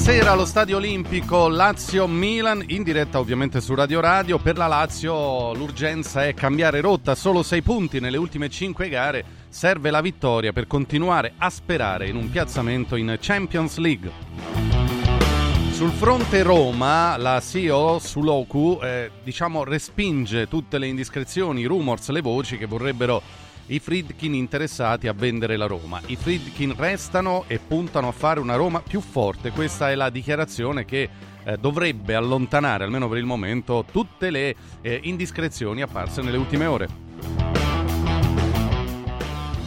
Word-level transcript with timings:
sera 0.00 0.30
allo 0.30 0.46
Stadio 0.46 0.78
Olimpico 0.78 1.46
Lazio-Milan, 1.48 2.64
in 2.68 2.82
diretta 2.82 3.18
ovviamente 3.18 3.60
su 3.60 3.74
Radio 3.74 4.00
Radio. 4.00 4.38
Per 4.38 4.56
la 4.56 4.66
Lazio 4.66 5.52
l'urgenza 5.52 6.24
è 6.24 6.32
cambiare 6.32 6.80
rotta, 6.80 7.14
solo 7.14 7.42
sei 7.42 7.60
punti 7.60 8.00
nelle 8.00 8.16
ultime 8.16 8.48
cinque 8.48 8.88
gare. 8.88 9.22
Serve 9.50 9.90
la 9.90 10.00
vittoria 10.00 10.54
per 10.54 10.66
continuare 10.66 11.34
a 11.36 11.50
sperare 11.50 12.08
in 12.08 12.16
un 12.16 12.30
piazzamento 12.30 12.96
in 12.96 13.18
Champions 13.20 13.76
League. 13.76 14.10
Sul 15.72 15.90
fronte 15.90 16.42
Roma, 16.42 17.18
la 17.18 17.38
CEO 17.40 17.98
Suloku 17.98 18.80
eh, 18.82 19.10
diciamo 19.22 19.64
respinge 19.64 20.48
tutte 20.48 20.78
le 20.78 20.86
indiscrezioni, 20.86 21.60
i 21.60 21.66
rumors, 21.66 22.08
le 22.08 22.22
voci 22.22 22.56
che 22.56 22.64
vorrebbero 22.64 23.20
i 23.70 23.78
Friedkin 23.78 24.34
interessati 24.34 25.06
a 25.06 25.12
vendere 25.12 25.56
la 25.56 25.66
Roma. 25.66 26.00
I 26.06 26.16
Friedkin 26.16 26.74
restano 26.76 27.44
e 27.46 27.58
puntano 27.58 28.08
a 28.08 28.12
fare 28.12 28.40
una 28.40 28.56
Roma 28.56 28.80
più 28.80 29.00
forte. 29.00 29.50
Questa 29.50 29.90
è 29.90 29.94
la 29.94 30.10
dichiarazione 30.10 30.84
che 30.84 31.08
eh, 31.44 31.56
dovrebbe 31.56 32.16
allontanare, 32.16 32.82
almeno 32.82 33.08
per 33.08 33.18
il 33.18 33.26
momento, 33.26 33.84
tutte 33.90 34.30
le 34.30 34.56
eh, 34.80 35.00
indiscrezioni 35.04 35.82
apparse 35.82 36.20
nelle 36.20 36.36
ultime 36.36 36.66
ore. 36.66 36.88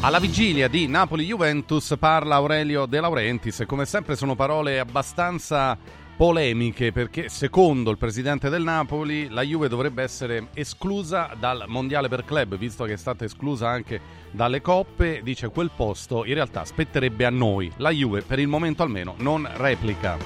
Alla 0.01 0.19
vigilia 0.19 0.67
di 0.67 0.85
Napoli-Juventus 0.87 1.95
parla 1.97 2.35
Aurelio 2.35 2.85
De 2.85 2.99
Laurentiis 2.99 3.61
e 3.61 3.65
come 3.65 3.85
sempre 3.85 4.17
sono 4.17 4.35
parole 4.35 4.79
abbastanza 4.79 5.77
polemiche 6.15 6.91
perché 6.91 7.27
secondo 7.29 7.89
il 7.89 7.97
presidente 7.97 8.49
del 8.49 8.63
Napoli 8.63 9.29
la 9.29 9.41
Juve 9.41 9.67
dovrebbe 9.67 10.03
essere 10.03 10.47
esclusa 10.53 11.31
dal 11.39 11.65
mondiale 11.67 12.07
per 12.07 12.23
club 12.23 12.55
visto 12.55 12.83
che 12.85 12.93
è 12.93 12.97
stata 12.97 13.25
esclusa 13.25 13.69
anche 13.69 13.99
dalle 14.31 14.61
coppe. 14.61 15.21
Dice 15.23 15.49
quel 15.49 15.71
posto 15.75 16.25
in 16.25 16.33
realtà 16.35 16.65
spetterebbe 16.65 17.25
a 17.25 17.29
noi. 17.29 17.71
La 17.77 17.89
Juve 17.89 18.21
per 18.21 18.39
il 18.39 18.47
momento 18.47 18.83
almeno 18.83 19.15
non 19.17 19.49
replica. 19.55 20.17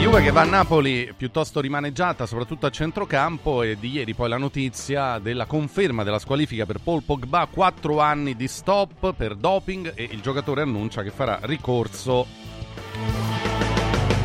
Juve 0.00 0.22
che 0.22 0.30
va 0.30 0.40
a 0.40 0.44
Napoli 0.44 1.12
piuttosto 1.14 1.60
rimaneggiata, 1.60 2.24
soprattutto 2.24 2.64
a 2.64 2.70
centrocampo, 2.70 3.62
e 3.62 3.76
di 3.78 3.90
ieri 3.90 4.14
poi 4.14 4.30
la 4.30 4.38
notizia 4.38 5.18
della 5.18 5.44
conferma 5.44 6.04
della 6.04 6.18
squalifica 6.18 6.64
per 6.64 6.80
Paul 6.82 7.02
Pogba, 7.02 7.46
4 7.52 8.00
anni 8.00 8.34
di 8.34 8.48
stop 8.48 9.12
per 9.12 9.34
doping 9.34 9.92
e 9.94 10.08
il 10.10 10.22
giocatore 10.22 10.62
annuncia 10.62 11.02
che 11.02 11.10
farà 11.10 11.38
ricorso 11.42 12.26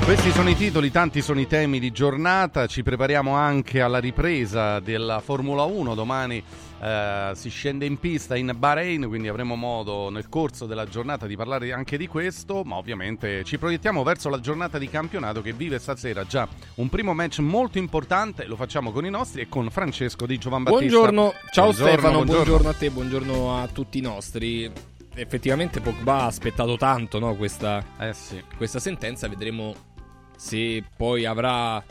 questi 0.06 0.30
sono 0.30 0.50
i 0.50 0.56
titoli, 0.56 0.92
tanti 0.92 1.20
sono 1.20 1.40
i 1.40 1.48
temi 1.48 1.80
di 1.80 1.90
giornata, 1.92 2.68
ci 2.68 2.84
prepariamo 2.84 3.34
anche 3.34 3.82
alla 3.82 3.98
ripresa 3.98 4.80
della 4.80 5.20
Formula 5.20 5.64
1, 5.64 5.96
domani 5.96 6.44
eh, 6.80 7.32
si 7.34 7.50
scende 7.50 7.88
in 7.88 7.98
pista 7.98 8.36
in 8.36 8.54
Bahrain, 8.56 9.08
quindi 9.08 9.30
avremo 9.30 9.56
modo 9.56 10.12
nel 10.12 10.30
corso 10.30 10.68
della 10.68 10.86
giornata 10.86 11.26
di 11.26 11.36
parlare 11.36 11.74
anche 11.74 11.98
di 11.98 12.06
questo, 12.06 12.62
ma 12.64 12.76
ovviamente 12.76 13.44
ci 13.46 13.58
proiettiamo 13.58 14.04
verso 14.04 14.30
la 14.30 14.40
giornata 14.40 14.78
di 14.78 14.88
campionato 14.88 15.42
che 15.42 15.54
vive 15.54 15.80
stasera 15.80 16.24
già 16.24 16.48
un 16.76 16.88
primo 16.88 17.16
match 17.16 17.40
molto 17.40 17.80
importante, 17.80 18.46
lo 18.46 18.56
facciamo 18.56 18.92
con 18.92 19.06
i 19.06 19.10
nostri 19.10 19.42
e 19.42 19.50
con 19.50 19.72
Francesco 19.72 20.28
di 20.28 20.38
Giovan 20.38 20.62
Battista. 20.62 20.86
Buongiorno, 20.86 21.34
ciao 21.52 21.64
buongiorno, 21.64 21.92
Stefano, 21.92 22.14
buongiorno. 22.14 22.44
buongiorno 22.44 22.70
a 22.70 22.74
te, 22.74 22.92
buongiorno 22.92 23.58
a 23.58 23.68
tutti 23.70 23.98
i 23.98 24.02
nostri 24.02 24.72
effettivamente 25.18 25.80
Pogba 25.80 26.24
ha 26.24 26.26
aspettato 26.26 26.76
tanto 26.76 27.20
no, 27.20 27.36
questa, 27.36 27.84
eh 27.98 28.14
sì. 28.14 28.44
questa, 28.58 28.80
sentenza, 28.80 29.30
vedremo 29.30 29.94
se 30.36 30.84
poi 30.96 31.26
avrà 31.26 31.84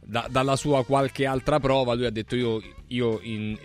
da, 0.00 0.26
dalla 0.30 0.56
sua 0.56 0.84
qualche 0.84 1.26
altra 1.26 1.60
prova, 1.60 1.94
lui 1.94 2.06
ha 2.06 2.10
detto 2.10 2.34
io, 2.36 2.62
io 2.88 3.20
in, 3.22 3.56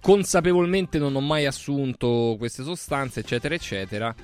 consapevolmente 0.00 0.98
non 0.98 1.14
ho 1.14 1.20
mai 1.20 1.46
assunto 1.46 2.36
queste 2.38 2.62
sostanze, 2.62 3.20
eccetera, 3.20 3.54
eccetera. 3.54 4.14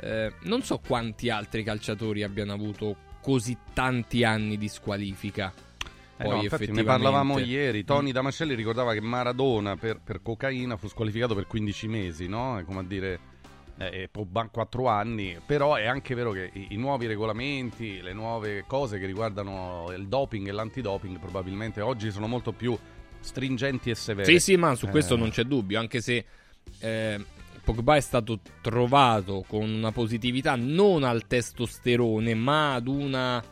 Eh, 0.00 0.32
non 0.42 0.62
so 0.62 0.80
quanti 0.84 1.30
altri 1.30 1.62
calciatori 1.62 2.22
abbiano 2.22 2.52
avuto 2.52 2.96
così 3.22 3.56
tanti 3.72 4.24
anni 4.24 4.58
di 4.58 4.68
squalifica. 4.68 5.52
Eh 6.16 6.28
no, 6.28 6.42
infatti 6.42 6.70
ne 6.70 6.84
parlavamo 6.84 7.38
ieri. 7.38 7.84
Tony 7.84 8.12
Damascelli 8.12 8.54
ricordava 8.54 8.92
che 8.92 9.00
Maradona 9.00 9.76
per, 9.76 10.00
per 10.02 10.20
cocaina 10.22 10.76
fu 10.76 10.88
squalificato 10.88 11.34
per 11.34 11.46
15 11.46 11.88
mesi, 11.88 12.28
no? 12.28 12.58
È 12.58 12.64
come 12.64 12.80
a 12.80 12.84
dire 12.84 13.18
eh, 13.78 14.08
4 14.10 14.86
anni, 14.86 15.38
però 15.44 15.74
è 15.74 15.86
anche 15.86 16.14
vero 16.14 16.30
che 16.30 16.50
i, 16.52 16.68
i, 16.70 16.76
nuovi 16.76 17.06
regolamenti, 17.06 18.00
le 18.00 18.12
nuove 18.12 18.64
cose 18.66 18.98
che 18.98 19.06
riguardano 19.06 19.92
il 19.96 20.06
doping 20.06 20.46
e 20.48 20.52
l'antidoping 20.52 21.18
probabilmente 21.18 21.80
oggi 21.80 22.10
sono 22.10 22.26
molto 22.26 22.52
più 22.52 22.76
stringenti 23.20 23.90
e 23.90 23.94
severi. 23.94 24.32
Sì, 24.32 24.38
sì, 24.38 24.56
ma 24.56 24.74
su 24.74 24.86
questo 24.88 25.14
eh. 25.14 25.18
non 25.18 25.30
c'è 25.30 25.44
dubbio, 25.44 25.78
anche 25.78 26.00
se 26.00 26.24
eh, 26.78 27.24
Pogba 27.64 27.96
è 27.96 28.00
stato 28.00 28.40
trovato 28.60 29.44
con 29.48 29.68
una 29.68 29.90
positività 29.90 30.54
non 30.54 31.02
al 31.02 31.26
testosterone, 31.26 32.34
ma 32.34 32.74
ad, 32.74 32.86
una, 32.86 33.42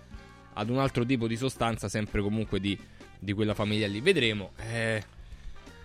ad 0.53 0.69
un 0.69 0.78
altro 0.78 1.04
tipo 1.04 1.27
di 1.27 1.37
sostanza, 1.37 1.89
sempre 1.89 2.21
comunque 2.21 2.60
di, 2.60 2.78
di 3.19 3.33
quella 3.33 3.54
famiglia 3.54 3.87
lì. 3.87 4.00
Vedremo. 4.00 4.53
Eh, 4.71 5.03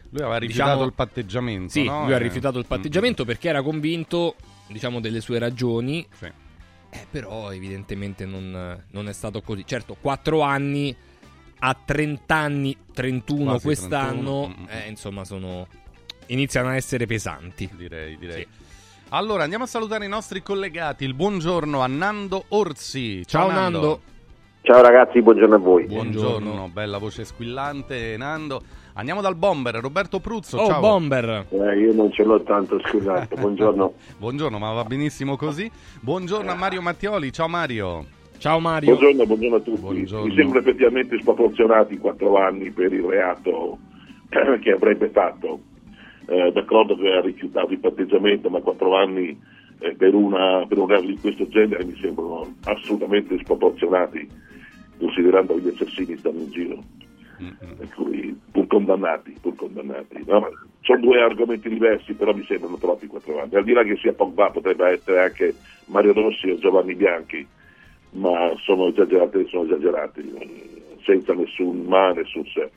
lui 0.09 0.21
aveva 0.21 0.37
rifiutato 0.37 0.69
diciamo, 0.69 0.85
il 0.85 0.93
patteggiamento. 0.93 1.71
Sì, 1.71 1.83
no? 1.85 2.03
lui 2.03 2.13
ha 2.13 2.17
eh. 2.17 2.19
rifiutato 2.19 2.57
il 2.57 2.65
mm. 2.65 2.69
patteggiamento 2.69 3.23
mm-hmm. 3.23 3.31
perché 3.31 3.49
era 3.49 3.61
convinto, 3.61 4.35
diciamo, 4.67 4.99
delle 4.99 5.21
sue 5.21 5.39
ragioni. 5.39 6.05
Sì. 6.11 6.31
Eh, 6.89 7.05
però 7.09 7.51
evidentemente 7.51 8.25
non, 8.25 8.83
non, 8.91 9.07
è 9.09 9.13
stato 9.13 9.41
così. 9.41 9.65
Certo, 9.65 9.97
4 9.99 10.41
anni 10.41 10.95
a 11.59 11.77
30 11.85 12.35
anni, 12.35 12.77
31 12.93 13.43
Quasi 13.43 13.63
quest'anno, 13.65 14.53
31. 14.55 14.67
Eh, 14.69 14.89
insomma, 14.89 15.25
sono 15.25 15.67
iniziano 16.27 16.69
a 16.69 16.75
essere 16.75 17.05
pesanti. 17.05 17.69
Direi, 17.75 18.17
direi. 18.17 18.47
Sì. 18.49 18.65
Allora, 19.09 19.43
andiamo 19.43 19.63
a 19.63 19.67
salutare 19.67 20.05
i 20.05 20.09
nostri 20.09 20.41
collegati. 20.43 21.03
Il 21.05 21.13
buongiorno 21.13 21.81
a 21.81 21.87
Nando 21.87 22.45
Orsi. 22.49 23.25
Ciao, 23.25 23.47
Ciao 23.47 23.51
Nando. 23.51 23.79
Nando. 23.79 24.01
Ciao 24.61 24.81
ragazzi, 24.81 25.21
buongiorno 25.21 25.55
a 25.55 25.59
voi. 25.59 25.85
Buongiorno, 25.85 26.39
buongiorno. 26.39 26.69
bella 26.69 26.97
voce 26.97 27.23
squillante, 27.23 28.15
Nando. 28.17 28.61
Andiamo 28.97 29.21
dal 29.21 29.35
bomber, 29.35 29.75
Roberto 29.75 30.19
Pruzzo. 30.19 30.57
Oh, 30.57 30.65
ciao. 30.65 30.81
bomber. 30.81 31.45
Eh, 31.49 31.79
io 31.79 31.93
non 31.93 32.11
ce 32.11 32.23
l'ho 32.23 32.41
tanto, 32.41 32.79
scusate. 32.79 33.35
Buongiorno. 33.37 33.93
buongiorno, 34.17 34.57
ma 34.57 34.73
va 34.73 34.83
benissimo 34.85 35.35
così. 35.35 35.69
Buongiorno 36.01 36.49
a 36.49 36.55
Mario 36.55 36.81
Mattioli. 36.81 37.31
Ciao 37.31 37.47
Mario. 37.47 38.05
Ciao 38.39 38.59
Mario. 38.59 38.95
Buongiorno, 38.95 39.25
buongiorno 39.27 39.55
a 39.55 39.59
tutti. 39.59 39.79
Buongiorno. 39.79 40.25
Mi 40.25 40.35
sembra 40.35 40.59
effettivamente 40.61 41.19
sproporzionati 41.19 41.99
quattro 41.99 42.37
anni 42.37 42.71
per 42.71 42.91
il 42.91 43.03
reato 43.03 43.77
che 44.29 44.71
avrebbe 44.71 45.09
fatto. 45.09 45.59
Eh, 46.25 46.51
d'accordo 46.51 46.95
che 46.97 47.07
ha 47.07 47.21
rifiutato 47.21 47.73
il 47.73 47.79
patteggiamento, 47.79 48.49
ma 48.49 48.61
quattro 48.61 48.97
anni 48.97 49.39
eh, 49.77 49.93
per, 49.95 50.15
una, 50.15 50.65
per, 50.67 50.79
un 50.79 50.87
reato 50.87 51.05
di 51.05 51.19
questo 51.19 51.47
genere 51.49 51.85
mi 51.85 51.95
sembrano 52.01 52.51
assolutamente 52.63 53.37
sproporzionati, 53.43 54.27
considerando 54.97 55.53
che 55.53 55.61
gli 55.61 55.67
assassini 55.67 56.17
stanno 56.17 56.39
in 56.39 56.49
giro. 56.49 56.83
Per 57.37 57.89
cui 57.93 58.39
pur 58.51 58.67
condannati, 58.67 59.37
pur 59.39 59.55
condannati. 59.55 60.23
No, 60.25 60.49
sono 60.81 60.99
due 60.99 61.21
argomenti 61.21 61.69
diversi, 61.69 62.13
però 62.13 62.33
mi 62.33 62.43
sembrano 62.45 62.77
troppi 62.77 63.07
quattro 63.07 63.41
anni. 63.41 63.55
Al 63.55 63.63
di 63.63 63.73
là 63.73 63.83
che 63.83 63.95
sia 63.97 64.13
Pogba, 64.13 64.49
potrebbe 64.49 64.89
essere 64.89 65.21
anche 65.21 65.53
Mario 65.85 66.13
Rossi 66.13 66.49
o 66.49 66.57
Giovanni 66.57 66.95
Bianchi, 66.95 67.45
ma 68.11 68.51
sono 68.63 68.87
esagerati, 68.87 69.47
sono 69.49 69.65
esagerati, 69.65 70.95
senza 71.03 71.33
nessun 71.33 71.85
ma, 71.85 72.11
nessun 72.11 72.45
sé. 72.45 72.69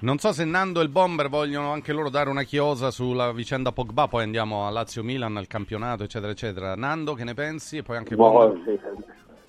Non 0.00 0.18
so 0.18 0.32
se 0.32 0.44
Nando 0.44 0.80
e 0.80 0.82
il 0.82 0.88
Bomber 0.88 1.28
vogliono 1.28 1.70
anche 1.70 1.92
loro 1.92 2.10
dare 2.10 2.28
una 2.28 2.42
chiosa 2.42 2.90
sulla 2.90 3.32
vicenda 3.32 3.70
Pogba, 3.70 4.08
poi 4.08 4.24
andiamo 4.24 4.66
a 4.66 4.70
Lazio-Milan, 4.70 5.36
al 5.36 5.46
campionato, 5.46 6.02
eccetera, 6.02 6.32
eccetera. 6.32 6.74
Nando, 6.74 7.14
che 7.14 7.22
ne 7.22 7.34
pensi? 7.34 7.76
E 7.76 7.82
poi 7.84 7.98
anche 7.98 8.16
no, 8.16 8.30
Bomber. 8.30 8.80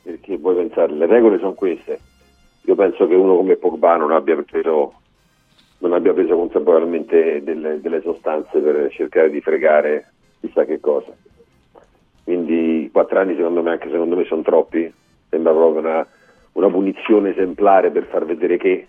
Perché 0.04 0.38
puoi 0.38 0.56
pensare, 0.56 0.94
le 0.94 1.08
regole 1.08 1.40
sono 1.40 1.54
queste 1.54 2.00
io 2.66 2.76
penso 2.76 3.08
che 3.08 3.16
uno 3.16 3.36
come 3.36 3.58
Pogba 3.58 3.98
non 3.98 4.12
abbia 4.12 4.42
preso, 4.42 4.94
non 5.80 5.94
abbia 5.94 6.14
preso 6.14 6.36
consapevolmente 6.36 7.44
delle, 7.44 7.82
delle, 7.82 8.02
sostanze 8.02 8.60
per 8.60 8.90
cercare 8.92 9.30
di 9.30 9.42
fregare 9.42 10.12
chissà 10.40 10.64
che 10.64 10.80
cosa. 10.80 11.12
Quindi 12.24 12.90
quattro 12.92 13.20
anni 13.20 13.36
secondo 13.36 13.62
me, 13.62 13.72
anche 13.72 13.90
secondo 13.90 14.16
me 14.16 14.24
sono 14.24 14.44
troppi, 14.44 14.92
sembra 15.30 15.52
proprio 15.52 15.80
una, 15.82 16.08
una 16.54 16.70
punizione 16.70 17.32
esemplare 17.32 17.92
per 17.92 18.06
far 18.06 18.26
vedere 18.26 18.58
che 18.58 18.88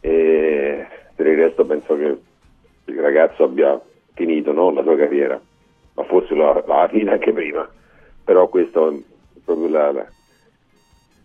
e 0.00 0.84
per 1.14 1.26
il 1.28 1.36
resto 1.36 1.64
penso 1.64 1.96
che 1.96 2.18
il 2.86 3.00
ragazzo 3.00 3.44
abbia 3.44 3.80
finito 4.14 4.50
no? 4.52 4.72
la 4.72 4.82
sua 4.82 4.96
carriera, 4.96 5.40
ma 5.94 6.02
forse 6.04 6.34
l'ha, 6.34 6.64
l'ha 6.66 6.88
finita 6.90 7.12
anche 7.12 7.32
prima, 7.32 7.68
però 8.24 8.48
questo 8.48 8.90
è 8.90 8.94
proprio 9.44 9.68
la, 9.68 9.92
la 9.92 10.06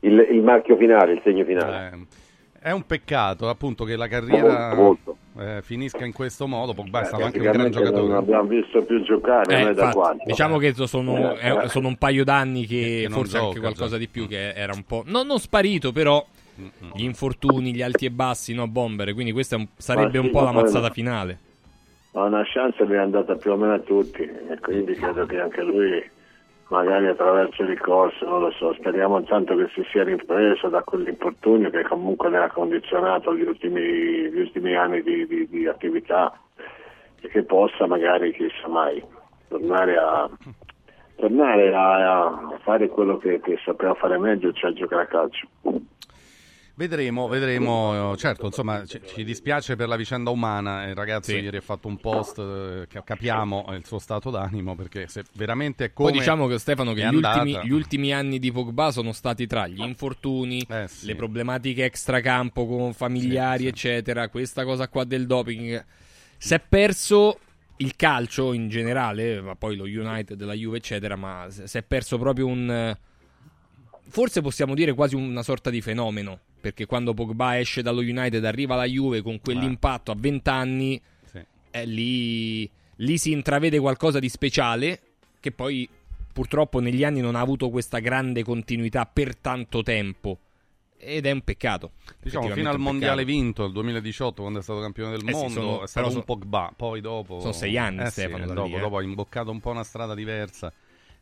il, 0.02 0.28
il, 0.32 0.42
marchio 0.42 0.78
finale, 0.78 1.14
il 1.14 1.22
segno 1.24 1.44
finale. 1.46 1.92
Eh, 1.94 2.70
è 2.70 2.72
un 2.72 2.86
peccato 2.86 3.50
appunto 3.50 3.84
che 3.86 3.96
la 3.96 4.08
carriera 4.08 4.74
molto, 4.76 5.18
molto. 5.36 5.58
Eh, 5.58 5.62
finisca 5.62 6.04
in 6.06 6.14
questo 6.14 6.48
modo. 6.48 6.74
Pogba 6.74 7.02
è 7.02 7.06
stato 7.06 7.24
anche 7.24 7.40
un 7.40 7.52
gran 7.52 7.72
giocatore. 7.72 8.08
Non 8.08 8.16
abbiamo 8.16 8.48
visto 8.48 8.82
più 8.84 9.02
giocare 9.04 9.70
eh, 9.70 9.74
da 9.74 9.86
infatti, 9.86 10.24
Diciamo 10.26 10.58
che 10.58 10.74
sono, 10.74 11.36
eh, 11.38 11.68
sono, 11.70 11.88
un 11.88 11.98
paio 11.98 12.24
d'anni 12.24 12.66
che, 12.66 13.04
che 13.04 13.10
forse 13.10 13.38
gioca, 13.38 13.46
anche 13.48 13.60
qualcosa 13.60 13.92
già. 13.92 13.98
di 13.98 14.08
più 14.08 14.28
che 14.28 14.54
era 14.54 14.74
un 14.74 14.84
po'... 14.84 15.04
No, 15.06 15.24
non 15.24 15.40
sparito 15.40 15.92
però 15.92 16.26
gli 16.94 17.04
infortuni, 17.04 17.74
gli 17.74 17.82
alti 17.82 18.06
e 18.06 18.12
bassi, 18.12 18.54
no 18.54 18.68
bomber, 18.68 19.14
quindi 19.14 19.32
questa 19.32 19.56
un, 19.56 19.68
sarebbe 19.78 20.20
sì, 20.20 20.26
un 20.26 20.32
po' 20.32 20.42
la 20.42 20.52
mazzata 20.52 20.90
finale. 20.90 21.40
Ma 22.12 22.24
una 22.24 22.44
chance 22.52 22.84
mi 22.86 22.94
è 22.94 22.98
andata 22.98 23.36
più 23.36 23.52
o 23.52 23.56
meno 23.58 23.74
a 23.74 23.80
tutti 23.80 24.24
e 24.24 24.60
quindi 24.60 24.94
credo 24.94 25.26
che 25.26 25.40
anche 25.40 25.62
lui 25.62 26.04
magari 26.70 27.08
attraverso 27.08 27.62
il 27.62 27.70
ricorso, 27.70 28.26
non 28.26 28.42
lo 28.42 28.52
so, 28.52 28.74
speriamo 28.74 29.20
intanto 29.20 29.56
che 29.56 29.68
si 29.74 29.86
sia 29.92 30.04
ripreso 30.04 30.68
da 30.68 30.84
quell'infortunio 30.84 31.70
che 31.70 31.84
comunque 31.84 32.30
ne 32.30 32.38
ha 32.40 32.52
condizionato 32.52 33.36
gli 33.36 33.44
ultimi, 33.44 33.82
gli 34.30 34.40
ultimi 34.40 34.76
anni 34.76 35.02
di, 35.02 35.26
di, 35.28 35.48
di, 35.48 35.68
attività 35.68 36.38
e 37.22 37.28
che 37.30 37.44
possa 37.44 37.88
magari, 37.88 38.34
chissà 38.34 38.68
mai, 38.68 39.02
tornare 39.48 39.98
a, 39.98 40.30
tornare 41.16 41.74
a, 41.74 42.26
a 42.26 42.58
fare 42.64 42.90
quello 42.90 43.18
che, 43.18 43.40
che 43.40 43.58
sapeva 43.64 43.94
fare 43.94 44.18
meglio, 44.18 44.52
cioè 44.52 44.74
giocare 44.74 45.04
a 45.04 45.08
calcio. 45.08 45.48
Vedremo, 46.78 47.28
vedremo, 47.28 48.16
certo, 48.18 48.46
insomma, 48.46 48.86
ci, 48.86 49.02
ci, 49.04 49.24
dispiace 49.24 49.76
per 49.76 49.88
la 49.88 49.96
vicenda 49.96 50.30
umana, 50.30 50.84
il 50.84 50.94
ragazzo 50.94 51.32
sì. 51.32 51.38
ieri 51.38 51.58
ha 51.58 51.62
fatto 51.62 51.88
un 51.88 51.98
post, 51.98 52.38
eh, 52.38 52.88
capiamo 53.04 53.66
il 53.72 53.84
suo 53.84 53.98
stato 53.98 54.30
d'animo, 54.30 54.76
perché 54.76 55.08
se 55.08 55.24
veramente 55.34 55.86
è 55.86 55.94
come 55.94 56.12
Poi 56.12 56.20
diciamo 56.20 56.46
che 56.46 56.60
Stefano 56.60 56.94
che 56.94 57.02
gli 57.10 57.16
ultimi, 57.16 57.60
gli 57.64 57.72
ultimi, 57.72 58.14
anni 58.14 58.38
di 58.38 58.52
Pogba 58.52 58.92
sono 58.92 59.12
stati 59.12 59.48
tra 59.48 59.66
gli 59.66 59.82
infortuni, 59.82 60.64
eh, 60.70 60.88
sì. 60.88 61.08
le 61.08 61.16
problematiche 61.16 61.84
extracampo 61.84 62.68
con 62.68 62.94
familiari, 62.94 63.64
sì, 63.64 63.70
eccetera, 63.70 64.30
questa 64.30 64.64
cosa 64.64 64.88
qua 64.88 65.04
del 65.04 65.26
doping, 65.26 65.84
si 66.38 66.54
è 66.54 66.60
perso 66.60 67.40
il 67.78 67.96
calcio 67.96 68.54
in 68.54 68.70
generale, 68.70 69.42
ma 69.42 69.56
poi 69.56 69.78
lo 69.78 69.86
United, 69.86 70.40
la 70.44 70.54
Juve, 70.54 70.78
eccetera, 70.78 71.16
ma 71.16 71.48
si 71.50 71.76
è 71.76 71.82
perso 71.82 72.20
proprio 72.20 72.46
un 72.46 72.96
forse 74.10 74.42
possiamo 74.42 74.74
dire 74.74 74.94
quasi 74.94 75.16
una 75.16 75.44
sorta 75.44 75.70
di 75.70 75.82
fenomeno, 75.82 76.40
perché 76.68 76.86
quando 76.86 77.14
Pogba 77.14 77.58
esce 77.58 77.82
dallo 77.82 78.02
United 78.02 78.44
arriva 78.44 78.74
alla 78.74 78.84
Juve 78.84 79.22
con 79.22 79.40
quell'impatto 79.40 80.12
a 80.12 80.16
20 80.18 80.50
anni, 80.50 81.02
sì. 81.24 81.42
eh, 81.72 81.86
lì, 81.86 82.70
lì 82.96 83.18
si 83.18 83.32
intravede 83.32 83.80
qualcosa 83.80 84.20
di 84.20 84.28
speciale 84.28 85.00
che 85.40 85.54
poi 85.54 85.88
purtroppo 86.34 86.80
negli 86.82 87.06
anni 87.06 87.22
non 87.22 87.36
ha 87.36 87.40
avuto 87.40 87.70
questa 87.70 88.00
grande 88.00 88.44
continuità 88.44 89.06
per 89.06 89.38
tanto 89.38 89.82
tempo. 89.82 90.40
Ed 90.98 91.26
è 91.26 91.32
un 91.32 91.42
peccato. 91.42 91.92
Diciamo, 92.22 92.50
fino 92.50 92.70
al 92.70 92.80
mondiale 92.80 93.24
vinto, 93.24 93.64
il 93.66 93.72
2018, 93.72 94.42
quando 94.42 94.60
è 94.60 94.62
stato 94.62 94.82
campione 94.82 95.12
del 95.12 95.26
eh 95.26 95.32
mondo, 95.32 95.48
sì, 95.48 95.54
sono, 95.54 95.84
è 95.84 95.88
stato 95.88 96.16
un 96.16 96.24
Pogba. 96.26 96.74
Poi 96.76 97.00
dopo. 97.00 97.40
Sono 97.40 97.54
sei 97.54 97.78
anni, 97.78 98.02
eh 98.02 98.10
Stefano. 98.10 98.46
Sì, 98.46 98.54
dopo, 98.54 98.76
eh. 98.76 98.80
dopo 98.80 98.98
ha 98.98 99.04
imboccato 99.04 99.52
un 99.52 99.62
po' 99.62 99.70
una 99.70 99.84
strada 99.84 100.14
diversa. 100.14 100.74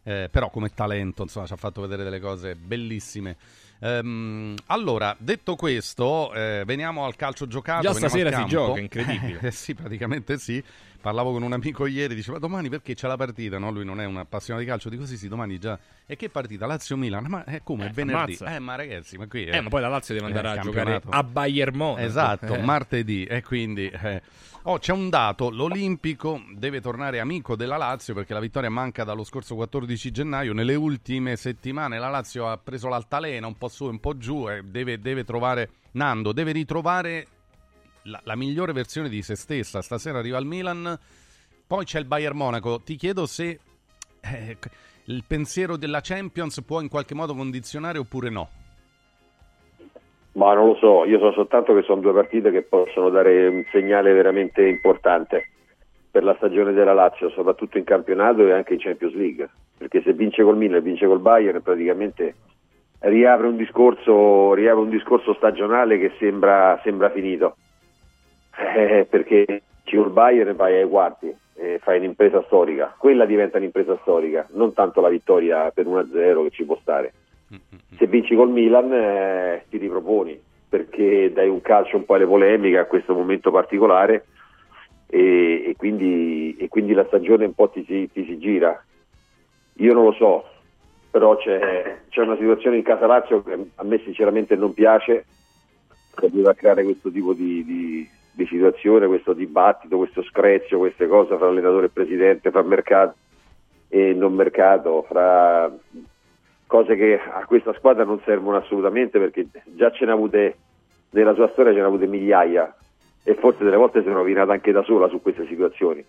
Eh, 0.01 0.30
però 0.31 0.50
come 0.50 0.69
talento 0.69 1.24
insomma 1.24 1.48
ci 1.48 1.53
ha 1.53 1.56
fatto 1.56 1.81
vedere 1.81 2.03
delle 2.03 2.19
cose 2.19 2.56
bellissime. 2.56 3.38
Ehm, 3.80 4.56
allora, 4.68 5.16
detto 5.19 5.56
questo, 5.56 6.33
eh, 6.33 6.63
veniamo 6.66 7.06
al 7.06 7.16
calcio 7.16 7.48
giocato. 7.48 7.81
Già 7.81 7.94
stasera 7.94 8.31
si 8.31 8.45
gioca, 8.45 8.80
incredibile. 8.80 9.39
Eh, 9.45 9.51
sì, 9.51 9.75
praticamente 9.75 10.38
sì. 10.38 10.63
Parlavo 11.05 11.33
con 11.33 11.43
un 11.43 11.53
amico 11.53 11.85
ieri, 11.85 12.15
diceva 12.15 12.39
domani 12.39 12.67
perché 12.67 12.95
c'è 12.95 13.05
la 13.05 13.15
partita, 13.15 13.59
no? 13.59 13.69
Lui 13.69 13.85
non 13.85 14.01
è 14.01 14.05
un 14.05 14.17
appassionato 14.17 14.65
di 14.65 14.71
calcio, 14.71 14.89
dico 14.89 15.05
sì 15.05 15.17
sì, 15.17 15.27
domani 15.27 15.59
già. 15.59 15.77
E 16.03 16.15
che 16.15 16.29
partita? 16.29 16.65
Lazio-Milan? 16.65 17.25
Ma 17.27 17.43
è 17.43 17.61
come? 17.63 17.85
È 17.85 17.89
venerdì? 17.91 18.35
Mazza. 18.39 18.55
Eh, 18.55 18.57
ma 18.57 18.73
ragazzi, 18.73 19.15
ma 19.15 19.27
qui... 19.27 19.43
È... 19.43 19.55
Eh, 19.55 19.61
ma 19.61 19.69
poi 19.69 19.81
la 19.81 19.89
Lazio 19.89 20.15
deve 20.15 20.25
andare 20.25 20.47
a 20.49 20.57
giocare 20.63 20.99
a 21.07 21.21
Bayern 21.21 21.77
Monaco. 21.77 22.01
Esatto, 22.07 22.55
eh. 22.55 22.57
martedì. 22.57 23.23
E 23.25 23.43
quindi... 23.43 23.87
Eh, 23.87 24.21
Oh, 24.67 24.79
c'è 24.79 24.93
un 24.93 25.11
dato, 25.11 25.51
l'Olimpico 25.51 26.41
deve 26.51 26.81
tornare 26.81 27.19
amico 27.19 27.55
della 27.55 27.77
Lazio 27.77 28.15
perché 28.15 28.33
la 28.33 28.39
vittoria 28.39 28.71
manca 28.71 29.03
dallo 29.03 29.23
scorso 29.23 29.53
14 29.53 30.09
gennaio. 30.09 30.53
Nelle 30.53 30.73
ultime 30.73 31.35
settimane 31.35 31.99
la 31.99 32.09
Lazio 32.09 32.47
ha 32.49 32.57
preso 32.57 32.87
l'altalena 32.87 33.45
un 33.45 33.59
po' 33.59 33.67
su 33.67 33.85
e 33.85 33.89
un 33.89 33.99
po' 33.99 34.17
giù 34.17 34.49
e 34.49 34.63
deve, 34.63 34.97
deve 34.97 35.23
trovare 35.23 35.69
Nando, 35.91 36.33
deve 36.33 36.51
ritrovare 36.51 37.27
la, 38.05 38.19
la, 38.23 38.35
migliore 38.35 38.73
versione 38.73 39.09
di 39.09 39.21
se 39.21 39.35
stessa. 39.35 39.81
Stasera 39.81 40.19
arriva 40.19 40.37
il 40.37 40.45
Milan, 40.45 40.97
poi 41.67 41.85
c'è 41.85 41.99
il 41.99 42.05
Bayern 42.05 42.35
Monaco. 42.35 42.81
Ti 42.83 42.95
chiedo 42.95 43.25
se 43.25 43.59
eh, 44.21 44.57
il 45.05 45.23
pensiero 45.27 45.77
della 45.77 46.01
Champions 46.01 46.61
può 46.63 46.81
in 46.81 46.89
qualche 46.89 47.15
modo 47.15 47.33
condizionare 47.33 47.97
oppure 47.97 48.29
no. 48.29 48.49
Ma 50.33 50.53
non 50.53 50.67
lo 50.67 50.75
so, 50.75 51.05
io 51.05 51.17
so 51.19 51.31
soltanto 51.31 51.73
che 51.73 51.83
sono 51.83 52.01
due 52.01 52.11
partite 52.11 52.51
che 52.51 52.61
possono 52.61 53.09
dare 53.09 53.47
un 53.47 53.63
segnale 53.71 54.11
veramente 54.11 54.67
importante 54.67 55.49
per 56.11 56.23
la 56.23 56.35
stagione 56.35 56.73
della 56.73 56.93
Lazio, 56.93 57.29
soprattutto 57.29 57.77
in 57.77 57.85
campionato 57.85 58.45
e 58.45 58.51
anche 58.51 58.73
in 58.73 58.79
Champions 58.79 59.13
League, 59.13 59.49
perché 59.77 60.01
se 60.01 60.11
vince 60.11 60.43
col 60.43 60.57
Milan 60.57 60.77
e 60.77 60.81
vince 60.81 61.05
col 61.05 61.19
Bayern 61.19 61.61
praticamente 61.61 62.35
riapre 62.99 63.47
un 63.47 63.55
discorso, 63.55 64.53
riapre 64.53 64.81
un 64.81 64.89
discorso 64.89 65.33
stagionale 65.35 65.99
che 65.99 66.11
sembra, 66.19 66.79
sembra 66.83 67.09
finito, 67.11 67.55
eh, 68.57 69.05
perché 69.09 69.63
col 69.89 70.09
Bayern 70.09 70.55
vai 70.55 70.81
ai 70.81 70.87
quarti, 70.87 71.33
e 71.57 71.79
fai 71.81 71.99
un'impresa 71.99 72.43
storica, 72.47 72.93
quella 72.97 73.25
diventa 73.25 73.57
un'impresa 73.57 73.97
storica, 74.01 74.47
non 74.51 74.73
tanto 74.73 74.99
la 75.01 75.09
vittoria 75.09 75.71
per 75.71 75.85
1-0 75.85 76.43
che 76.43 76.49
ci 76.51 76.65
può 76.65 76.77
stare. 76.81 77.13
Se 77.97 78.07
vinci 78.07 78.35
col 78.35 78.49
Milan 78.49 78.91
eh, 78.91 79.65
ti 79.69 79.77
riproponi 79.77 80.37
perché 80.67 81.31
dai 81.31 81.47
un 81.47 81.61
calcio 81.61 81.95
un 81.95 82.03
po' 82.03 82.15
alle 82.15 82.25
polemiche 82.25 82.77
a 82.77 82.85
questo 82.85 83.13
momento 83.13 83.51
particolare 83.51 84.25
e, 85.07 85.69
e, 85.69 85.75
quindi, 85.77 86.57
e 86.57 86.67
quindi, 86.67 86.93
la 86.93 87.05
stagione 87.05 87.45
un 87.45 87.53
po' 87.53 87.69
ti 87.69 87.85
si, 87.85 88.09
ti 88.11 88.25
si, 88.25 88.37
gira. 88.37 88.83
Io 89.75 89.93
non 89.93 90.03
lo 90.05 90.11
so, 90.13 90.45
però 91.09 91.37
c'è, 91.37 91.99
c'è, 92.09 92.21
una 92.21 92.35
situazione 92.35 92.77
in 92.77 92.83
casa 92.83 93.05
Lazio 93.05 93.43
che 93.43 93.53
a 93.75 93.83
me 93.83 93.99
sinceramente 93.99 94.55
non 94.55 94.73
piace, 94.73 95.25
che 96.13 96.25
arriva 96.25 96.51
a 96.51 96.55
creare 96.55 96.83
questo 96.83 97.09
tipo 97.09 97.33
di, 97.33 97.63
di, 97.63 98.09
di 98.35 98.45
situazione, 98.45 99.07
questo 99.07 99.33
dibattito, 99.33 99.97
questo 99.97 100.21
screzio, 100.23 100.77
queste 100.77 101.07
cose 101.07 101.37
fra 101.37 101.47
allenatore 101.47 101.87
e 101.87 101.89
presidente, 101.89 102.51
fra 102.51 102.61
mercato 102.61 103.15
e 103.87 104.13
non 104.13 104.33
mercato, 104.33 105.05
fra 105.07 105.71
cose 106.67 106.95
che 106.95 107.19
a 107.19 107.45
questa 107.45 107.73
squadra 107.73 108.03
non 108.03 108.19
servono 108.25 108.57
assolutamente 108.57 109.19
perché 109.19 109.47
già 109.75 109.91
ce 109.91 110.05
ne 110.05 110.11
ha 110.11 110.13
avute 110.15 110.57
nella 111.11 111.33
sua 111.33 111.47
storia 111.49 111.71
ce 111.71 111.77
ne 111.77 111.85
ha 111.85 111.87
avute 111.87 112.07
migliaia 112.07 112.75
e 113.23 113.35
forse 113.35 113.63
delle 113.63 113.77
volte 113.77 114.01
si 114.01 114.09
è 114.09 114.11
rovinata 114.11 114.51
anche 114.51 114.71
da 114.71 114.83
sola 114.83 115.07
su 115.07 115.21
queste 115.21 115.48
situazioni. 115.48 116.03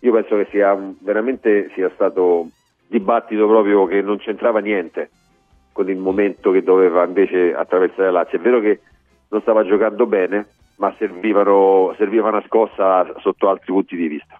Io 0.00 0.12
penso 0.12 0.36
che 0.36 0.48
sia 0.50 0.76
veramente 1.00 1.70
sia 1.74 1.90
stato 1.94 2.48
dibattito 2.86 3.46
proprio 3.46 3.86
che 3.86 4.02
non 4.02 4.18
c'entrava 4.18 4.58
niente 4.58 5.10
con 5.72 5.88
il 5.88 5.96
momento 5.96 6.50
che 6.50 6.62
doveva 6.62 7.04
invece 7.04 7.54
attraversare 7.54 8.10
la 8.10 8.22
Lazio. 8.22 8.38
È 8.38 8.40
vero 8.40 8.60
che 8.60 8.80
non 9.28 9.40
stava 9.42 9.64
giocando 9.64 10.06
bene, 10.06 10.46
ma 10.78 10.94
servivano, 10.98 11.94
serviva 11.96 12.28
una 12.28 12.42
scossa 12.46 13.06
sotto 13.18 13.48
altri 13.48 13.72
punti 13.72 13.96
di 13.96 14.08
vista. 14.08 14.38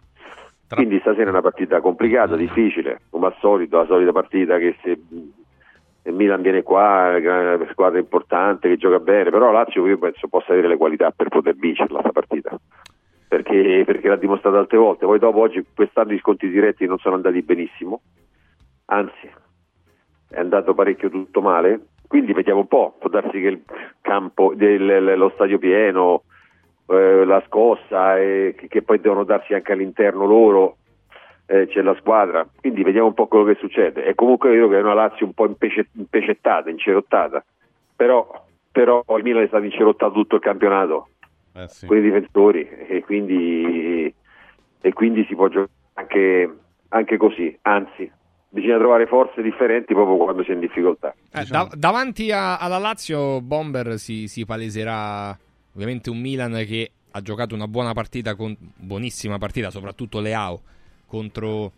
Quindi 0.69 0.99
stasera 1.01 1.27
è 1.27 1.31
una 1.31 1.41
partita 1.41 1.81
complicata, 1.81 2.37
difficile, 2.37 3.01
come 3.11 3.27
al 3.27 3.37
solito, 3.41 3.79
la 3.79 3.87
solita 3.87 4.13
partita 4.13 4.59
che 4.59 4.77
se 4.83 4.91
il 4.91 6.15
Milan 6.15 6.43
viene 6.43 6.63
qua, 6.63 7.17
è 7.17 7.55
una 7.55 7.71
squadra 7.71 7.99
importante 7.99 8.69
che 8.69 8.77
gioca 8.77 8.99
bene, 8.99 9.31
però 9.31 9.51
Lazio 9.51 9.87
io 9.87 9.99
penso 9.99 10.29
possa 10.29 10.53
avere 10.53 10.69
le 10.69 10.77
qualità 10.77 11.11
per 11.11 11.29
poter 11.29 11.55
vincerla 11.55 12.01
questa 12.01 12.13
partita. 12.13 12.59
Perché, 13.29 13.83
perché 13.85 14.09
l'ha 14.09 14.17
dimostrato 14.17 14.57
altre 14.57 14.79
volte. 14.79 15.05
Poi 15.05 15.19
dopo 15.19 15.41
oggi 15.41 15.63
quest'anno 15.75 16.15
i 16.15 16.19
sconti 16.19 16.49
diretti 16.49 16.87
non 16.87 16.99
sono 16.99 17.15
andati 17.15 17.43
benissimo, 17.43 18.01
anzi 18.87 19.31
è 20.31 20.39
andato 20.39 20.73
parecchio 20.75 21.11
tutto 21.11 21.43
male. 21.43 21.81
Quindi 22.09 22.33
vediamo 22.33 22.61
un 22.61 22.67
po', 22.67 22.97
può 22.99 23.11
darsi 23.11 23.39
che 23.39 23.49
il 23.49 23.63
campo, 24.01 24.55
del, 24.55 25.15
lo 25.17 25.31
stadio 25.35 25.59
pieno, 25.59 26.23
eh, 26.87 27.25
la 27.25 27.43
scossa, 27.47 28.19
eh, 28.19 28.55
che, 28.57 28.67
che 28.67 28.83
poi 28.83 28.99
devono 29.01 29.25
darsi 29.25 29.53
anche 29.53 29.73
all'interno 29.73 30.25
loro, 30.25 30.79
eh, 31.47 31.67
c'è 31.67 31.83
la 31.83 31.95
squadra, 31.99 32.47
quindi 32.61 32.83
vediamo 32.83 33.09
un 33.09 33.15
po' 33.15 33.27
quello 33.27 33.45
che 33.45 33.57
succede. 33.61 34.05
È 34.05 34.15
comunque 34.15 34.51
vero 34.51 34.69
che 34.69 34.79
è 34.79 34.83
una 34.83 34.95
Lazio 34.95 35.27
un 35.27 35.35
po' 35.35 35.47
impecettata, 35.47 36.71
incerottata, 36.71 37.45
però, 37.95 38.45
però 38.73 39.05
il 39.17 39.23
Milan 39.23 39.45
è 39.45 39.49
stato 39.49 39.65
incerottato 39.65 40.13
tutto 40.13 40.37
il 40.37 40.41
campionato 40.41 41.09
eh 41.55 41.69
sì. 41.69 41.87
con 41.87 41.97
i 41.97 42.03
difensori 42.03 42.69
e 42.89 43.03
quindi, 43.03 44.15
e 44.81 44.93
quindi 44.93 45.25
si 45.25 45.35
può 45.35 45.49
giocare 45.49 45.71
anche, 45.95 46.57
anche, 46.89 47.17
così, 47.17 47.59
anzi 47.63 48.11
bisogna 48.49 48.79
trovare 48.79 49.07
forze 49.07 49.43
differenti 49.43 49.95
proprio 49.95 50.17
quando 50.17 50.43
si 50.43 50.51
è 50.51 50.55
in 50.55 50.61
difficoltà. 50.61 51.15
Eh, 51.33 51.45
da, 51.45 51.69
davanti 51.75 52.31
a, 52.33 52.57
alla 52.59 52.79
Lazio 52.79 53.41
Bomber 53.41 53.99
si, 53.99 54.29
si 54.29 54.45
paleserà 54.45 55.37
ovviamente 55.75 56.11
un 56.11 56.19
Milan 56.19 56.53
che 56.67 56.91
ha 57.11 57.21
giocato 57.23 57.55
una 57.55 57.69
buona 57.69 57.93
partita, 57.93 58.35
con, 58.35 58.57
buonissima 58.77 59.39
partita, 59.39 59.71
soprattutto 59.71 60.21
Leao 60.21 60.61
contro, 61.07 61.73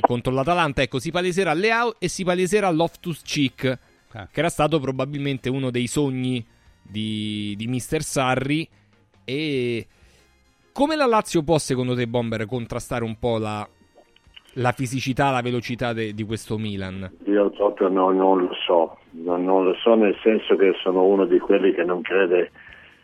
contro 0.00 0.32
l'Atalanta. 0.32 0.82
Ecco, 0.82 0.98
si 0.98 1.10
paleserà 1.10 1.52
Leao 1.52 1.96
e 1.98 2.08
si 2.08 2.24
paleserà 2.24 2.70
Loftus 2.70 3.22
Cheek, 3.22 3.78
ah. 4.12 4.28
che 4.30 4.38
era 4.38 4.48
stato 4.48 4.80
probabilmente 4.80 5.48
uno 5.48 5.70
dei 5.70 5.86
sogni 5.86 6.44
di, 6.82 7.54
di 7.56 7.66
Mister 7.66 8.02
Sarri. 8.02 8.68
E 9.24 9.86
come 10.72 10.96
la 10.96 11.06
Lazio 11.06 11.42
può, 11.42 11.58
secondo 11.58 11.94
te, 11.94 12.06
Bomber, 12.06 12.46
contrastare 12.46 13.04
un 13.04 13.18
po' 13.18 13.38
la, 13.38 13.66
la 14.54 14.72
fisicità, 14.72 15.30
la 15.30 15.40
velocità 15.40 15.92
de, 15.92 16.12
di 16.12 16.24
questo 16.24 16.58
Milan? 16.58 17.10
Io 17.24 17.50
proprio 17.50 17.88
no, 17.88 18.10
non 18.10 18.40
lo 18.40 18.54
so, 18.66 18.98
non, 19.10 19.44
non, 19.44 19.64
lo 19.64 19.74
so 19.74 19.94
nel 19.94 20.16
senso 20.22 20.56
che 20.56 20.74
sono 20.82 21.04
uno 21.04 21.24
di 21.24 21.38
quelli 21.38 21.72
che 21.72 21.84
non 21.84 22.02
crede 22.02 22.50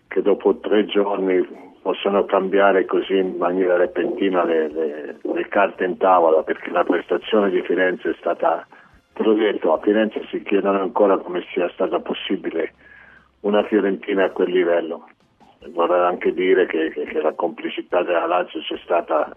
che 0.08 0.22
dopo 0.22 0.56
tre 0.58 0.86
giorni 0.86 1.46
possono 1.82 2.24
cambiare 2.24 2.84
così 2.84 3.16
in 3.16 3.36
maniera 3.38 3.76
repentina 3.76 4.44
le, 4.44 4.68
le, 4.68 5.18
le, 5.22 5.48
carte 5.48 5.84
in 5.84 5.96
tavola 5.96 6.42
perché 6.42 6.70
la 6.70 6.84
prestazione 6.84 7.50
di 7.50 7.62
Firenze 7.62 8.10
è 8.10 8.14
stata 8.18 8.66
te 9.14 9.22
l'ho 9.22 9.34
detto, 9.34 9.72
a 9.72 9.80
Firenze 9.80 10.24
si 10.30 10.42
chiedono 10.42 10.80
ancora 10.80 11.18
come 11.18 11.44
sia 11.52 11.68
stata 11.70 11.98
possibile 12.00 12.72
una 13.40 13.64
Fiorentina 13.64 14.24
a 14.24 14.30
quel 14.30 14.50
livello. 14.50 15.08
Vorrei 15.70 16.06
anche 16.06 16.32
dire 16.32 16.66
che, 16.66 16.90
che, 16.90 17.04
che 17.04 17.20
la 17.20 17.32
complicità 17.34 18.02
della 18.02 18.26
Lazio 18.26 18.60
c'è 18.60 18.78
stata 18.82 19.32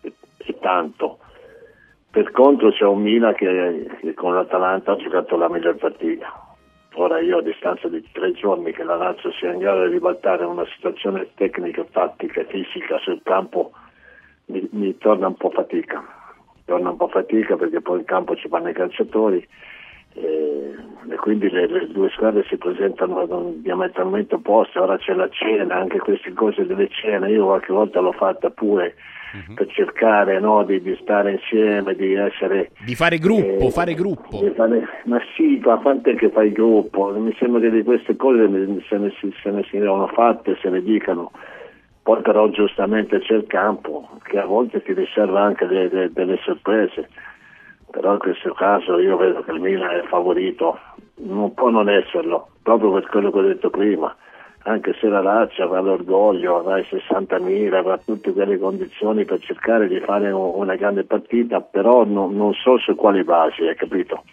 e, 0.00 0.12
e 0.38 0.58
tanto. 0.60 1.18
Per 2.10 2.30
contro 2.30 2.70
c'è 2.70 2.84
un 2.84 3.02
Mina 3.02 3.32
che, 3.34 3.86
che 4.00 4.14
con 4.14 4.34
l'Atalanta 4.34 4.92
ha 4.92 4.96
giocato 4.96 5.36
la 5.36 5.48
miglior 5.48 5.76
partita. 5.76 6.56
Ora 6.94 7.20
io 7.20 7.38
a 7.38 7.42
distanza 7.42 7.88
di 7.88 8.04
tre 8.10 8.32
giorni 8.32 8.72
che 8.72 8.82
la 8.82 8.96
Lazio 8.96 9.30
sia 9.32 9.52
in 9.52 9.58
grado 9.58 9.86
di 9.86 9.92
ribaltare 9.92 10.44
una 10.44 10.66
situazione 10.74 11.28
tecnica, 11.34 11.84
tattica 11.84 12.40
e 12.40 12.46
fisica 12.46 12.98
sul 12.98 13.20
campo 13.22 13.72
mi, 14.46 14.66
mi 14.72 14.96
torna 14.98 15.28
un 15.28 15.36
po' 15.36 15.50
fatica 15.50 16.02
torna 16.68 16.90
un 16.90 16.96
po' 16.98 17.08
fatica 17.08 17.56
perché 17.56 17.80
poi 17.80 18.00
in 18.00 18.04
campo 18.04 18.36
ci 18.36 18.46
vanno 18.46 18.68
i 18.68 18.74
calciatori 18.74 19.44
e, 20.12 20.74
e 21.10 21.16
quindi 21.16 21.48
le, 21.48 21.66
le, 21.66 21.86
due 21.88 22.10
squadre 22.10 22.44
si 22.44 22.58
presentano 22.58 23.54
diametralmente 23.56 24.34
opposte, 24.34 24.78
ora 24.78 24.98
c'è 24.98 25.14
la 25.14 25.30
cena, 25.30 25.76
anche 25.76 25.98
queste 25.98 26.32
cose 26.34 26.66
delle 26.66 26.88
cene, 26.88 27.30
io 27.30 27.46
qualche 27.46 27.72
volta 27.72 28.00
l'ho 28.00 28.12
fatta 28.12 28.50
pure 28.50 28.96
uh-huh. 29.32 29.54
per 29.54 29.66
cercare 29.68 30.40
no, 30.40 30.64
di, 30.64 30.80
di, 30.80 30.96
stare 31.00 31.32
insieme, 31.32 31.94
di 31.94 32.14
essere... 32.14 32.70
Di 32.84 32.94
fare 32.94 33.18
gruppo, 33.18 33.66
eh, 33.66 33.70
fare 33.70 33.94
gruppo. 33.94 34.38
Fare, 34.54 34.88
ma 35.04 35.18
sì, 35.36 35.60
ma 35.64 35.76
quant'è 35.78 36.14
che 36.14 36.30
fai 36.30 36.52
gruppo? 36.52 37.10
Mi 37.18 37.34
sembra 37.38 37.60
che 37.60 37.70
di 37.70 37.82
queste 37.82 38.16
cose 38.16 38.48
se 38.88 38.96
ne, 38.98 39.12
se 39.42 39.50
ne 39.50 39.64
siano 39.64 40.06
fatte, 40.08 40.56
se 40.60 40.68
ne 40.68 40.82
dicano 40.82 41.30
poi 42.08 42.22
però 42.22 42.48
giustamente 42.48 43.18
c'è 43.18 43.34
il 43.34 43.46
campo 43.46 44.08
che 44.22 44.38
a 44.38 44.46
volte 44.46 44.82
ti 44.82 44.94
riserva 44.94 45.42
anche 45.42 45.66
de, 45.66 45.90
de, 45.90 46.10
delle 46.10 46.38
sorprese, 46.38 47.06
però 47.90 48.14
in 48.14 48.18
questo 48.18 48.54
caso 48.54 48.98
io 48.98 49.18
vedo 49.18 49.42
che 49.42 49.50
il 49.50 49.60
Milan 49.60 49.94
è 49.94 50.02
favorito, 50.04 50.78
non 51.16 51.52
può 51.52 51.68
non 51.68 51.90
esserlo, 51.90 52.48
proprio 52.62 52.92
per 52.92 53.08
quello 53.08 53.30
che 53.30 53.38
ho 53.38 53.42
detto 53.42 53.68
prima, 53.68 54.16
anche 54.62 54.94
se 55.00 55.08
la 55.08 55.20
Lazio 55.20 55.64
avrà 55.64 55.80
l'orgoglio, 55.80 56.58
avrà 56.58 56.78
i 56.78 56.86
60.000, 56.88 57.74
avrà 57.74 57.98
tutte 57.98 58.32
quelle 58.32 58.58
condizioni 58.58 59.24
per 59.24 59.40
cercare 59.40 59.88
di 59.88 60.00
fare 60.00 60.30
una 60.30 60.76
grande 60.76 61.04
partita, 61.04 61.60
però 61.60 62.04
non, 62.04 62.36
non 62.36 62.52
so 62.54 62.78
su 62.78 62.94
quali 62.94 63.24
basi, 63.24 63.62
hai 63.62 63.76
capito? 63.76 64.24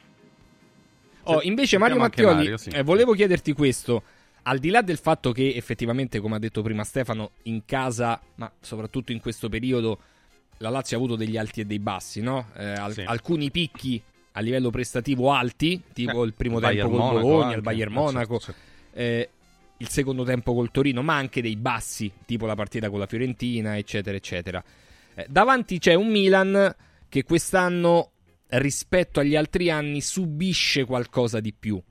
Oh, 1.23 1.39
invece 1.41 1.77
Mario 1.77 1.97
Mattioli, 1.97 2.35
Mario, 2.35 2.57
sì. 2.57 2.69
eh, 2.69 2.83
volevo 2.83 3.13
chiederti 3.13 3.53
questo 3.53 4.03
al 4.47 4.59
di 4.59 4.69
là 4.69 4.81
del 4.81 4.97
fatto 4.97 5.31
che 5.31 5.53
effettivamente, 5.55 6.19
come 6.19 6.35
ha 6.35 6.39
detto 6.39 6.61
prima 6.61 6.83
Stefano, 6.83 7.31
in 7.43 7.65
casa, 7.65 8.19
ma 8.35 8.51
soprattutto 8.59 9.11
in 9.11 9.19
questo 9.19 9.49
periodo, 9.49 9.99
la 10.57 10.69
Lazio 10.69 10.97
ha 10.97 10.99
avuto 10.99 11.15
degli 11.15 11.37
alti 11.37 11.61
e 11.61 11.65
dei 11.65 11.79
bassi, 11.79 12.21
no? 12.21 12.47
Eh, 12.55 12.65
al- 12.65 12.93
sì. 12.93 13.03
Alcuni 13.05 13.49
picchi 13.49 14.01
a 14.33 14.39
livello 14.41 14.69
prestativo 14.69 15.31
alti, 15.31 15.81
tipo 15.93 16.23
eh, 16.23 16.27
il 16.27 16.33
primo 16.33 16.59
tempo 16.59 16.89
col 16.89 17.21
Bologna, 17.21 17.55
il 17.55 17.61
Bayern 17.61 17.91
eh, 17.91 17.95
Monaco, 17.95 18.39
certo, 18.39 18.51
certo. 18.51 18.73
Eh, 18.93 19.29
il 19.77 19.89
secondo 19.89 20.23
tempo 20.23 20.53
col 20.53 20.71
Torino, 20.71 21.01
ma 21.01 21.15
anche 21.15 21.41
dei 21.41 21.55
bassi, 21.55 22.11
tipo 22.25 22.45
la 22.45 22.55
partita 22.55 22.89
con 22.89 22.99
la 22.99 23.07
Fiorentina, 23.07 23.77
eccetera, 23.77 24.15
eccetera. 24.15 24.63
Eh, 25.15 25.25
davanti 25.29 25.79
c'è 25.79 25.93
un 25.93 26.07
Milan 26.07 26.75
che 27.09 27.23
quest'anno, 27.23 28.11
rispetto 28.47 29.19
agli 29.19 29.35
altri 29.35 29.69
anni, 29.69 30.01
subisce 30.01 30.85
qualcosa 30.85 31.39
di 31.39 31.53
più. 31.53 31.81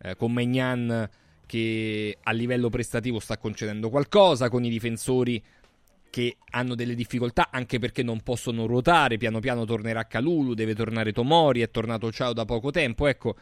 Eh, 0.00 0.16
con 0.16 0.32
Magnan 0.32 1.08
che 1.46 2.18
a 2.22 2.32
livello 2.32 2.68
prestativo 2.68 3.20
sta 3.20 3.38
concedendo 3.38 3.88
qualcosa, 3.88 4.50
con 4.50 4.64
i 4.64 4.68
difensori 4.68 5.42
che 6.10 6.36
hanno 6.50 6.74
delle 6.74 6.94
difficoltà 6.94 7.48
anche 7.50 7.78
perché 7.78 8.02
non 8.02 8.22
possono 8.22 8.66
ruotare, 8.66 9.16
piano 9.16 9.40
piano 9.40 9.64
tornerà 9.64 10.06
Calulu, 10.06 10.54
deve 10.54 10.74
tornare 10.74 11.12
Tomori, 11.12 11.60
è 11.60 11.70
tornato 11.70 12.12
Ciao 12.12 12.32
da 12.32 12.44
poco 12.44 12.70
tempo, 12.70 13.06
ecco. 13.06 13.36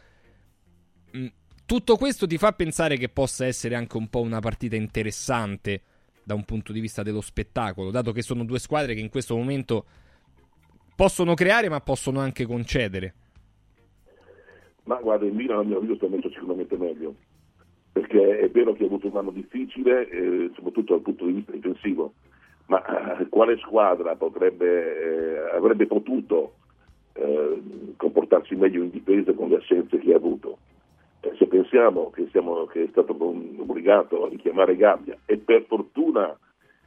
Mm, 1.15 1.27
tutto 1.67 1.97
questo 1.97 2.25
ti 2.25 2.37
fa 2.37 2.53
pensare 2.53 2.95
che 2.95 3.09
possa 3.09 3.45
essere 3.45 3.75
anche 3.75 3.97
un 3.97 4.07
po' 4.07 4.21
una 4.21 4.39
partita 4.39 4.77
interessante 4.77 5.81
da 6.23 6.33
un 6.33 6.45
punto 6.45 6.71
di 6.71 6.79
vista 6.79 7.03
dello 7.03 7.19
spettacolo, 7.19 7.91
dato 7.91 8.13
che 8.13 8.21
sono 8.21 8.45
due 8.45 8.57
squadre 8.57 8.93
che 8.93 9.01
in 9.01 9.09
questo 9.09 9.35
momento 9.35 9.83
possono 10.95 11.33
creare 11.33 11.67
ma 11.67 11.81
possono 11.81 12.21
anche 12.21 12.45
concedere. 12.45 13.13
Ma 14.85 14.95
guarda, 14.95 15.25
il 15.25 15.33
Milan 15.33 15.59
a 15.59 15.63
mio 15.63 15.77
avviso 15.77 15.95
sta 15.95 16.07
messo 16.07 16.29
sicuramente 16.29 16.77
meglio 16.77 17.15
perché 17.91 18.39
è 18.39 18.49
vero 18.49 18.71
che 18.71 18.83
ha 18.83 18.85
avuto 18.85 19.07
un 19.07 19.17
anno 19.17 19.31
difficile, 19.31 20.07
eh, 20.09 20.51
soprattutto 20.55 20.93
dal 20.93 21.01
punto 21.01 21.25
di 21.25 21.33
vista 21.33 21.51
difensivo, 21.51 22.13
ma 22.67 23.19
eh, 23.19 23.27
quale 23.27 23.57
squadra 23.57 24.15
potrebbe, 24.15 25.01
eh, 25.01 25.55
avrebbe 25.55 25.85
potuto 25.85 26.53
eh, 27.13 27.61
comportarsi 27.97 28.55
meglio 28.55 28.83
in 28.83 28.91
difesa 28.91 29.33
con 29.33 29.49
le 29.49 29.57
assenze 29.57 29.97
che 29.97 30.13
ha 30.13 30.15
avuto? 30.15 30.59
Eh, 31.27 31.35
se 31.37 31.47
pensiamo 31.47 32.09
che, 32.11 32.27
siamo, 32.31 32.65
che, 32.65 32.83
è 32.83 32.87
stato 32.91 33.15
obbligato 33.19 34.25
a 34.25 34.29
richiamare 34.29 34.77
Gabbia 34.77 35.17
e 35.25 35.37
per 35.37 35.65
fortuna 35.67 36.37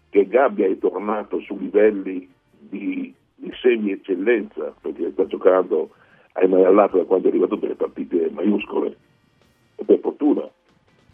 che 0.09 0.27
Gabbia 0.27 0.67
è 0.67 0.79
tornato 0.79 1.41
su 1.41 1.57
livelli 1.59 2.29
di, 2.59 3.13
di 3.35 3.53
semi-eccellenza, 3.61 4.75
perché 4.81 5.11
sta 5.13 5.27
giocando 5.27 5.91
ai 6.33 6.53
all'alto 6.65 6.97
da 6.97 7.05
quando 7.05 7.27
è 7.27 7.31
arrivato 7.31 7.57
delle 7.57 7.75
partite 7.75 8.31
maiuscole, 8.31 8.97
e 9.77 9.85
per 9.85 9.99
fortuna 9.99 10.49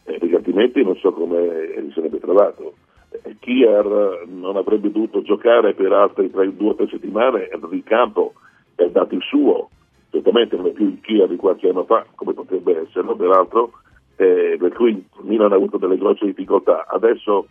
eh, 0.04 0.18
perché 0.18 0.36
altrimenti 0.36 0.82
non 0.84 0.96
so 0.96 1.12
come 1.12 1.74
si 1.74 1.92
sarebbe 1.92 2.20
trovato. 2.20 2.74
Eh, 3.22 3.36
Kier 3.40 4.24
non 4.26 4.56
avrebbe 4.56 4.90
dovuto 4.90 5.22
giocare 5.22 5.74
per 5.74 5.92
altre 5.92 6.30
due 6.30 6.70
o 6.70 6.74
tre 6.74 6.86
settimane, 6.88 7.48
è 7.48 7.54
andato 7.54 7.74
in 7.74 7.82
campo 7.82 8.34
ha 8.76 8.88
dato 8.88 9.14
il 9.14 9.22
suo, 9.22 9.70
certamente 10.10 10.56
non 10.56 10.66
è 10.66 10.70
più 10.70 10.86
il 10.86 11.00
Kier 11.00 11.28
di 11.28 11.36
qualche 11.36 11.68
anno 11.68 11.84
fa, 11.84 12.04
come 12.14 12.32
potrebbe 12.32 12.80
esserlo, 12.80 13.16
peraltro, 13.16 13.72
eh, 14.16 14.56
per 14.58 14.72
cui 14.72 15.04
Milan 15.22 15.52
ha 15.52 15.56
avuto 15.56 15.76
delle 15.76 15.98
grosse 15.98 16.26
difficoltà. 16.26 16.86
Adesso 16.88 17.46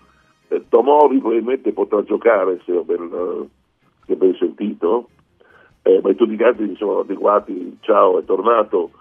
eh, 0.50 0.63
Tomori 0.69 1.19
probabilmente 1.19 1.71
potrà 1.74 2.03
giocare, 2.03 2.59
se 2.65 2.71
ho 2.71 2.83
ben, 2.83 3.47
eh, 4.07 4.15
ben 4.15 4.35
sentito, 4.35 5.09
eh, 5.83 6.00
ma 6.01 6.09
in 6.09 6.15
tutti 6.15 6.33
i 6.33 6.38
casi 6.38 6.75
sono 6.75 7.00
adeguati, 7.00 7.77
ciao, 7.81 8.19
è 8.19 8.25
tornato 8.25 8.91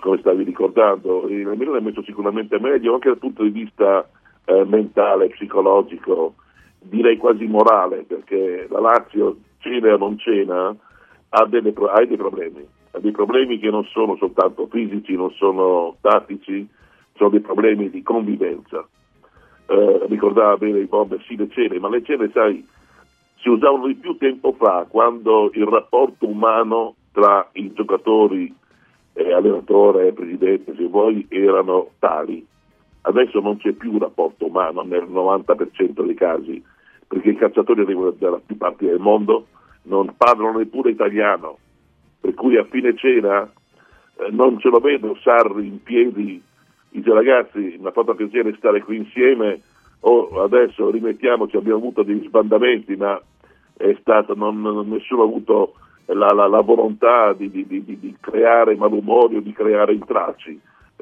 come 0.00 0.18
stavi 0.18 0.44
ricordando, 0.44 1.26
il 1.28 1.46
Milan 1.56 1.76
è 1.76 1.80
messo 1.80 2.02
sicuramente 2.02 2.60
meglio 2.60 2.94
anche 2.94 3.08
dal 3.08 3.18
punto 3.18 3.42
di 3.42 3.50
vista 3.50 4.08
eh, 4.44 4.64
mentale, 4.64 5.28
psicologico, 5.28 6.34
direi 6.78 7.16
quasi 7.16 7.46
morale, 7.46 8.04
perché 8.06 8.66
la 8.70 8.78
Lazio, 8.78 9.36
cena 9.58 9.94
o 9.94 9.96
non 9.96 10.16
cena, 10.18 10.74
ha, 11.30 11.46
delle, 11.46 11.74
ha 11.74 12.04
dei 12.04 12.16
problemi, 12.16 12.64
dei 13.00 13.10
problemi 13.10 13.58
che 13.58 13.70
non 13.70 13.84
sono 13.84 14.16
soltanto 14.16 14.66
fisici, 14.66 15.14
non 15.14 15.30
sono 15.32 15.96
tattici, 16.00 16.66
sono 17.14 17.30
dei 17.30 17.40
problemi 17.40 17.90
di 17.90 18.02
convivenza. 18.02 18.86
Eh, 19.68 20.06
ricordava 20.08 20.56
bene 20.56 20.80
i 20.80 20.86
bomber, 20.86 21.22
sì 21.26 21.36
le 21.36 21.48
cene, 21.50 21.78
ma 21.78 21.88
le 21.88 22.02
cene, 22.02 22.30
sai, 22.32 22.64
si 23.38 23.48
usavano 23.48 23.86
di 23.86 23.94
più 23.94 24.16
tempo 24.16 24.52
fa, 24.52 24.86
quando 24.88 25.50
il 25.52 25.66
rapporto 25.66 26.26
umano 26.26 26.94
tra 27.12 27.48
i 27.52 27.72
giocatori 27.72 28.54
eh, 29.14 29.32
allenatore, 29.32 30.12
presidente, 30.12 30.74
se 30.76 30.86
vuoi, 30.86 31.26
erano 31.28 31.90
tali. 31.98 32.46
Adesso 33.02 33.40
non 33.40 33.56
c'è 33.58 33.72
più 33.72 33.92
un 33.92 34.00
rapporto 34.00 34.46
umano 34.46 34.82
nel 34.82 35.04
90% 35.04 36.04
dei 36.04 36.14
casi, 36.14 36.62
perché 37.06 37.30
i 37.30 37.36
calciatori 37.36 37.80
arrivano 37.82 38.10
da 38.10 38.40
più 38.44 38.56
parti 38.56 38.86
del 38.86 38.98
mondo, 38.98 39.46
non 39.82 40.12
parlano 40.16 40.58
neppure 40.58 40.90
italiano, 40.90 41.58
per 42.20 42.34
cui 42.34 42.56
a 42.56 42.64
fine 42.64 42.94
cena 42.96 43.42
eh, 43.44 44.30
non 44.30 44.58
ce 44.58 44.68
lo 44.68 44.78
vedo 44.78 45.16
Sarri 45.22 45.66
in 45.66 45.82
piedi, 45.82 46.42
dice 46.88 47.12
ragazzi, 47.12 47.76
mi 47.78 47.86
ha 47.86 47.92
fatto 47.92 48.14
piacere 48.14 48.54
stare 48.56 48.82
qui 48.82 48.96
insieme, 48.96 49.60
oh, 50.00 50.42
adesso 50.42 50.90
rimettiamoci, 50.90 51.56
abbiamo 51.56 51.78
avuto 51.78 52.02
degli 52.02 52.26
sbandamenti, 52.26 52.96
ma 52.96 53.20
è 53.76 53.96
stato, 54.00 54.34
non, 54.34 54.60
nessuno 54.88 55.22
ha 55.22 55.26
avuto 55.26 55.74
la, 56.06 56.28
la, 56.28 56.46
la 56.46 56.60
volontà 56.60 57.32
di, 57.32 57.50
di, 57.50 57.66
di, 57.66 57.84
di, 57.84 58.16
creare 58.20 58.76
malumori 58.76 59.36
o 59.36 59.40
di 59.40 59.52
creare 59.52 59.92
intralci. 59.92 60.58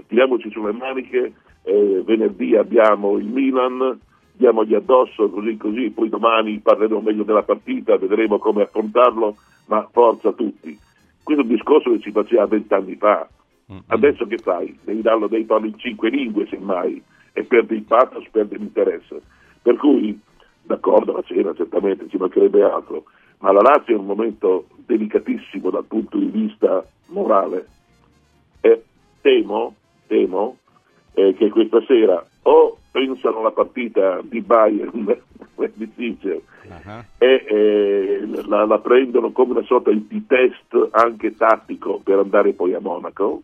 Tiriamoci 0.06 0.50
sulle 0.50 0.72
maniche, 0.72 1.32
eh, 1.62 2.02
venerdì 2.04 2.56
abbiamo 2.56 3.16
il 3.18 3.26
Milan, 3.26 3.98
diamogli 4.32 4.74
addosso 4.74 5.30
così 5.30 5.56
così, 5.56 5.90
poi 5.90 6.08
domani 6.08 6.58
parleremo 6.58 7.00
meglio 7.00 7.22
della 7.22 7.42
partita, 7.42 7.96
vedremo 7.96 8.38
come 8.38 8.62
affrontarlo, 8.62 9.36
ma 9.66 9.88
forza 9.92 10.32
tutti. 10.32 10.76
Questo 11.24 11.42
è 11.42 11.46
un 11.46 11.50
discorso 11.50 11.90
che 11.90 12.00
si 12.00 12.12
faceva 12.12 12.46
vent'anni 12.46 12.96
fa. 12.96 13.26
Adesso 13.86 14.26
che 14.26 14.36
fai? 14.36 14.78
Devi 14.84 15.00
darlo 15.00 15.26
dei 15.26 15.46
toni 15.46 15.68
in 15.68 15.78
cinque 15.78 16.10
lingue, 16.10 16.46
semmai, 16.46 17.02
e 17.32 17.44
perdi 17.44 17.76
il 17.76 17.82
pathos, 17.82 18.28
perdi 18.30 18.58
l'interesse. 18.58 19.22
Per 19.62 19.76
cui, 19.76 20.20
d'accordo, 20.62 21.12
la 21.12 21.22
cena 21.22 21.54
certamente 21.54 22.08
ci 22.10 22.18
mancherebbe 22.18 22.62
altro, 22.62 23.04
ma 23.38 23.52
la 23.52 23.62
Lazio 23.62 23.96
è 23.96 23.98
un 23.98 24.04
momento 24.04 24.66
delicatissimo 24.84 25.70
dal 25.70 25.86
punto 25.86 26.18
di 26.18 26.26
vista 26.26 26.84
morale 27.06 27.68
e 28.60 28.82
temo, 29.22 29.74
temo 30.06 30.58
eh, 31.14 31.34
che 31.34 31.48
questa 31.48 31.82
sera 31.86 32.24
o 32.42 32.76
pensano 32.90 33.40
alla 33.40 33.50
partita 33.50 34.20
di 34.22 34.42
Bayern 34.42 35.20
è 35.62 35.70
difficile, 35.74 36.42
uh-huh. 36.62 37.04
e 37.18 37.44
eh, 37.46 38.28
la, 38.46 38.64
la, 38.64 38.78
prendono 38.78 39.30
come 39.32 39.52
una 39.52 39.64
sorta 39.64 39.90
di 39.90 40.26
test 40.26 40.88
anche 40.90 41.36
tattico 41.36 42.00
per 42.02 42.18
andare 42.18 42.52
poi 42.52 42.74
a 42.74 42.80
Monaco, 42.80 43.42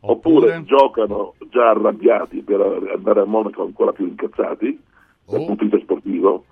oppure, 0.00 0.56
oppure 0.56 0.64
giocano 0.64 1.34
già 1.50 1.70
arrabbiati 1.70 2.42
per 2.42 2.60
andare 2.94 3.20
a 3.20 3.24
Monaco 3.24 3.62
ancora 3.62 3.92
più 3.92 4.06
incazzati 4.06 4.78
dal 5.26 5.40
oh. 5.40 5.46
punto 5.46 5.64
di 5.64 5.70
vista 5.70 5.84
sportivo, 5.84 6.44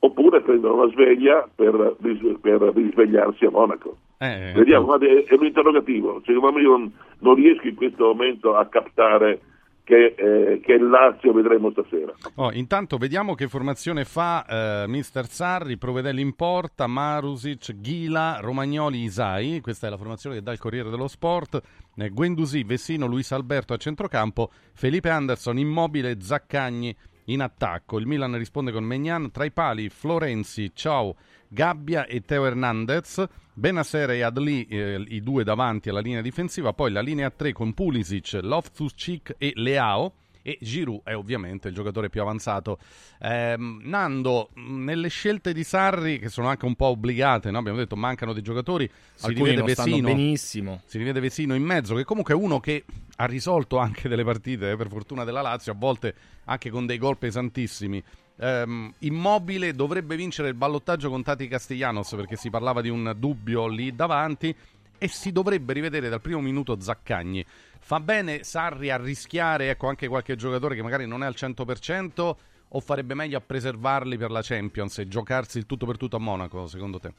oppure 0.00 0.40
prendono 0.42 0.84
la 0.84 0.90
sveglia 0.90 1.48
per, 1.54 1.96
per 2.40 2.60
risvegliarsi 2.74 3.44
a 3.44 3.50
Monaco. 3.50 3.96
Eh, 4.18 4.52
Vediamo, 4.54 4.86
ma 4.86 4.98
è, 4.98 5.24
è 5.24 5.34
un 5.34 5.46
interrogativo, 5.46 6.20
secondo 6.24 6.52
me 6.52 6.62
io 6.62 6.70
non, 6.70 6.92
non 7.20 7.34
riesco 7.34 7.66
in 7.66 7.74
questo 7.74 8.04
momento 8.04 8.54
a 8.54 8.66
captare 8.66 9.40
che, 9.84 10.14
eh, 10.16 10.60
che, 10.60 10.78
Lazio 10.78 11.32
vedremo 11.32 11.70
stasera. 11.70 12.12
Oh, 12.36 12.52
intanto 12.52 12.96
vediamo 12.96 13.34
che 13.34 13.48
formazione 13.48 14.04
fa 14.04 14.44
eh, 14.84 14.88
Mister 14.88 15.26
Sarri, 15.26 15.78
Provedelli 15.78 16.20
in 16.20 16.34
porta, 16.34 16.86
Marusic, 16.86 17.80
Ghila, 17.80 18.38
Romagnoli, 18.40 19.02
Isai, 19.02 19.60
questa 19.60 19.86
è 19.86 19.90
la 19.90 19.96
formazione 19.96 20.36
che 20.36 20.42
dà 20.42 20.52
il 20.52 20.58
Corriere 20.58 20.90
dello 20.90 21.08
Sport, 21.08 21.60
eh, 21.96 22.08
Guendouzi, 22.10 22.62
Vessino, 22.64 23.06
Luis 23.06 23.32
Alberto 23.32 23.72
a 23.72 23.76
centrocampo, 23.76 24.50
Felipe 24.74 25.10
Anderson, 25.10 25.58
Immobile, 25.58 26.20
Zaccagni 26.20 26.94
in 27.26 27.40
attacco. 27.40 27.98
Il 27.98 28.06
Milan 28.06 28.36
risponde 28.36 28.72
con 28.72 28.84
Megnan, 28.84 29.30
tra 29.30 29.44
i 29.44 29.52
pali 29.52 29.88
Florenzi, 29.88 30.72
Ciao, 30.74 31.16
Gabbia 31.52 32.06
e 32.06 32.20
Teo 32.20 32.46
Hernandez, 32.46 33.26
Benasera 33.52 34.12
e 34.12 34.22
Adli, 34.22 34.66
eh, 34.66 35.04
i 35.08 35.20
due 35.20 35.42
davanti 35.42 35.88
alla 35.88 35.98
linea 35.98 36.20
difensiva, 36.20 36.72
poi 36.72 36.92
la 36.92 37.00
linea 37.00 37.28
3 37.28 37.52
con 37.52 37.74
Pulisic, 37.74 38.38
Loftus-Cheek 38.40 39.34
e 39.36 39.52
Leao 39.56 40.14
e 40.42 40.58
Giroud 40.60 41.02
è 41.02 41.16
ovviamente 41.16 41.66
il 41.66 41.74
giocatore 41.74 42.08
più 42.08 42.20
avanzato. 42.20 42.78
Eh, 43.18 43.56
Nando, 43.58 44.50
nelle 44.54 45.08
scelte 45.08 45.52
di 45.52 45.64
Sarri, 45.64 46.20
che 46.20 46.28
sono 46.28 46.46
anche 46.46 46.66
un 46.66 46.76
po' 46.76 46.86
obbligate, 46.86 47.50
no? 47.50 47.58
abbiamo 47.58 47.78
detto 47.78 47.96
mancano 47.96 48.32
dei 48.32 48.42
giocatori, 48.42 48.88
si 49.14 49.26
Alcuni 49.26 49.50
rivede 49.50 49.74
Vesino, 49.74 50.06
benissimo. 50.06 50.82
si 50.86 50.98
rivede 50.98 51.18
Vesino 51.18 51.56
in 51.56 51.64
mezzo, 51.64 51.96
che 51.96 52.04
comunque 52.04 52.32
è 52.32 52.36
uno 52.36 52.60
che 52.60 52.84
ha 53.16 53.26
risolto 53.26 53.78
anche 53.78 54.08
delle 54.08 54.24
partite, 54.24 54.70
eh, 54.70 54.76
per 54.76 54.88
fortuna 54.88 55.24
della 55.24 55.42
Lazio, 55.42 55.72
a 55.72 55.76
volte 55.76 56.14
anche 56.44 56.70
con 56.70 56.86
dei 56.86 56.96
gol 56.96 57.18
pesantissimi 57.18 58.02
ehm, 58.40 58.92
Immobile 59.00 59.74
dovrebbe 59.74 60.16
vincere 60.16 60.48
il 60.48 60.54
ballottaggio 60.54 61.10
con 61.10 61.22
Tati 61.22 61.46
Castellanos 61.46 62.14
perché 62.14 62.36
si 62.36 62.50
parlava 62.50 62.80
di 62.80 62.88
un 62.88 63.14
dubbio 63.16 63.66
lì 63.66 63.94
davanti 63.94 64.54
e 64.98 65.08
si 65.08 65.32
dovrebbe 65.32 65.72
rivedere 65.72 66.08
dal 66.08 66.20
primo 66.20 66.40
minuto 66.40 66.80
Zaccagni. 66.80 67.44
Fa 67.78 68.00
bene 68.00 68.42
Sarri 68.42 68.90
a 68.90 68.96
rischiare 68.96 69.70
ecco, 69.70 69.88
anche 69.88 70.08
qualche 70.08 70.36
giocatore 70.36 70.74
che 70.74 70.82
magari 70.82 71.06
non 71.06 71.22
è 71.22 71.26
al 71.26 71.34
100% 71.36 72.34
o 72.72 72.80
farebbe 72.80 73.14
meglio 73.14 73.38
a 73.38 73.42
preservarli 73.44 74.16
per 74.16 74.30
la 74.30 74.42
Champions 74.42 74.98
e 74.98 75.08
giocarsi 75.08 75.58
il 75.58 75.66
tutto 75.66 75.86
per 75.86 75.96
tutto 75.96 76.16
a 76.16 76.20
Monaco, 76.20 76.66
secondo 76.66 76.98
te? 76.98 77.12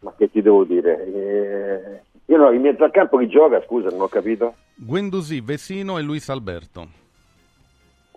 Ma 0.00 0.12
che 0.16 0.30
ti 0.30 0.42
devo 0.42 0.64
dire? 0.64 1.06
Eh, 1.06 2.00
io 2.26 2.36
no, 2.36 2.50
in 2.50 2.62
mezzo 2.62 2.82
al 2.82 2.90
campo 2.90 3.18
chi 3.18 3.28
gioca, 3.28 3.62
scusa, 3.64 3.90
non 3.90 4.00
ho 4.00 4.08
capito. 4.08 4.54
Guendouzi, 4.74 5.40
Vesino 5.40 5.98
e 5.98 6.02
Luis 6.02 6.28
Alberto. 6.28 6.88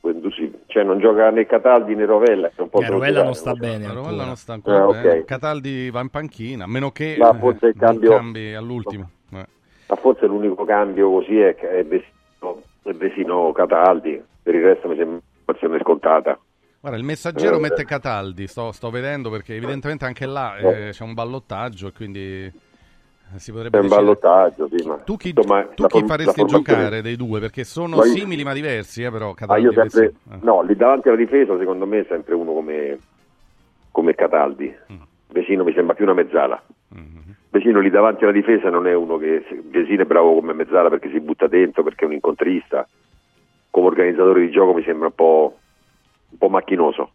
Guendouzi, 0.02 0.35
cioè 0.76 0.84
non 0.84 1.00
gioca 1.00 1.30
né 1.30 1.46
Cataldi 1.46 1.96
né 1.96 2.04
Rovella. 2.04 2.50
Che 2.50 2.62
un 2.62 2.68
po' 2.68 2.82
eh, 2.82 2.90
Rovella 2.90 3.24
non 3.24 3.34
sta 3.34 3.54
bene. 3.54 3.88
Rovella 3.88 4.26
non 4.26 4.36
sta 4.36 4.52
ancora 4.52 4.80
eh, 4.80 4.82
okay. 4.82 5.24
Cataldi 5.24 5.90
va 5.90 6.02
in 6.02 6.10
panchina, 6.10 6.66
a 6.66 6.68
meno 6.68 6.92
che 6.92 7.16
ma 7.18 7.34
forse 7.34 7.68
il 7.68 7.76
cambio... 7.78 8.10
cambi 8.10 8.54
all'ultimo. 8.54 9.10
Eh. 9.32 9.46
Ma 9.88 9.96
forse 9.96 10.26
l'unico 10.26 10.66
cambio 10.66 11.10
così 11.12 11.40
è, 11.40 11.56
che 11.56 11.70
è 11.70 11.86
Vesino, 11.86 12.62
è 12.84 12.92
Vesino 12.92 13.54
Cataldi, 13.54 14.22
per 14.44 14.54
il 14.54 14.64
resto 14.64 14.90
mi 14.90 14.98
sembra 14.98 15.22
un'azione 15.46 15.80
scontata. 15.80 16.38
Guarda, 16.82 17.00
il 17.00 17.06
messaggero 17.06 17.56
eh, 17.56 17.60
mette 17.62 17.86
Cataldi, 17.86 18.46
sto, 18.46 18.74
sto, 18.74 18.90
vedendo 18.90 19.30
perché 19.30 19.56
evidentemente 19.56 20.04
anche 20.04 20.26
là 20.26 20.58
eh, 20.58 20.90
c'è 20.90 21.04
un 21.04 21.14
ballottaggio 21.14 21.88
e 21.88 21.94
quindi 21.94 22.44
eh, 22.44 22.54
si 23.38 23.52
potrebbe 23.52 23.78
è 23.78 23.82
un 23.82 23.88
ballottaggio, 23.88 24.70
sì, 24.72 24.86
ma... 24.88 24.96
Tu 24.98 25.18
chi, 25.18 25.34
Insomma, 25.36 25.66
tu 25.66 25.86
chi 25.88 26.04
faresti 26.06 26.46
giocare 26.46 27.02
dei 27.02 27.16
due? 27.16 27.40
Perché 27.40 27.64
sono 27.64 27.98
io... 27.98 28.04
simili 28.04 28.44
ma 28.44 28.54
diversi, 28.54 29.04
eh, 29.04 29.12
però 29.12 29.34
Cataldi 29.34 29.68
ah, 29.68 29.72
sempre... 29.74 30.06
eh. 30.06 30.38
No, 30.42 30.62
lì 30.62 30.76
davanti 30.76 31.10
alla 31.10 31.18
difesa 31.18 31.58
secondo 31.58 31.86
me 31.86 32.00
è 32.00 32.06
sempre 32.08 32.36
uno 32.36 32.54
come, 32.54 32.98
come 33.92 34.16
Cataldi. 34.16 34.74
Mm. 34.92 35.02
Vesino 35.30 35.64
mi 35.64 35.74
sembra 35.74 35.96
più 35.96 36.06
una 36.06 36.14
mezzala. 36.14 36.62
Mm-hmm. 36.96 37.32
Vesino 37.50 37.80
lì 37.80 37.90
davanti 37.90 38.24
alla 38.24 38.34
difesa 38.34 38.70
non 38.70 38.88
è 38.88 38.94
uno 38.94 39.18
che... 39.18 39.44
Vesino 39.64 40.04
è 40.04 40.06
bravo 40.06 40.36
come 40.36 40.54
mezzala 40.54 40.90
perché 40.90 41.10
si 41.10 41.20
butta 41.20 41.48
dentro, 41.48 41.84
perché 41.84 42.06
è 42.06 42.08
un 42.08 42.14
incontrista. 42.14 42.88
Come 43.70 43.88
organizzatore 43.88 44.42
di 44.42 44.52
gioco 44.52 44.74
mi 44.74 44.84
sembra 44.84 45.08
un 45.08 45.16
po', 45.16 45.58
un 46.30 46.38
po 46.38 46.48
macchinoso. 46.48 47.12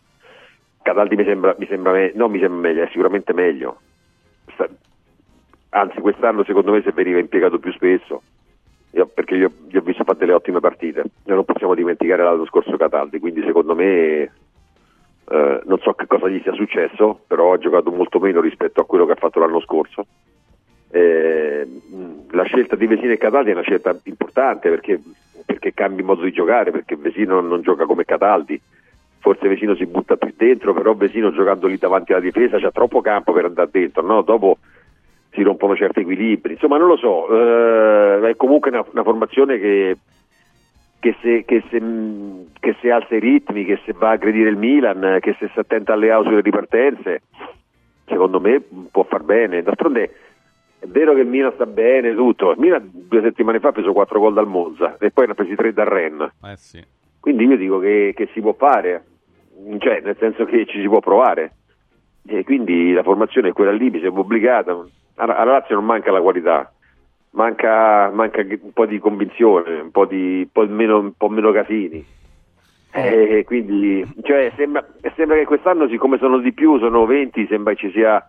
Cataldi 0.82 1.16
mi 1.16 1.24
sembra, 1.24 1.54
mi 1.58 1.66
sembra 1.66 1.92
me... 1.92 2.12
no, 2.14 2.28
mi 2.28 2.40
sembra 2.40 2.60
meglio, 2.60 2.82
è 2.82 2.88
sicuramente 2.88 3.32
meglio. 3.32 3.80
Anzi 5.70 6.00
quest'anno 6.00 6.44
secondo 6.44 6.72
me 6.72 6.82
se 6.82 6.92
veniva 6.92 7.18
impiegato 7.18 7.58
più 7.58 7.72
spesso 7.72 8.22
io, 8.92 9.06
perché 9.06 9.36
io, 9.36 9.52
gli 9.68 9.76
ho 9.76 9.82
visto 9.82 10.02
fare 10.02 10.18
delle 10.18 10.32
ottime 10.32 10.58
partite 10.58 11.00
e 11.00 11.32
non 11.32 11.44
possiamo 11.44 11.74
dimenticare 11.74 12.24
l'anno 12.24 12.44
scorso 12.46 12.76
Cataldi 12.76 13.20
quindi 13.20 13.42
secondo 13.42 13.74
me 13.76 14.32
eh, 15.28 15.60
non 15.64 15.78
so 15.80 15.92
che 15.92 16.06
cosa 16.06 16.28
gli 16.28 16.40
sia 16.42 16.52
successo 16.54 17.20
però 17.26 17.52
ha 17.52 17.58
giocato 17.58 17.92
molto 17.92 18.18
meno 18.18 18.40
rispetto 18.40 18.80
a 18.80 18.86
quello 18.86 19.06
che 19.06 19.12
ha 19.12 19.16
fatto 19.16 19.38
l'anno 19.38 19.60
scorso 19.60 20.06
eh, 20.90 21.68
la 22.30 22.42
scelta 22.42 22.74
di 22.74 22.88
Vesino 22.88 23.12
e 23.12 23.16
Cataldi 23.16 23.50
è 23.50 23.54
una 23.54 23.62
scelta 23.62 23.96
importante 24.04 24.70
perché, 24.70 25.00
perché 25.46 25.72
cambi 25.72 26.02
modo 26.02 26.22
di 26.22 26.32
giocare 26.32 26.72
perché 26.72 26.96
Vesino 26.96 27.40
non 27.40 27.62
gioca 27.62 27.84
come 27.84 28.04
Cataldi 28.04 28.60
forse 29.20 29.46
Vesino 29.46 29.76
si 29.76 29.86
butta 29.86 30.16
più 30.16 30.34
dentro 30.36 30.72
però 30.74 30.94
Vesino 30.94 31.30
giocando 31.30 31.68
lì 31.68 31.76
davanti 31.76 32.10
alla 32.10 32.22
difesa 32.22 32.58
c'ha 32.58 32.72
troppo 32.72 33.00
campo 33.00 33.32
per 33.32 33.44
andare 33.44 33.68
dentro 33.70 34.02
no? 34.02 34.22
dopo 34.22 34.58
si 35.32 35.42
rompono 35.42 35.76
certi 35.76 36.00
equilibri. 36.00 36.54
Insomma, 36.54 36.78
non 36.78 36.88
lo 36.88 36.96
so, 36.96 37.28
eh, 37.28 38.30
è 38.30 38.36
comunque 38.36 38.70
una, 38.70 38.84
una 38.90 39.02
formazione 39.02 39.58
che, 39.58 39.96
che, 40.98 41.16
se, 41.20 41.44
che, 41.44 41.62
se, 41.70 41.80
che, 42.58 42.76
se, 42.80 42.90
alza 42.90 43.14
i 43.14 43.20
ritmi, 43.20 43.64
che 43.64 43.80
se 43.84 43.92
va 43.92 44.08
a 44.08 44.12
aggredire 44.12 44.50
il 44.50 44.56
Milan, 44.56 45.18
che 45.20 45.36
se 45.38 45.48
si 45.52 45.58
attenta 45.58 45.92
alle 45.92 46.10
ausole 46.10 46.40
ripartenze, 46.40 47.22
secondo 48.06 48.40
me 48.40 48.62
può 48.90 49.04
far 49.04 49.22
bene. 49.22 49.62
D'altronde 49.62 50.14
è 50.80 50.86
vero 50.86 51.14
che 51.14 51.20
il 51.20 51.28
Milan 51.28 51.52
sta 51.54 51.66
bene, 51.66 52.14
tutto. 52.14 52.52
Il 52.52 52.58
Milan 52.58 52.90
due 52.92 53.22
settimane 53.22 53.60
fa 53.60 53.68
ha 53.68 53.72
preso 53.72 53.92
4 53.92 54.18
gol 54.18 54.34
dal 54.34 54.48
Monza 54.48 54.96
e 54.98 55.10
poi 55.10 55.26
ne 55.26 55.32
ha 55.32 55.34
presi 55.34 55.54
3 55.54 55.72
dal 55.72 55.86
Rennes. 55.86 56.30
Eh 56.42 56.56
sì. 56.56 56.84
Quindi 57.20 57.44
io 57.44 57.56
dico 57.56 57.78
che, 57.78 58.14
che 58.16 58.28
si 58.32 58.40
può 58.40 58.54
fare, 58.54 59.04
cioè 59.78 60.00
nel 60.00 60.16
senso 60.18 60.44
che 60.46 60.64
ci 60.66 60.80
si 60.80 60.88
può 60.88 61.00
provare. 61.00 61.52
E 62.26 62.44
quindi 62.44 62.92
la 62.92 63.02
formazione 63.02 63.48
è 63.48 63.52
quella 63.52 63.72
lì, 63.72 63.90
mi 63.90 64.00
sembra 64.00 64.20
obbligata 64.20 64.74
alla 65.20 65.44
Lazio 65.44 65.74
non 65.74 65.84
manca 65.84 66.10
la 66.10 66.20
qualità, 66.20 66.72
manca, 67.30 68.10
manca 68.10 68.40
un 68.40 68.72
po' 68.72 68.86
di 68.86 68.98
convinzione, 68.98 69.80
un 69.80 69.90
po', 69.90 70.06
di, 70.06 70.40
un 70.42 70.50
po 70.50 70.66
meno, 70.66 70.98
un 70.98 71.12
po 71.16 71.28
meno 71.28 71.52
casini. 71.52 72.04
Eh. 72.92 73.38
eh, 73.38 73.44
quindi 73.44 74.04
cioè, 74.22 74.52
sembra, 74.56 74.84
sembra, 75.14 75.36
che 75.36 75.44
quest'anno, 75.44 75.88
siccome 75.88 76.18
sono 76.18 76.38
di 76.38 76.52
più, 76.52 76.78
sono 76.78 77.06
20, 77.06 77.46
sembra 77.46 77.74
ci 77.74 77.90
sia 77.92 78.24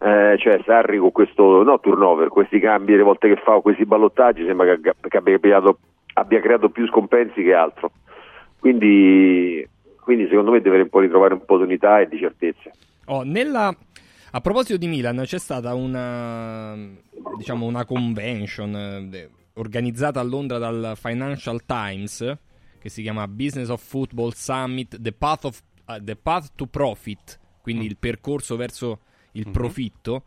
eh, 0.00 0.36
cioè 0.38 0.60
Sarri 0.64 0.98
con 0.98 1.12
questo 1.12 1.62
no, 1.62 1.78
turnover, 1.78 2.28
questi 2.28 2.58
cambi 2.58 2.96
le 2.96 3.04
volte 3.04 3.28
che 3.28 3.40
fa 3.40 3.60
questi 3.60 3.84
ballottaggi, 3.84 4.44
sembra 4.44 4.74
che, 4.74 4.94
che 5.08 5.16
abbia, 5.16 5.38
creato, 5.38 5.78
abbia, 6.14 6.40
creato, 6.40 6.70
più 6.70 6.86
scompensi 6.88 7.42
che 7.42 7.54
altro. 7.54 7.92
Quindi, 8.58 9.64
quindi 10.00 10.26
secondo 10.28 10.50
me 10.50 10.60
deve 10.60 10.80
un 10.80 10.88
po' 10.88 10.98
ritrovare 10.98 11.34
un 11.34 11.44
po' 11.44 11.58
di 11.58 11.62
unità 11.62 12.00
e 12.00 12.08
di 12.08 12.18
certezze. 12.18 12.72
Oh, 13.06 13.22
nella 13.22 13.72
a 14.34 14.40
proposito 14.40 14.78
di 14.78 14.86
Milan, 14.86 15.22
c'è 15.24 15.38
stata 15.38 15.74
una, 15.74 16.74
diciamo, 17.36 17.66
una 17.66 17.84
convention 17.84 19.10
eh, 19.12 19.30
organizzata 19.54 20.20
a 20.20 20.22
Londra 20.22 20.56
dal 20.56 20.94
Financial 20.96 21.62
Times 21.66 22.38
che 22.78 22.88
si 22.88 23.02
chiama 23.02 23.28
Business 23.28 23.68
of 23.68 23.82
Football 23.82 24.32
Summit 24.34 24.98
The 24.98 25.12
Path, 25.12 25.44
of, 25.44 25.62
uh, 25.86 26.02
the 26.02 26.16
path 26.16 26.52
to 26.56 26.66
Profit, 26.66 27.38
quindi 27.60 27.84
mm. 27.84 27.88
il 27.88 27.96
percorso 27.98 28.56
verso 28.56 29.00
il 29.32 29.42
mm-hmm. 29.42 29.52
profitto. 29.52 30.24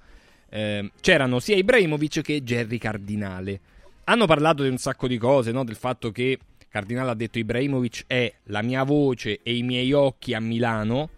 Eh, 0.50 0.91
c'erano 1.02 1.39
sia 1.39 1.56
Ibrahimovic 1.56 2.22
che 2.22 2.44
Jerry 2.44 2.78
Cardinale. 2.78 3.60
Hanno 4.04 4.28
parlato 4.28 4.62
di 4.62 4.70
un 4.70 4.78
sacco 4.78 5.08
di 5.08 5.18
cose, 5.18 5.52
no? 5.52 5.63
del 5.63 5.76
fatto 5.76 6.12
che 6.12 6.38
Cardinale 6.70 7.10
ha 7.10 7.15
detto 7.15 7.39
Ibrahimovic 7.39 8.04
è 8.06 8.32
la 8.46 8.62
mia 8.62 8.84
voce 8.84 9.39
e 9.41 9.56
i 9.56 9.63
miei 9.63 9.91
occhi 9.94 10.36
a 10.36 10.39
Milano, 10.39 11.10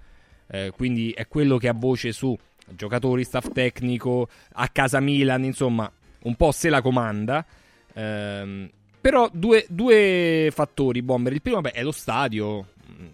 eh, 0.48 0.72
quindi 0.74 1.12
è 1.12 1.28
quello 1.28 1.58
che 1.58 1.68
ha 1.68 1.74
voce 1.74 2.14
su 2.14 2.36
giocatori, 2.76 3.24
staff 3.24 3.52
tecnico, 3.52 4.28
a 4.54 4.68
casa 4.70 5.00
Milan, 5.00 5.44
insomma, 5.44 5.92
un 6.24 6.36
po' 6.36 6.52
se 6.52 6.70
la 6.70 6.82
comanda. 6.82 7.46
Ehm, 7.94 8.70
però 9.00 9.30
due, 9.32 9.66
due, 9.70 10.50
fattori, 10.52 11.02
Bomber. 11.02 11.34
Il 11.34 11.42
primo 11.42 11.62
beh, 11.62 11.72
è 11.72 11.84
lo 11.84 11.92
stadio. 11.92 12.68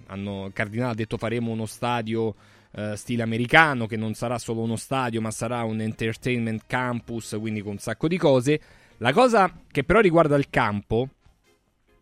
Hanno, 0.08 0.50
Cardinale 0.54 0.92
ha 0.92 0.96
detto 0.96 1.18
faremo 1.18 1.52
uno 1.52 1.66
stadio 1.66 2.36
eh, 2.72 2.96
stile 2.96 3.24
americano, 3.24 3.86
che 3.86 3.98
non 3.98 4.14
sarà 4.14 4.38
solo 4.40 4.62
uno 4.62 4.76
stadio, 4.76 5.22
ma 5.22 5.32
sarà 5.32 5.64
un 5.64 5.82
entertainment 5.82 6.64
campus, 6.68 7.36
quindi 7.40 7.62
con 7.62 7.74
un 7.74 7.78
sacco 7.78 8.08
di 8.08 8.18
cose. 8.18 8.62
La 8.98 9.14
cosa 9.14 9.52
che 9.70 9.84
però 9.84 10.00
riguarda 10.00 10.36
il 10.36 10.50
campo, 10.50 11.10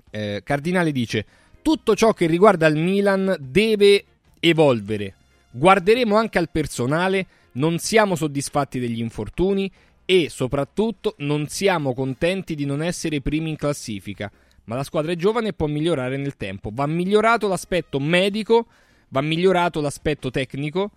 eh, 0.10 0.42
Cardinale 0.44 0.92
dice 0.92 1.26
tutto 1.62 1.96
ciò 1.96 2.14
che 2.14 2.26
riguarda 2.26 2.68
il 2.68 2.78
Milan 2.78 3.36
deve 3.40 4.06
evolvere. 4.40 5.16
Guarderemo 5.52 6.16
anche 6.16 6.38
al 6.38 6.50
personale, 6.50 7.26
non 7.54 7.80
siamo 7.80 8.16
soddisfatti 8.16 8.80
degli 8.80 9.00
infortuni 9.00 9.72
e 10.06 10.30
soprattutto 10.30 11.16
non 11.20 11.48
siamo 11.48 11.94
contenti 11.94 12.56
di 12.56 12.66
non 12.66 12.82
essere 12.82 13.22
primi 13.22 13.50
in 13.50 13.56
classifica. 13.56 14.32
Ma 14.66 14.76
la 14.76 14.84
squadra 14.84 15.12
è 15.12 15.16
giovane 15.16 15.50
e 15.50 15.54
può 15.54 15.68
migliorare 15.68 16.18
nel 16.18 16.38
tempo. 16.38 16.70
Va 16.74 16.86
migliorato 16.86 17.48
l'aspetto 17.48 18.00
medico, 18.00 18.68
va 19.10 19.22
migliorato 19.22 19.82
l'aspetto 19.82 20.30
tecnico. 20.30 20.92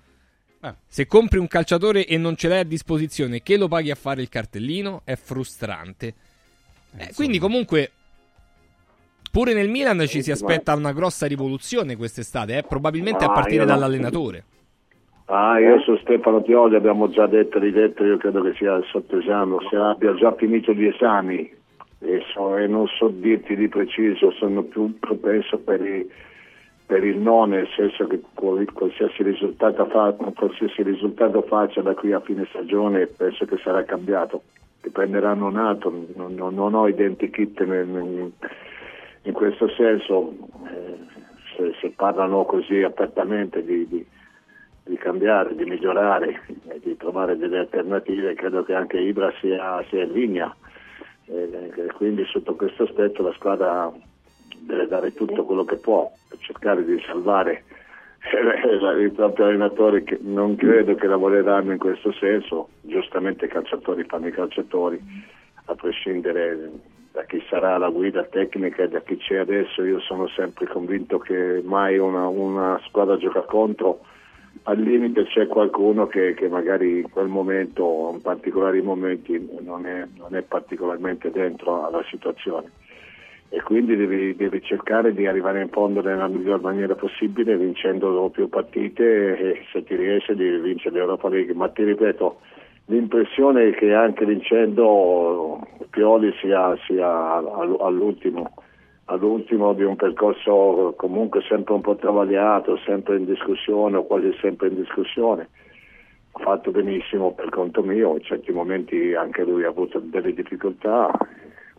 Eh. 0.62 0.74
Se 0.86 1.06
compri 1.06 1.38
un 1.38 1.46
calciatore 1.46 2.06
e 2.06 2.16
non 2.18 2.36
ce 2.36 2.48
l'hai 2.48 2.60
a 2.60 2.64
disposizione, 2.64 3.42
che 3.42 3.56
lo 3.56 3.68
paghi 3.68 3.90
a 3.90 3.96
fare 3.96 4.22
il 4.22 4.28
cartellino, 4.28 5.02
è 5.04 5.16
frustrante. 5.16 6.14
Eh, 6.96 7.12
quindi 7.14 7.38
comunque 7.38 7.90
Pure 9.34 9.52
nel 9.52 9.68
Milan 9.68 10.06
ci 10.06 10.22
si 10.22 10.30
aspetta 10.30 10.76
una 10.76 10.92
grossa 10.92 11.26
rivoluzione 11.26 11.96
quest'estate, 11.96 12.58
eh? 12.58 12.62
probabilmente 12.62 13.24
a 13.24 13.32
partire 13.32 13.64
dall'allenatore. 13.64 14.44
Ah, 15.26 15.58
io 15.58 15.80
su 15.80 15.96
Stefano 15.96 16.42
Pioli 16.42 16.76
abbiamo 16.76 17.08
già 17.08 17.26
detto 17.26 17.56
e 17.56 17.60
ridetto, 17.60 18.04
io 18.04 18.18
credo 18.18 18.42
che 18.42 18.52
sia 18.54 18.80
sotto 18.82 19.18
esame, 19.18 19.56
se 19.70 19.76
abbia 19.76 20.14
già 20.14 20.34
finito 20.34 20.72
gli 20.72 20.84
esami 20.84 21.50
e, 22.00 22.22
so, 22.32 22.56
e, 22.56 22.66
non 22.66 22.86
so 22.88 23.08
dirti 23.08 23.56
di 23.56 23.68
preciso, 23.68 24.30
sono 24.32 24.62
più 24.64 24.98
propenso 24.98 25.58
per, 25.58 25.80
i, 25.80 26.06
per 26.84 27.04
il 27.04 27.16
no, 27.16 27.46
nel 27.46 27.66
senso 27.74 28.06
che 28.06 28.20
qualsiasi 28.34 29.22
risultato, 29.22 29.86
fa, 29.86 30.12
qualsiasi 30.12 30.82
risultato 30.82 31.40
faccia 31.42 31.80
da 31.80 31.94
qui 31.94 32.12
a 32.12 32.20
fine 32.20 32.46
stagione 32.50 33.06
penso 33.06 33.46
che 33.46 33.56
sarà 33.56 33.82
cambiato, 33.84 34.42
che 34.82 34.90
prenderanno 34.90 35.46
un 35.46 35.56
altro, 35.56 35.90
non, 36.14 36.34
non, 36.34 36.54
non 36.54 36.74
ho 36.74 36.86
identikit 36.86 37.62
nel 37.62 38.32
in 39.24 39.32
questo 39.32 39.68
senso 39.70 40.34
eh, 40.68 40.98
se, 41.56 41.74
se, 41.80 41.92
parlano 41.96 42.44
così 42.44 42.82
apertamente 42.82 43.64
di, 43.64 43.86
di, 43.88 44.06
di, 44.84 44.96
cambiare, 44.96 45.54
di 45.54 45.64
migliorare 45.64 46.42
e 46.68 46.80
di 46.80 46.96
trovare 46.96 47.36
delle 47.36 47.58
alternative, 47.58 48.34
credo 48.34 48.62
che 48.62 48.74
anche 48.74 48.98
Ibra 48.98 49.32
sia, 49.40 49.82
sia 49.88 50.04
in 50.04 50.12
linea. 50.12 50.54
E, 51.26 51.72
e 51.74 51.92
quindi 51.94 52.24
sotto 52.26 52.54
questo 52.54 52.84
aspetto 52.84 53.22
la 53.22 53.32
squadra 53.32 53.90
deve 54.58 54.86
dare 54.86 55.14
tutto 55.14 55.44
quello 55.44 55.64
che 55.64 55.76
può 55.76 56.10
per 56.28 56.38
cercare 56.38 56.84
di 56.84 57.00
salvare 57.06 57.64
i 59.00 59.10
propri 59.10 59.42
allenatori 59.42 60.04
che 60.04 60.18
non 60.20 60.56
credo 60.56 60.94
che 60.94 61.06
lavoreranno 61.06 61.72
in 61.72 61.78
questo 61.78 62.12
senso, 62.12 62.68
giustamente 62.80 63.46
i 63.46 63.48
calciatori 63.48 64.04
fanno 64.04 64.28
i 64.28 64.32
calciatori, 64.32 65.00
a 65.66 65.74
prescindere 65.74 66.70
da 67.12 67.24
chi 67.24 67.42
sarà 67.48 67.78
la 67.78 67.90
guida 67.90 68.24
tecnica 68.24 68.82
e 68.82 68.88
da 68.88 69.00
chi 69.00 69.16
c'è 69.16 69.36
adesso, 69.36 69.84
io 69.84 70.00
sono 70.00 70.26
sempre 70.28 70.66
convinto 70.66 71.18
che 71.18 71.62
mai 71.62 71.96
una, 71.98 72.26
una 72.26 72.80
squadra 72.86 73.16
gioca 73.16 73.42
contro, 73.42 74.00
al 74.64 74.78
limite 74.78 75.24
c'è 75.24 75.46
qualcuno 75.46 76.06
che, 76.06 76.34
che, 76.34 76.48
magari 76.48 77.00
in 77.00 77.10
quel 77.10 77.28
momento, 77.28 78.12
in 78.14 78.22
particolari 78.22 78.80
momenti, 78.80 79.48
non 79.60 79.86
è, 79.86 80.06
non 80.16 80.34
è 80.34 80.42
particolarmente 80.42 81.30
dentro 81.30 81.86
alla 81.86 82.02
situazione. 82.10 82.70
E 83.50 83.62
quindi 83.62 83.94
devi, 83.94 84.34
devi, 84.34 84.62
cercare 84.62 85.12
di 85.12 85.26
arrivare 85.26 85.60
in 85.60 85.68
fondo 85.68 86.00
nella 86.00 86.26
miglior 86.26 86.60
maniera 86.60 86.94
possibile 86.94 87.56
vincendo 87.56 88.28
più 88.30 88.48
partite 88.48 89.38
e 89.38 89.64
se 89.70 89.84
ti 89.84 89.94
riesce 89.94 90.34
di 90.34 90.48
vincere 90.58 90.96
l'Europa 90.96 91.28
League. 91.28 91.54
Ma 91.54 91.68
ti 91.68 91.84
ripeto 91.84 92.40
l'impressione 92.86 93.68
è 93.68 93.74
che 93.74 93.92
anche 93.94 94.24
vincendo 94.24 95.66
Pioli 95.90 96.32
sia, 96.40 96.76
sia 96.86 97.36
all'ultimo, 97.36 98.54
all'ultimo, 99.06 99.72
di 99.74 99.82
un 99.82 99.96
percorso 99.96 100.94
comunque 100.96 101.42
sempre 101.48 101.74
un 101.74 101.80
po' 101.80 101.96
travagliato, 101.96 102.76
sempre 102.78 103.16
in 103.16 103.24
discussione 103.24 103.96
o 103.96 104.04
quasi 104.04 104.32
sempre 104.40 104.68
in 104.68 104.76
discussione. 104.76 105.48
Ha 106.32 106.40
fatto 106.40 106.70
benissimo 106.70 107.32
per 107.32 107.48
conto 107.50 107.82
mio, 107.82 108.16
in 108.16 108.22
certi 108.22 108.52
momenti 108.52 109.14
anche 109.14 109.44
lui 109.44 109.64
ha 109.64 109.68
avuto 109.68 110.00
delle 110.00 110.32
difficoltà, 110.32 111.10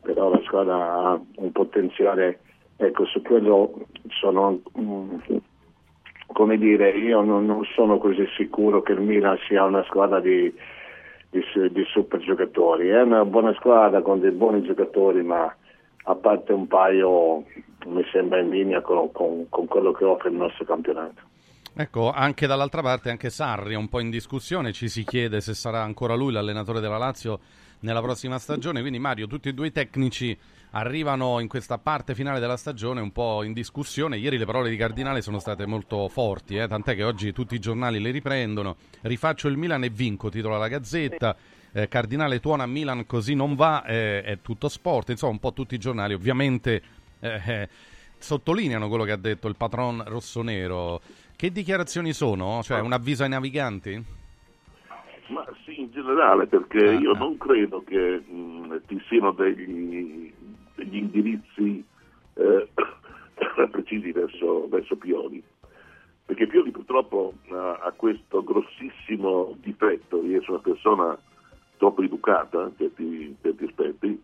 però 0.02 0.30
la 0.30 0.42
squadra 0.46 0.76
ha 0.76 1.20
un 1.38 1.52
potenziale, 1.52 2.40
ecco 2.78 3.06
su 3.06 3.22
quello 3.22 3.88
sono... 4.10 4.62
Mm, 4.80 5.18
come 6.36 6.58
dire, 6.58 6.90
io 6.90 7.22
non, 7.22 7.46
non 7.46 7.64
sono 7.76 7.98
così 7.98 8.28
sicuro 8.36 8.82
che 8.82 8.92
il 8.92 9.00
Milan 9.00 9.38
sia 9.48 9.64
una 9.64 9.84
squadra 9.84 10.20
di, 10.20 10.54
di, 11.30 11.42
di 11.72 11.84
super 11.86 12.20
giocatori. 12.20 12.90
È 12.90 13.02
una 13.02 13.24
buona 13.24 13.54
squadra 13.54 14.02
con 14.02 14.20
dei 14.20 14.32
buoni 14.32 14.62
giocatori, 14.64 15.24
ma 15.24 15.56
a 16.06 16.16
parte 16.16 16.54
un 16.54 16.68
paio 16.68 17.44
mi 17.86 18.04
sembra 18.12 18.40
in 18.40 18.50
linea 18.50 18.82
con, 18.82 19.12
con, 19.12 19.48
con 19.50 19.66
quello 19.68 19.92
che 19.92 20.06
offre 20.06 20.30
il 20.30 20.36
nostro 20.36 20.66
campionato. 20.66 21.22
Ecco, 21.78 22.10
anche 22.10 22.48
dall'altra 22.48 22.82
parte, 22.82 23.10
anche 23.10 23.30
Sarri 23.30 23.74
è 23.74 23.78
un 23.78 23.90
po' 23.90 24.00
in 24.00 24.10
discussione, 24.10 24.72
ci 24.72 24.88
si 24.88 25.04
chiede 25.04 25.42
se 25.42 25.54
sarà 25.54 25.82
ancora 25.82 26.16
lui 26.16 26.32
l'allenatore 26.32 26.80
della 26.80 26.98
Lazio 26.98 27.40
nella 27.82 28.02
prossima 28.02 28.40
stagione, 28.40 28.80
quindi 28.80 28.98
Mario, 28.98 29.28
tutti 29.28 29.50
e 29.50 29.54
due 29.54 29.68
i 29.68 29.72
tecnici 29.72 30.38
arrivano 30.72 31.40
in 31.40 31.48
questa 31.48 31.78
parte 31.78 32.16
finale 32.16 32.40
della 32.40 32.58
stagione 32.58 33.02
un 33.02 33.12
po' 33.12 33.44
in 33.44 33.54
discussione. 33.54 34.18
Ieri 34.18 34.38
le 34.38 34.46
parole 34.46 34.70
di 34.70 34.78
Cardinale 34.78 35.22
sono 35.22 35.40
state 35.40 35.66
molto 35.66 36.08
forti, 36.08 36.56
eh? 36.56 36.68
tant'è 36.68 36.96
che 36.96 37.04
oggi 37.04 37.34
tutti 37.34 37.56
i 37.56 37.60
giornali 37.60 38.00
le 38.00 38.12
riprendono. 38.12 38.78
Rifaccio 39.02 39.48
il 39.48 39.58
Milan 39.58 39.84
e 39.84 39.90
vinco, 39.90 40.30
titola 40.30 40.58
la 40.58 40.68
Gazzetta. 40.68 41.36
Eh, 41.78 41.90
Cardinale 41.90 42.40
tuona 42.40 42.64
a 42.64 42.68
Milan, 42.68 43.06
così 43.06 43.36
non 43.36 43.54
va, 43.54 43.84
eh, 43.84 44.24
è 44.24 44.40
tutto 44.42 44.70
sport. 44.70 45.10
Insomma, 45.10 45.34
un 45.34 45.40
po' 45.40 45.52
tutti 45.52 45.76
i 45.76 45.78
giornali 45.78 46.14
ovviamente 46.14 46.82
eh, 47.20 47.42
eh, 47.46 47.70
sottolineano 48.18 48.88
quello 48.88 49.04
che 49.04 49.12
ha 49.12 49.18
detto 49.18 49.50
il 49.50 49.58
patron 49.58 50.02
rossonero. 50.06 51.02
Che 51.36 51.52
dichiarazioni 51.52 52.14
sono? 52.14 52.64
Cioè, 52.64 52.80
un 52.80 52.94
avviso 52.94 53.24
ai 53.24 53.30
naviganti? 53.30 54.02
Ma 55.28 55.46
sì, 55.66 55.82
in 55.82 55.92
generale, 55.92 56.48
perché 56.48 56.78
ah, 56.78 56.94
io 56.94 57.12
ah. 57.12 57.18
non 57.18 57.38
credo 57.38 57.84
che 57.84 58.24
mh, 58.26 58.82
ci 58.88 59.04
siano 59.10 59.32
degli 59.32 60.32
degli 60.76 60.96
indirizzi 60.96 61.84
eh, 62.36 62.70
precisi 63.70 64.14
verso, 64.14 64.70
verso, 64.70 64.96
Pioli. 64.96 65.44
Perché 66.26 66.48
Pioli 66.48 66.72
purtroppo 66.72 67.34
ha, 67.52 67.80
ha 67.84 67.92
questo 67.92 68.44
grossissimo 68.46 69.58
difetto 69.60 70.20
di 70.20 70.36
essere 70.36 70.54
una 70.54 70.62
persona 70.62 71.20
troppo 71.78 72.02
educata 72.02 72.60
per 72.60 72.74
certi, 72.78 73.36
certi 73.42 73.64
aspetti, 73.66 74.22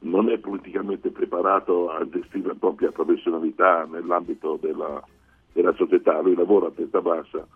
non 0.00 0.30
è 0.30 0.38
politicamente 0.38 1.10
preparato 1.10 1.90
a 1.90 2.06
gestire 2.08 2.48
la 2.48 2.54
propria 2.58 2.90
professionalità 2.90 3.86
nell'ambito 3.90 4.58
della, 4.60 5.02
della 5.52 5.72
società, 5.74 6.20
lui 6.20 6.34
lavora 6.34 6.66
a 6.66 6.72
testa 6.72 7.00
bassa, 7.00 7.46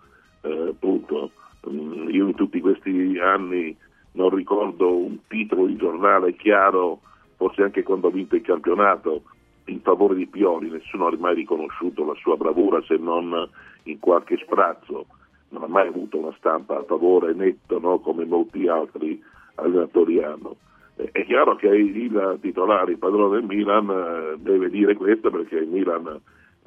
eh, 0.41 0.73
punto. 0.77 1.31
Mm, 1.69 2.09
io 2.09 2.27
in 2.27 2.35
tutti 2.35 2.59
questi 2.61 3.17
anni 3.21 3.75
non 4.13 4.29
ricordo 4.29 4.95
un 4.95 5.19
titolo 5.27 5.65
di 5.65 5.75
giornale 5.75 6.35
chiaro 6.35 7.01
forse 7.39 7.63
anche 7.63 7.83
quando 7.83 8.07
ha 8.07 8.11
vinto 8.11 8.35
il 8.35 8.41
campionato 8.41 9.23
in 9.65 9.79
favore 9.79 10.15
di 10.15 10.27
Pioli, 10.27 10.69
nessuno 10.69 11.07
ha 11.07 11.15
mai 11.17 11.35
riconosciuto 11.35 12.03
la 12.03 12.15
sua 12.15 12.35
bravura 12.35 12.81
se 12.83 12.97
non 12.97 13.47
in 13.83 13.99
qualche 13.99 14.37
sprazzo, 14.37 15.05
non 15.49 15.63
ha 15.63 15.67
mai 15.67 15.87
avuto 15.87 16.17
una 16.17 16.33
stampa 16.37 16.77
a 16.77 16.83
favore 16.83 17.33
netto 17.33 17.79
no? 17.79 17.99
come 17.99 18.25
molti 18.25 18.67
altri 18.67 19.21
allenatori 19.55 20.23
hanno. 20.23 20.55
È 20.95 21.23
chiaro 21.25 21.55
che 21.55 21.67
il 21.67 22.37
titolare, 22.41 22.91
il 22.91 22.97
padrone 22.97 23.39
del 23.39 23.45
Milan, 23.45 23.89
eh, 23.89 24.37
deve 24.39 24.69
dire 24.69 24.95
questo 24.95 25.29
perché 25.31 25.55
il 25.57 25.69
Milan 25.69 26.19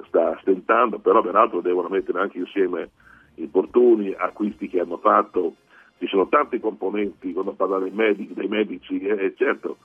sta 0.07 0.37
stentando, 0.41 0.97
però 0.99 1.21
peraltro 1.21 1.61
devono 1.61 1.87
mettere 1.87 2.19
anche 2.19 2.39
insieme 2.39 2.89
infortuni, 3.35 4.13
acquisti 4.17 4.67
che 4.67 4.79
hanno 4.79 4.97
fatto, 4.97 5.55
ci 5.99 6.07
sono 6.07 6.27
tanti 6.27 6.59
componenti 6.59 7.31
quando 7.31 7.53
parla 7.53 7.77
dei 7.77 7.91
medici, 7.91 8.33
dei 8.33 8.47
medici 8.47 8.99
eh, 8.99 9.33
certo 9.37 9.77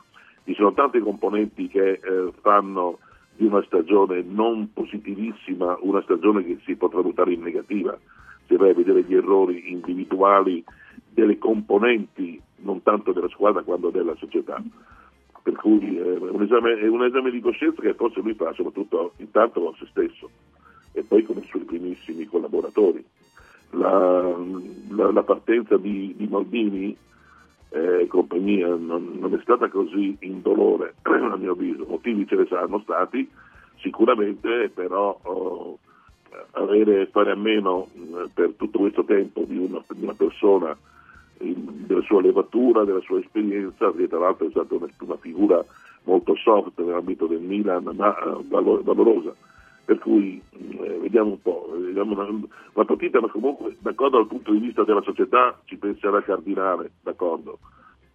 ci 0.49 0.55
sono 0.55 0.73
tanti 0.73 0.99
componenti 1.01 1.69
che 1.69 2.01
eh, 2.03 2.33
fanno 2.41 3.01
di 3.37 3.45
una 3.45 3.63
stagione 3.65 4.23
non 4.23 4.73
positivissima 4.73 5.77
una 5.83 6.01
stagione 6.01 6.43
che 6.43 6.59
si 6.65 6.75
può 6.75 6.89
tradurre 6.89 7.35
in 7.35 7.43
negativa. 7.43 7.97
A 8.55 8.75
vedere 8.75 9.03
gli 9.05 9.15
errori 9.15 9.71
individuali 9.71 10.65
delle 11.11 11.39
componenti, 11.39 12.41
non 12.57 12.83
tanto 12.83 13.13
della 13.13 13.29
squadra 13.29 13.63
quanto 13.63 13.91
della 13.91 14.15
società. 14.17 14.63
Per 15.43 15.55
cui 15.55 15.97
eh, 15.99 16.17
un 16.17 16.43
esame, 16.43 16.79
è 16.79 16.87
un 16.89 17.05
esame 17.05 17.31
di 17.31 17.41
coscienza 17.41 17.81
che 17.81 17.95
forse 17.95 18.21
lui 18.21 18.35
fa 18.35 18.53
soprattutto 18.53 19.13
intanto 19.17 19.61
con 19.61 19.75
se 19.75 19.87
stesso 19.91 20.31
e 20.93 21.03
poi 21.03 21.25
con 21.25 21.39
i 21.39 21.47
suoi 21.47 21.63
primissimi 21.63 22.27
collaboratori. 22.27 23.05
La, 23.71 24.35
la, 24.91 25.13
la 25.13 25.23
partenza 25.23 25.77
di, 25.77 26.15
di 26.17 26.27
Maldini 26.27 26.97
eh, 27.71 28.07
compagnia 28.09 28.69
non, 28.69 29.19
non, 29.19 29.35
è 29.35 29.39
stata 29.43 29.69
così 29.69 30.17
indolore, 30.21 30.95
a 31.03 31.37
mio 31.37 31.53
avviso. 31.53 31.85
Motivi 31.87 32.27
ce 32.27 32.37
ne 32.37 32.47
saranno 32.47 32.81
stati, 32.81 33.29
sicuramente, 33.81 34.71
però 34.73 35.19
oh, 35.23 35.79
avere, 36.53 37.07
fare 37.07 37.31
a 37.31 37.37
meno 37.37 37.89
eh, 37.95 38.29
per 38.33 38.53
tutto 38.57 38.79
questo 38.79 39.05
tempo 39.05 39.45
di 39.47 39.57
una, 39.59 39.83
di 39.89 40.03
una 40.03 40.15
persona 40.15 40.77
in, 41.41 41.87
della 41.87 42.03
sua 42.03 42.21
levatura, 42.21 42.85
della 42.85 43.01
sua 43.01 43.19
esperienza, 43.19 43.93
che 43.93 44.09
tra 44.09 44.19
l'altro 44.19 44.47
è 44.47 44.51
stata 44.51 44.75
una, 44.75 44.89
una 45.01 45.17
figura 45.17 45.65
molto 46.05 46.35
soft 46.37 46.81
nell'ambito 46.81 47.27
del 47.27 47.41
Milan, 47.41 47.91
ma 47.95 48.17
uh, 48.25 48.45
valorosa. 48.47 49.35
Per 49.85 49.99
cui 50.01 50.41
eh, 50.51 50.99
vediamo 51.01 51.31
un 51.31 51.41
po', 51.41 51.75
vediamo 51.79 52.13
una, 52.13 52.25
una, 52.25 52.85
partita, 52.85 53.21
ma 53.21 53.29
comunque 53.29 53.77
d'accordo 53.79 54.19
dal 54.19 54.27
punto 54.27 54.53
di 54.53 54.59
vista 54.59 54.85
della 54.85 55.01
società 55.01 55.59
ci 55.65 55.77
penserà 55.77 56.23
Cardinale, 56.23 56.91
d'accordo. 57.03 57.59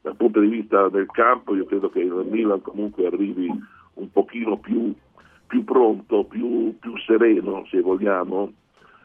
Dal 0.02 0.16
punto 0.16 0.40
di 0.40 0.48
vista 0.48 0.90
del 0.90 1.08
campo 1.08 1.56
io 1.56 1.66
credo 1.66 1.90
che 1.90 2.02
il 2.02 2.28
Milan 2.30 2.62
comunque 2.62 3.08
arrivi 3.08 3.50
un 3.96 4.12
pochino 4.12 4.58
più, 4.58 4.94
più 5.54 5.64
pronto, 5.64 6.24
più, 6.24 6.76
più 6.80 6.98
sereno 6.98 7.64
se 7.70 7.80
vogliamo 7.80 8.52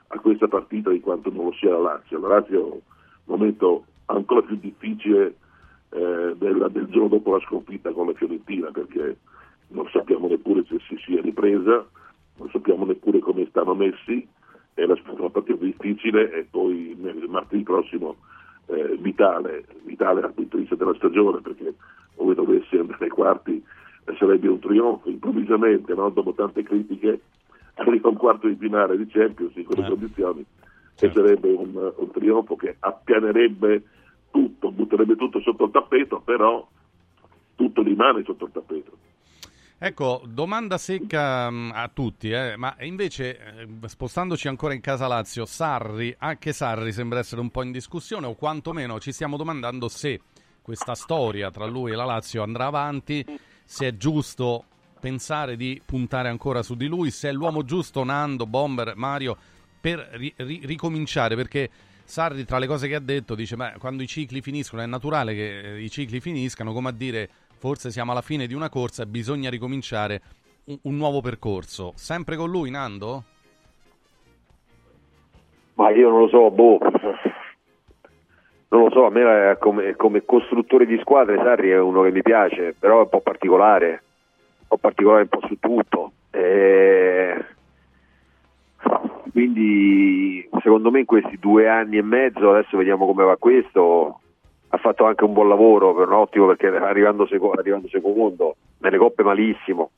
a 0.06 0.18
questa 0.18 0.48
partita 0.48 0.88
di 0.88 1.00
quanto 1.00 1.30
non 1.30 1.44
lo 1.44 1.52
sia 1.52 1.72
la 1.72 1.78
Lazio. 1.78 2.18
La 2.20 2.28
Lazio 2.28 2.58
è 2.58 2.72
un 2.72 2.80
momento 3.24 3.84
ancora 4.06 4.40
più 4.40 4.56
difficile 4.56 5.34
eh, 5.90 6.34
del, 6.38 6.68
del, 6.70 6.87
giorno 6.88 7.08
dopo 7.08 7.37
la 7.37 7.44
sconfitta 7.44 7.92
con 7.92 8.06
la 8.06 8.14
Fiorentina 8.14 8.70
perché 8.70 9.18
non 9.68 9.87
sappiamo 9.92 10.26
neppure 10.26 10.64
se 10.66 10.78
si 10.88 10.96
sia 11.04 11.20
ripresa, 11.20 11.87
non 12.37 12.48
sappiamo 12.50 12.87
neppure 12.87 13.18
come 13.18 13.46
stanno 13.50 13.74
messi, 13.74 14.26
è 14.72 14.84
una 14.84 15.28
partita 15.28 15.62
difficile 15.62 16.32
e 16.32 16.46
poi 16.50 16.96
nel 16.98 17.26
martedì 17.28 17.62
prossimo 17.62 18.16
eh, 18.68 18.96
vitale, 18.98 19.66
vitale 19.82 20.22
punto 20.30 20.56
di 20.56 20.62
vista 20.62 20.76
della 20.76 20.94
stagione 20.94 21.42
perché 21.42 21.74
come 22.16 22.32
dovesse 22.32 22.78
andare 22.78 23.04
ai 23.04 23.11
quarti 23.11 23.62
sarebbe 24.16 24.48
un 24.48 24.58
trionfo 24.58 25.08
improvvisamente, 25.08 25.94
no? 25.94 26.08
dopo 26.10 26.32
tante 26.32 26.62
critiche 26.62 27.20
arriva 27.74 28.08
un 28.08 28.16
quarto 28.16 28.48
di 28.48 28.56
finale 28.56 28.96
di 28.96 29.06
Champions 29.06 29.54
in 29.56 29.64
quelle 29.64 29.86
eh. 29.86 29.88
condizioni 29.88 30.44
certo. 30.94 31.20
e 31.20 31.24
sarebbe 31.24 31.52
un, 31.52 31.92
un, 31.96 32.10
trionfo 32.10 32.56
che 32.56 32.76
appianerebbe 32.78 33.82
tutto, 34.30 34.70
butterebbe 34.70 35.16
tutto 35.16 35.40
sotto 35.40 35.64
il 35.64 35.70
tappeto, 35.70 36.20
però 36.24 36.66
tutto 37.54 37.82
rimane 37.82 38.22
sotto 38.24 38.46
il 38.46 38.52
tappeto. 38.52 38.96
Ecco, 39.80 40.22
domanda 40.26 40.76
secca 40.76 41.48
mm, 41.48 41.70
a 41.72 41.88
tutti, 41.92 42.30
eh, 42.30 42.56
ma 42.56 42.74
invece 42.80 43.38
eh, 43.38 43.88
spostandoci 43.88 44.48
ancora 44.48 44.74
in 44.74 44.80
casa 44.80 45.06
Lazio, 45.06 45.44
Sarri, 45.44 46.12
anche 46.18 46.52
Sarri 46.52 46.90
sembra 46.90 47.20
essere 47.20 47.40
un 47.40 47.50
po' 47.50 47.62
in 47.62 47.70
discussione 47.70 48.26
o 48.26 48.34
quantomeno 48.34 48.98
ci 48.98 49.12
stiamo 49.12 49.36
domandando 49.36 49.86
se 49.86 50.20
questa 50.62 50.94
storia 50.96 51.52
tra 51.52 51.64
lui 51.64 51.92
e 51.92 51.94
la 51.94 52.04
Lazio 52.04 52.42
andrà 52.42 52.66
avanti, 52.66 53.24
se 53.70 53.88
è 53.88 53.96
giusto 53.98 54.64
pensare 54.98 55.54
di 55.54 55.78
puntare 55.85 56.31
ancora 56.31 56.62
su 56.62 56.74
di 56.74 56.87
lui, 56.87 57.11
se 57.11 57.28
è 57.28 57.33
l'uomo 57.33 57.64
giusto 57.64 58.02
Nando, 58.02 58.46
Bomber, 58.46 58.94
Mario 58.96 59.37
per 59.78 60.09
ri- 60.12 60.33
ri- 60.37 60.62
ricominciare 60.64 61.37
perché 61.37 61.68
Sarri 62.02 62.46
tra 62.46 62.57
le 62.57 62.66
cose 62.66 62.88
che 62.88 62.94
ha 62.94 63.00
detto 63.00 63.35
dice 63.35 63.57
beh, 63.57 63.74
quando 63.78 64.02
i 64.02 64.07
cicli 64.07 64.40
finiscono 64.40 64.81
è 64.81 64.87
naturale 64.87 65.35
che 65.35 65.74
eh, 65.74 65.83
i 65.83 65.90
cicli 65.90 66.18
finiscano 66.18 66.72
come 66.72 66.88
a 66.88 66.92
dire 66.92 67.28
forse 67.59 67.90
siamo 67.90 68.12
alla 68.12 68.22
fine 68.22 68.46
di 68.46 68.54
una 68.54 68.70
corsa 68.70 69.02
e 69.02 69.07
bisogna 69.07 69.50
ricominciare 69.50 70.22
un, 70.64 70.78
un 70.85 70.96
nuovo 70.96 71.20
percorso 71.20 71.92
sempre 71.94 72.37
con 72.37 72.48
lui 72.48 72.70
Nando? 72.70 73.24
Ma 75.74 75.90
io 75.90 76.09
non 76.09 76.20
lo 76.20 76.28
so, 76.28 76.50
boh 76.50 76.78
non 78.68 78.83
lo 78.83 78.90
so, 78.90 79.07
a 79.07 79.11
me 79.11 79.57
come, 79.59 79.96
come 79.96 80.24
costruttore 80.24 80.87
di 80.87 80.98
squadre 81.00 81.37
Sarri 81.37 81.70
è 81.70 81.78
uno 81.78 82.02
che 82.02 82.11
mi 82.11 82.22
piace, 82.22 82.74
però 82.78 82.98
è 82.98 83.02
un 83.02 83.09
po' 83.09 83.20
particolare 83.20 84.02
po' 84.68 84.76
particolare 84.76 85.22
un 85.22 85.28
po' 85.28 85.46
su 85.46 85.59
tutto. 85.59 86.12
E... 86.31 87.44
Quindi 89.33 90.48
secondo 90.62 90.90
me 90.90 91.00
in 91.00 91.07
questi 91.07 91.38
due 91.38 91.68
anni 91.68 91.96
e 91.96 92.02
mezzo, 92.02 92.50
adesso 92.50 92.76
vediamo 92.76 93.07
come 93.07 93.24
va 93.24 93.37
questo, 93.37 94.20
ha 94.68 94.76
fatto 94.76 95.07
anche 95.07 95.24
un 95.24 95.33
buon 95.33 95.48
lavoro, 95.48 95.94
per 95.94 96.09
un 96.09 96.14
ottimo 96.14 96.46
perché 96.46 96.68
arrivando, 96.68 97.26
seco- 97.26 97.52
arrivando 97.52 97.88
secondo, 97.88 98.57
nelle 98.78 98.98
coppe 98.98 99.22
malissimo, 99.22 99.90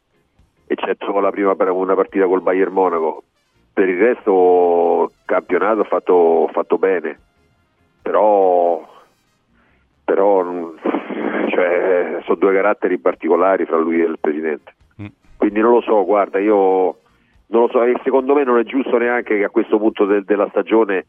eccetto 0.66 1.18
la 1.20 1.30
prima 1.30 1.54
una 1.58 1.94
partita 1.94 2.26
col 2.26 2.42
Bayern 2.42 2.72
Monaco. 2.72 3.24
Per 3.72 3.88
il 3.88 3.98
resto 3.98 5.12
campionato 5.24 5.80
ha 5.80 5.84
fatto, 5.84 6.48
fatto 6.52 6.76
bene, 6.76 7.18
però, 8.10 8.88
però 10.04 10.72
cioè, 11.48 12.18
sono 12.24 12.36
due 12.36 12.52
caratteri 12.52 12.98
particolari 12.98 13.66
fra 13.66 13.76
lui 13.76 14.00
e 14.00 14.06
il 14.06 14.18
presidente. 14.20 14.74
Mm. 15.00 15.06
Quindi 15.36 15.60
non 15.60 15.70
lo 15.70 15.80
so, 15.80 16.04
guarda, 16.04 16.40
io 16.40 16.98
non 17.46 17.62
lo 17.62 17.68
so, 17.68 17.84
e 17.84 17.94
secondo 18.02 18.34
me 18.34 18.42
non 18.42 18.58
è 18.58 18.64
giusto 18.64 18.98
neanche 18.98 19.36
che 19.36 19.44
a 19.44 19.50
questo 19.50 19.78
punto 19.78 20.06
de- 20.06 20.24
della 20.24 20.48
stagione 20.48 21.06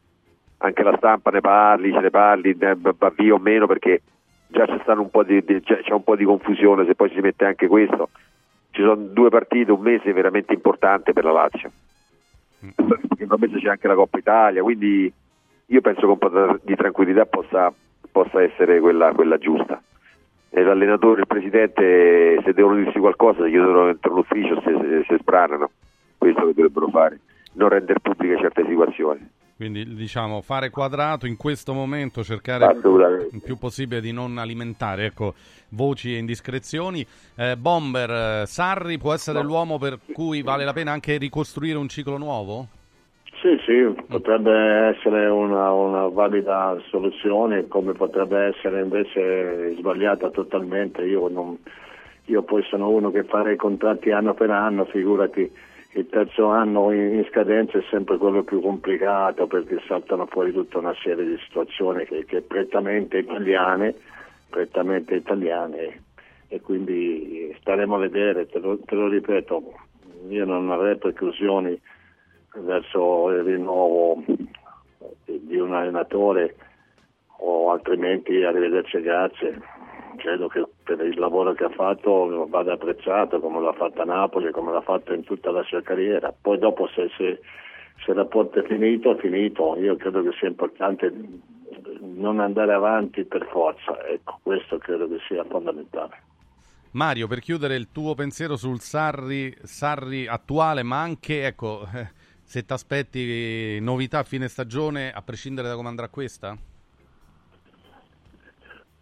anche 0.58 0.84
la 0.84 0.96
stampa 0.96 1.30
ne 1.30 1.40
parli, 1.40 1.92
ce 1.92 1.98
ne 1.98 2.10
parli, 2.10 2.56
va 2.56 3.12
via 3.16 3.34
o 3.34 3.38
meno, 3.38 3.66
perché 3.66 4.02
già 4.46 4.64
c'è, 4.64 4.92
un 4.92 5.10
po' 5.10 5.24
di, 5.24 5.42
di, 5.44 5.60
c'è 5.60 5.90
un 5.90 6.04
po' 6.04 6.14
di 6.14 6.24
confusione 6.24 6.86
se 6.86 6.94
poi 6.94 7.10
si 7.10 7.18
mette 7.18 7.46
anche 7.46 7.66
questo. 7.66 8.10
Ci 8.70 8.80
sono 8.80 8.94
due 8.94 9.28
partite, 9.28 9.72
un 9.72 9.80
mese 9.80 10.12
veramente 10.12 10.54
importante 10.54 11.12
per 11.12 11.24
la 11.24 11.32
Lazio. 11.32 11.72
Perché 12.60 13.26
probabilmente 13.26 13.58
c'è 13.58 13.70
anche 13.70 13.88
la 13.88 13.96
Coppa 13.96 14.18
Italia, 14.18 14.62
quindi 14.62 15.12
io 15.72 15.80
penso 15.80 16.00
che 16.02 16.06
un 16.06 16.18
po' 16.18 16.58
di 16.62 16.76
tranquillità 16.76 17.24
possa, 17.24 17.72
possa 18.10 18.42
essere 18.42 18.78
quella, 18.78 19.12
quella 19.12 19.38
giusta. 19.38 19.82
L'allenatore 20.50 21.16
e 21.16 21.20
il 21.20 21.26
presidente 21.26 22.42
se 22.44 22.52
devono 22.52 22.76
dirsi 22.76 22.98
qualcosa 22.98 23.42
si 23.44 23.50
chiudono 23.50 23.86
dentro 23.86 24.12
l'ufficio 24.12 24.60
se, 24.60 24.76
se, 24.78 25.04
se 25.08 25.18
spranano. 25.18 25.70
Questo 26.18 26.40
che 26.46 26.52
dovrebbero 26.52 26.88
fare. 26.88 27.20
Non 27.54 27.70
rendere 27.70 28.00
pubbliche 28.00 28.38
certe 28.38 28.66
situazioni. 28.66 29.26
Quindi 29.56 29.94
diciamo 29.94 30.42
fare 30.42 30.68
quadrato 30.68 31.26
in 31.26 31.36
questo 31.36 31.72
momento 31.72 32.22
cercare 32.22 32.74
il 32.74 33.40
più 33.42 33.56
possibile 33.56 34.00
di 34.00 34.12
non 34.12 34.36
alimentare 34.36 35.06
ecco, 35.06 35.34
voci 35.70 36.14
e 36.14 36.18
indiscrezioni. 36.18 37.06
Eh, 37.34 37.56
Bomber, 37.56 38.46
Sarri 38.46 38.98
può 38.98 39.14
essere 39.14 39.40
no. 39.40 39.46
l'uomo 39.46 39.78
per 39.78 40.00
cui 40.12 40.42
vale 40.42 40.64
la 40.64 40.72
pena 40.74 40.92
anche 40.92 41.16
ricostruire 41.16 41.78
un 41.78 41.88
ciclo 41.88 42.18
nuovo? 42.18 42.68
Sì, 43.42 43.58
sì, 43.66 44.04
potrebbe 44.06 44.52
essere 44.94 45.26
una, 45.26 45.72
una, 45.72 46.06
valida 46.06 46.80
soluzione 46.90 47.66
come 47.66 47.92
potrebbe 47.92 48.54
essere 48.54 48.82
invece 48.82 49.74
sbagliata 49.74 50.30
totalmente. 50.30 51.02
Io, 51.02 51.26
non, 51.26 51.58
io 52.26 52.42
poi 52.44 52.62
sono 52.62 52.88
uno 52.90 53.10
che 53.10 53.24
fa 53.24 53.50
i 53.50 53.56
contratti 53.56 54.12
anno 54.12 54.32
per 54.34 54.50
anno, 54.50 54.84
figurati 54.84 55.50
il 55.94 56.08
terzo 56.08 56.46
anno 56.50 56.92
in, 56.92 57.26
scadenza 57.28 57.78
è 57.78 57.84
sempre 57.90 58.16
quello 58.16 58.44
più 58.44 58.60
complicato 58.60 59.48
perché 59.48 59.82
saltano 59.88 60.26
fuori 60.26 60.52
tutta 60.52 60.78
una 60.78 60.94
serie 61.02 61.26
di 61.26 61.36
situazioni 61.44 62.04
che, 62.04 62.24
che 62.24 62.42
prettamente 62.42 63.18
italiane, 63.18 63.92
prettamente 64.50 65.16
italiane 65.16 66.00
e 66.46 66.60
quindi 66.60 67.52
staremo 67.58 67.96
a 67.96 67.98
vedere, 67.98 68.46
te 68.46 68.60
lo, 68.60 68.78
te 68.78 68.94
lo 68.94 69.08
ripeto, 69.08 69.62
io 70.28 70.44
non 70.44 70.70
avrei 70.70 70.96
preclusioni 70.96 71.76
verso 72.54 73.30
il 73.30 73.42
rinnovo 73.42 74.22
di 75.24 75.56
un 75.56 75.74
allenatore 75.74 76.56
o 77.38 77.70
altrimenti 77.70 78.42
arrivederci 78.42 79.00
grazie. 79.00 79.60
Credo 80.16 80.46
che 80.48 80.64
per 80.84 81.00
il 81.00 81.18
lavoro 81.18 81.54
che 81.54 81.64
ha 81.64 81.70
fatto 81.70 82.46
vada 82.48 82.74
apprezzato 82.74 83.40
come 83.40 83.60
l'ha 83.60 83.72
fatto 83.72 84.02
a 84.02 84.04
Napoli 84.04 84.50
come 84.52 84.72
l'ha 84.72 84.82
fatto 84.82 85.12
in 85.12 85.24
tutta 85.24 85.50
la 85.50 85.62
sua 85.64 85.82
carriera. 85.82 86.32
Poi 86.38 86.58
dopo 86.58 86.86
se, 86.88 87.08
se, 87.16 87.40
se 88.04 88.10
il 88.10 88.16
rapporto 88.16 88.60
è 88.60 88.66
finito 88.66 89.16
è 89.16 89.18
finito. 89.18 89.76
Io 89.78 89.96
credo 89.96 90.22
che 90.22 90.32
sia 90.38 90.48
importante 90.48 91.12
non 92.00 92.40
andare 92.40 92.72
avanti 92.74 93.24
per 93.24 93.48
forza. 93.50 94.06
Ecco 94.06 94.38
questo 94.42 94.78
credo 94.78 95.08
che 95.08 95.18
sia 95.26 95.44
fondamentale. 95.44 96.30
Mario 96.92 97.26
per 97.26 97.40
chiudere 97.40 97.74
il 97.74 97.90
tuo 97.90 98.14
pensiero 98.14 98.54
sul 98.56 98.78
Sarri, 98.80 99.56
Sarri 99.62 100.26
attuale 100.26 100.82
ma 100.82 101.00
anche 101.00 101.46
ecco 101.46 101.86
eh 101.94 102.20
se 102.52 102.66
ti 102.66 102.72
aspetti 102.74 103.80
novità 103.80 104.18
a 104.18 104.24
fine 104.24 104.46
stagione, 104.46 105.10
a 105.10 105.22
prescindere 105.22 105.68
da 105.68 105.74
come 105.74 105.88
andrà 105.88 106.10
questa? 106.10 106.54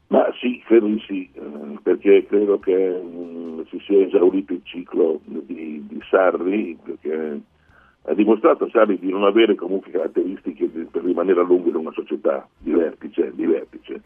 Ma 0.06 0.32
sì, 0.38 0.62
credo 0.64 0.86
di 0.86 1.02
sì, 1.04 1.28
eh, 1.34 1.78
perché 1.82 2.26
credo 2.26 2.60
che 2.60 3.02
mm, 3.02 3.62
si 3.68 3.80
sia 3.84 4.06
esaurito 4.06 4.52
il 4.52 4.60
ciclo 4.62 5.20
di, 5.24 5.84
di 5.84 6.00
Sarri, 6.08 6.78
perché 6.80 7.40
ha 8.02 8.14
dimostrato 8.14 8.68
Sarri 8.70 9.00
di 9.00 9.10
non 9.10 9.24
avere 9.24 9.56
comunque 9.56 9.90
caratteristiche 9.90 10.66
per 10.66 11.02
rimanere 11.02 11.40
a 11.40 11.42
lungo 11.42 11.70
in 11.70 11.74
una 11.74 11.92
società 11.92 12.48
di 12.56 12.70
vertice, 12.70 13.32
di 13.34 13.46
vertice. 13.46 14.00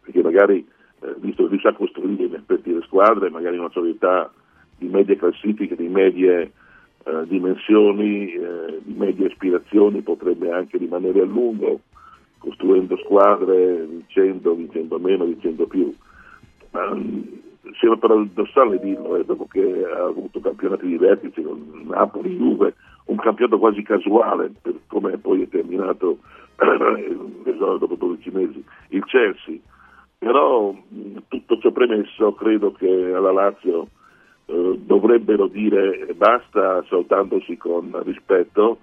perché 0.00 0.22
magari, 0.22 0.66
eh, 1.00 1.14
visto 1.18 1.46
che 1.46 1.58
sa 1.58 1.74
costruire 1.74 2.24
in 2.24 2.34
effetti 2.36 2.72
le 2.72 2.80
squadre, 2.86 3.28
magari 3.28 3.56
in 3.56 3.60
una 3.60 3.70
società 3.70 4.32
di 4.78 4.88
medie 4.88 5.16
classifiche, 5.16 5.76
di 5.76 5.88
medie 5.88 6.52
eh, 7.04 7.26
dimensioni, 7.26 8.32
eh, 8.32 8.80
di 8.82 8.94
medie 8.94 9.26
aspirazioni, 9.26 10.02
potrebbe 10.02 10.50
anche 10.50 10.78
rimanere 10.78 11.20
a 11.20 11.24
lungo, 11.24 11.80
costruendo 12.38 12.96
squadre, 12.98 13.84
vincendo, 13.84 14.54
vincendo 14.54 14.98
meno, 14.98 15.24
vincendo 15.24 15.66
più. 15.66 15.92
Ma, 16.70 16.94
mm, 16.94 17.22
sembra 17.78 17.98
paradossale 17.98 18.78
dirlo, 18.78 19.16
eh, 19.16 19.24
dopo 19.24 19.46
che 19.46 19.84
ha 19.84 20.04
avuto 20.04 20.40
campionati 20.40 20.86
di 20.86 20.96
vertice 20.96 21.42
con 21.42 21.84
Napoli, 21.86 22.36
Juve, 22.36 22.74
un 23.06 23.16
campionato 23.16 23.58
quasi 23.58 23.82
casuale, 23.82 24.52
per 24.60 24.74
come 24.86 25.18
poi 25.18 25.42
è 25.42 25.48
terminato 25.48 26.18
dopo 27.78 27.94
12 27.96 28.30
mesi, 28.30 28.64
il 28.88 29.04
Chelsea. 29.04 29.56
Però 30.18 30.72
mm, 30.72 31.16
tutto 31.28 31.58
ciò 31.58 31.72
premesso, 31.72 32.32
credo 32.34 32.72
che 32.72 33.12
alla 33.12 33.32
Lazio 33.32 33.88
eh, 34.52 34.78
dovrebbero 34.84 35.46
dire 35.46 36.06
basta 36.14 36.84
saltandosi 36.88 37.56
con 37.56 37.98
rispetto 38.04 38.78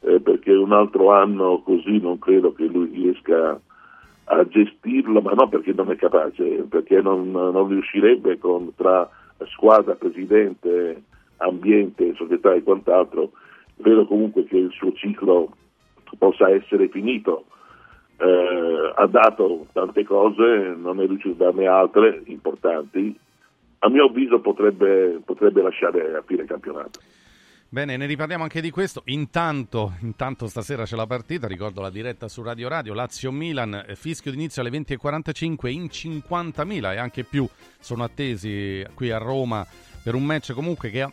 eh, 0.00 0.20
perché 0.20 0.52
un 0.52 0.72
altro 0.72 1.12
anno 1.12 1.62
così 1.62 1.98
non 1.98 2.18
credo 2.18 2.52
che 2.52 2.64
lui 2.64 2.90
riesca 2.92 3.60
a 4.24 4.48
gestirlo, 4.48 5.20
ma 5.20 5.32
non 5.32 5.48
perché 5.48 5.72
non 5.72 5.90
è 5.90 5.96
capace, 5.96 6.64
perché 6.68 7.00
non, 7.00 7.30
non 7.30 7.68
riuscirebbe 7.68 8.38
con, 8.38 8.74
tra 8.74 9.08
squadra, 9.46 9.94
presidente, 9.94 11.02
ambiente, 11.38 12.14
società 12.14 12.52
e 12.54 12.62
quant'altro, 12.62 13.30
vedo 13.76 14.06
comunque 14.06 14.44
che 14.44 14.56
il 14.56 14.70
suo 14.72 14.92
ciclo 14.92 15.50
possa 16.18 16.50
essere 16.50 16.88
finito. 16.88 17.44
Eh, 18.16 18.92
ha 18.94 19.06
dato 19.06 19.66
tante 19.72 20.04
cose, 20.04 20.74
non 20.76 21.00
è 21.00 21.06
riuscito 21.06 21.42
a 21.42 21.46
darne 21.46 21.66
altre 21.66 22.22
importanti. 22.26 23.18
A 23.84 23.88
mio 23.88 24.06
avviso 24.06 24.40
potrebbe, 24.40 25.20
potrebbe 25.24 25.60
lasciare 25.60 26.14
a 26.14 26.22
fine 26.24 26.44
campionato. 26.44 27.00
Bene, 27.68 27.96
ne 27.96 28.06
riparliamo 28.06 28.42
anche 28.42 28.60
di 28.60 28.70
questo. 28.70 29.02
Intanto, 29.06 29.94
intanto 30.02 30.46
stasera 30.46 30.84
c'è 30.84 30.94
la 30.94 31.06
partita, 31.06 31.48
ricordo 31.48 31.80
la 31.80 31.90
diretta 31.90 32.28
su 32.28 32.42
Radio 32.42 32.68
Radio, 32.68 32.94
Lazio-Milan, 32.94 33.86
eh, 33.88 33.96
fischio 33.96 34.30
d'inizio 34.30 34.60
alle 34.60 34.70
20.45 34.70 35.68
in 35.68 35.84
50.000 35.84 36.92
e 36.92 36.96
anche 36.98 37.24
più 37.24 37.48
sono 37.80 38.04
attesi 38.04 38.84
qui 38.94 39.10
a 39.10 39.18
Roma 39.18 39.66
per 40.04 40.14
un 40.14 40.24
match 40.24 40.52
comunque 40.52 40.90
che 40.90 41.02
ha 41.02 41.12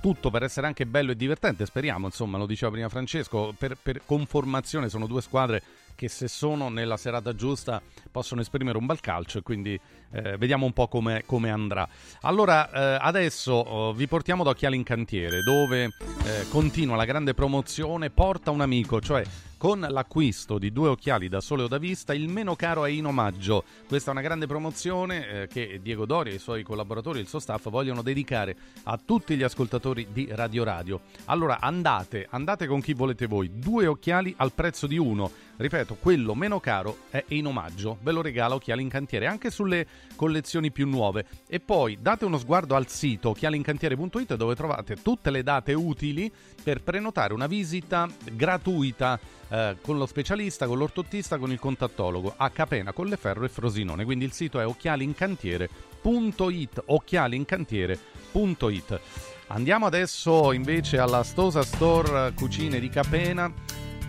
tutto 0.00 0.30
per 0.30 0.44
essere 0.44 0.66
anche 0.66 0.86
bello 0.86 1.10
e 1.10 1.16
divertente, 1.16 1.66
speriamo, 1.66 2.06
insomma, 2.06 2.38
lo 2.38 2.46
diceva 2.46 2.70
prima 2.70 2.88
Francesco, 2.88 3.52
per, 3.58 3.76
per 3.82 4.02
conformazione 4.06 4.88
sono 4.88 5.06
due 5.06 5.20
squadre 5.20 5.60
che 5.96 6.08
se 6.08 6.28
sono 6.28 6.68
nella 6.68 6.96
serata 6.96 7.34
giusta 7.34 7.82
possono 8.16 8.40
esprimere 8.40 8.78
un 8.78 8.86
bel 8.86 9.00
calcio 9.00 9.36
e 9.36 9.42
quindi 9.42 9.78
eh, 10.12 10.38
vediamo 10.38 10.64
un 10.64 10.72
po' 10.72 10.88
come, 10.88 11.24
come 11.26 11.50
andrà. 11.50 11.86
Allora, 12.22 12.70
eh, 12.70 12.98
adesso 12.98 13.52
oh, 13.52 13.92
vi 13.92 14.06
portiamo 14.06 14.42
da 14.42 14.50
Occhiali 14.50 14.74
in 14.74 14.84
Cantiere, 14.84 15.42
dove 15.42 15.84
eh, 15.84 16.48
continua 16.48 16.96
la 16.96 17.04
grande 17.04 17.34
promozione 17.34 18.08
Porta 18.08 18.50
un 18.52 18.62
amico, 18.62 19.02
cioè 19.02 19.22
con 19.58 19.80
l'acquisto 19.80 20.58
di 20.58 20.70
due 20.70 20.88
occhiali 20.88 21.28
da 21.28 21.40
sole 21.40 21.62
o 21.62 21.68
da 21.68 21.78
vista, 21.78 22.14
il 22.14 22.28
meno 22.28 22.56
caro 22.56 22.84
è 22.84 22.90
in 22.90 23.06
omaggio. 23.06 23.64
Questa 23.88 24.10
è 24.10 24.12
una 24.12 24.22
grande 24.22 24.46
promozione 24.46 25.28
eh, 25.28 25.46
che 25.48 25.80
Diego 25.82 26.06
Dori 26.06 26.30
e 26.30 26.34
i 26.34 26.38
suoi 26.38 26.62
collaboratori 26.62 27.18
e 27.18 27.22
il 27.22 27.28
suo 27.28 27.38
staff 27.38 27.68
vogliono 27.68 28.02
dedicare 28.02 28.56
a 28.84 28.98
tutti 29.02 29.36
gli 29.36 29.42
ascoltatori 29.42 30.08
di 30.12 30.28
Radio 30.30 30.64
Radio. 30.64 31.00
Allora 31.26 31.58
andate, 31.60 32.26
andate 32.30 32.66
con 32.66 32.80
chi 32.80 32.92
volete 32.92 33.26
voi, 33.26 33.50
due 33.58 33.86
occhiali 33.86 34.34
al 34.36 34.52
prezzo 34.52 34.86
di 34.86 34.98
uno. 34.98 35.30
Ripeto, 35.56 35.96
quello 35.98 36.34
meno 36.34 36.60
caro 36.60 36.98
è 37.08 37.24
in 37.28 37.46
omaggio, 37.46 37.96
ve 38.06 38.12
lo 38.12 38.22
regala 38.22 38.54
Occhiali 38.54 38.82
in 38.82 38.88
Cantiere 38.88 39.26
anche 39.26 39.50
sulle 39.50 39.84
collezioni 40.14 40.70
più 40.70 40.86
nuove. 40.86 41.26
E 41.48 41.58
poi 41.58 41.98
date 42.00 42.24
uno 42.24 42.38
sguardo 42.38 42.76
al 42.76 42.86
sito 42.86 43.30
occhialincantiere.it 43.30 44.36
dove 44.36 44.54
trovate 44.54 45.02
tutte 45.02 45.30
le 45.30 45.42
date 45.42 45.72
utili 45.72 46.30
per 46.62 46.82
prenotare 46.82 47.34
una 47.34 47.48
visita 47.48 48.08
gratuita 48.32 49.18
eh, 49.48 49.78
con 49.80 49.98
lo 49.98 50.06
specialista, 50.06 50.68
con 50.68 50.78
l'ortottista, 50.78 51.38
con 51.38 51.50
il 51.50 51.58
contattologo 51.58 52.34
a 52.36 52.48
Capena, 52.50 52.92
Colleferro 52.92 53.44
e 53.44 53.48
Frosinone. 53.48 54.04
Quindi 54.04 54.24
il 54.24 54.30
sito 54.32 54.60
è 54.60 54.66
occhialincantiere.it, 54.66 56.82
occhialincantiere.it. 56.86 59.00
Andiamo 59.48 59.86
adesso 59.86 60.52
invece 60.52 60.98
alla 60.98 61.24
Stosa 61.24 61.62
Store 61.62 62.32
Cucine 62.34 62.78
di 62.78 62.88
Capena. 62.88 63.52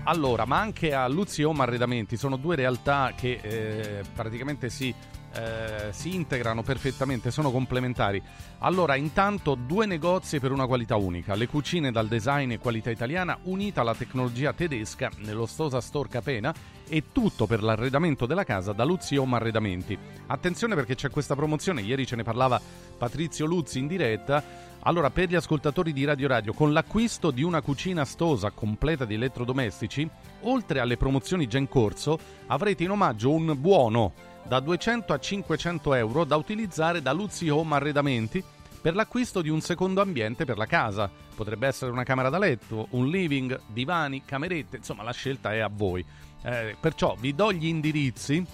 Allora, 0.08 0.46
ma 0.46 0.58
anche 0.58 0.94
a 0.94 1.06
Luzzi 1.10 1.44
Home 1.44 1.64
Arredamenti, 1.64 2.16
sono 2.16 2.38
due 2.38 2.56
realtà 2.56 3.12
che 3.14 3.40
eh, 3.42 4.04
praticamente 4.16 4.70
si 4.70 4.96
eh, 5.34 5.92
si 5.92 6.16
integrano 6.16 6.64
perfettamente, 6.64 7.30
sono 7.30 7.52
complementari. 7.52 8.22
Allora, 8.60 8.96
intanto 8.96 9.56
due 9.56 9.86
negozi 9.86 10.40
per 10.40 10.52
una 10.52 10.66
qualità 10.66 10.96
unica, 10.96 11.36
le 11.36 11.48
cucine 11.48 11.92
dal 11.92 12.08
design 12.08 12.52
e 12.52 12.58
qualità 12.58 12.90
italiana 12.90 13.38
unita 13.44 13.82
alla 13.82 13.94
tecnologia 13.94 14.54
tedesca 14.54 15.12
nello 15.18 15.46
Stosa 15.46 15.82
Store 15.82 16.10
Capena 16.10 16.54
e 16.88 17.04
tutto 17.12 17.46
per 17.46 17.62
l'arredamento 17.62 18.26
della 18.26 18.46
casa 18.46 18.72
da 18.72 18.84
Luzzi 18.84 19.18
Home 19.18 19.36
Arredamenti. 19.36 19.98
Attenzione 20.28 20.74
perché 20.74 20.96
c'è 20.96 21.10
questa 21.10 21.36
promozione, 21.36 21.82
ieri 21.82 22.08
ce 22.08 22.16
ne 22.16 22.24
parlava 22.24 22.60
Patrizio 22.98 23.46
Luzzi 23.46 23.80
in 23.80 23.88
diretta. 23.88 24.67
Allora, 24.82 25.10
per 25.10 25.28
gli 25.28 25.36
ascoltatori 25.36 25.92
di 25.92 26.06
Radio 26.06 26.28
Radio, 26.28 26.54
con 26.54 26.72
l'acquisto 26.72 27.32
di 27.32 27.44
una 27.44 27.62
cucina 27.62 28.06
stosa 28.06 28.52
completa 28.52 29.06
di 29.06 29.16
elettrodomestici, 29.16 30.10
oltre 30.42 30.80
alle 30.80 30.98
promozioni 30.98 31.48
già 31.48 31.58
in 31.58 31.68
corso, 31.68 32.18
avrete 32.48 32.84
in 32.84 32.92
omaggio 32.92 33.32
un 33.32 33.54
buono 33.60 34.14
da 34.48 34.60
200 34.62 35.14
a 35.14 35.20
500 35.20 35.94
euro 35.94 36.24
da 36.24 36.38
utilizzare 36.38 37.02
da 37.02 37.12
Luzzi 37.12 37.50
Home 37.50 37.76
Arredamenti 37.76 38.42
per 38.82 38.96
l'acquisto 38.96 39.42
di 39.42 39.50
un 39.50 39.60
secondo 39.60 40.00
ambiente 40.00 40.46
per 40.46 40.58
la 40.58 40.66
casa. 40.66 41.10
Potrebbe 41.36 41.68
essere 41.68 41.92
una 41.92 42.04
camera 42.04 42.30
da 42.30 42.38
letto, 42.38 42.88
un 42.92 43.08
living, 43.10 43.60
divani, 43.68 44.24
camerette, 44.24 44.78
insomma 44.78 45.04
la 45.04 45.12
scelta 45.12 45.54
è 45.54 45.60
a 45.60 45.70
voi. 45.70 46.06
Eh, 46.44 46.78
perciò 46.80 47.16
vi 47.20 47.36
do 47.36 47.52
gli 47.52 47.66
indirizzi. 47.66 48.46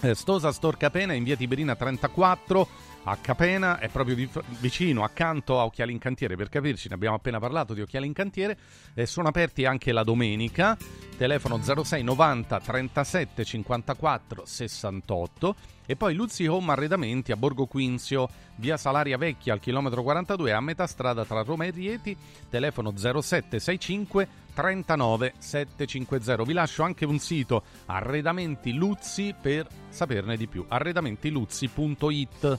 Eh, 0.00 0.14
Stosa 0.14 0.52
Storca 0.52 0.90
Pena 0.90 1.14
in 1.14 1.24
via 1.24 1.36
Tiberina 1.36 1.76
34 1.76 2.68
a 3.04 3.16
Capena, 3.16 3.78
è 3.78 3.88
proprio 3.88 4.14
di, 4.14 4.28
vicino, 4.60 5.02
accanto 5.02 5.58
a 5.58 5.64
Occhiali 5.64 5.92
in 5.92 5.98
Cantiere, 5.98 6.36
per 6.36 6.48
capirci, 6.48 6.88
ne 6.88 6.94
abbiamo 6.94 7.16
appena 7.16 7.40
parlato 7.40 7.74
di 7.74 7.80
Occhiali 7.80 8.06
in 8.06 8.12
Cantiere, 8.12 8.56
eh, 8.94 9.06
sono 9.06 9.28
aperti 9.28 9.64
anche 9.64 9.92
la 9.92 10.04
domenica, 10.04 10.76
telefono 11.16 11.60
06 11.60 12.02
90 12.02 12.60
37 12.60 13.44
54 13.44 14.42
68 14.44 15.56
e 15.84 15.96
poi 15.96 16.14
Luzzi 16.14 16.46
Home 16.46 16.70
Arredamenti 16.72 17.32
a 17.32 17.36
Borgo 17.36 17.66
Quinzio, 17.66 18.28
via 18.56 18.76
Salaria 18.76 19.18
Vecchia 19.18 19.52
al 19.52 19.60
chilometro 19.60 20.02
42 20.02 20.52
a 20.52 20.60
metà 20.60 20.86
strada 20.86 21.24
tra 21.24 21.42
Roma 21.42 21.64
e 21.64 21.70
Rieti, 21.70 22.16
telefono 22.48 22.96
0765 22.96 24.28
39 24.54 25.34
750. 25.38 26.44
Vi 26.44 26.52
lascio 26.52 26.84
anche 26.84 27.04
un 27.04 27.18
sito 27.18 27.64
Arredamenti 27.86 28.72
Luzzi 28.74 29.34
per 29.40 29.66
saperne 29.88 30.36
di 30.36 30.46
più. 30.46 30.64
arredamentiluzzi.it 30.68 32.58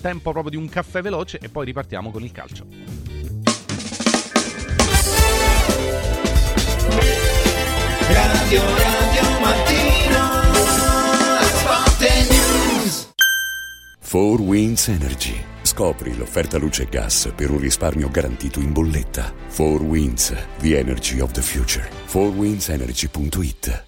tempo 0.00 0.32
proprio 0.32 0.50
di 0.50 0.56
un 0.56 0.68
caffè 0.68 1.00
veloce 1.02 1.38
e 1.38 1.48
poi 1.48 1.64
ripartiamo 1.64 2.10
con 2.10 2.22
il 2.22 2.32
calcio. 2.32 3.17
Radio 8.08 8.62
Radio 8.62 9.38
Mattino 9.40 10.52
Sport 11.42 12.00
News. 12.30 13.08
4 14.08 14.42
Winds 14.42 14.88
Energy. 14.88 15.44
Scopri 15.60 16.16
l'offerta 16.16 16.56
luce 16.56 16.84
e 16.84 16.86
gas 16.88 17.30
per 17.34 17.50
un 17.50 17.58
risparmio 17.58 18.08
garantito 18.08 18.60
in 18.60 18.72
bolletta. 18.72 19.30
4 19.54 19.84
Winds 19.84 20.34
The 20.58 20.78
Energy 20.78 21.20
of 21.20 21.32
the 21.32 21.42
Future. 21.42 21.86
4windsenergy.it 22.10 23.84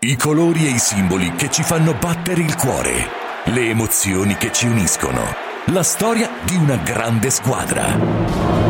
I 0.00 0.16
colori 0.16 0.66
e 0.66 0.70
i 0.70 0.78
simboli 0.78 1.32
che 1.36 1.48
ci 1.50 1.62
fanno 1.62 1.94
battere 1.94 2.42
il 2.42 2.56
cuore. 2.56 3.06
Le 3.44 3.68
emozioni 3.68 4.36
che 4.36 4.50
ci 4.52 4.66
uniscono. 4.66 5.22
La 5.66 5.84
storia 5.84 6.28
di 6.44 6.56
una 6.56 6.76
grande 6.76 7.30
squadra 7.30 8.69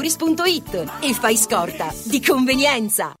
Mauris.it 0.01 0.89
e 1.01 1.13
fai 1.13 1.37
scorta 1.37 1.93
di 2.05 2.25
convenienza. 2.25 3.20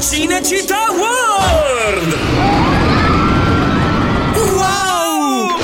Cinecittà 0.00 0.86
World! 0.90 2.16
Wow! 4.54 5.58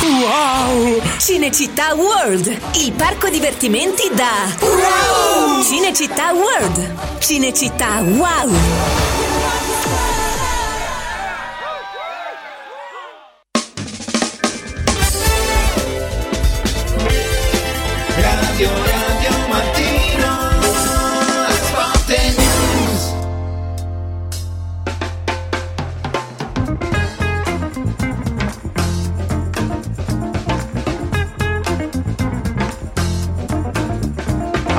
Wow! 0.00 1.02
Cinecittà 1.18 1.94
World, 1.94 2.58
il 2.76 2.92
parco 2.92 3.28
divertimenti 3.28 4.10
da 4.14 4.50
Wow! 4.60 5.62
Cinecittà 5.62 6.32
World, 6.32 7.18
Cinecittà 7.18 8.00
Wow! 8.00 9.11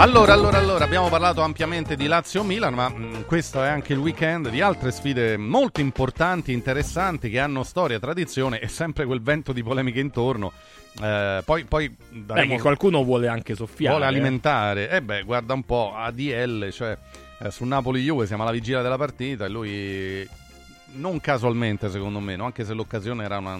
Allora, 0.03 0.33
allora, 0.33 0.57
allora, 0.57 0.83
abbiamo 0.83 1.07
parlato 1.07 1.39
ampiamente 1.39 1.95
di 1.95 2.07
Lazio-Milan, 2.07 2.73
ma 2.73 2.89
mh, 2.89 2.95
mm, 2.95 3.21
questo 3.21 3.63
è 3.63 3.69
anche 3.69 3.93
il 3.93 3.99
weekend 3.99 4.49
di 4.49 4.59
altre 4.59 4.91
sfide 4.91 5.37
molto 5.37 5.79
importanti, 5.79 6.51
interessanti, 6.51 7.29
che 7.29 7.39
hanno 7.39 7.63
storia, 7.63 7.99
tradizione 7.99 8.59
e 8.59 8.67
sempre 8.67 9.05
quel 9.05 9.21
vento 9.21 9.53
di 9.53 9.63
polemiche 9.63 10.01
intorno. 10.01 10.51
Eh, 11.01 11.41
poi, 11.45 11.63
poi 11.63 11.95
daremo... 12.09 12.55
beh, 12.55 12.61
qualcuno 12.61 13.01
vuole 13.05 13.29
anche 13.29 13.55
soffiare. 13.55 13.95
Vuole 13.95 14.09
alimentare. 14.09 14.89
E 14.89 14.97
eh 14.97 15.01
beh, 15.01 15.23
guarda 15.23 15.53
un 15.53 15.63
po', 15.63 15.93
ADL, 15.95 16.69
cioè 16.73 16.97
eh, 17.39 17.49
su 17.49 17.63
Napoli-Juve 17.63 18.25
siamo 18.25 18.43
alla 18.43 18.51
vigilia 18.51 18.81
della 18.81 18.97
partita 18.97 19.45
e 19.45 19.49
lui, 19.49 20.27
non 20.95 21.21
casualmente 21.21 21.89
secondo 21.89 22.19
me, 22.19 22.35
no? 22.35 22.43
anche 22.43 22.65
se 22.65 22.73
l'occasione 22.73 23.23
era 23.23 23.37
una... 23.37 23.57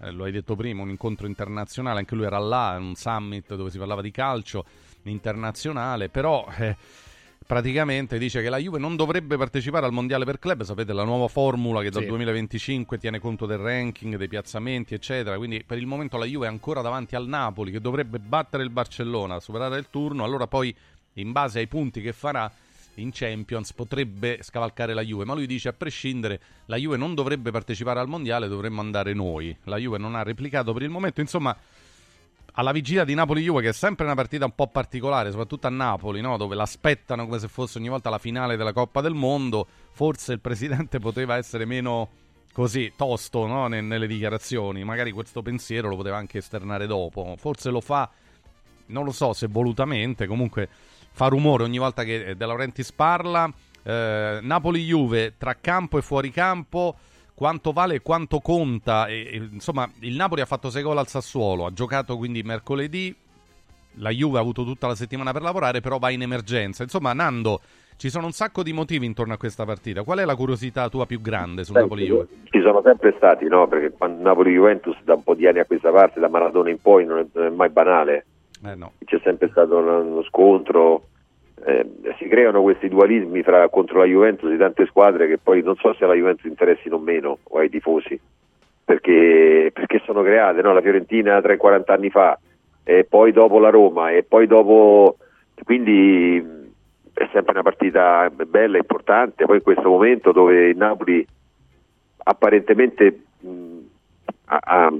Eh, 0.00 0.10
lo 0.10 0.24
hai 0.24 0.32
detto 0.32 0.56
prima, 0.56 0.80
un 0.80 0.88
incontro 0.88 1.26
internazionale, 1.26 1.98
anche 1.98 2.14
lui 2.14 2.24
era 2.24 2.38
là, 2.38 2.76
un 2.78 2.94
summit 2.94 3.54
dove 3.54 3.70
si 3.70 3.76
parlava 3.76 4.00
di 4.00 4.10
calcio 4.10 4.64
internazionale, 5.10 6.08
però 6.08 6.46
eh, 6.58 6.76
praticamente 7.46 8.18
dice 8.18 8.42
che 8.42 8.48
la 8.48 8.58
Juve 8.58 8.78
non 8.78 8.96
dovrebbe 8.96 9.36
partecipare 9.36 9.86
al 9.86 9.92
mondiale 9.92 10.24
per 10.24 10.38
club, 10.38 10.62
sapete 10.62 10.92
la 10.92 11.04
nuova 11.04 11.28
formula 11.28 11.80
che 11.82 11.90
dal 11.90 12.02
sì. 12.02 12.08
2025 12.08 12.98
tiene 12.98 13.18
conto 13.18 13.46
del 13.46 13.58
ranking, 13.58 14.16
dei 14.16 14.28
piazzamenti 14.28 14.94
eccetera, 14.94 15.36
quindi 15.36 15.62
per 15.64 15.78
il 15.78 15.86
momento 15.86 16.16
la 16.18 16.24
Juve 16.24 16.46
è 16.46 16.48
ancora 16.48 16.80
davanti 16.80 17.14
al 17.14 17.28
Napoli 17.28 17.70
che 17.70 17.80
dovrebbe 17.80 18.18
battere 18.18 18.62
il 18.62 18.70
Barcellona, 18.70 19.40
superare 19.40 19.78
il 19.78 19.86
turno, 19.90 20.24
allora 20.24 20.46
poi 20.46 20.74
in 21.14 21.32
base 21.32 21.60
ai 21.60 21.66
punti 21.66 22.00
che 22.00 22.12
farà 22.12 22.50
in 22.96 23.10
Champions 23.12 23.72
potrebbe 23.72 24.38
scavalcare 24.42 24.94
la 24.94 25.02
Juve, 25.02 25.24
ma 25.24 25.34
lui 25.34 25.46
dice 25.46 25.68
a 25.68 25.72
prescindere 25.72 26.40
la 26.66 26.76
Juve 26.76 26.96
non 26.96 27.14
dovrebbe 27.14 27.50
partecipare 27.50 28.00
al 28.00 28.08
mondiale, 28.08 28.48
dovremmo 28.48 28.80
andare 28.80 29.12
noi. 29.12 29.56
La 29.64 29.76
Juve 29.76 29.98
non 29.98 30.14
ha 30.14 30.22
replicato 30.22 30.72
per 30.72 30.82
il 30.82 30.90
momento, 30.90 31.20
insomma 31.20 31.56
alla 32.58 32.72
vigilia 32.72 33.04
di 33.04 33.14
Napoli-Juve, 33.14 33.60
che 33.62 33.68
è 33.68 33.72
sempre 33.72 34.06
una 34.06 34.14
partita 34.14 34.46
un 34.46 34.54
po' 34.54 34.68
particolare, 34.68 35.30
soprattutto 35.30 35.66
a 35.66 35.70
Napoli, 35.70 36.22
no? 36.22 36.38
dove 36.38 36.54
l'aspettano 36.54 37.26
come 37.26 37.38
se 37.38 37.48
fosse 37.48 37.78
ogni 37.78 37.88
volta 37.88 38.08
la 38.08 38.18
finale 38.18 38.56
della 38.56 38.72
Coppa 38.72 39.02
del 39.02 39.12
Mondo, 39.12 39.66
forse 39.92 40.32
il 40.32 40.40
presidente 40.40 40.98
poteva 41.00 41.36
essere 41.36 41.66
meno 41.66 42.08
così 42.52 42.92
tosto 42.96 43.46
no? 43.46 43.66
nelle 43.68 44.06
dichiarazioni, 44.06 44.84
magari 44.84 45.10
questo 45.10 45.42
pensiero 45.42 45.88
lo 45.88 45.96
poteva 45.96 46.16
anche 46.16 46.38
esternare 46.38 46.86
dopo, 46.86 47.34
forse 47.36 47.68
lo 47.68 47.82
fa, 47.82 48.08
non 48.86 49.04
lo 49.04 49.12
so 49.12 49.34
se 49.34 49.48
volutamente, 49.48 50.26
comunque 50.26 50.66
fa 51.12 51.26
rumore 51.26 51.64
ogni 51.64 51.78
volta 51.78 52.04
che 52.04 52.34
De 52.36 52.46
Laurentiis 52.46 52.92
parla. 52.92 53.50
Eh, 53.82 54.38
Napoli-Juve 54.42 55.34
tra 55.36 55.56
campo 55.60 55.98
e 55.98 56.02
fuori 56.02 56.30
campo 56.30 56.96
quanto 57.36 57.72
vale 57.72 57.96
e 57.96 58.02
quanto 58.02 58.40
conta. 58.40 59.06
E, 59.06 59.28
e, 59.30 59.48
insomma, 59.52 59.88
il 60.00 60.16
Napoli 60.16 60.40
ha 60.40 60.46
fatto 60.46 60.70
6 60.70 60.82
gol 60.82 60.98
al 60.98 61.06
Sassuolo, 61.06 61.66
ha 61.66 61.72
giocato 61.72 62.16
quindi 62.16 62.42
mercoledì. 62.42 63.14
La 63.98 64.10
Juve 64.10 64.38
ha 64.38 64.40
avuto 64.40 64.64
tutta 64.64 64.86
la 64.86 64.94
settimana 64.94 65.32
per 65.32 65.42
lavorare, 65.42 65.80
però 65.80 65.98
va 65.98 66.10
in 66.10 66.22
emergenza. 66.22 66.82
Insomma, 66.82 67.12
Nando, 67.12 67.60
ci 67.96 68.10
sono 68.10 68.26
un 68.26 68.32
sacco 68.32 68.62
di 68.62 68.72
motivi 68.72 69.06
intorno 69.06 69.32
a 69.32 69.38
questa 69.38 69.64
partita. 69.64 70.02
Qual 70.02 70.18
è 70.18 70.24
la 70.24 70.36
curiosità 70.36 70.88
tua 70.88 71.06
più 71.06 71.20
grande 71.20 71.64
su 71.64 71.72
Napoli-Juve? 71.72 72.26
Ci 72.50 72.60
sono 72.60 72.82
sempre 72.82 73.14
stati, 73.16 73.46
no? 73.46 73.66
Perché 73.68 73.94
Napoli-Juventus 74.06 74.96
da 75.02 75.14
un 75.14 75.22
po' 75.22 75.34
di 75.34 75.46
anni 75.46 75.60
a 75.60 75.64
questa 75.64 75.90
parte, 75.90 76.20
da 76.20 76.28
Maradona 76.28 76.70
in 76.70 76.80
poi, 76.80 77.06
non 77.06 77.20
è, 77.20 77.26
non 77.32 77.46
è 77.46 77.50
mai 77.50 77.70
banale. 77.70 78.26
Eh 78.64 78.74
no. 78.74 78.92
C'è 79.04 79.18
sempre 79.22 79.48
stato 79.50 79.76
uno 79.78 80.22
scontro 80.24 81.08
eh, 81.64 81.86
si 82.18 82.28
creano 82.28 82.62
questi 82.62 82.88
dualismi 82.88 83.42
fra, 83.42 83.68
contro 83.68 83.98
la 83.98 84.04
Juventus 84.04 84.50
di 84.50 84.58
tante 84.58 84.86
squadre 84.86 85.26
che 85.26 85.38
poi 85.38 85.62
non 85.62 85.76
so 85.76 85.94
se 85.94 86.04
alla 86.04 86.14
Juventus 86.14 86.44
interessino 86.44 86.96
o 86.96 87.00
meno 87.00 87.38
o 87.42 87.58
ai 87.58 87.70
tifosi 87.70 88.18
perché, 88.84 89.70
perché 89.72 90.00
sono 90.04 90.22
create 90.22 90.60
no? 90.60 90.72
la 90.72 90.80
Fiorentina 90.80 91.38
3-40 91.38 91.82
anni 91.86 92.10
fa 92.10 92.38
e 92.84 93.04
poi 93.04 93.32
dopo 93.32 93.58
la 93.58 93.70
Roma 93.70 94.10
e 94.10 94.22
poi 94.22 94.46
dopo 94.46 95.16
quindi 95.64 96.54
è 97.14 97.28
sempre 97.32 97.52
una 97.52 97.62
partita 97.62 98.30
bella, 98.30 98.76
importante 98.76 99.46
poi 99.46 99.56
in 99.56 99.62
questo 99.62 99.88
momento 99.88 100.32
dove 100.32 100.68
il 100.68 100.76
Napoli 100.76 101.26
apparentemente 102.18 103.22
mh, 103.40 103.78
ha, 104.44 104.58
ha, 104.62 104.92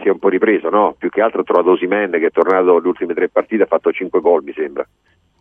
si 0.00 0.06
è 0.06 0.10
un 0.10 0.18
po' 0.18 0.28
ripreso 0.28 0.68
no? 0.68 0.94
più 0.98 1.08
che 1.08 1.22
altro 1.22 1.40
ha 1.40 1.44
trovato 1.44 1.76
Simen 1.76 2.10
che 2.10 2.26
è 2.26 2.30
tornato 2.30 2.78
le 2.78 2.88
ultime 2.88 3.14
tre 3.14 3.30
partite 3.30 3.62
ha 3.62 3.66
fatto 3.66 3.90
5 3.90 4.20
gol 4.20 4.44
mi 4.44 4.52
sembra 4.52 4.86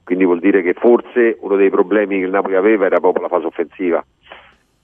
quindi 0.03 0.25
vuol 0.25 0.39
dire 0.39 0.61
che 0.61 0.73
forse 0.73 1.37
uno 1.41 1.55
dei 1.55 1.69
problemi 1.69 2.19
che 2.19 2.25
il 2.25 2.31
Napoli 2.31 2.55
aveva 2.55 2.85
era 2.85 2.99
proprio 2.99 3.23
la 3.23 3.29
fase 3.29 3.45
offensiva. 3.45 4.03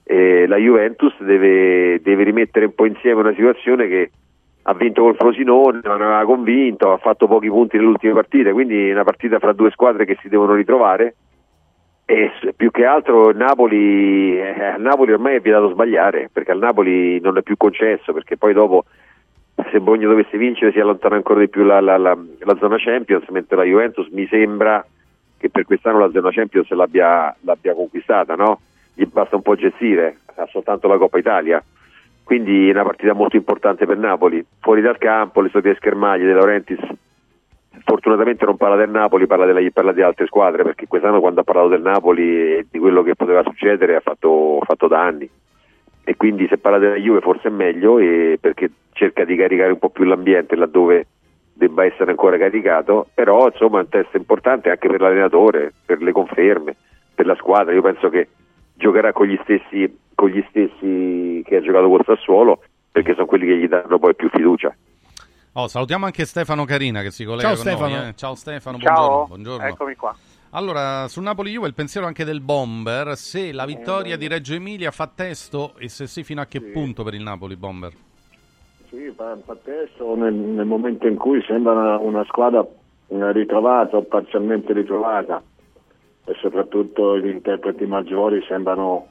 E 0.02 0.46
la 0.46 0.56
Juventus 0.56 1.14
deve, 1.22 2.00
deve 2.02 2.24
rimettere 2.24 2.66
un 2.66 2.74
po' 2.74 2.86
insieme 2.86 3.20
una 3.20 3.34
situazione 3.34 3.86
che 3.86 4.10
ha 4.62 4.74
vinto 4.74 5.02
col 5.02 5.16
Frosinone, 5.16 5.80
non 5.84 6.02
aveva 6.02 6.24
convinto, 6.24 6.92
ha 6.92 6.98
fatto 6.98 7.26
pochi 7.26 7.48
punti 7.48 7.76
nelle 7.76 7.88
ultime 7.88 8.12
partite, 8.12 8.52
quindi 8.52 8.88
è 8.88 8.92
una 8.92 9.04
partita 9.04 9.38
fra 9.38 9.52
due 9.52 9.70
squadre 9.70 10.04
che 10.04 10.18
si 10.20 10.28
devono 10.28 10.54
ritrovare 10.54 11.14
e 12.10 12.32
più 12.56 12.72
che 12.72 12.84
altro 12.84 13.30
Napoli, 13.32 14.36
eh, 14.36 14.74
Napoli 14.78 15.12
ormai 15.12 15.36
è 15.36 15.40
vietato 15.40 15.70
sbagliare, 15.70 16.28
perché 16.32 16.50
al 16.50 16.58
Napoli 16.58 17.20
non 17.20 17.38
è 17.38 17.42
più 17.42 17.56
concesso, 17.56 18.12
perché 18.12 18.36
poi 18.36 18.52
dopo 18.52 18.84
se 19.70 19.78
Bogno 19.78 20.08
dovesse 20.08 20.36
vincere 20.36 20.72
si 20.72 20.80
allontana 20.80 21.14
ancora 21.14 21.38
di 21.38 21.48
più 21.48 21.62
la, 21.62 21.80
la, 21.80 21.96
la, 21.98 22.18
la 22.40 22.56
zona 22.58 22.78
Champions, 22.78 23.28
mentre 23.28 23.58
la 23.58 23.62
Juventus 23.62 24.08
mi 24.08 24.26
sembra 24.26 24.84
che 25.40 25.48
per 25.48 25.64
quest'anno 25.64 25.98
la 25.98 26.10
zona 26.10 26.30
Champions 26.30 26.68
l'abbia, 26.72 27.34
l'abbia 27.40 27.72
conquistata, 27.72 28.34
no? 28.34 28.60
Gli 28.92 29.06
basta 29.06 29.36
un 29.36 29.42
po' 29.42 29.54
gestire, 29.54 30.18
ha 30.34 30.46
soltanto 30.50 30.86
la 30.86 30.98
Coppa 30.98 31.16
Italia. 31.16 31.64
Quindi 32.22 32.68
è 32.68 32.72
una 32.72 32.82
partita 32.82 33.14
molto 33.14 33.36
importante 33.36 33.86
per 33.86 33.96
Napoli. 33.96 34.44
Fuori 34.60 34.82
dal 34.82 34.98
campo, 34.98 35.40
le 35.40 35.48
solite 35.48 35.76
schermaglie 35.76 36.26
De 36.26 36.34
Laurentiis. 36.34 36.80
Fortunatamente 37.84 38.44
non 38.44 38.58
parla 38.58 38.76
del 38.76 38.90
Napoli, 38.90 39.26
parla, 39.26 39.46
della, 39.46 39.66
parla 39.72 39.92
di 39.92 40.02
altre 40.02 40.26
squadre, 40.26 40.62
perché 40.62 40.86
quest'anno 40.86 41.20
quando 41.20 41.40
ha 41.40 41.44
parlato 41.44 41.68
del 41.68 41.80
Napoli 41.80 42.58
e 42.58 42.66
di 42.70 42.78
quello 42.78 43.02
che 43.02 43.14
poteva 43.16 43.42
succedere 43.42 43.96
ha 43.96 44.00
fatto, 44.00 44.60
fatto 44.62 44.88
danni. 44.88 45.28
E 46.04 46.16
quindi 46.16 46.46
se 46.48 46.58
parla 46.58 46.76
della 46.76 46.96
Juve 46.96 47.20
forse 47.20 47.48
è 47.48 47.50
meglio 47.50 47.96
perché 48.38 48.70
cerca 48.92 49.24
di 49.24 49.36
caricare 49.36 49.72
un 49.72 49.78
po' 49.78 49.88
più 49.88 50.04
l'ambiente 50.04 50.54
laddove 50.54 51.06
debba 51.60 51.84
essere 51.84 52.10
ancora 52.10 52.38
caricato, 52.38 53.08
però 53.12 53.46
insomma 53.48 53.80
è 53.80 53.82
un 53.82 53.88
test 53.90 54.14
importante 54.14 54.70
anche 54.70 54.88
per 54.88 54.98
l'allenatore, 54.98 55.72
per 55.84 56.00
le 56.00 56.10
conferme, 56.12 56.74
per 57.14 57.26
la 57.26 57.34
squadra. 57.36 57.74
Io 57.74 57.82
penso 57.82 58.08
che 58.08 58.28
giocherà 58.74 59.12
con 59.12 59.26
gli 59.26 59.38
stessi, 59.42 59.98
con 60.14 60.30
gli 60.30 60.42
stessi 60.48 61.42
che 61.44 61.56
ha 61.56 61.60
giocato 61.60 61.88
col 61.88 62.02
Sassuolo, 62.06 62.62
perché 62.90 63.12
sono 63.12 63.26
quelli 63.26 63.46
che 63.46 63.58
gli 63.58 63.68
danno 63.68 63.98
poi 63.98 64.14
più 64.14 64.30
fiducia. 64.30 64.74
Oh, 65.52 65.68
salutiamo 65.68 66.06
anche 66.06 66.24
Stefano 66.24 66.64
Carina 66.64 67.02
che 67.02 67.10
si 67.10 67.24
collega 67.24 67.48
Ciao 67.48 67.56
con 67.56 67.66
Stefano. 67.66 67.94
noi. 67.94 68.08
Eh. 68.08 68.14
Ciao 68.16 68.34
Stefano, 68.34 68.78
Ciao. 68.78 68.94
buongiorno, 68.94 69.26
buongiorno. 69.26 69.66
Eccomi 69.66 69.94
qua. 69.96 70.16
Allora, 70.52 71.08
sul 71.08 71.22
Napoli-Juve 71.24 71.66
il 71.66 71.74
pensiero 71.74 72.06
anche 72.06 72.24
del 72.24 72.40
Bomber, 72.40 73.16
se 73.16 73.52
la 73.52 73.66
vittoria 73.66 74.16
di 74.16 74.26
Reggio 74.28 74.54
Emilia 74.54 74.90
fa 74.90 75.06
testo 75.14 75.74
e 75.76 75.88
se 75.90 76.06
sì 76.06 76.24
fino 76.24 76.40
a 76.40 76.46
che 76.46 76.58
Sì. 76.58 76.70
punto 76.70 77.04
per 77.04 77.12
il 77.14 77.22
Napoli 77.22 77.54
Bomber? 77.56 77.92
Sì, 78.90 79.14
testo 79.62 80.16
nel, 80.16 80.34
nel 80.34 80.66
momento 80.66 81.06
in 81.06 81.16
cui 81.16 81.40
sembra 81.42 81.72
una, 81.72 81.98
una 81.98 82.24
squadra 82.24 82.66
ritrovata 83.06 83.96
o 83.96 84.02
parzialmente 84.02 84.72
ritrovata. 84.72 85.40
E 86.24 86.34
soprattutto 86.40 87.16
gli 87.16 87.28
interpreti 87.28 87.86
maggiori 87.86 88.42
sembrano 88.48 89.06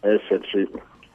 esserci 0.00 0.68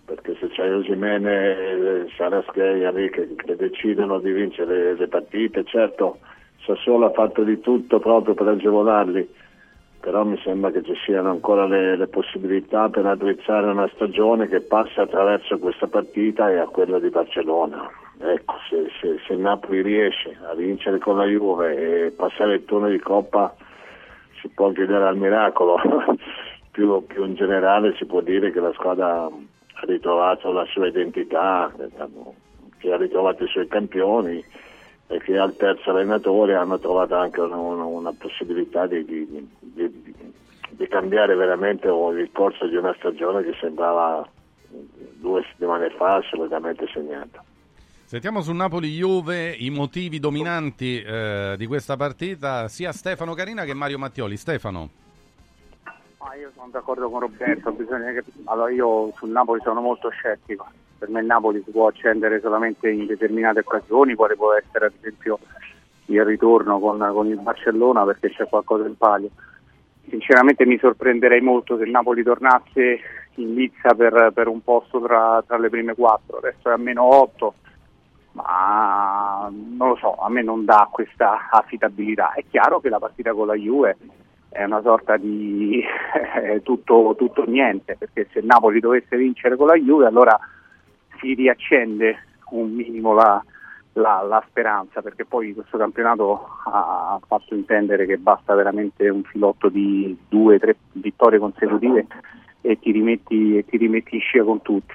perché 0.06 0.36
se 0.36 0.49
c'è 0.49 0.76
Osimene, 0.76 2.08
Saraschei, 2.18 3.10
che, 3.10 3.36
che 3.36 3.56
decidono 3.56 4.20
di 4.20 4.32
vincere 4.34 4.84
le, 4.84 4.95
le 4.95 5.08
partite, 5.08 5.64
certo 5.64 6.20
Sassuolo 6.66 7.06
ha 7.06 7.12
fatto 7.12 7.43
di 7.43 7.60
tutto 7.62 7.99
proprio 7.99 8.34
per 8.34 8.47
agevolarli, 8.49 9.30
però 10.04 10.26
mi 10.26 10.38
sembra 10.43 10.70
che 10.70 10.84
ci 10.84 10.95
siano 11.06 11.30
ancora 11.30 11.66
le, 11.66 11.95
le 11.95 12.08
possibilità 12.08 12.89
per 12.89 13.06
attrezzare 13.06 13.68
una 13.68 13.89
stagione 13.93 14.49
che 14.49 14.60
passa 14.60 15.04
attraverso 15.04 15.58
questa 15.60 15.88
partita 15.88 16.51
e 16.51 16.58
a 16.58 16.66
quella 16.66 16.99
di 16.99 17.08
Barcellona. 17.08 17.89
Ecco, 18.20 18.56
se, 18.68 18.91
se, 18.99 19.22
se 19.26 19.36
Napoli 19.38 19.82
riesce 19.82 20.38
a 20.45 20.56
vincere 20.56 20.99
con 20.99 21.16
la 21.16 21.24
Juve 21.24 22.08
e 22.08 22.12
passare 22.12 22.56
il 22.56 22.66
turno 22.66 22.89
di 22.89 22.99
Coppa 22.99 23.56
si 24.41 24.49
può 24.49 24.74
chiedere 24.74 25.06
al 25.06 25.16
miracolo, 25.16 25.78
più, 26.72 27.06
più 27.06 27.24
in 27.24 27.36
generale 27.36 27.95
si 27.95 28.06
può 28.06 28.20
dire 28.20 28.51
che 28.51 28.60
la 28.60 28.74
squadra 28.74 29.24
ha 29.24 29.32
ritrovato 29.86 30.51
la 30.51 30.66
sua 30.66 30.86
identità, 30.86 31.72
che 32.78 32.91
ha 32.91 32.97
ritrovato 32.97 33.45
i 33.45 33.47
suoi 33.47 33.70
campioni 33.70 34.43
e 35.08 35.20
che 35.20 35.38
al 35.38 35.56
terzo 35.56 35.91
allenatore 35.91 36.56
hanno 36.56 36.80
trovato 36.80 37.16
anche 37.16 37.39
una, 37.41 37.58
una- 37.58 37.84
una 37.86 38.12
possibilità 38.14 38.88
di, 38.88 39.04
di- 39.06 39.28
di- 39.28 39.51
di- 39.60 40.34
di 40.70 40.88
cambiare 40.88 41.36
veramente 41.36 41.88
il 41.88 42.30
corso 42.32 42.68
di 42.68 42.76
una 42.76 42.93
stagione 42.97 43.43
che 43.43 43.54
sembrava 43.60 44.28
due 45.20 45.43
settimane 45.49 45.89
fa 45.91 46.16
assolutamente 46.16 46.88
segnata. 46.91 47.43
Sentiamo 48.06 48.41
su 48.41 48.51
Napoli-Juve 48.54 49.51
i 49.51 49.70
motivi 49.70 50.20
dominanti 50.20 51.01
eh, 51.01 51.56
di 51.58 51.66
questa 51.68 51.95
partita, 51.95 52.68
sia 52.68 52.91
Stefano 52.91 53.34
Carina 53.34 53.64
che 53.66 53.74
Mario 53.74 53.97
Mattioli. 53.97 54.38
Stefano. 54.38 54.89
Ah, 56.20 56.36
io 56.36 56.51
sono 56.56 56.70
d'accordo 56.72 57.10
con 57.10 57.20
Roberto, 57.22 57.72
bisogna 57.72 58.12
che... 58.12 58.24
allora 58.45 58.72
io 58.72 59.12
sul 59.16 59.30
Napoli 59.30 59.62
sono 59.64 59.82
molto 59.82 60.10
scettico, 60.10 60.68
per 61.04 61.12
me 61.12 61.20
il 61.20 61.26
Napoli 61.26 61.62
si 61.66 61.72
può 61.72 61.88
accendere 61.88 62.39
solamente 62.39 62.89
in 62.89 63.06
determinate 63.06 63.60
occasioni, 63.60 64.16
quale 64.16 64.38
può 64.38 64.54
essere 64.54 64.86
ad 64.86 64.93
esempio 65.01 65.38
il 66.06 66.24
ritorno 66.24 66.80
con, 66.80 66.97
con 67.12 67.28
il 67.28 67.39
Barcellona 67.41 68.06
perché 68.06 68.30
c'è 68.30 68.47
qualcosa 68.47 68.88
in 68.88 68.95
palio. 68.95 69.30
Sinceramente 70.08 70.66
mi 70.66 70.78
sorprenderei 70.78 71.41
molto 71.41 71.76
se 71.76 71.84
il 71.84 71.89
Napoli 71.89 72.24
tornasse 72.24 72.99
in 73.36 73.54
lizza 73.54 73.93
per, 73.95 74.32
per 74.34 74.47
un 74.47 74.64
posto 74.64 75.01
tra, 75.01 75.43
tra, 75.45 75.58
le 75.58 75.70
prime 75.70 75.93
quattro, 75.93 76.38
adesso 76.38 76.70
è 76.70 76.72
a 76.72 76.78
meno 76.78 77.04
8, 77.04 77.54
ma 78.34 79.49
non 79.51 79.89
lo 79.89 79.95
so, 79.97 80.16
a 80.16 80.30
me 80.30 80.41
non 80.41 80.64
dà 80.64 80.88
questa 80.89 81.49
affidabilità. 81.51 82.32
È 82.32 82.45
chiaro 82.49 82.80
che 82.80 82.88
la 82.88 82.99
partita 82.99 83.34
con 83.34 83.47
la 83.47 83.56
Juve 83.56 83.97
è 84.47 84.64
una 84.64 84.82
sorta 84.82 85.18
di 85.18 85.84
tutto, 86.64 87.14
tutto 87.18 87.43
niente, 87.45 87.97
perché 87.97 88.30
se 88.32 88.39
il 88.39 88.45
Napoli 88.45 88.80
dovesse 88.80 89.18
vincere 89.18 89.58
con 89.58 89.68
la 89.68 89.76
Juve 89.76 90.06
allora 90.06 90.39
si 91.24 91.34
riaccende 91.34 92.17
un 92.49 92.74
minimo 92.74 93.13
la, 93.13 93.41
la, 93.93 94.21
la, 94.28 94.43
speranza, 94.49 95.01
perché 95.01 95.24
poi 95.24 95.53
questo 95.53 95.78
campionato 95.78 96.47
ha 96.65 97.17
fatto 97.26 97.55
intendere 97.55 98.05
che 98.05 98.17
basta 98.17 98.53
veramente 98.53 99.07
un 99.07 99.24
filotto 99.24 99.69
di 99.69 100.15
due 100.28 100.55
o 100.55 100.59
tre 100.59 100.76
vittorie 100.91 101.39
consecutive 101.39 102.05
e 102.61 102.78
ti, 102.78 102.91
rimetti, 102.91 103.57
e 103.57 103.65
ti 103.65 103.78
rimetti 103.78 104.15
in 104.15 104.21
scia 104.21 104.43
con 104.43 104.61
tutti. 104.61 104.93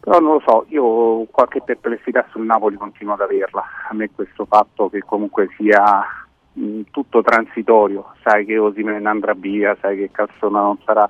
Però 0.00 0.18
non 0.18 0.34
lo 0.34 0.42
so, 0.46 0.64
io 0.68 1.24
qualche 1.30 1.60
perplessità 1.60 2.26
sul 2.30 2.46
Napoli 2.46 2.76
continuo 2.76 3.14
ad 3.14 3.20
averla. 3.20 3.62
A 3.90 3.94
me 3.94 4.10
questo 4.14 4.46
fatto 4.46 4.88
che 4.88 5.00
comunque 5.00 5.48
sia 5.58 6.04
mh, 6.52 6.82
tutto 6.90 7.22
transitorio, 7.22 8.12
sai 8.22 8.46
che 8.46 8.56
Osimen 8.56 9.06
andrà 9.06 9.34
via, 9.34 9.76
sai 9.80 9.96
che 9.96 10.10
Calzona 10.10 10.60
non 10.60 10.78
sarà 10.84 11.06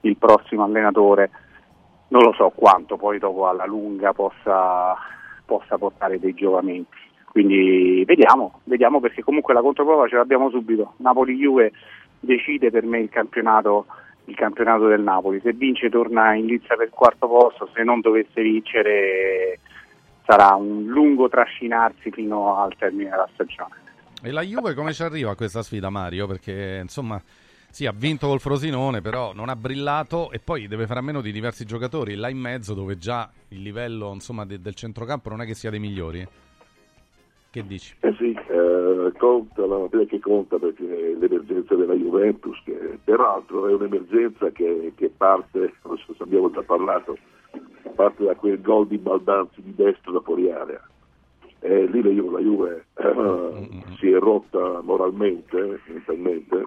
il 0.00 0.16
prossimo 0.16 0.64
allenatore, 0.64 1.30
non 2.08 2.22
lo 2.22 2.32
so 2.32 2.50
quanto 2.54 2.96
poi 2.96 3.18
dopo 3.18 3.48
alla 3.48 3.66
lunga 3.66 4.12
possa, 4.12 4.96
possa 5.44 5.78
portare 5.78 6.18
dei 6.18 6.34
giovamenti. 6.34 7.04
Quindi 7.30 8.02
vediamo, 8.06 8.60
vediamo 8.64 9.00
perché 9.00 9.22
comunque 9.22 9.52
la 9.52 9.60
controprova 9.60 10.08
ce 10.08 10.16
l'abbiamo 10.16 10.48
subito. 10.50 10.94
Napoli-Juve 10.98 11.72
decide 12.18 12.70
per 12.70 12.84
me 12.84 13.00
il 13.00 13.10
campionato 13.10 13.86
il 14.26 14.34
campionato 14.34 14.86
del 14.88 15.00
Napoli. 15.00 15.40
Se 15.40 15.52
vince 15.52 15.88
torna 15.88 16.34
in 16.34 16.46
lizza 16.46 16.74
per 16.74 16.86
il 16.86 16.92
quarto 16.92 17.26
posto, 17.26 17.68
se 17.72 17.82
non 17.82 18.00
dovesse 18.00 18.42
vincere 18.42 19.60
sarà 20.24 20.54
un 20.54 20.84
lungo 20.86 21.28
trascinarsi 21.28 22.10
fino 22.10 22.60
al 22.60 22.74
termine 22.76 23.10
della 23.10 23.28
stagione. 23.32 23.74
E 24.22 24.30
la 24.32 24.42
Juve 24.42 24.74
come 24.74 24.92
ci 24.92 25.02
arriva 25.02 25.30
a 25.30 25.36
questa 25.36 25.62
sfida 25.62 25.90
Mario? 25.90 26.26
Perché 26.26 26.80
insomma 26.82 27.20
sì, 27.76 27.84
ha 27.84 27.92
vinto 27.94 28.26
col 28.26 28.40
Frosinone, 28.40 29.02
però 29.02 29.34
non 29.34 29.50
ha 29.50 29.54
brillato 29.54 30.30
e 30.30 30.38
poi 30.38 30.66
deve 30.66 30.86
fare 30.86 31.00
a 31.00 31.02
meno 31.02 31.20
di 31.20 31.30
diversi 31.30 31.66
giocatori 31.66 32.14
là 32.14 32.30
in 32.30 32.38
mezzo 32.38 32.72
dove 32.72 32.96
già 32.96 33.30
il 33.48 33.60
livello 33.60 34.14
insomma, 34.14 34.46
de- 34.46 34.62
del 34.62 34.74
centrocampo 34.74 35.28
non 35.28 35.42
è 35.42 35.44
che 35.44 35.52
sia 35.52 35.68
dei 35.68 35.78
migliori. 35.78 36.26
Che 37.50 37.66
dici? 37.66 37.94
Eh 38.00 38.14
sì, 38.16 38.32
eh, 38.32 39.12
conta 39.18 39.66
la 39.66 39.76
materia 39.76 40.06
che 40.06 40.18
conta 40.20 40.56
perché 40.58 40.84
l'emergenza 41.20 41.74
della 41.74 41.92
Juventus, 41.92 42.58
che 42.64 42.98
peraltro 43.04 43.68
è 43.68 43.74
un'emergenza 43.74 44.48
che, 44.52 44.94
che 44.96 45.12
parte, 45.14 45.74
non 45.84 45.98
so 45.98 46.14
se 46.16 46.22
abbiamo 46.22 46.50
già 46.50 46.62
parlato, 46.62 47.18
parte 47.94 48.24
da 48.24 48.34
quel 48.36 48.58
gol 48.62 48.86
di 48.86 48.96
Baldanzi 48.96 49.60
di 49.60 49.74
destra 49.74 50.12
da 50.12 50.20
fuori 50.20 50.50
area. 50.50 50.82
Eh, 51.58 51.84
lì 51.88 52.02
la 52.02 52.08
Juve, 52.08 52.30
la 52.30 52.40
Juve 52.40 52.86
eh, 52.94 53.94
si 53.98 54.10
è 54.10 54.18
rotta 54.18 54.80
moralmente, 54.80 55.78
mentalmente, 55.88 56.64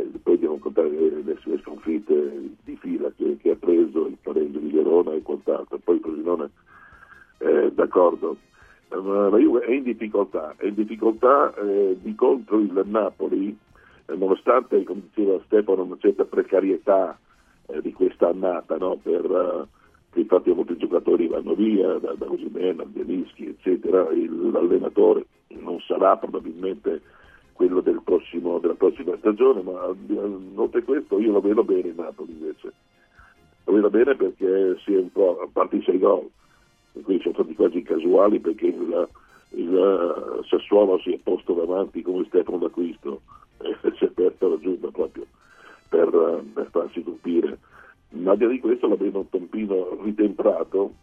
e 0.00 0.18
poi 0.22 0.34
dobbiamo 0.34 0.58
contare 0.58 0.88
le 0.88 1.36
sue 1.40 1.58
sconfitte 1.58 2.50
di 2.64 2.76
fila 2.76 3.10
che, 3.16 3.36
che 3.40 3.50
ha 3.52 3.56
preso 3.56 4.06
il 4.06 4.18
pareggio 4.20 4.58
di 4.58 4.70
Verona 4.70 5.12
e 5.12 5.22
quant'altro, 5.22 5.78
poi 5.78 5.96
il 5.96 6.00
Frosinone, 6.02 6.50
eh, 7.38 7.72
d'accordo, 7.72 8.36
la 8.88 9.38
Juve 9.38 9.60
è 9.60 9.72
in 9.72 9.82
difficoltà, 9.82 10.54
è 10.56 10.66
in 10.66 10.74
difficoltà 10.74 11.54
eh, 11.54 11.96
di 12.00 12.14
contro 12.14 12.58
il 12.58 12.82
Napoli, 12.86 13.56
eh, 14.06 14.16
nonostante, 14.16 14.82
come 14.84 15.02
diceva 15.12 15.40
Stefano, 15.46 15.82
una 15.82 15.96
certa 15.98 16.24
precarietà 16.24 17.18
eh, 17.66 17.80
di 17.80 17.92
questa 17.92 18.28
annata, 18.28 18.76
no? 18.76 18.98
per, 19.02 19.66
infatti 20.14 20.52
molti 20.52 20.76
giocatori 20.76 21.28
vanno 21.28 21.54
via, 21.54 21.98
da, 21.98 22.14
da 22.14 22.30
Osimena, 22.30 22.84
Bielischi, 22.84 23.48
eccetera, 23.48 24.08
il, 24.10 24.50
l'allenatore 24.50 25.26
non 25.60 25.80
sarà 25.80 26.16
probabilmente 26.16 27.00
quello 27.54 27.80
del 27.80 28.02
prossimo, 28.04 28.58
della 28.58 28.74
prossima 28.74 29.16
stagione, 29.16 29.62
ma 29.62 29.94
oltre 30.56 30.82
questo 30.82 31.18
io 31.18 31.32
lo 31.32 31.40
vedo 31.40 31.64
bene 31.64 31.88
in 31.88 31.94
Napoli 31.96 32.32
invece. 32.32 32.72
Lo 33.64 33.72
vedo 33.72 33.88
bene 33.88 34.14
perché 34.14 34.76
si 34.84 34.92
è 34.92 34.98
un 34.98 35.10
po', 35.10 35.40
a 35.40 35.48
parte 35.50 35.76
i 35.76 35.82
sei 35.82 35.98
gol, 35.98 36.28
quindi 37.02 37.22
sono 37.22 37.34
stati 37.34 37.54
quasi 37.54 37.82
casuali 37.82 38.38
perché 38.40 38.66
il, 38.66 39.08
il 39.50 40.44
Sassuolo 40.48 40.98
si 40.98 41.12
è 41.12 41.18
posto 41.22 41.54
davanti 41.54 42.02
come 42.02 42.24
Stefano 42.26 42.58
d'Acquisto 42.58 43.22
e 43.62 43.76
si 43.96 44.04
è 44.04 44.08
aperta 44.08 44.46
la 44.48 44.58
giunta 44.58 44.88
proprio 44.90 45.24
per, 45.88 46.42
per 46.52 46.68
farsi 46.70 47.02
colpire. 47.02 47.58
Ma 48.10 48.32
al 48.32 48.36
di 48.36 48.46
di 48.48 48.60
questo 48.60 48.86
la 48.86 48.96
vedo 48.96 49.20
un 49.20 49.28
pompino 49.28 49.98
ritemprato 50.02 50.94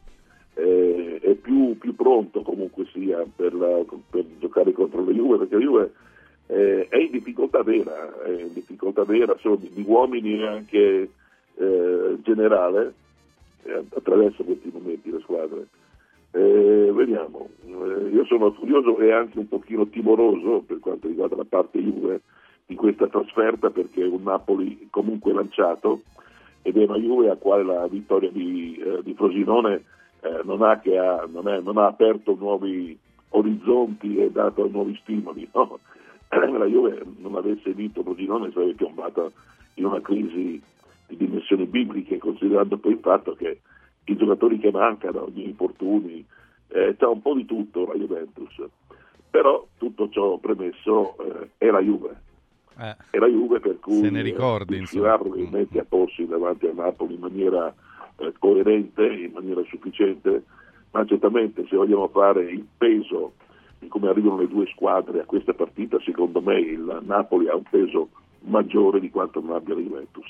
eh, 0.53 1.19
è 1.21 1.33
più, 1.33 1.77
più, 1.77 1.95
pronto 1.95 2.41
comunque 2.41 2.85
sia 2.93 3.25
per, 3.35 3.53
la, 3.53 3.83
per, 4.09 4.25
giocare 4.39 4.71
contro 4.73 5.03
la 5.03 5.11
Juve 5.11 5.37
perché 5.37 5.55
la 5.55 5.61
Juve 5.61 5.93
eh, 6.51 6.87
è 6.89 6.97
in 6.97 7.11
difficoltà 7.11 7.63
vera, 7.63 8.23
è 8.23 8.29
in 8.29 8.53
difficoltà 8.53 9.05
vera 9.05 9.35
solo 9.39 9.55
di, 9.55 9.71
di 9.73 9.83
uomini 9.87 10.43
anche 10.43 11.09
eh, 11.55 12.17
generale 12.21 12.93
eh, 13.63 13.83
attraverso 13.95 14.43
questi 14.43 14.69
momenti 14.71 15.11
le 15.11 15.19
squadre. 15.21 15.67
Eh, 16.33 16.91
vediamo, 16.93 17.49
eh, 17.65 18.09
io 18.09 18.25
sono 18.25 18.51
curioso 18.51 18.97
e 18.99 19.13
anche 19.13 19.39
un 19.39 19.47
pochino 19.47 19.87
timoroso 19.87 20.63
per 20.65 20.79
quanto 20.79 21.07
riguarda 21.07 21.37
la 21.37 21.45
parte 21.47 21.79
Juve 21.79 22.21
di 22.65 22.75
questa 22.75 23.07
trasferta 23.07 23.69
perché 23.69 24.03
è 24.03 24.07
un 24.07 24.23
Napoli 24.23 24.87
comunque 24.89 25.33
lanciato 25.33 26.01
ed 26.61 26.77
è 26.77 26.83
una 26.83 26.97
Juve 26.97 27.29
a 27.29 27.35
quale 27.35 27.63
la 27.63 27.87
vittoria 27.87 28.29
di, 28.29 28.75
eh, 28.75 29.01
di 29.03 29.13
Frosinone 29.13 29.83
eh, 30.21 30.41
non 30.43 30.61
ha, 30.61 30.71
ha, 30.71 31.27
non, 31.31 31.47
è, 31.47 31.61
non, 31.61 31.77
ha, 31.77 31.87
aperto 31.87 32.35
nuovi 32.37 32.97
orizzonti 33.29 34.17
e 34.17 34.31
dato 34.31 34.67
nuovi 34.67 34.97
stimoli. 35.01 35.47
No? 35.53 35.79
La 36.37 36.65
Juve 36.65 37.01
non 37.17 37.35
avesse 37.35 37.73
vinto 37.73 38.03
Frosinone 38.03 38.51
sarebbe 38.51 38.75
piombata 38.75 39.29
in 39.75 39.85
una 39.85 40.01
crisi 40.01 40.61
di 41.07 41.17
dimensioni 41.17 41.65
bibliche 41.65 42.17
considerando 42.17 42.77
poi 42.77 42.93
il 42.93 42.99
fatto 42.99 43.33
che 43.33 43.59
i 44.05 44.15
giocatori 44.15 44.57
che 44.59 44.71
mancano, 44.71 45.29
gli 45.33 45.41
infortuni, 45.41 46.25
eh, 46.69 46.95
c'è 46.97 47.05
un 47.05 47.21
po' 47.21 47.35
di 47.35 47.45
tutto 47.45 47.85
la 47.85 47.93
Juventus. 47.93 48.61
Però 49.29 49.65
tutto 49.77 50.09
ciò 50.09 50.37
premesso 50.37 51.15
eh, 51.17 51.49
è 51.57 51.69
la 51.69 51.79
Juve. 51.79 52.21
Eh, 52.77 52.95
è 53.11 53.17
la 53.17 53.27
Juve 53.27 53.59
per 53.59 53.79
cui 53.79 54.01
se 54.01 54.09
ne 54.09 54.21
ricordi, 54.21 54.73
eh, 54.73 54.77
riuscirà 54.77 55.17
probabilmente 55.17 55.79
a 55.79 55.85
porsi 55.87 56.25
davanti 56.25 56.67
a 56.67 56.73
Napoli 56.73 57.13
in 57.13 57.19
maniera 57.19 57.73
eh, 58.17 58.33
coerente, 58.39 59.05
in 59.05 59.31
maniera 59.33 59.61
sufficiente, 59.67 60.43
ma 60.91 61.05
certamente 61.05 61.65
se 61.67 61.75
vogliamo 61.75 62.07
fare 62.07 62.43
il 62.43 62.65
peso 62.77 63.33
di 63.81 63.87
come 63.87 64.09
arrivano 64.09 64.37
le 64.37 64.47
due 64.47 64.67
squadre 64.67 65.21
a 65.21 65.25
questa 65.25 65.53
partita, 65.53 65.99
secondo 66.01 66.39
me 66.39 66.59
il 66.59 67.01
Napoli 67.01 67.49
ha 67.49 67.55
un 67.55 67.63
peso 67.67 68.09
maggiore 68.41 68.99
di 68.99 69.09
quanto 69.09 69.41
non 69.41 69.55
abbia 69.55 69.73
la 69.73 69.81
Juventus. 69.81 70.27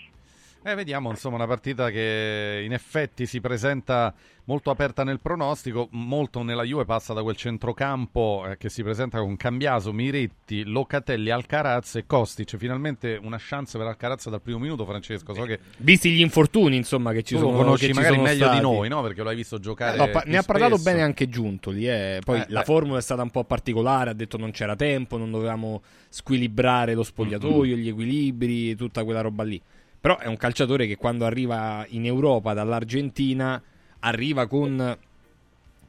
Eh, 0.64 0.76
vediamo, 0.76 1.10
insomma, 1.10 1.38
una 1.38 1.48
partita 1.48 1.90
che 1.90 2.62
in 2.64 2.72
effetti 2.72 3.26
si 3.26 3.42
presenta 3.42 4.14
molto 4.44 4.70
aperta 4.70 5.04
nel 5.04 5.20
pronostico, 5.20 5.88
molto 5.92 6.44
nella 6.44 6.62
Juve 6.64 6.86
passa 6.86 7.14
da 7.14 7.24
quel 7.24 7.36
centrocampo 7.36 8.46
eh, 8.48 8.58
che 8.58 8.70
si 8.70 8.84
presenta 8.84 9.18
con 9.20 9.38
Cambiaso, 9.38 9.92
Miretti, 9.92 10.64
Locatelli, 10.64 11.32
Alcaraz 11.32 11.96
e 11.96 12.06
Kostic. 12.06 12.58
Finalmente 12.58 13.20
una 13.20 13.38
chance 13.40 13.76
per 13.76 13.88
Alcaraz 13.88 14.30
dal 14.30 14.40
primo 14.40 14.60
minuto, 14.60 14.86
Francesco. 14.86 15.34
So 15.34 15.46
che... 15.46 15.60
Visti 15.78 16.12
gli 16.12 16.22
infortuni, 16.22 16.76
insomma, 16.76 17.12
che 17.12 17.24
ci 17.24 17.34
tu 17.34 17.40
sono. 17.42 17.54
Lo 17.54 17.58
conosci 17.58 17.88
che 17.88 17.94
magari 17.94 18.20
meglio 18.20 18.46
stati. 18.46 18.58
di 18.58 18.62
noi, 18.62 18.88
no? 18.88 19.02
Perché 19.02 19.24
lo 19.24 19.30
hai 19.30 19.36
visto 19.36 19.58
giocare. 19.58 19.98
No, 19.98 20.10
pa- 20.10 20.22
ne 20.28 20.38
ha 20.38 20.42
spesso. 20.44 20.60
parlato 20.60 20.78
bene 20.78 21.02
anche 21.02 21.28
Giuntoli. 21.28 21.88
Eh. 21.88 22.22
Poi 22.24 22.40
Eh, 22.40 22.46
la 22.50 22.62
formula 22.62 23.00
è 23.00 23.02
stata 23.02 23.24
un 23.24 23.32
po' 23.32 23.46
particolare, 23.46 24.12
ha 24.12 24.14
detto 24.14 24.38
non 24.38 24.52
c'era 24.52 24.76
tempo, 24.76 25.18
non 25.18 25.32
dovevamo 25.32 25.82
squilibrare 26.08 26.94
lo 26.94 27.04
spogliatoio, 27.04 27.76
gli 27.76 27.88
equilibri, 27.88 28.76
tutta 28.76 29.04
quella 29.04 29.22
roba 29.22 29.42
lì. 29.42 29.60
Però 30.02 30.18
è 30.18 30.26
un 30.26 30.36
calciatore 30.36 30.88
che 30.88 30.98
quando 30.98 31.26
arriva 31.26 31.86
in 31.90 32.06
Europa 32.06 32.54
dall'Argentina 32.54 33.62
arriva 34.00 34.48
con 34.48 34.98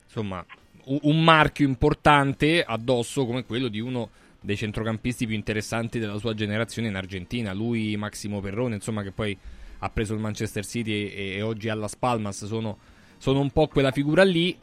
insomma 0.04 0.44
un 0.84 1.24
marchio 1.24 1.66
importante 1.66 2.62
addosso 2.62 3.24
come 3.24 3.44
quello 3.44 3.68
di 3.68 3.80
uno 3.80 4.10
dei 4.42 4.56
centrocampisti 4.56 5.26
più 5.26 5.34
interessanti 5.34 5.98
della 5.98 6.18
sua 6.18 6.34
generazione 6.34 6.88
in 6.88 6.96
Argentina. 6.96 7.52
Lui, 7.52 7.96
Massimo 7.96 8.40
Perrone, 8.40 8.74
insomma, 8.74 9.02
che 9.02 9.12
poi 9.12 9.36
ha 9.78 9.88
preso 9.90 10.14
il 10.14 10.20
Manchester 10.20 10.66
City 10.66 11.08
e, 11.08 11.36
e 11.36 11.42
oggi 11.42 11.68
alla 11.68 11.88
Spalmas 11.88 12.44
sono, 12.44 12.78
sono 13.16 13.40
un 13.40 13.50
po' 13.50 13.68
quella 13.68 13.92
figura 13.92 14.24
lì. 14.24 14.58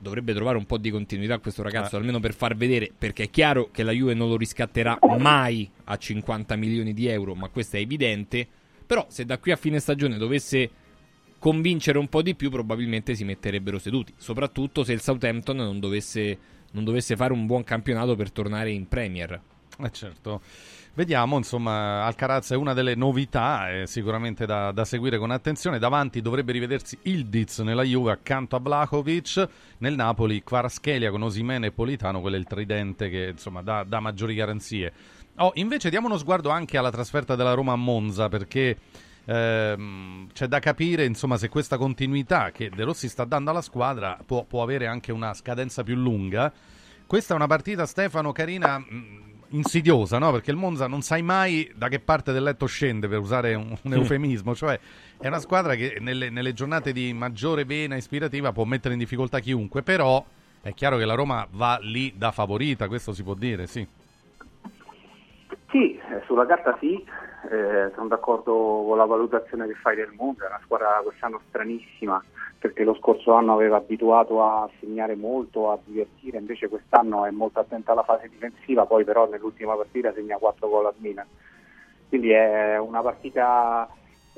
Dovrebbe 0.00 0.32
trovare 0.32 0.56
un 0.56 0.64
po' 0.64 0.78
di 0.78 0.90
continuità 0.90 1.38
questo 1.38 1.62
ragazzo, 1.62 1.96
Eh. 1.96 1.98
almeno 1.98 2.20
per 2.20 2.32
far 2.32 2.56
vedere, 2.56 2.90
perché 2.96 3.24
è 3.24 3.30
chiaro 3.30 3.70
che 3.72 3.82
la 3.82 3.90
Juve 3.92 4.14
non 4.14 4.28
lo 4.28 4.36
riscatterà 4.36 4.98
mai 5.18 5.68
a 5.84 5.96
50 5.96 6.54
milioni 6.56 6.94
di 6.94 7.06
euro, 7.08 7.34
ma 7.34 7.48
questo 7.48 7.76
è 7.76 7.80
evidente. 7.80 8.46
Però 8.86 9.06
se 9.08 9.24
da 9.24 9.38
qui 9.38 9.50
a 9.50 9.56
fine 9.56 9.80
stagione 9.80 10.16
dovesse 10.16 10.70
convincere 11.38 11.98
un 11.98 12.08
po' 12.08 12.22
di 12.22 12.34
più 12.34 12.50
probabilmente 12.50 13.14
si 13.14 13.24
metterebbero 13.24 13.78
seduti, 13.78 14.12
soprattutto 14.16 14.84
se 14.84 14.92
il 14.92 15.00
Southampton 15.00 15.56
non 15.56 15.80
dovesse, 15.80 16.38
non 16.72 16.84
dovesse 16.84 17.16
fare 17.16 17.32
un 17.32 17.46
buon 17.46 17.64
campionato 17.64 18.14
per 18.16 18.30
tornare 18.30 18.70
in 18.70 18.86
Premier. 18.88 19.40
Eh 19.80 19.90
certo. 19.90 20.40
Vediamo, 20.98 21.36
insomma, 21.36 22.04
Alcaraz 22.04 22.50
è 22.50 22.56
una 22.56 22.72
delle 22.72 22.96
novità, 22.96 23.70
è 23.70 23.86
sicuramente 23.86 24.46
da, 24.46 24.72
da, 24.72 24.84
seguire 24.84 25.16
con 25.16 25.30
attenzione. 25.30 25.78
Davanti 25.78 26.20
dovrebbe 26.20 26.50
rivedersi 26.50 26.98
Ildiz 27.02 27.60
nella 27.60 27.84
Juve 27.84 28.10
accanto 28.10 28.56
a 28.56 28.58
Vlahovic, 28.58 29.48
nel 29.78 29.94
Napoli 29.94 30.42
Kvaratskhelia 30.42 31.12
con 31.12 31.22
Osimene 31.22 31.68
e 31.68 31.70
Politano, 31.70 32.20
quello 32.20 32.34
è 32.34 32.40
il 32.40 32.46
tridente 32.46 33.08
che 33.10 33.28
insomma 33.30 33.62
dà, 33.62 33.84
dà 33.84 34.00
maggiori 34.00 34.34
garanzie. 34.34 34.92
Oh, 35.36 35.52
invece 35.54 35.88
diamo 35.88 36.08
uno 36.08 36.18
sguardo 36.18 36.48
anche 36.48 36.76
alla 36.76 36.90
trasferta 36.90 37.36
della 37.36 37.54
Roma 37.54 37.74
a 37.74 37.76
Monza, 37.76 38.28
perché 38.28 38.76
ehm, 39.24 40.26
c'è 40.32 40.46
da 40.48 40.58
capire 40.58 41.04
insomma, 41.04 41.36
se 41.36 41.48
questa 41.48 41.76
continuità 41.76 42.50
che 42.50 42.72
De 42.74 42.82
Rossi 42.82 43.08
sta 43.08 43.22
dando 43.24 43.50
alla 43.50 43.62
squadra 43.62 44.18
può, 44.26 44.42
può 44.42 44.64
avere 44.64 44.88
anche 44.88 45.12
una 45.12 45.32
scadenza 45.32 45.84
più 45.84 45.94
lunga. 45.94 46.52
Questa 47.06 47.34
è 47.34 47.36
una 47.36 47.46
partita, 47.46 47.86
Stefano, 47.86 48.32
carina 48.32 48.84
insidiosa, 49.50 50.18
no? 50.18 50.32
Perché 50.32 50.50
il 50.50 50.56
Monza 50.56 50.86
non 50.86 51.02
sai 51.02 51.22
mai 51.22 51.70
da 51.74 51.88
che 51.88 52.00
parte 52.00 52.32
del 52.32 52.42
letto 52.42 52.66
scende, 52.66 53.08
per 53.08 53.18
usare 53.18 53.54
un, 53.54 53.76
un 53.82 53.92
eufemismo. 53.92 54.54
Cioè, 54.54 54.78
è 55.18 55.26
una 55.26 55.38
squadra 55.38 55.74
che 55.74 55.98
nelle, 56.00 56.30
nelle, 56.30 56.52
giornate 56.52 56.92
di 56.92 57.12
maggiore 57.12 57.64
vena 57.64 57.96
ispirativa 57.96 58.52
può 58.52 58.64
mettere 58.64 58.94
in 58.94 59.00
difficoltà 59.00 59.38
chiunque, 59.38 59.82
però 59.82 60.24
è 60.60 60.74
chiaro 60.74 60.96
che 60.96 61.04
la 61.04 61.14
Roma 61.14 61.46
va 61.50 61.78
lì 61.80 62.12
da 62.16 62.30
favorita, 62.30 62.88
questo 62.88 63.12
si 63.12 63.22
può 63.22 63.34
dire, 63.34 63.66
sì. 63.66 63.86
Sì, 65.70 65.96
eh, 65.96 66.22
sulla 66.24 66.46
carta 66.46 66.76
sì, 66.80 66.94
eh, 67.50 67.92
sono 67.94 68.08
d'accordo 68.08 68.84
con 68.86 68.96
la 68.96 69.04
valutazione 69.04 69.66
che 69.66 69.74
fai 69.74 69.96
del 69.96 70.12
Monza, 70.16 70.44
è 70.44 70.48
una 70.48 70.60
squadra 70.64 71.00
quest'anno 71.04 71.40
stranissima 71.48 72.22
perché 72.58 72.82
lo 72.82 72.94
scorso 72.94 73.32
anno 73.34 73.52
aveva 73.52 73.76
abituato 73.76 74.42
a 74.42 74.68
segnare 74.80 75.14
molto, 75.14 75.70
a 75.70 75.78
divertire, 75.84 76.38
invece 76.38 76.68
quest'anno 76.68 77.24
è 77.24 77.30
molto 77.30 77.60
attenta 77.60 77.92
alla 77.92 78.02
fase 78.02 78.28
difensiva, 78.28 78.84
poi 78.84 79.04
però 79.04 79.28
nell'ultima 79.28 79.76
partita 79.76 80.12
segna 80.12 80.38
4 80.38 80.68
gol 80.68 80.86
a 80.86 80.94
Milan. 80.96 81.26
Quindi 82.08 82.30
è 82.30 82.76
una 82.78 83.00
partita 83.00 83.88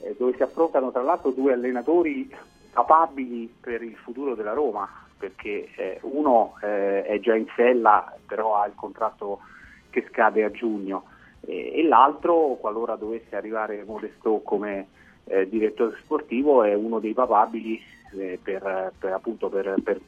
eh, 0.03 0.15
dove 0.19 0.35
si 0.37 0.43
affrontano 0.43 0.91
tra 0.91 1.03
l'altro 1.03 1.31
due 1.31 1.55
allenatori 1.55 2.31
capabili 2.73 3.55
per 3.59 3.83
il 3.83 3.97
futuro 3.97 4.35
della 4.35 4.53
Roma, 4.53 4.87
perché 5.17 5.71
eh, 5.77 5.99
uno 6.03 6.57
eh, 6.63 7.05
è 7.05 7.21
già 7.21 7.35
in 7.35 7.47
sella, 7.57 8.15
però 8.27 8.57
ha 8.57 8.67
il 8.67 8.75
contratto 8.75 9.41
che 9.89 10.07
scade 10.11 10.45
a 10.45 10.51
giugno, 10.51 11.05
e 11.43 11.83
l'altro, 11.85 12.59
qualora 12.61 12.97
dovesse 12.97 13.35
arrivare 13.35 13.83
Modesto 13.83 14.41
come 14.45 14.89
direttore 15.49 15.97
sportivo, 16.03 16.63
è 16.65 16.75
uno 16.75 16.99
dei 16.99 17.15
papabili 17.15 17.81
eh, 18.17 18.39
per, 18.43 18.93
per, 18.99 19.13
appunto 19.13 19.49
per, 19.49 19.77
per, 19.83 20.01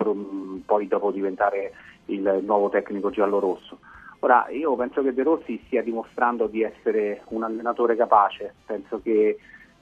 poi 0.64 0.88
dopo 0.88 1.10
diventare 1.10 1.72
il 2.06 2.40
nuovo 2.42 2.68
tecnico 2.68 3.10
giallo-rosso. 3.10 3.78
Ora, 4.20 4.46
io 4.50 4.76
penso 4.76 5.02
che 5.02 5.12
De 5.12 5.22
Rossi 5.24 5.60
stia 5.66 5.82
dimostrando 5.82 6.46
di 6.46 6.62
essere 6.62 7.22
un 7.28 7.42
allenatore 7.42 7.96
capace, 7.96 8.54
penso 8.64 9.00
che 9.02 9.36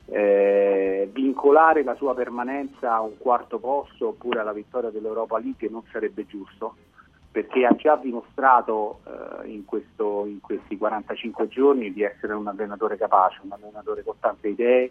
eh, 0.07 1.09
vincolare 1.13 1.83
la 1.85 1.95
sua 1.95 2.15
permanenza 2.15 2.95
a 2.95 3.01
un 3.01 3.19
quarto 3.19 3.59
posto 3.59 4.09
oppure 4.09 4.41
alla 4.41 4.53
vittoria 4.53 4.91
dell'Europa 4.91 5.39
League 5.39 5.69
non 5.69 5.83
sarebbe 5.93 6.27
giusto, 6.27 6.75
perché 7.31 7.65
ha 7.65 7.75
già 7.77 7.97
dimostrato 7.97 9.01
eh, 9.05 9.51
in, 9.51 9.65
questo, 9.65 10.25
in, 10.27 10.41
questi 10.41 10.77
45 10.77 11.49
giorni 11.49 11.93
di 11.93 12.03
essere 12.03 12.33
un 12.33 12.47
allenatore 12.49 12.97
capace, 12.97 13.41
un 13.43 13.53
allenatore 13.53 14.03
con 14.03 14.15
tante 14.19 14.49
idee, 14.49 14.91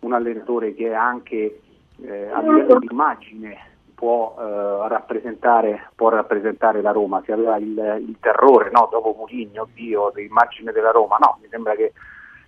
un 0.00 0.12
allenatore 0.12 0.72
che 0.74 0.94
anche 0.94 1.60
eh, 2.02 2.28
a 2.30 2.40
livello 2.40 2.78
di 2.78 2.88
immagine 2.90 3.72
può, 3.94 4.36
eh, 4.38 4.88
rappresentare, 4.88 5.90
può, 5.94 6.08
rappresentare, 6.08 6.82
la 6.82 6.90
Roma, 6.90 7.22
si 7.24 7.32
aveva 7.32 7.56
il, 7.56 8.04
il 8.06 8.16
terrore 8.20 8.70
no? 8.72 8.88
dopo 8.90 9.14
Mourinho, 9.16 9.62
oddio, 9.62 10.12
l'immagine 10.14 10.72
della 10.72 10.90
Roma, 10.90 11.16
no, 11.18 11.38
mi 11.40 11.48
sembra 11.48 11.74
che, 11.74 11.92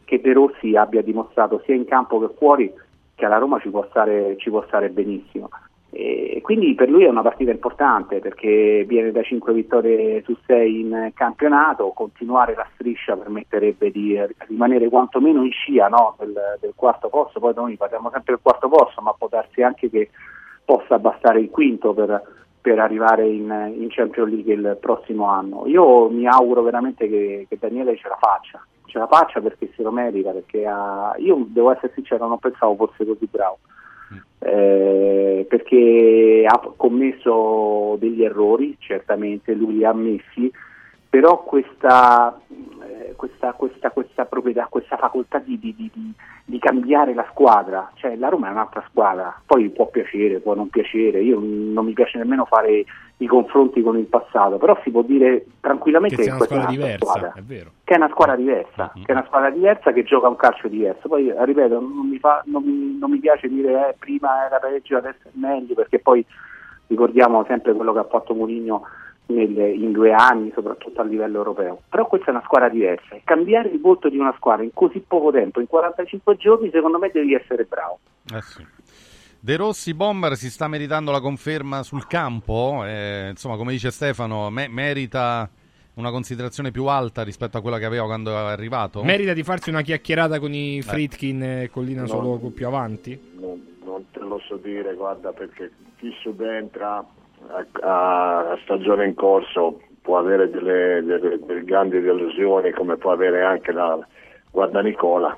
che 0.05 0.21
De 0.21 0.33
Rossi 0.33 0.77
abbia 0.77 1.03
dimostrato 1.03 1.63
sia 1.65 1.75
in 1.75 1.85
campo 1.85 2.19
che 2.21 2.35
fuori 2.37 2.73
che 3.15 3.25
alla 3.25 3.39
Roma 3.39 3.59
ci 3.61 3.71
può 3.71 3.87
stare, 3.89 4.37
ci 4.37 4.51
può 4.51 4.63
stare 4.67 4.91
benissimo. 4.91 5.49
E 5.99 6.41
quindi 6.43 6.75
per 6.75 6.91
lui 6.91 7.05
è 7.05 7.09
una 7.09 7.23
partita 7.23 7.51
importante 7.51 8.19
perché 8.19 8.85
viene 8.87 9.13
da 9.13 9.23
5 9.23 9.51
vittorie 9.55 10.23
su 10.25 10.37
6 10.45 10.81
in 10.81 11.11
campionato, 11.15 11.93
continuare 11.93 12.55
la 12.55 12.69
striscia 12.75 13.17
permetterebbe 13.17 13.91
di 13.91 14.21
rimanere 14.47 14.91
quantomeno 14.91 15.43
in 15.43 15.53
scia 15.53 15.89
no, 15.89 16.15
del, 16.19 16.35
del, 16.61 16.75
quarto 16.75 17.09
posto, 17.09 17.41
poi 17.41 17.55
noi 17.55 17.79
parliamo 17.79 18.11
sempre 18.11 18.35
del 18.35 18.43
quarto 18.43 18.69
posto, 18.69 19.01
ma 19.01 19.15
può 19.17 19.29
darsi 19.29 19.63
anche 19.63 19.89
che 19.89 20.11
possa 20.67 20.99
bastare 20.99 21.41
il 21.41 21.49
quinto 21.49 21.95
per, 21.95 22.23
per 22.61 22.79
arrivare 22.79 23.27
in, 23.27 23.73
in, 23.79 23.87
Champions 23.89 24.31
League 24.31 24.53
il 24.53 24.77
prossimo 24.79 25.31
anno. 25.31 25.67
Io 25.67 26.11
mi 26.11 26.27
auguro 26.27 26.61
veramente 26.61 27.09
che, 27.09 27.47
che 27.49 27.57
Daniele 27.59 27.97
ce 27.97 28.09
la 28.09 28.19
faccia, 28.21 28.63
ce 28.85 28.99
la 28.99 29.07
faccia 29.07 29.41
perché 29.41 29.73
se 29.75 29.83
lo 29.83 29.93
merita, 29.93 30.33
perché 30.33 30.67
ha, 30.67 31.15
io 31.17 31.43
devo 31.49 31.71
essere 31.73 31.93
sincero, 31.95 32.29
non 32.29 32.39
pensavo 32.39 32.77
fosse 32.77 33.07
così 33.07 33.27
bravo 33.31 33.61
eh, 34.39 35.47
perché 35.49 36.45
ha 36.47 36.73
commesso 36.77 37.97
degli 37.99 38.23
errori, 38.23 38.77
certamente 38.79 39.55
lui 39.55 39.79
li 39.79 39.85
ha 39.85 39.91
ammessi, 39.91 40.51
però 41.09 41.43
questa, 41.43 42.41
questa, 43.17 43.53
questa, 43.53 43.91
questa, 43.91 44.25
proprietà, 44.25 44.67
questa 44.71 44.97
facoltà 44.97 45.39
di, 45.39 45.59
di, 45.59 45.75
di, 45.75 45.91
di, 46.45 46.59
cambiare 46.59 47.15
la 47.15 47.27
squadra, 47.31 47.91
cioè 47.95 48.17
la 48.17 48.29
Roma 48.29 48.49
è 48.49 48.51
un'altra 48.53 48.85
squadra, 48.89 49.41
poi 49.45 49.69
può 49.71 49.89
piacere, 49.89 50.41
può 50.41 50.55
non 50.55 50.69
piacere, 50.69 51.23
io 51.23 51.41
non 51.41 51.85
mi 51.85 51.93
piace 51.93 52.19
nemmeno 52.19 52.45
fare 52.45 52.85
i 53.19 53.27
confronti 53.27 53.83
con 53.83 53.97
il 53.97 54.05
passato, 54.05 54.59
però 54.59 54.79
si 54.83 54.91
può 54.91 55.03
dire 55.03 55.47
tranquillamente 55.61 56.17
che, 56.17 56.23
che 56.23 56.29
è 56.29 56.33
una 56.35 56.45
squadra 56.45 56.71
diversa, 56.71 56.99
squadra, 56.99 57.33
è 57.35 57.43
vero. 57.43 57.71
Che 57.83 57.95
è 57.95 57.97
una 57.97 58.09
squadra 58.11 58.37
diversa, 58.37 58.93
mm-hmm. 58.95 59.05
che 59.05 59.13
è 59.13 59.17
una 59.17 59.27
squadra 59.27 59.51
diversa 59.51 59.93
che 59.93 60.05
gioca 60.05 60.29
un 60.29 60.37
calcio 60.37 60.69
diverso. 60.69 61.09
Poi 61.09 61.33
ripeto, 61.37 61.81
non 61.81 62.09
mi, 62.09 62.19
fa, 62.19 62.43
non 62.47 62.63
mi, 62.63 62.97
non 62.99 63.11
mi 63.11 63.19
piace 63.19 63.49
dire 63.49 63.89
eh, 63.89 63.95
prima 63.99 64.45
era 64.47 64.59
peggio, 64.59 64.99
adesso 64.99 65.29
è 65.29 65.31
meglio, 65.33 65.75
perché 65.75 65.99
poi 65.99 66.25
ricordiamo 66.89 67.45
sempre 67.49 67.73
quello 67.73 67.93
che 67.93 67.99
ha 67.99 68.05
fatto 68.05 68.35
Mourinho 68.35 68.83
in 69.27 69.93
due 69.93 70.13
anni, 70.13 70.53
soprattutto 70.55 71.01
a 71.01 71.05
livello 71.05 71.39
europeo. 71.39 71.83
Però 71.89 72.07
questa 72.07 72.29
è 72.29 72.31
una 72.31 72.43
squadra 72.45 72.69
diversa 72.69 73.15
e 73.15 73.23
cambiare 73.25 73.69
il 73.69 73.81
volto 73.81 74.09
di 74.09 74.19
una 74.19 74.35
squadra 74.37 74.63
in 74.63 74.71
così 74.73 75.01
poco 75.07 75.31
tempo, 75.31 75.61
in 75.61 75.67
45 75.67 76.37
giorni, 76.37 76.71
secondo 76.73 76.99
me 76.99 77.11
devi 77.13 77.35
essere 77.35 77.65
bravo. 77.65 77.99
Eh 78.35 78.43
sì. 78.43 78.65
De 79.39 79.57
Rossi 79.57 79.95
Bomber 79.95 80.35
si 80.37 80.51
sta 80.51 80.67
meritando 80.67 81.11
la 81.11 81.21
conferma 81.21 81.83
sul 81.83 82.07
campo, 82.07 82.83
eh, 82.85 83.29
insomma 83.31 83.57
come 83.57 83.73
dice 83.73 83.91
Stefano, 83.91 84.51
me- 84.51 84.69
merita 84.69 85.49
una 85.95 86.11
considerazione 86.11 86.71
più 86.71 86.87
alta 86.87 87.23
rispetto 87.23 87.57
a 87.57 87.61
quella 87.61 87.79
che 87.79 87.85
aveva 87.85 88.05
quando 88.07 88.31
è 88.31 88.35
arrivato? 88.35 89.03
Merita 89.03 89.33
di 89.33 89.43
farsi 89.43 89.71
una 89.71 89.83
chiacchierata 89.83 90.39
con 90.39 90.53
i 90.53 90.83
Fritkin 90.83 91.43
eh. 91.43 91.63
e 91.65 91.71
Collina 91.71 92.03
no, 92.03 92.07
solo 92.09 92.51
più 92.51 92.67
avanti? 92.67 93.19
Non, 93.39 93.79
non, 93.85 94.05
te 94.11 94.21
lo 94.21 94.39
so 94.41 94.57
dire, 94.57 94.95
guarda, 94.95 95.33
perché 95.33 95.71
chi 95.97 96.13
subentra 96.21 97.05
a, 97.83 98.51
a 98.51 98.59
stagione 98.63 99.07
in 99.07 99.15
corso 99.15 99.81
può 100.03 100.19
avere 100.19 100.51
delle, 100.51 101.03
delle, 101.03 101.39
delle 101.39 101.65
grandi 101.65 102.01
delusioni 102.01 102.71
come 102.73 102.97
può 102.97 103.13
avere 103.13 103.43
anche 103.43 103.73
la 103.73 103.99
guarda 104.51 104.81
Nicola 104.81 105.37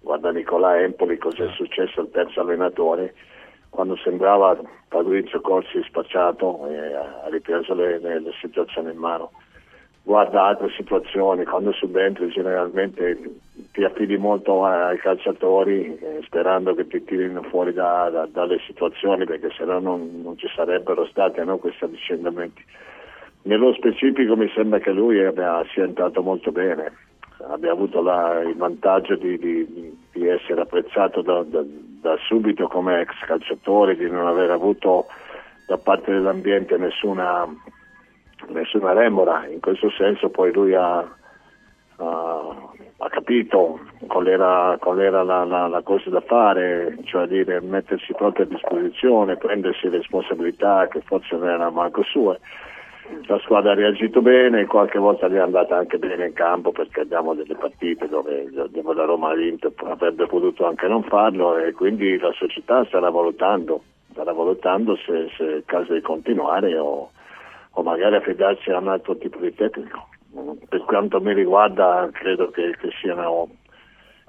guarda 0.00 0.30
Nicola 0.30 0.80
Empoli 0.80 1.18
cosa 1.18 1.44
è 1.44 1.50
successo 1.52 2.00
al 2.00 2.10
terzo 2.10 2.40
allenatore 2.40 3.14
quando 3.74 3.96
sembrava 3.96 4.56
Fabrizio 4.86 5.40
Corsi 5.40 5.82
spacciato 5.82 6.68
e 6.68 6.94
ha 6.94 7.26
ripreso 7.28 7.74
le, 7.74 7.98
le, 7.98 8.20
le, 8.20 8.30
situazioni 8.40 8.92
in 8.92 8.98
mano. 8.98 9.32
Guarda 10.06 10.44
altre 10.44 10.68
situazioni, 10.76 11.44
quando 11.44 11.72
subentri 11.72 12.28
generalmente 12.28 13.18
ti 13.72 13.82
affidi 13.84 14.18
molto 14.18 14.62
ai 14.62 14.98
calciatori 14.98 15.96
eh, 15.96 16.20
sperando 16.24 16.74
che 16.74 16.86
ti 16.86 17.02
tirino 17.02 17.42
fuori 17.44 17.72
da, 17.72 18.10
da, 18.10 18.28
dalle 18.30 18.58
situazioni 18.66 19.24
perché 19.24 19.48
sennò 19.56 19.80
non, 19.80 20.20
non 20.22 20.36
ci 20.36 20.46
sarebbero 20.54 21.06
stati 21.06 21.42
no, 21.42 21.56
questi 21.56 21.84
avvicendamenti. 21.84 22.62
Nello 23.44 23.72
specifico 23.72 24.36
mi 24.36 24.50
sembra 24.54 24.78
che 24.78 24.90
lui 24.90 25.24
abbia, 25.24 25.64
sia 25.72 25.84
entrato 25.84 26.22
molto 26.22 26.52
bene, 26.52 26.92
abbia 27.48 27.72
avuto 27.72 28.02
la, 28.02 28.42
il 28.42 28.56
vantaggio 28.56 29.16
di, 29.16 29.38
di, 29.38 29.98
di 30.12 30.28
essere 30.28 30.60
apprezzato 30.60 31.22
da, 31.22 31.42
da, 31.44 31.62
da, 31.64 32.16
subito 32.26 32.68
come 32.68 33.00
ex 33.00 33.12
calciatore, 33.26 33.96
di 33.96 34.08
non 34.08 34.26
aver 34.26 34.50
avuto 34.50 35.06
da 35.66 35.78
parte 35.78 36.12
dell'ambiente 36.12 36.76
nessuna, 36.76 37.46
nessuna 38.48 38.92
remora. 38.92 39.46
In 39.46 39.60
questo 39.60 39.90
senso 39.90 40.28
poi 40.28 40.52
lui 40.52 40.74
ha, 40.74 40.98
ha, 40.98 42.56
ha 42.98 43.08
capito 43.08 43.80
qual 44.06 44.26
era, 44.26 44.76
qual 44.80 45.00
era 45.00 45.22
la, 45.22 45.44
la, 45.44 45.66
la, 45.66 45.82
cosa 45.82 46.10
da 46.10 46.20
fare, 46.20 46.98
cioè 47.04 47.26
dire 47.26 47.60
mettersi 47.60 48.12
proprio 48.14 48.44
a 48.44 48.48
disposizione, 48.48 49.36
prendersi 49.36 49.88
responsabilità 49.88 50.88
che 50.88 51.00
forse 51.00 51.36
non 51.36 51.48
erano 51.48 51.70
manco 51.70 52.02
sue 52.02 52.38
la 53.26 53.38
squadra 53.40 53.72
ha 53.72 53.74
reagito 53.74 54.22
bene, 54.22 54.66
qualche 54.66 54.98
volta 54.98 55.28
gli 55.28 55.34
è 55.34 55.38
andata 55.38 55.76
anche 55.76 55.98
bene 55.98 56.26
in 56.26 56.32
campo 56.32 56.72
perché 56.72 57.00
abbiamo 57.00 57.34
delle 57.34 57.54
partite 57.54 58.08
dove, 58.08 58.48
dove 58.50 58.94
la 58.94 59.04
Roma 59.04 59.30
ha 59.30 59.34
vinto 59.34 59.72
avrebbe 59.84 60.26
potuto 60.26 60.66
anche 60.66 60.86
non 60.86 61.02
farlo 61.02 61.58
e 61.58 61.72
quindi 61.72 62.18
la 62.18 62.32
società 62.32 62.84
starà 62.86 63.10
valutando, 63.10 63.82
starà 64.12 64.32
valutando 64.32 64.96
se, 64.96 65.28
se 65.36 65.44
è 65.44 65.56
il 65.56 65.62
caso 65.66 65.92
di 65.92 66.00
continuare 66.00 66.76
o, 66.78 67.10
o 67.74 67.82
magari 67.82 68.16
affidarsi 68.16 68.70
a 68.70 68.78
un 68.78 68.88
altro 68.88 69.16
tipo 69.16 69.38
di 69.38 69.54
tecnico. 69.54 70.08
Per 70.68 70.82
quanto 70.84 71.20
mi 71.20 71.32
riguarda 71.32 72.08
credo 72.12 72.50
che, 72.50 72.76
che 72.80 72.90
siano 73.00 73.48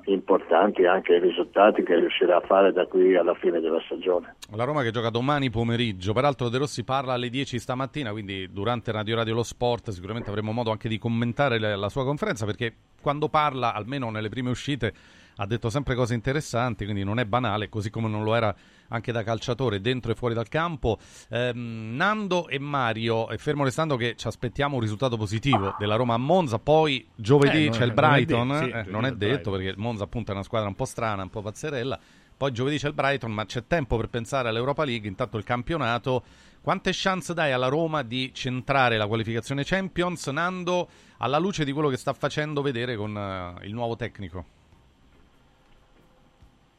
importanti 0.06 0.86
anche 0.86 1.16
i 1.16 1.20
risultati 1.20 1.84
che 1.84 1.96
riuscirà 1.96 2.38
a 2.38 2.42
fare 2.42 2.72
da 2.72 2.86
qui 2.86 3.16
alla 3.16 3.34
fine 3.34 3.60
della 3.60 3.82
stagione. 3.86 4.36
La 4.56 4.64
Roma 4.64 4.84
che 4.84 4.92
gioca 4.92 5.10
domani 5.10 5.50
pomeriggio, 5.50 6.14
peraltro 6.14 6.50
De 6.50 6.60
Rossi 6.60 6.84
parla 6.84 7.14
alle 7.14 7.30
10 7.30 7.58
stamattina, 7.58 8.12
quindi 8.12 8.52
durante 8.52 8.92
Radio 8.92 9.16
Radio 9.16 9.34
Lo 9.34 9.44
Sport 9.44 9.90
sicuramente 9.90 10.30
avremo 10.30 10.52
modo 10.52 10.72
anche 10.72 10.88
di 10.88 11.00
commentare 11.00 11.58
la 11.58 11.90
sua 11.90 12.04
conferenza 12.04 12.46
perché 12.46 12.74
quando 13.02 13.30
parla, 13.30 13.74
almeno 13.74 14.10
nelle 14.10 14.30
prime 14.30 14.50
uscite, 14.50 14.94
ha 15.38 15.46
detto 15.46 15.70
sempre 15.70 15.96
cose 15.96 16.14
interessanti, 16.14 16.86
quindi 16.86 17.04
non 17.04 17.20
è 17.20 17.26
banale, 17.26 17.70
così 17.70 17.90
come 17.90 18.08
non 18.08 18.24
lo 18.24 18.36
era 18.36 18.56
anche 18.90 19.12
da 19.12 19.24
calciatore 19.24 19.82
dentro 19.82 20.12
e 20.12 20.16
fuori 20.16 20.34
dal 20.34 20.48
campo. 20.48 20.98
Ehm, 21.30 21.94
Nando 21.96 22.48
e 22.48 22.60
Mario, 22.60 23.30
e 23.30 23.38
fermo 23.38 23.64
restando 23.64 23.96
che 23.96 24.16
ci 24.16 24.28
aspettiamo 24.28 24.76
un 24.76 24.82
risultato 24.82 25.18
positivo 25.18 25.76
della 25.78 25.96
Roma 25.96 26.14
a 26.16 26.18
Monza, 26.18 26.60
poi 26.60 27.08
giovedì 27.16 27.66
eh, 27.66 27.70
c'è 27.70 27.86
il 27.86 27.94
Brighton, 27.94 28.48
non 28.48 28.56
è, 28.56 28.62
detto, 28.62 28.82
sì, 28.82 28.88
eh, 28.88 28.92
non 28.92 29.06
è 29.06 29.12
detto 29.12 29.52
perché 29.52 29.74
Monza 29.78 30.04
appunto 30.04 30.32
è 30.32 30.34
una 30.34 30.44
squadra 30.44 30.68
un 30.68 30.76
po' 30.76 30.86
strana, 30.86 31.24
un 31.24 31.30
po' 31.30 31.42
pazzerella. 31.42 32.00
Poi 32.38 32.52
giovedì 32.52 32.78
c'è 32.78 32.88
il 32.88 32.94
Brighton, 32.94 33.32
ma 33.32 33.46
c'è 33.46 33.66
tempo 33.66 33.96
per 33.96 34.10
pensare 34.10 34.50
all'Europa 34.50 34.84
League, 34.84 35.08
intanto 35.08 35.38
il 35.38 35.46
campionato. 35.46 36.24
Quante 36.60 36.90
chance 36.94 37.34
dai 37.34 37.54
alla 37.54 37.68
Roma 37.68 38.02
di 38.02 38.34
centrare 38.34 38.98
la 38.98 39.08
qualificazione 39.08 39.64
Champions, 39.64 40.28
Nando, 40.28 40.90
alla 41.20 41.38
luce 41.38 41.64
di 41.64 41.72
quello 41.72 41.90
che 41.90 41.98
sta 41.98 42.12
facendo 42.12 42.62
vedere 42.62 42.98
con 42.98 43.16
uh, 43.16 43.64
il 43.64 43.74
nuovo 43.74 43.96
tecnico? 43.96 44.55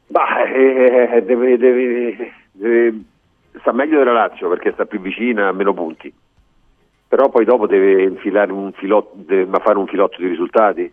Bah, 0.07 0.45
eh, 0.45 1.09
eh, 1.11 1.23
deve, 1.23 1.57
deve, 1.57 2.33
deve, 2.53 3.03
sta 3.59 3.73
meglio 3.73 3.97
della 3.97 4.13
Lazio 4.13 4.47
perché 4.47 4.71
sta 4.71 4.85
più 4.85 5.01
vicina, 5.01 5.49
ha 5.49 5.51
meno 5.51 5.73
punti. 5.73 6.13
Però 7.09 7.29
poi 7.29 7.45
dopo 7.45 7.67
deve 7.67 8.03
infilare 8.03 8.51
un 8.51 8.71
filotto, 8.73 9.11
deve 9.15 9.59
fare 9.59 9.77
un 9.77 9.87
filotto 9.87 10.17
di 10.19 10.27
risultati. 10.27 10.91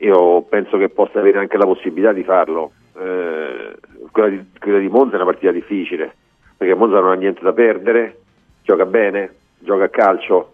Io 0.00 0.42
penso 0.42 0.76
che 0.78 0.88
possa 0.88 1.20
avere 1.20 1.38
anche 1.38 1.56
la 1.56 1.64
possibilità 1.64 2.12
di 2.12 2.24
farlo. 2.24 2.72
Eh, 2.98 3.76
quella, 4.10 4.28
di, 4.28 4.44
quella 4.58 4.78
di 4.78 4.88
Monza 4.88 5.12
è 5.12 5.16
una 5.16 5.24
partita 5.24 5.52
difficile, 5.52 6.14
perché 6.56 6.74
Monza 6.74 7.00
non 7.00 7.10
ha 7.10 7.14
niente 7.14 7.42
da 7.42 7.52
perdere, 7.52 8.18
gioca 8.62 8.84
bene, 8.84 9.34
gioca 9.58 9.84
a 9.84 9.88
calcio, 9.88 10.52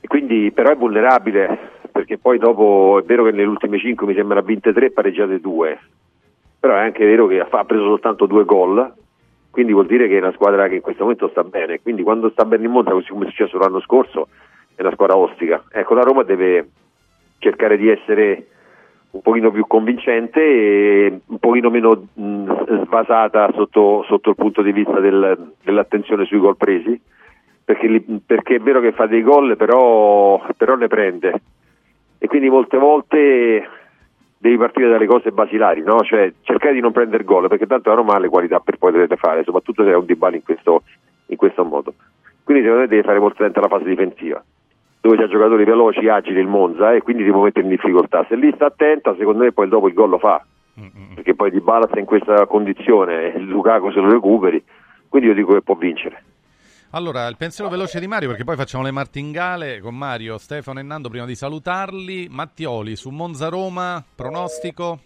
e 0.00 0.06
quindi 0.06 0.50
però 0.52 0.70
è 0.70 0.76
vulnerabile 0.76 1.76
perché 1.90 2.18
poi 2.18 2.38
dopo 2.38 3.00
è 3.00 3.02
vero 3.02 3.24
che 3.24 3.32
nelle 3.32 3.48
ultime 3.48 3.78
5 3.78 4.06
mi 4.06 4.14
sembra 4.14 4.40
vinte 4.40 4.72
3 4.72 4.92
pareggiate 4.92 5.40
2 5.40 5.78
però 6.58 6.74
è 6.74 6.80
anche 6.80 7.04
vero 7.04 7.26
che 7.26 7.40
ha 7.40 7.64
preso 7.64 7.84
soltanto 7.84 8.26
due 8.26 8.44
gol 8.44 8.94
quindi 9.50 9.74
vuol 9.74 9.86
dire 9.86 10.06
che 10.06 10.16
è 10.16 10.20
una 10.20 10.32
squadra 10.32 10.68
che 10.68 10.76
in 10.76 10.80
questo 10.80 11.02
momento 11.02 11.28
sta 11.30 11.42
bene. 11.42 11.80
Quindi 11.80 12.04
quando 12.04 12.30
sta 12.30 12.44
bene 12.44 12.66
in 12.66 12.70
Monza 12.70 12.92
così 12.92 13.08
come 13.08 13.26
è 13.26 13.28
successo 13.28 13.58
l'anno 13.58 13.80
scorso 13.80 14.28
è 14.74 14.82
una 14.82 14.92
squadra 14.92 15.16
ostica. 15.16 15.64
Ecco 15.72 15.94
la 15.94 16.02
Roma 16.02 16.22
deve 16.22 16.68
cercare 17.38 17.76
di 17.76 17.88
essere 17.88 18.46
un 19.10 19.20
pochino 19.20 19.50
più 19.50 19.66
convincente 19.66 20.40
e 20.40 21.20
un 21.26 21.38
pochino 21.38 21.70
meno 21.70 22.06
mh, 22.12 22.84
svasata 22.84 23.50
sotto, 23.54 24.04
sotto, 24.06 24.30
il 24.30 24.36
punto 24.36 24.62
di 24.62 24.70
vista 24.70 25.00
del, 25.00 25.54
dell'attenzione 25.64 26.24
sui 26.26 26.38
gol 26.38 26.56
presi. 26.56 27.00
Perché, 27.64 28.02
perché, 28.24 28.54
è 28.54 28.60
vero 28.60 28.80
che 28.80 28.92
fa 28.92 29.06
dei 29.06 29.22
gol 29.22 29.56
però, 29.56 30.40
però 30.56 30.76
ne 30.76 30.86
prende. 30.86 31.40
E 32.18 32.28
quindi 32.28 32.48
molte 32.48 32.78
volte 32.78 33.68
devi 34.38 34.56
partire 34.56 34.88
dalle 34.88 35.06
cose 35.06 35.32
basilari, 35.32 35.82
no? 35.82 36.00
cioè 36.00 36.32
cercare 36.42 36.74
di 36.74 36.80
non 36.80 36.92
prendere 36.92 37.24
gol 37.24 37.48
perché 37.48 37.66
tanto 37.66 37.90
la 37.90 37.96
Roma 37.96 38.14
ha 38.14 38.18
le 38.18 38.28
qualità 38.28 38.60
per 38.60 38.78
poterle 38.78 39.16
fare, 39.16 39.42
soprattutto 39.42 39.84
se 39.84 39.90
è 39.90 39.96
un 39.96 40.06
Dybala 40.06 40.36
in 40.36 40.42
questo, 40.42 40.82
in 41.26 41.36
questo 41.36 41.64
modo. 41.64 41.94
Quindi 42.44 42.62
secondo 42.62 42.84
me 42.84 42.88
devi 42.88 43.02
fare 43.02 43.18
molto 43.18 43.42
attento 43.42 43.58
alla 43.58 43.68
fase 43.68 43.84
difensiva, 43.84 44.42
dove 45.00 45.16
c'è 45.16 45.26
giocatori 45.26 45.64
veloci, 45.64 46.08
agili, 46.08 46.40
il 46.40 46.46
Monza 46.46 46.94
e 46.94 47.02
quindi 47.02 47.24
ti 47.24 47.30
può 47.30 47.42
mettere 47.42 47.64
in 47.66 47.72
difficoltà. 47.72 48.24
Se 48.28 48.36
lì 48.36 48.50
sta 48.54 48.66
attenta, 48.66 49.14
secondo 49.18 49.42
me 49.42 49.52
poi 49.52 49.68
dopo 49.68 49.88
il 49.88 49.94
gol 49.94 50.10
lo 50.10 50.18
fa, 50.18 50.42
perché 51.14 51.34
poi 51.34 51.50
Dybala 51.50 51.88
sta 51.88 51.98
in 51.98 52.06
questa 52.06 52.46
condizione, 52.46 53.36
Lukaku 53.38 53.90
se 53.90 54.00
lo 54.00 54.10
recuperi, 54.10 54.62
quindi 55.08 55.28
io 55.28 55.34
dico 55.34 55.52
che 55.52 55.62
può 55.62 55.74
vincere. 55.74 56.22
Allora, 56.92 57.26
il 57.26 57.36
pensiero 57.36 57.68
veloce 57.68 58.00
di 58.00 58.06
Mario, 58.06 58.28
perché 58.28 58.44
poi 58.44 58.56
facciamo 58.56 58.82
le 58.82 58.90
martingale 58.90 59.78
con 59.80 59.94
Mario, 59.94 60.38
Stefano 60.38 60.80
e 60.80 60.82
Nando 60.82 61.10
prima 61.10 61.26
di 61.26 61.34
salutarli. 61.34 62.28
Mattioli 62.30 62.96
su 62.96 63.10
Monza 63.10 63.50
Roma, 63.50 64.02
pronostico? 64.14 65.00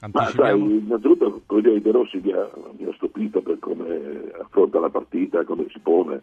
Anticipiamo. 0.00 0.64
Ma 0.64 0.68
sai, 0.68 0.78
innanzitutto 0.78 1.42
quello 1.44 1.76
De 1.76 1.90
Rossi 1.90 2.20
mi 2.22 2.32
ha, 2.32 2.48
mi 2.78 2.88
ha 2.88 2.92
stupito 2.94 3.42
per 3.42 3.58
come 3.58 4.30
affronta 4.40 4.78
la 4.78 4.90
partita, 4.90 5.42
come 5.42 5.66
si 5.70 5.80
pone, 5.80 6.22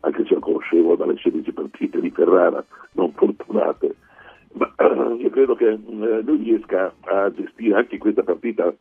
anche 0.00 0.24
se 0.24 0.32
lo 0.32 0.40
conoscevo 0.40 0.96
dalle 0.96 1.18
16 1.18 1.52
partite 1.52 2.00
di 2.00 2.10
Ferrara, 2.10 2.64
non 2.92 3.12
fortunate. 3.12 3.94
Ma 4.54 4.72
io 5.20 5.28
credo 5.28 5.54
che 5.54 5.68
eh, 5.68 5.78
lui 6.22 6.38
riesca 6.38 6.90
a 7.00 7.30
gestire 7.30 7.76
anche 7.76 7.98
questa 7.98 8.22
partita 8.22 8.72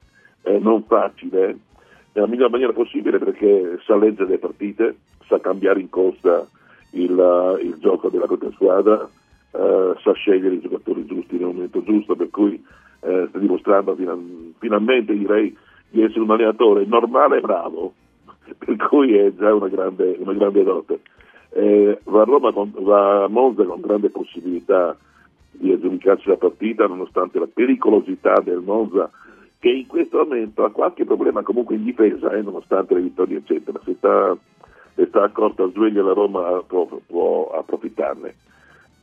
eh, 0.44 0.60
non 0.60 0.86
facile 0.86 1.58
nella 2.14 2.28
miglior 2.28 2.50
maniera 2.50 2.74
possibile 2.74 3.20
perché 3.20 3.80
sa 3.86 3.96
leggere 3.96 4.30
le 4.30 4.38
partite, 4.38 4.96
sa 5.32 5.40
cambiare 5.40 5.80
in 5.80 5.90
corsa 5.90 6.46
il, 6.92 7.12
uh, 7.12 7.58
il 7.64 7.78
gioco 7.80 8.10
della 8.10 8.26
propria 8.26 8.52
squadra, 8.52 9.08
uh, 9.52 9.96
sa 10.02 10.12
scegliere 10.12 10.56
i 10.56 10.62
giocatori 10.62 11.06
giusti 11.06 11.38
nel 11.38 11.48
momento 11.48 11.82
giusto, 11.84 12.16
per 12.16 12.30
cui 12.30 12.62
uh, 13.00 13.28
sta 13.30 13.38
dimostrando 13.40 13.96
final- 13.96 14.54
finalmente 14.60 15.18
direi 15.18 15.56
di 15.90 16.04
essere 16.04 16.20
un 16.20 16.32
allenatore 16.32 16.86
normale 16.86 17.38
e 17.38 17.42
bravo, 17.42 17.94
per 18.58 18.76
cui 18.76 19.16
è 19.16 19.34
già 19.34 19.54
una 19.54 19.70
grande, 19.70 20.18
una 20.20 20.34
grande 20.34 20.64
dote. 20.64 21.00
Eh, 21.54 22.00
va, 22.06 22.22
a 22.22 22.26
Roma 22.26 22.52
con, 22.52 22.72
va 22.80 23.26
a 23.26 23.28
Monza 23.28 23.64
con 23.64 23.82
grande 23.82 24.10
possibilità 24.10 24.96
di 25.52 25.72
aggiudicarsi 25.72 26.30
la 26.30 26.38
partita 26.38 26.88
nonostante 26.88 27.40
la 27.40 27.48
pericolosità 27.54 28.40
del 28.40 28.62
Monza 28.62 29.12
che 29.62 29.70
in 29.70 29.86
questo 29.86 30.18
momento 30.18 30.64
ha 30.64 30.72
qualche 30.72 31.06
problema 31.06 31.44
comunque 31.44 31.76
in 31.76 31.84
difesa, 31.84 32.32
eh, 32.32 32.42
nonostante 32.42 32.96
le 32.96 33.02
vittorie 33.02 33.38
eccetera, 33.38 33.80
se 33.86 33.94
sta, 33.96 34.36
sta 35.08 35.24
accorta 35.24 35.64
a 35.64 35.70
sveglio 35.70 36.04
la 36.04 36.14
Roma 36.14 36.62
può, 36.68 36.88
può, 37.06 37.52
approfittarne. 37.52 38.36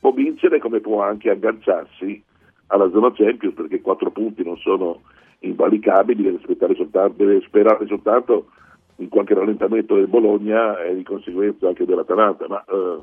Può 0.01 0.13
vincere 0.13 0.59
come 0.59 0.81
può 0.81 1.03
anche 1.03 1.31
agganciarsi 1.31 2.23
alla 2.69 2.91
zona 2.91 3.13
Champions 3.13 3.55
perché 3.55 3.81
quattro 3.81 4.11
punti 4.11 4.45
non 4.45 4.57
sono 4.59 5.01
invalicabili, 5.41 6.23
deve, 6.23 6.41
soltanto, 6.75 7.15
deve 7.17 7.41
sperare 7.47 7.87
soltanto 7.87 8.51
in 8.97 9.09
qualche 9.09 9.35
rallentamento 9.35 9.95
del 9.95 10.09
Bologna 10.09 10.81
e 10.83 10.95
di 10.95 11.03
conseguenza 11.03 11.69
anche 11.69 11.85
dell'Atalanta, 11.85 12.47
ma 12.49 12.65
eh, 12.65 12.99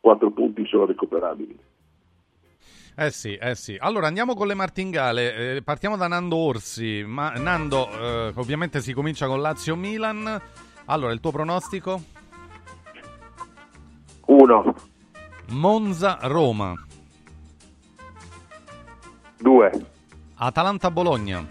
quattro 0.00 0.30
punti 0.30 0.66
sono 0.66 0.86
recuperabili. 0.86 1.58
Eh 2.98 3.10
sì, 3.10 3.34
eh 3.34 3.54
sì. 3.54 3.76
Allora 3.78 4.06
andiamo 4.06 4.34
con 4.34 4.46
le 4.46 4.54
martingale. 4.54 5.56
Eh, 5.56 5.62
partiamo 5.62 5.98
da 5.98 6.08
Nando 6.08 6.36
Orsi. 6.36 7.04
Ma, 7.06 7.30
Nando, 7.32 7.90
eh, 7.90 8.32
ovviamente 8.36 8.80
si 8.80 8.94
comincia 8.94 9.26
con 9.26 9.42
Lazio-Milan. 9.42 10.40
Allora, 10.86 11.12
il 11.12 11.20
tuo 11.20 11.30
pronostico? 11.30 12.00
1. 14.26 14.74
Monza-Roma. 15.50 16.74
2. 19.38 19.86
Atalanta-Bologna. 20.34 21.46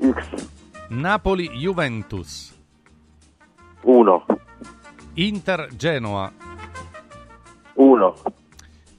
X. 0.00 0.48
Napoli-Juventus. 0.88 2.52
1. 3.82 4.24
Inter-Genoa. 5.14 6.32
1. 7.74 8.14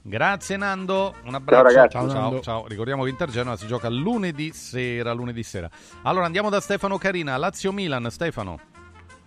Grazie 0.04 0.56
Nando, 0.56 1.14
un 1.24 1.34
abbraccio. 1.34 1.62
Ciao 1.62 1.74
ragazzi. 1.74 1.96
Ciao, 1.96 2.08
ciao, 2.08 2.40
ciao. 2.40 2.66
Ricordiamo 2.66 3.04
che 3.04 3.10
Inter 3.10 3.30
Genoa 3.30 3.56
si 3.56 3.66
gioca 3.66 3.88
lunedì 3.88 4.52
sera, 4.52 5.12
lunedì 5.12 5.42
sera. 5.42 5.68
Allora 6.02 6.24
andiamo 6.24 6.48
da 6.48 6.60
Stefano 6.60 6.98
Carina, 6.98 7.36
Lazio 7.36 7.70
Milan, 7.70 8.10
Stefano. 8.10 8.58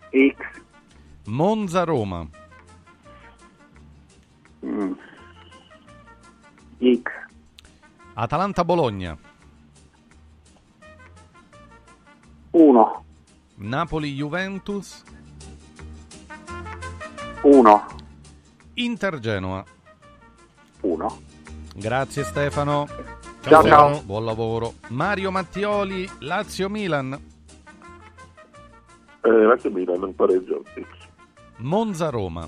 X. 0.09 0.35
Monza 1.25 1.83
Roma. 1.83 2.27
Mm. 4.63 4.93
X. 6.79 7.11
Atalanta 8.13 8.63
Bologna. 8.63 9.17
1. 12.51 13.03
Napoli 13.55 14.13
Juventus. 14.13 15.03
1. 17.41 17.85
Inter 18.75 19.19
Genoa. 19.19 19.63
1. 20.81 21.19
Grazie 21.75 22.23
Stefano. 22.23 22.87
Ciao 23.41 23.61
ciao. 23.61 23.63
ciao. 23.63 24.01
Buon 24.03 24.25
lavoro. 24.25 24.73
Mario 24.89 25.31
Mattioli, 25.31 26.09
Lazio 26.19 26.69
Milan. 26.69 27.34
Eh, 29.25 29.31
Lazio 29.31 29.71
Milan, 29.71 30.03
un 30.03 30.13
pareggio 30.13 30.61
X. 30.75 30.85
Monza 31.57 32.09
Roma. 32.09 32.47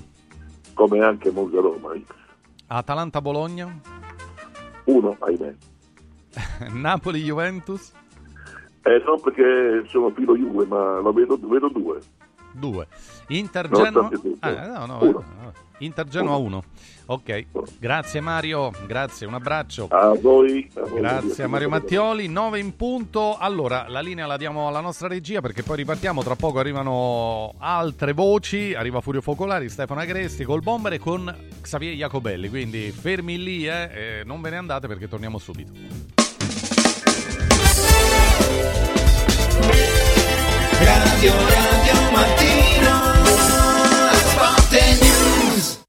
Come 0.74 1.00
anche 1.02 1.32
Monza 1.32 1.60
Roma 1.60 1.92
X. 1.94 2.14
Atalanta 2.68 3.20
Bologna. 3.20 3.68
1, 4.84 5.16
ahimè. 5.18 5.54
Napoli 6.74 7.24
Juventus. 7.24 7.92
Eh, 8.82 9.02
no, 9.04 9.18
perché 9.18 9.88
sono 9.88 10.10
filo 10.10 10.36
Juve, 10.36 10.66
ma 10.66 11.00
lo 11.00 11.12
vedo, 11.12 11.36
vedo 11.42 11.68
due. 12.52 12.68
Due. 12.68 12.86
Inter 13.28 13.68
Genoa. 13.68 14.10
Ah, 14.40 14.66
no, 14.66 14.86
no, 14.86 14.98
no. 15.00 15.52
Inter 15.78 16.06
Genoa 16.06 16.36
1. 16.36 16.64
Ok, 17.06 17.46
grazie 17.78 18.20
Mario, 18.20 18.70
grazie, 18.86 19.26
un 19.26 19.34
abbraccio. 19.34 19.86
A 19.90 20.12
voi. 20.14 20.68
A 20.74 20.80
voi 20.80 21.00
grazie 21.00 21.44
a 21.44 21.48
Mario 21.48 21.68
Mattioli, 21.70 22.28
9 22.28 22.58
in 22.58 22.76
punto. 22.76 23.38
Allora, 23.38 23.86
la 23.88 24.00
linea 24.00 24.26
la 24.26 24.36
diamo 24.36 24.68
alla 24.68 24.80
nostra 24.80 25.08
regia 25.08 25.40
perché 25.40 25.62
poi 25.62 25.76
ripartiamo, 25.76 26.22
tra 26.22 26.36
poco 26.36 26.58
arrivano 26.58 27.54
altre 27.58 28.12
voci, 28.12 28.74
arriva 28.74 29.00
Furio 29.00 29.22
Focolari, 29.22 29.68
Stefano 29.68 30.00
Agresti 30.00 30.44
col 30.44 30.60
bomber 30.60 30.94
e 30.94 30.98
con 30.98 31.34
Xavier 31.60 31.94
Jacobelli, 31.94 32.48
quindi 32.48 32.90
fermi 32.90 33.42
lì, 33.42 33.66
eh, 33.66 34.22
non 34.24 34.40
ve 34.42 34.50
ne 34.50 34.56
andate 34.56 34.86
perché 34.86 35.08
torniamo 35.08 35.38
subito. 35.38 35.72
Radio 40.88 41.32
Radio 41.32 41.94
Mattino 42.12 42.92
Spot 44.24 44.72
News 45.00 45.80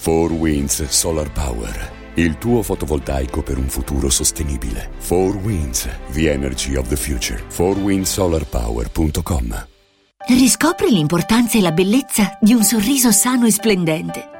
4 0.00 0.34
Winds 0.34 0.86
Solar 0.88 1.30
Power 1.32 1.96
il 2.14 2.38
tuo 2.38 2.62
fotovoltaico 2.62 3.42
per 3.42 3.58
un 3.58 3.68
futuro 3.68 4.08
sostenibile. 4.10 4.90
4 5.06 5.38
Winds 5.38 5.88
The 6.10 6.32
Energy 6.32 6.74
of 6.74 6.88
the 6.88 6.96
Future. 6.96 7.40
4windsolarpower.com 7.48 9.66
Riscopri 10.26 10.90
l'importanza 10.90 11.58
e 11.58 11.60
la 11.60 11.70
bellezza 11.70 12.36
di 12.40 12.54
un 12.54 12.64
sorriso 12.64 13.12
sano 13.12 13.46
e 13.46 13.52
splendente 13.52 14.37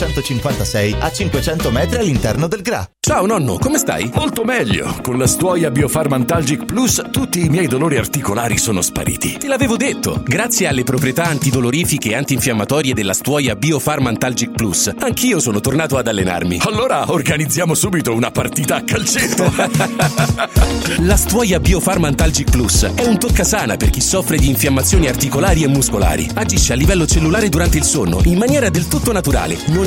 956 0.00 0.96
a 0.98 1.12
500 1.12 1.70
metri 1.70 1.98
all'interno 1.98 2.46
del 2.46 2.62
GRA. 2.62 2.88
Ciao 2.98 3.26
nonno, 3.26 3.58
come 3.58 3.76
stai? 3.76 4.10
Molto 4.14 4.44
meglio. 4.44 4.98
Con 5.02 5.18
la 5.18 5.26
stuoia 5.26 5.70
Biofarmantalgic 5.70 6.64
Plus 6.64 7.02
tutti 7.10 7.44
i 7.44 7.48
miei 7.48 7.66
dolori 7.66 7.96
articolari 7.96 8.56
sono 8.56 8.82
spariti. 8.82 9.36
Te 9.38 9.48
l'avevo 9.48 9.76
detto. 9.76 10.22
Grazie 10.24 10.68
alle 10.68 10.84
proprietà 10.84 11.24
antidolorifiche 11.24 12.10
e 12.10 12.14
antinfiammatorie 12.14 12.94
della 12.94 13.12
stuoia 13.12 13.56
Biofarmantalgic 13.56 14.52
Plus, 14.52 14.90
anch'io 14.98 15.40
sono 15.40 15.60
tornato 15.60 15.98
ad 15.98 16.06
allenarmi. 16.06 16.60
Allora 16.64 17.10
organizziamo 17.10 17.74
subito 17.74 18.14
una 18.14 18.30
partita 18.30 18.76
a 18.76 18.82
calcetto. 18.82 19.52
la 21.00 21.16
stuoia 21.16 21.58
Biofarmantalgic 21.58 22.50
Plus 22.50 22.84
è 22.94 23.06
un 23.06 23.18
toccasana 23.18 23.76
per 23.76 23.90
chi 23.90 24.00
soffre 24.00 24.38
di 24.38 24.48
infiammazioni 24.48 25.08
articolari 25.08 25.62
e 25.62 25.68
muscolari. 25.68 26.28
Agisce 26.34 26.74
a 26.74 26.76
livello 26.76 27.06
cellulare 27.06 27.48
durante 27.48 27.78
il 27.78 27.84
sonno 27.84 28.20
in 28.24 28.38
maniera 28.38 28.68
del 28.68 28.88
tutto 28.88 29.10
naturale, 29.10 29.58
non 29.68 29.86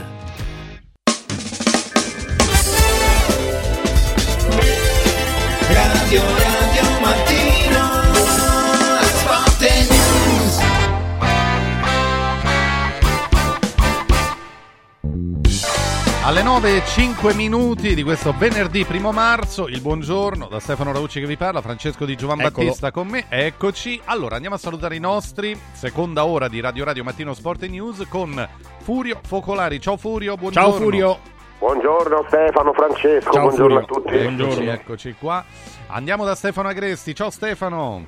9 16.61 16.77
e 16.77 16.85
5 16.85 17.33
minuti 17.33 17.95
di 17.95 18.03
questo 18.03 18.35
venerdì 18.37 18.85
primo 18.85 19.11
marzo, 19.11 19.67
il 19.67 19.81
buongiorno 19.81 20.45
da 20.45 20.59
Stefano 20.59 20.91
Raucci 20.91 21.19
che 21.19 21.25
vi 21.25 21.35
parla, 21.35 21.59
Francesco 21.59 22.05
Di 22.05 22.15
Giovan 22.15 22.39
Eccolo. 22.39 22.67
Battista 22.67 22.91
con 22.91 23.07
me, 23.07 23.25
eccoci. 23.29 23.99
Allora 24.05 24.35
andiamo 24.35 24.53
a 24.53 24.59
salutare 24.59 24.95
i 24.95 24.99
nostri, 24.99 25.59
seconda 25.71 26.23
ora 26.23 26.47
di 26.47 26.59
Radio 26.59 26.83
Radio 26.83 27.03
Mattino 27.03 27.33
Sport 27.33 27.63
e 27.63 27.67
News 27.67 28.05
con 28.07 28.47
Furio 28.83 29.19
Focolari. 29.25 29.81
Ciao 29.81 29.97
Furio, 29.97 30.35
buongiorno. 30.35 30.69
Ciao 30.69 30.79
Furio. 30.79 31.17
Buongiorno 31.57 32.25
Stefano, 32.27 32.73
Francesco, 32.73 33.31
Ciao, 33.31 33.41
buongiorno 33.41 33.79
Furio. 33.79 33.79
a 33.79 34.01
tutti. 34.01 34.17
Buongiorno. 34.19 34.71
eccoci 34.71 35.15
qua. 35.17 35.43
Andiamo 35.87 36.25
da 36.25 36.35
Stefano 36.35 36.67
Agresti, 36.67 37.15
ciao 37.15 37.31
Stefano. 37.31 38.05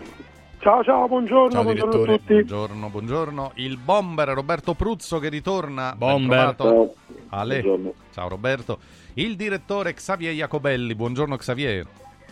Ciao 0.64 0.82
ciao, 0.82 1.10
buongiorno, 1.10 1.52
Ciao 1.52 1.64
buongiorno 1.64 2.04
a 2.04 2.06
tutti. 2.18 2.34
Buongiorno, 2.36 2.88
buongiorno. 2.88 3.52
Il 3.56 3.78
bomber 3.78 4.30
Roberto 4.30 4.74
Pruzzo 4.76 5.20
che 5.20 5.28
ritorna. 5.28 5.94
Bomber. 5.94 6.56
trovato. 6.56 6.96
Ale. 7.32 7.60
Buongiorno. 7.60 7.94
Ciao 8.14 8.30
Roberto. 8.30 8.78
Il 9.16 9.36
direttore 9.36 9.94
Xavier 9.94 10.32
Jacobelli. 10.34 10.96
Buongiorno 10.96 11.36
Xavier. 11.36 11.86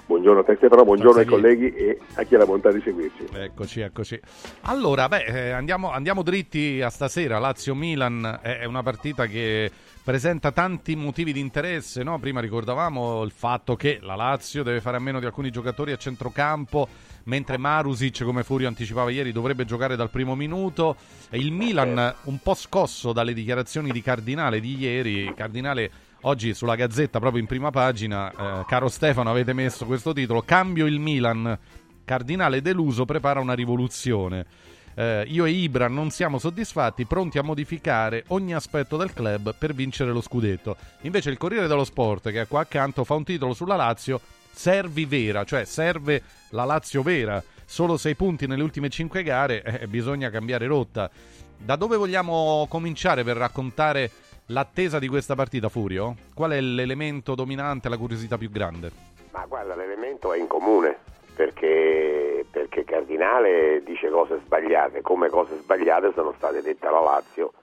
Buongiorno 0.06 0.40
a 0.40 0.44
te 0.46 0.56
Stefano, 0.56 0.86
buongiorno 0.86 1.20
ai 1.20 1.26
Grazie 1.26 1.42
colleghi 1.42 1.74
e 1.74 2.00
a 2.16 2.24
chi 2.24 2.36
ha 2.36 2.38
la 2.38 2.46
bontà 2.46 2.72
di 2.72 2.82
seguirci. 2.82 3.28
Eccoci, 3.34 3.82
eccoci. 3.82 4.20
Allora, 4.62 5.10
beh, 5.10 5.24
eh, 5.26 5.52
andiamo, 5.52 5.92
andiamo 5.92 6.24
dritti 6.24 6.82
a 6.82 6.90
stasera. 6.90 7.38
Lazio-Milan 7.38 8.40
è 8.42 8.60
è 8.60 8.66
una 8.66 8.82
partita 8.82 9.26
che 9.26 9.70
presenta 10.04 10.52
tanti 10.52 10.96
motivi 10.96 11.34
di 11.34 11.40
interesse. 11.40 12.04
no? 12.04 12.20
Prima 12.20 12.40
ricordavamo 12.42 13.24
il 13.24 13.32
fatto 13.32 13.76
che 13.76 14.00
la 14.02 14.16
Lazio 14.16 14.64
deve 14.64 14.82
fare 14.82 14.98
a 14.98 15.00
meno 15.00 15.20
di 15.20 15.26
alcuni 15.26 15.50
giocatori 15.50 15.92
a 15.92 15.98
centrocampo, 15.98 16.88
mentre 17.24 17.58
Marusic, 17.58 18.24
come 18.24 18.44
Furio 18.44 18.68
anticipava 18.68 19.12
ieri, 19.12 19.32
dovrebbe 19.32 19.66
giocare 19.66 19.96
dal 19.96 20.10
primo 20.10 20.36
minuto. 20.36 20.96
Il 21.32 21.52
Milan, 21.52 22.16
un 22.24 22.40
po' 22.42 22.54
scosso 22.54 23.14
dalle 23.14 23.34
dichiarazioni 23.34 23.92
di 23.92 24.02
Cardinale 24.02 24.60
di 24.60 24.78
ieri, 24.78 25.34
Cardinale 25.36 25.92
oggi 26.22 26.54
sulla 26.54 26.76
Gazzetta, 26.76 27.20
proprio 27.20 27.42
in 27.42 27.48
prima 27.48 27.70
pagina, 27.72 28.32
eh, 28.32 28.66
caro 28.66 28.90
Stefano, 28.90 29.30
avete 29.30 29.54
messo 29.54 29.86
questo 29.86 30.14
titolo, 30.14 30.42
Cambio 30.42 30.86
il 30.86 31.00
Milan. 31.00 31.58
Cardinale 32.04 32.62
deluso 32.62 33.06
prepara 33.06 33.40
una 33.40 33.54
rivoluzione. 33.54 34.46
Eh, 34.94 35.24
io 35.28 35.46
e 35.46 35.52
Ibra 35.52 35.88
non 35.88 36.10
siamo 36.10 36.38
soddisfatti, 36.38 37.06
pronti 37.06 37.38
a 37.38 37.44
modificare 37.44 38.26
ogni 38.28 38.54
aspetto 38.54 38.98
del 38.98 39.14
club 39.14 39.56
per 39.58 39.74
vincere 39.74 40.12
lo 40.12 40.22
scudetto. 40.22 40.76
Invece 41.02 41.30
il 41.30 41.38
Corriere 41.38 41.68
dello 41.68 41.86
Sport, 41.86 42.30
che 42.32 42.42
è 42.42 42.48
qua 42.48 42.62
accanto, 42.62 43.04
fa 43.04 43.16
un 43.16 43.24
titolo 43.24 43.54
sulla 43.54 43.76
Lazio, 43.76 44.20
Servi 44.52 45.06
vera, 45.06 45.44
cioè 45.44 45.66
serve 45.66 46.22
la 46.50 46.66
Lazio 46.66 47.02
vera. 47.02 47.42
Solo 47.66 47.98
sei 47.98 48.16
punti 48.16 48.48
nelle 48.48 48.64
ultime 48.64 48.90
cinque 48.90 49.24
gare, 49.24 49.64
eh, 49.82 49.88
bisogna 49.88 50.30
cambiare 50.30 50.68
rotta. 50.68 51.10
Da 51.58 51.76
dove 51.76 51.96
vogliamo 51.98 52.66
cominciare 52.70 53.24
per 53.24 53.38
raccontare 53.38 54.10
l'attesa 54.48 55.00
di 55.00 55.08
questa 55.08 55.36
partita, 55.36 55.70
Furio? 55.70 56.16
Qual 56.34 56.52
è 56.52 56.60
l'elemento 56.60 57.36
dominante, 57.36 57.88
la 57.90 57.98
curiosità 57.98 58.38
più 58.38 58.50
grande? 58.50 58.92
Ma 59.32 59.46
guarda, 59.48 59.76
l'elemento 59.76 60.34
è 60.34 60.38
in 60.40 60.48
comune, 60.48 60.98
perché, 61.36 62.46
perché 62.52 62.84
Cardinale 62.84 63.82
dice 63.86 64.10
cose 64.10 64.40
sbagliate, 64.44 65.02
come 65.02 65.30
cose 65.30 65.56
sbagliate 65.62 66.12
sono 66.14 66.34
state 66.36 66.62
dette 66.62 66.88
alla 66.88 67.00
Lazio 67.00 67.54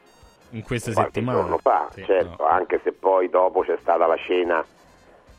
In 0.51 0.63
queste 0.63 0.93
qualche 0.93 1.13
settimane. 1.15 1.41
giorno 1.41 1.59
fa, 1.59 1.89
Sì, 1.93 2.05
certo, 2.05 2.47
anche 2.47 2.81
se 2.83 2.93
poi 2.93 3.29
dopo 3.29 3.61
c'è 3.61 3.77
stata 3.83 4.07
la 4.07 4.15
scena, 4.15 4.65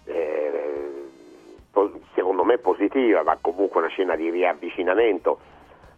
eh, 0.03 1.08
secondo 2.13 2.43
me 2.43 2.57
positiva, 2.57 3.23
ma 3.23 3.37
comunque 3.39 3.79
una 3.79 3.89
scena 3.89 4.15
di 4.15 4.29
riavvicinamento, 4.29 5.39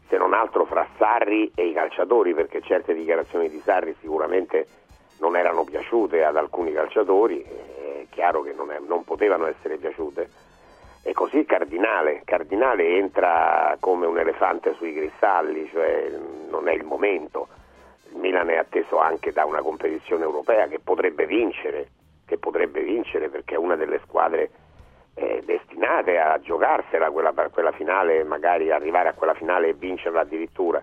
se 0.08 0.18
non 0.18 0.34
altro 0.34 0.66
fra 0.66 0.88
Sarri 0.98 1.52
e 1.56 1.68
i 1.68 1.74
calciatori, 1.74 2.34
perché 2.34 2.62
certe 2.62 2.94
dichiarazioni 2.94 3.50
di 3.50 3.60
Sarri 3.60 3.96
sicuramente 4.00 4.68
non 5.20 5.36
erano 5.36 5.64
piaciute 5.64 6.24
ad 6.24 6.36
alcuni 6.36 6.74
calciatori, 6.74 7.42
è 7.44 8.06
chiaro 8.10 8.42
che 8.42 8.54
non, 8.54 8.72
è- 8.72 8.80
non 8.80 9.04
potevano 9.04 9.46
essere 9.46 9.78
piaciute. 9.78 10.30
E 11.04 11.14
così 11.14 11.46
Cardinale, 11.46 12.22
Cardinale 12.26 12.98
entra 12.98 13.76
come 13.80 14.06
un 14.06 14.20
elefante 14.20 14.74
sui 14.76 14.94
cristalli, 14.94 15.68
cioè 15.70 16.12
non 16.50 16.68
è 16.68 16.74
il 16.74 16.84
momento. 16.84 17.48
Il 18.12 18.18
Milan 18.18 18.50
è 18.50 18.58
atteso 18.58 19.00
anche 19.00 19.32
da 19.32 19.46
una 19.46 19.62
competizione 19.62 20.24
europea 20.24 20.68
che 20.68 20.80
potrebbe 20.80 21.26
vincere, 21.26 21.88
che 22.26 22.38
potrebbe 22.38 22.82
vincere 22.84 23.30
perché 23.30 23.56
è 23.56 23.58
una 23.58 23.76
delle 23.76 24.00
squadre 24.06 24.50
eh, 25.16 25.42
destinate 25.46 26.18
a 26.20 26.40
giocarsela 26.40 27.12
quella, 27.12 27.34
quella 27.52 27.72
finale, 27.74 28.24
magari 28.24 28.72
arrivare 28.72 29.10
a 29.10 29.14
quella 29.14 29.34
finale 29.34 29.70
e 29.70 29.74
vincerla 29.74 30.22
addirittura. 30.22 30.82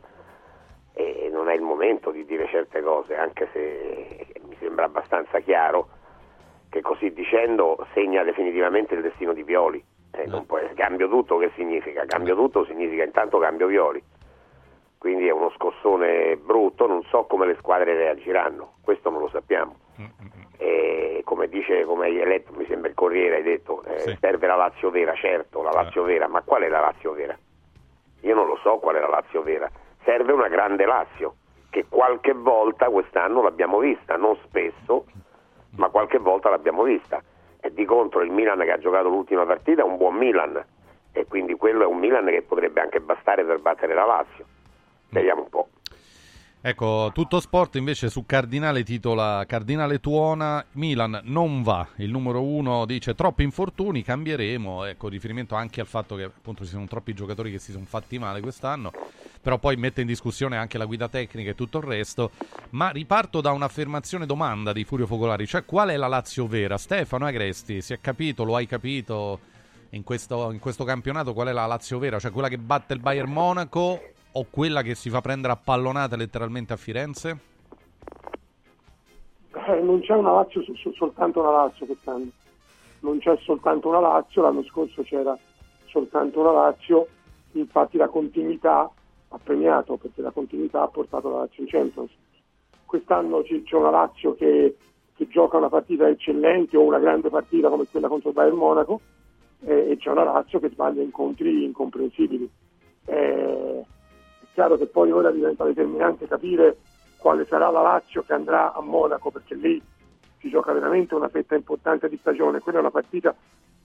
E 0.95 1.29
non 1.33 1.49
è 1.49 1.55
il 1.55 1.62
momento 1.62 2.11
di 2.11 2.24
dire 2.24 2.49
certe 2.49 2.83
cose, 2.83 3.16
anche 3.16 3.49
se 3.53 4.26
mi 4.47 4.57
sembra 4.59 4.85
abbastanza 4.87 5.39
chiaro 5.41 5.89
che 6.68 6.81
così 6.83 7.12
dicendo 7.12 7.87
segna 7.95 8.22
definitivamente 8.24 8.95
il 8.95 9.03
destino 9.03 9.33
di 9.33 9.45
Pioli. 9.45 9.83
Eh, 10.11 10.26
non 10.26 10.47
può- 10.47 10.59
cambio 10.74 11.09
tutto 11.09 11.39
che 11.39 11.51
significa? 11.55 12.05
Cambio 12.05 12.35
tutto 12.35 12.64
significa 12.64 13.05
intanto 13.05 13.39
cambio 13.39 13.68
Pioli. 13.68 14.03
Quindi 14.99 15.28
è 15.28 15.30
uno 15.30 15.51
scossone 15.51 16.36
brutto, 16.36 16.86
non 16.86 17.03
so 17.05 17.24
come 17.24 17.46
le 17.46 17.57
squadre 17.57 17.94
reagiranno, 17.94 18.74
questo 18.82 19.11
non 19.11 19.20
lo 19.20 19.28
sappiamo. 19.28 19.76
E 20.59 21.22
come 21.24 21.49
dice, 21.49 21.84
come 21.84 22.07
hai 22.07 22.16
letto, 22.24 22.53
mi 22.55 22.66
sembra 22.66 22.88
il 22.88 22.94
Corriere, 22.96 23.36
hai 23.36 23.42
detto, 23.44 23.84
eh, 23.84 24.16
serve 24.20 24.46
la 24.49 24.57
Lazio 24.57 24.90
vera, 24.90 25.14
certo, 25.14 25.62
la 25.62 25.70
Lazio 25.70 26.03
vera, 26.03 26.26
ma 26.26 26.42
qual 26.42 26.62
è 26.62 26.68
la 26.68 26.80
Lazio 26.80 27.12
vera? 27.12 27.38
Io 28.22 28.34
non 28.34 28.46
lo 28.46 28.57
so 28.57 28.78
qual 28.78 28.96
è 28.96 29.01
la 29.01 29.09
Lazio 29.09 29.42
vera. 29.42 29.70
Serve 30.03 30.32
una 30.32 30.49
grande 30.49 30.84
Lazio, 30.84 31.34
che 31.70 31.84
qualche 31.88 32.32
volta 32.32 32.88
quest'anno 32.88 33.40
l'abbiamo 33.42 33.78
vista, 33.78 34.16
non 34.16 34.36
spesso, 34.44 35.05
ma 35.76 35.88
qualche 35.90 36.18
volta 36.18 36.51
l'abbiamo 36.51 36.82
vista. 36.82 37.22
E 37.61 37.72
di 37.72 37.84
contro 37.84 38.22
il 38.22 38.30
Milan 38.30 38.59
che 38.59 38.72
ha 38.72 38.78
giocato 38.78 39.09
l'ultima 39.09 39.44
partita 39.44 39.82
è 39.82 39.84
un 39.84 39.96
buon 39.96 40.16
Milan, 40.16 40.61
e 41.12 41.26
quindi 41.26 41.55
quello 41.55 41.84
è 41.84 41.86
un 41.86 41.99
Milan 41.99 42.26
che 42.26 42.42
potrebbe 42.42 42.80
anche 42.80 43.01
bastare 43.01 43.44
per 43.44 43.61
battere 43.61 43.94
la 43.94 44.05
Lazio. 44.05 44.44
Vediamo 45.11 45.42
un 45.42 45.48
po'. 45.48 45.68
Ecco, 46.61 47.12
tutto 47.14 47.38
sport 47.38 47.76
invece 47.76 48.11
su 48.11 48.26
Cardinale 48.26 48.82
titola 48.82 49.44
Cardinale 49.46 50.00
tuona, 50.00 50.64
Milan 50.72 51.20
non 51.22 51.62
va, 51.62 51.86
il 51.98 52.11
numero 52.11 52.42
uno 52.42 52.84
dice 52.84 53.14
troppi 53.14 53.44
infortuni, 53.44 54.02
cambieremo, 54.02 54.84
ecco 54.84 55.09
riferimento 55.09 55.54
anche 55.54 55.80
al 55.80 55.86
fatto 55.86 56.16
che 56.16 56.24
appunto 56.24 56.64
ci 56.64 56.70
sono 56.70 56.86
troppi 56.88 57.14
giocatori 57.14 57.52
che 57.52 57.61
si 57.61 57.70
sono 57.70 57.84
fatti 57.84 58.18
male 58.18 58.40
quest'anno, 58.40 58.90
però 59.40 59.59
poi 59.59 59.76
mette 59.76 60.00
in 60.00 60.09
discussione 60.09 60.56
anche 60.56 60.78
la 60.78 60.84
guida 60.84 61.09
tecnica 61.09 61.50
e 61.50 61.54
tutto 61.54 61.78
il 61.78 61.84
resto, 61.84 62.32
ma 62.70 62.90
riparto 62.90 63.40
da 63.40 63.52
un'affermazione 63.52 64.26
domanda 64.26 64.72
di 64.72 64.82
Furio 64.82 65.06
Focolari, 65.06 65.47
cioè 65.47 65.64
qual 65.64 65.90
è 65.90 65.97
la 65.97 66.09
Lazio 66.09 66.48
vera? 66.48 66.76
Stefano 66.76 67.24
Agresti, 67.24 67.80
si 67.80 67.93
è 67.93 68.01
capito, 68.01 68.43
lo 68.43 68.56
hai 68.56 68.66
capito 68.66 69.39
in 69.90 70.02
questo, 70.02 70.51
in 70.51 70.59
questo 70.59 70.82
campionato 70.82 71.32
qual 71.35 71.47
è 71.47 71.52
la 71.52 71.66
Lazio 71.66 72.01
vera? 72.01 72.18
Cioè 72.18 72.32
quella 72.32 72.48
che 72.48 72.59
batte 72.59 72.94
il 72.94 73.01
Bayern 73.01 73.30
Monaco 73.30 74.01
o 74.32 74.46
quella 74.50 74.82
che 74.82 74.94
si 74.94 75.10
fa 75.10 75.20
prendere 75.20 75.52
a 75.52 75.56
pallonate 75.62 76.16
letteralmente 76.16 76.72
a 76.72 76.76
Firenze? 76.76 77.38
Eh, 79.52 79.80
non 79.80 80.00
c'è 80.00 80.14
una 80.14 80.32
Lazio, 80.32 80.62
su- 80.62 80.74
su- 80.74 80.92
soltanto 80.92 81.40
una 81.40 81.50
Lazio 81.50 81.86
quest'anno. 81.86 82.30
Non 83.00 83.18
c'è 83.18 83.36
soltanto 83.42 83.88
una 83.88 84.00
Lazio, 84.00 84.42
l'anno 84.42 84.62
scorso 84.64 85.02
c'era 85.02 85.36
soltanto 85.86 86.40
una 86.40 86.52
Lazio, 86.52 87.06
infatti 87.52 87.96
la 87.96 88.09
continuità 88.09 88.90
ha 89.30 89.38
premiato 89.42 89.96
perché 89.96 90.22
la 90.22 90.30
continuità 90.30 90.82
ha 90.82 90.88
portato 90.88 91.30
la 91.30 91.38
Lazio 91.40 91.62
in 91.62 91.68
Champions. 91.68 92.10
Quest'anno 92.84 93.42
c'è 93.42 93.76
una 93.76 93.90
Lazio 93.90 94.34
che, 94.34 94.76
che 95.14 95.28
gioca 95.28 95.59
una 95.59 95.68
partita 95.68 96.09
eccellente 96.09 96.76
o 96.76 96.82
una 96.82 96.98
grande 96.98 97.28
partita 97.28 97.68
come 97.68 97.84
quella 97.90 98.09
contro 98.09 98.30
il 98.30 98.34
Bayern 98.34 98.56
Monaco 98.56 99.00
eh, 99.60 99.90
e 99.90 99.96
c'è 99.98 100.10
una 100.10 100.24
Lazio 100.24 100.59
che 100.59 100.70
sbaglia 100.70 101.02
incontri 101.02 101.64
incomprensibili. 101.64 102.48
Eh, 103.05 103.84
chiaro 104.59 104.76
che 104.76 104.86
poi 104.86 105.12
ora 105.12 105.30
diventa 105.30 105.62
determinante 105.62 106.26
capire 106.26 106.78
quale 107.16 107.47
sarà 107.47 107.70
la 107.70 107.80
Lazio 107.80 108.24
che 108.24 108.32
andrà 108.32 108.72
a 108.74 108.80
Monaco, 108.80 109.30
perché 109.30 109.55
lì 109.55 109.80
si 110.40 110.51
gioca 110.51 110.72
veramente 110.72 111.14
una 111.14 111.28
fetta 111.28 111.55
importante 111.55 112.09
di 112.09 112.16
stagione. 112.16 112.59
Quella 112.59 112.78
è 112.78 112.80
una 112.80 112.90
partita 112.90 113.32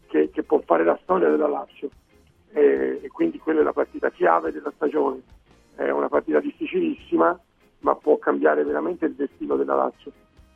che, 0.08 0.32
che 0.32 0.42
può 0.42 0.60
fare 0.66 0.84
la 0.84 0.98
storia 1.04 1.30
della 1.30 1.48
Lazio 1.48 1.90
Eh, 2.54 3.02
e 3.04 3.08
quindi 3.10 3.38
quella 3.38 3.60
è 3.60 3.64
la 3.64 3.72
partita 3.72 4.10
chiave 4.10 4.52
della 4.52 4.72
stagione. 4.76 5.22
È 5.76 5.92
una 5.92 6.10
partita 6.10 6.40
difficilissima, 6.40 7.40
ma 7.82 7.96
può 7.96 8.18
cambiare 8.18 8.64
veramente 8.64 9.06
il 9.06 9.14
destino 9.14 9.56
della 9.56 9.76
Lazio. 9.76 10.12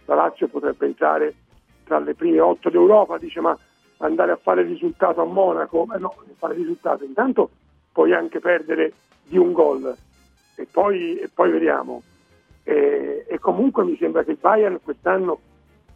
La 0.06 0.16
Lazio 0.16 0.48
potrebbe 0.48 0.88
entrare 0.88 1.36
tra 1.84 2.00
le 2.00 2.16
prime 2.16 2.40
otto 2.40 2.72
d'Europa, 2.72 3.20
dice 3.20 3.40
ma 3.40 3.56
andare 3.98 4.32
a 4.32 4.38
fare 4.38 4.62
il 4.62 4.68
risultato 4.68 5.22
a 5.22 5.26
Monaco, 5.26 5.86
eh 5.94 6.00
no, 6.00 6.16
fare 6.38 6.56
risultato, 6.56 7.04
intanto 7.04 7.52
puoi 7.92 8.14
anche 8.14 8.40
perdere 8.40 8.94
di 9.24 9.38
un 9.38 9.52
gol 9.52 9.96
e 10.58 10.68
poi, 10.70 11.18
e 11.20 11.30
poi 11.34 11.52
vediamo. 11.52 12.02
E, 12.64 13.26
e 13.28 13.40
comunque 13.40 13.86
mi 13.86 13.96
sembra 13.98 14.24
che 14.24 14.32
il 14.32 14.38
Bayern 14.42 14.80
quest'anno 14.84 15.40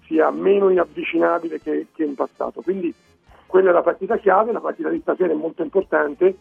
sia 0.05 0.29
meno 0.29 0.69
inavvicinabile 0.69 1.59
che, 1.59 1.87
che 1.93 2.03
in 2.03 2.15
passato. 2.15 2.61
Quindi 2.61 2.93
quella 3.47 3.71
è 3.71 3.73
la 3.73 3.81
partita 3.81 4.17
chiave, 4.17 4.51
la 4.51 4.61
partita 4.61 4.89
di 4.89 4.99
stasera 5.01 5.33
è 5.33 5.35
molto 5.35 5.63
importante 5.63 6.33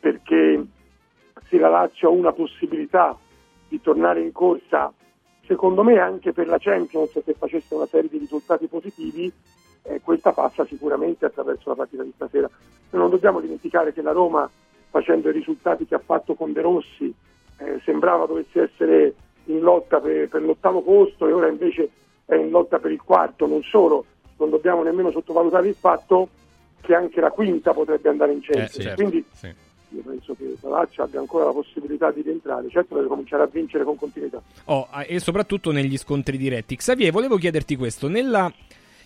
perché 0.00 0.66
se 1.44 1.58
la 1.58 1.68
Lazio 1.68 2.08
ha 2.08 2.12
una 2.12 2.32
possibilità 2.32 3.16
di 3.68 3.80
tornare 3.80 4.20
in 4.22 4.32
corsa 4.32 4.92
secondo 5.44 5.82
me 5.82 5.98
anche 5.98 6.32
per 6.32 6.46
la 6.46 6.58
Champions 6.58 7.20
se 7.20 7.34
facesse 7.34 7.74
una 7.74 7.86
serie 7.86 8.08
di 8.08 8.18
risultati 8.18 8.66
positivi 8.66 9.32
eh, 9.82 10.00
questa 10.02 10.32
passa 10.32 10.64
sicuramente 10.64 11.26
attraverso 11.26 11.68
la 11.68 11.74
partita 11.74 12.02
di 12.02 12.12
stasera. 12.14 12.48
Non 12.90 13.10
dobbiamo 13.10 13.40
dimenticare 13.40 13.92
che 13.92 14.02
la 14.02 14.12
Roma 14.12 14.48
facendo 14.90 15.28
i 15.28 15.32
risultati 15.32 15.86
che 15.86 15.94
ha 15.94 16.02
fatto 16.04 16.34
con 16.34 16.52
De 16.52 16.60
Rossi 16.60 17.14
eh, 17.58 17.80
sembrava 17.84 18.26
dovesse 18.26 18.70
essere 18.72 19.14
in 19.46 19.60
lotta 19.60 20.00
per, 20.00 20.28
per 20.28 20.42
l'ottavo 20.42 20.82
posto 20.82 21.26
e 21.26 21.32
ora 21.32 21.48
invece 21.48 21.90
è 22.24 22.34
in 22.34 22.50
lotta 22.50 22.78
per 22.78 22.90
il 22.90 23.02
quarto, 23.02 23.46
non 23.46 23.62
solo, 23.62 24.04
non 24.36 24.50
dobbiamo 24.50 24.82
nemmeno 24.82 25.10
sottovalutare 25.10 25.68
il 25.68 25.74
fatto 25.74 26.28
che 26.80 26.94
anche 26.94 27.20
la 27.20 27.30
quinta 27.30 27.72
potrebbe 27.72 28.08
andare 28.08 28.32
in 28.32 28.42
centro. 28.42 28.64
Eh, 28.64 28.68
sì, 28.68 28.82
certo. 28.82 29.02
Quindi 29.02 29.24
sì. 29.32 29.46
io 29.88 30.02
penso 30.02 30.34
che 30.34 30.54
la 30.60 30.68
Lazio 30.68 31.02
abbia 31.02 31.20
ancora 31.20 31.46
la 31.46 31.52
possibilità 31.52 32.10
di 32.10 32.22
rientrare, 32.22 32.68
certo 32.68 32.94
deve 32.94 33.08
cominciare 33.08 33.42
a 33.42 33.46
vincere 33.46 33.84
con 33.84 33.96
continuità. 33.96 34.40
Oh, 34.66 34.88
e 35.06 35.18
soprattutto 35.18 35.72
negli 35.72 35.96
scontri 35.96 36.36
diretti. 36.36 36.76
Xavier, 36.76 37.10
volevo 37.10 37.36
chiederti 37.36 37.76
questo. 37.76 38.08
Nella, 38.08 38.52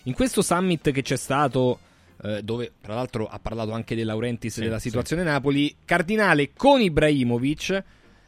in 0.03 0.13
questo 0.13 0.41
summit 0.41 0.91
che 0.91 1.01
c'è 1.01 1.15
stato, 1.15 1.79
eh, 2.21 2.41
dove 2.43 2.73
tra 2.81 2.93
l'altro 2.93 3.27
ha 3.27 3.39
parlato 3.41 3.71
anche 3.71 3.95
De 3.95 4.03
Laurentiis 4.03 4.53
Sì, 4.53 4.61
della 4.61 4.79
sì. 4.79 4.89
situazione 4.89 5.23
Napoli, 5.23 5.73
Cardinale 5.85 6.51
con 6.55 6.81
Ibrahimovic 6.81 7.83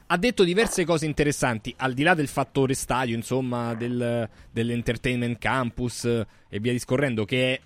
ha 0.08 0.18
detto 0.18 0.44
diverse 0.44 0.86
cose 0.86 1.06
interessanti, 1.06 1.74
al 1.78 1.94
di 1.94 2.04
là 2.04 2.14
del 2.14 2.28
fattore 2.28 2.74
stadio, 2.74 3.16
insomma, 3.16 3.74
del, 3.74 4.30
dell'entertainment 4.52 5.38
campus 5.40 6.06
eh, 6.06 6.26
e 6.50 6.60
via 6.60 6.72
discorrendo, 6.72 7.26
che 7.26 7.54
è 7.54 7.62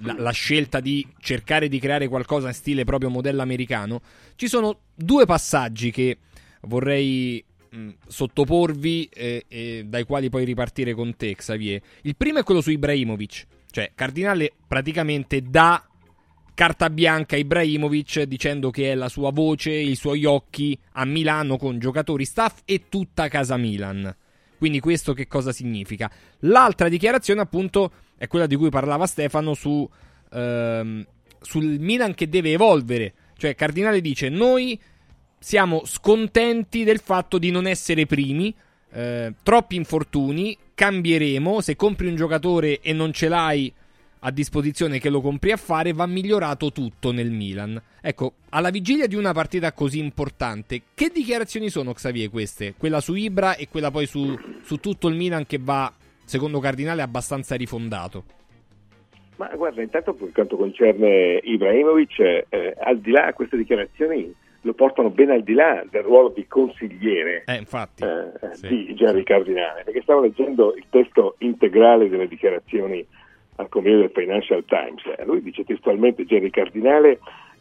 la, 0.00 0.16
la 0.18 0.30
scelta 0.30 0.80
di 0.80 1.06
cercare 1.20 1.68
di 1.68 1.78
creare 1.78 2.08
qualcosa 2.08 2.48
in 2.48 2.54
stile 2.54 2.84
proprio 2.84 3.08
modello 3.10 3.42
americano. 3.42 4.00
Ci 4.34 4.48
sono 4.48 4.80
due 4.94 5.26
passaggi 5.26 5.92
che 5.92 6.18
vorrei 6.62 7.44
mh, 7.70 7.90
sottoporvi 8.06 9.08
e, 9.12 9.44
e 9.46 9.84
dai 9.86 10.04
quali 10.04 10.28
poi 10.28 10.44
ripartire 10.44 10.92
con 10.92 11.14
te, 11.14 11.36
Xavier. 11.36 11.80
Il 12.02 12.16
primo 12.16 12.40
è 12.40 12.42
quello 12.42 12.60
su 12.60 12.70
Ibrahimovic, 12.70 13.46
cioè 13.70 13.92
Cardinale 13.94 14.52
praticamente 14.66 15.40
dà 15.40 15.86
carta 16.56 16.88
bianca 16.88 17.36
a 17.36 17.38
Ibrahimovic 17.38 18.22
dicendo 18.22 18.70
che 18.70 18.90
è 18.90 18.94
la 18.94 19.10
sua 19.10 19.30
voce, 19.30 19.70
i 19.72 19.94
suoi 19.94 20.24
occhi 20.24 20.76
a 20.92 21.04
Milano 21.04 21.58
con 21.58 21.78
giocatori, 21.78 22.24
staff 22.24 22.62
e 22.64 22.84
tutta 22.88 23.28
casa 23.28 23.58
Milan. 23.58 24.12
Quindi 24.56 24.80
questo 24.80 25.12
che 25.12 25.26
cosa 25.28 25.52
significa? 25.52 26.10
L'altra 26.40 26.88
dichiarazione 26.88 27.42
appunto 27.42 27.92
è 28.16 28.26
quella 28.26 28.46
di 28.46 28.56
cui 28.56 28.70
parlava 28.70 29.06
Stefano 29.06 29.52
su, 29.52 29.86
ehm, 30.32 31.06
sul 31.42 31.78
Milan 31.78 32.14
che 32.14 32.26
deve 32.26 32.52
evolvere. 32.52 33.12
Cioè 33.36 33.54
Cardinale 33.54 34.00
dice 34.00 34.30
noi 34.30 34.80
siamo 35.38 35.82
scontenti 35.84 36.84
del 36.84 37.00
fatto 37.00 37.36
di 37.36 37.50
non 37.50 37.66
essere 37.66 38.06
primi, 38.06 38.52
eh, 38.92 39.34
troppi 39.42 39.76
infortuni, 39.76 40.56
cambieremo, 40.74 41.60
se 41.60 41.76
compri 41.76 42.06
un 42.06 42.16
giocatore 42.16 42.80
e 42.80 42.94
non 42.94 43.12
ce 43.12 43.28
l'hai 43.28 43.70
a 44.20 44.30
disposizione 44.30 44.98
che 44.98 45.10
lo 45.10 45.20
compri 45.20 45.52
a 45.52 45.56
fare, 45.56 45.92
va 45.92 46.06
migliorato 46.06 46.72
tutto 46.72 47.12
nel 47.12 47.30
Milan. 47.30 47.80
Ecco, 48.00 48.34
alla 48.50 48.70
vigilia 48.70 49.06
di 49.06 49.14
una 49.14 49.32
partita 49.32 49.72
così 49.72 49.98
importante, 49.98 50.82
che 50.94 51.10
dichiarazioni 51.12 51.68
sono 51.68 51.92
Xavier 51.92 52.30
queste? 52.30 52.74
Quella 52.76 53.00
su 53.00 53.14
Ibra 53.14 53.56
e 53.56 53.68
quella 53.68 53.90
poi 53.90 54.06
su, 54.06 54.34
su 54.62 54.76
tutto 54.78 55.08
il 55.08 55.16
Milan 55.16 55.46
che 55.46 55.58
va, 55.60 55.92
secondo 56.24 56.58
Cardinale, 56.60 57.02
abbastanza 57.02 57.54
rifondato. 57.56 58.24
Ma 59.36 59.48
guarda, 59.54 59.82
intanto 59.82 60.14
per 60.14 60.32
quanto 60.32 60.56
concerne 60.56 61.40
Ibrahimovic, 61.42 62.18
eh, 62.48 62.74
al 62.80 62.98
di 63.00 63.10
là 63.10 63.32
queste 63.34 63.58
dichiarazioni 63.58 64.34
lo 64.62 64.72
portano 64.72 65.10
ben 65.10 65.30
al 65.30 65.42
di 65.44 65.52
là 65.52 65.84
del 65.90 66.02
ruolo 66.02 66.30
di 66.34 66.46
consigliere 66.48 67.44
Eh, 67.46 67.56
infatti. 67.56 68.02
eh, 68.02 68.68
di 68.68 68.94
Jerry 68.94 69.22
Cardinale, 69.22 69.82
perché 69.84 70.00
stavo 70.02 70.22
leggendo 70.22 70.74
il 70.74 70.86
testo 70.90 71.36
integrale 71.38 72.08
delle 72.08 72.26
dichiarazioni 72.26 73.06
al 73.56 73.68
commento 73.68 74.00
del 74.00 74.10
Financial 74.10 74.64
Times. 74.64 75.02
Eh, 75.18 75.24
Lui 75.24 75.42
dice 75.42 75.64
testualmente 75.64 76.24
Jerry 76.24 76.50
Cardinale 76.50 77.18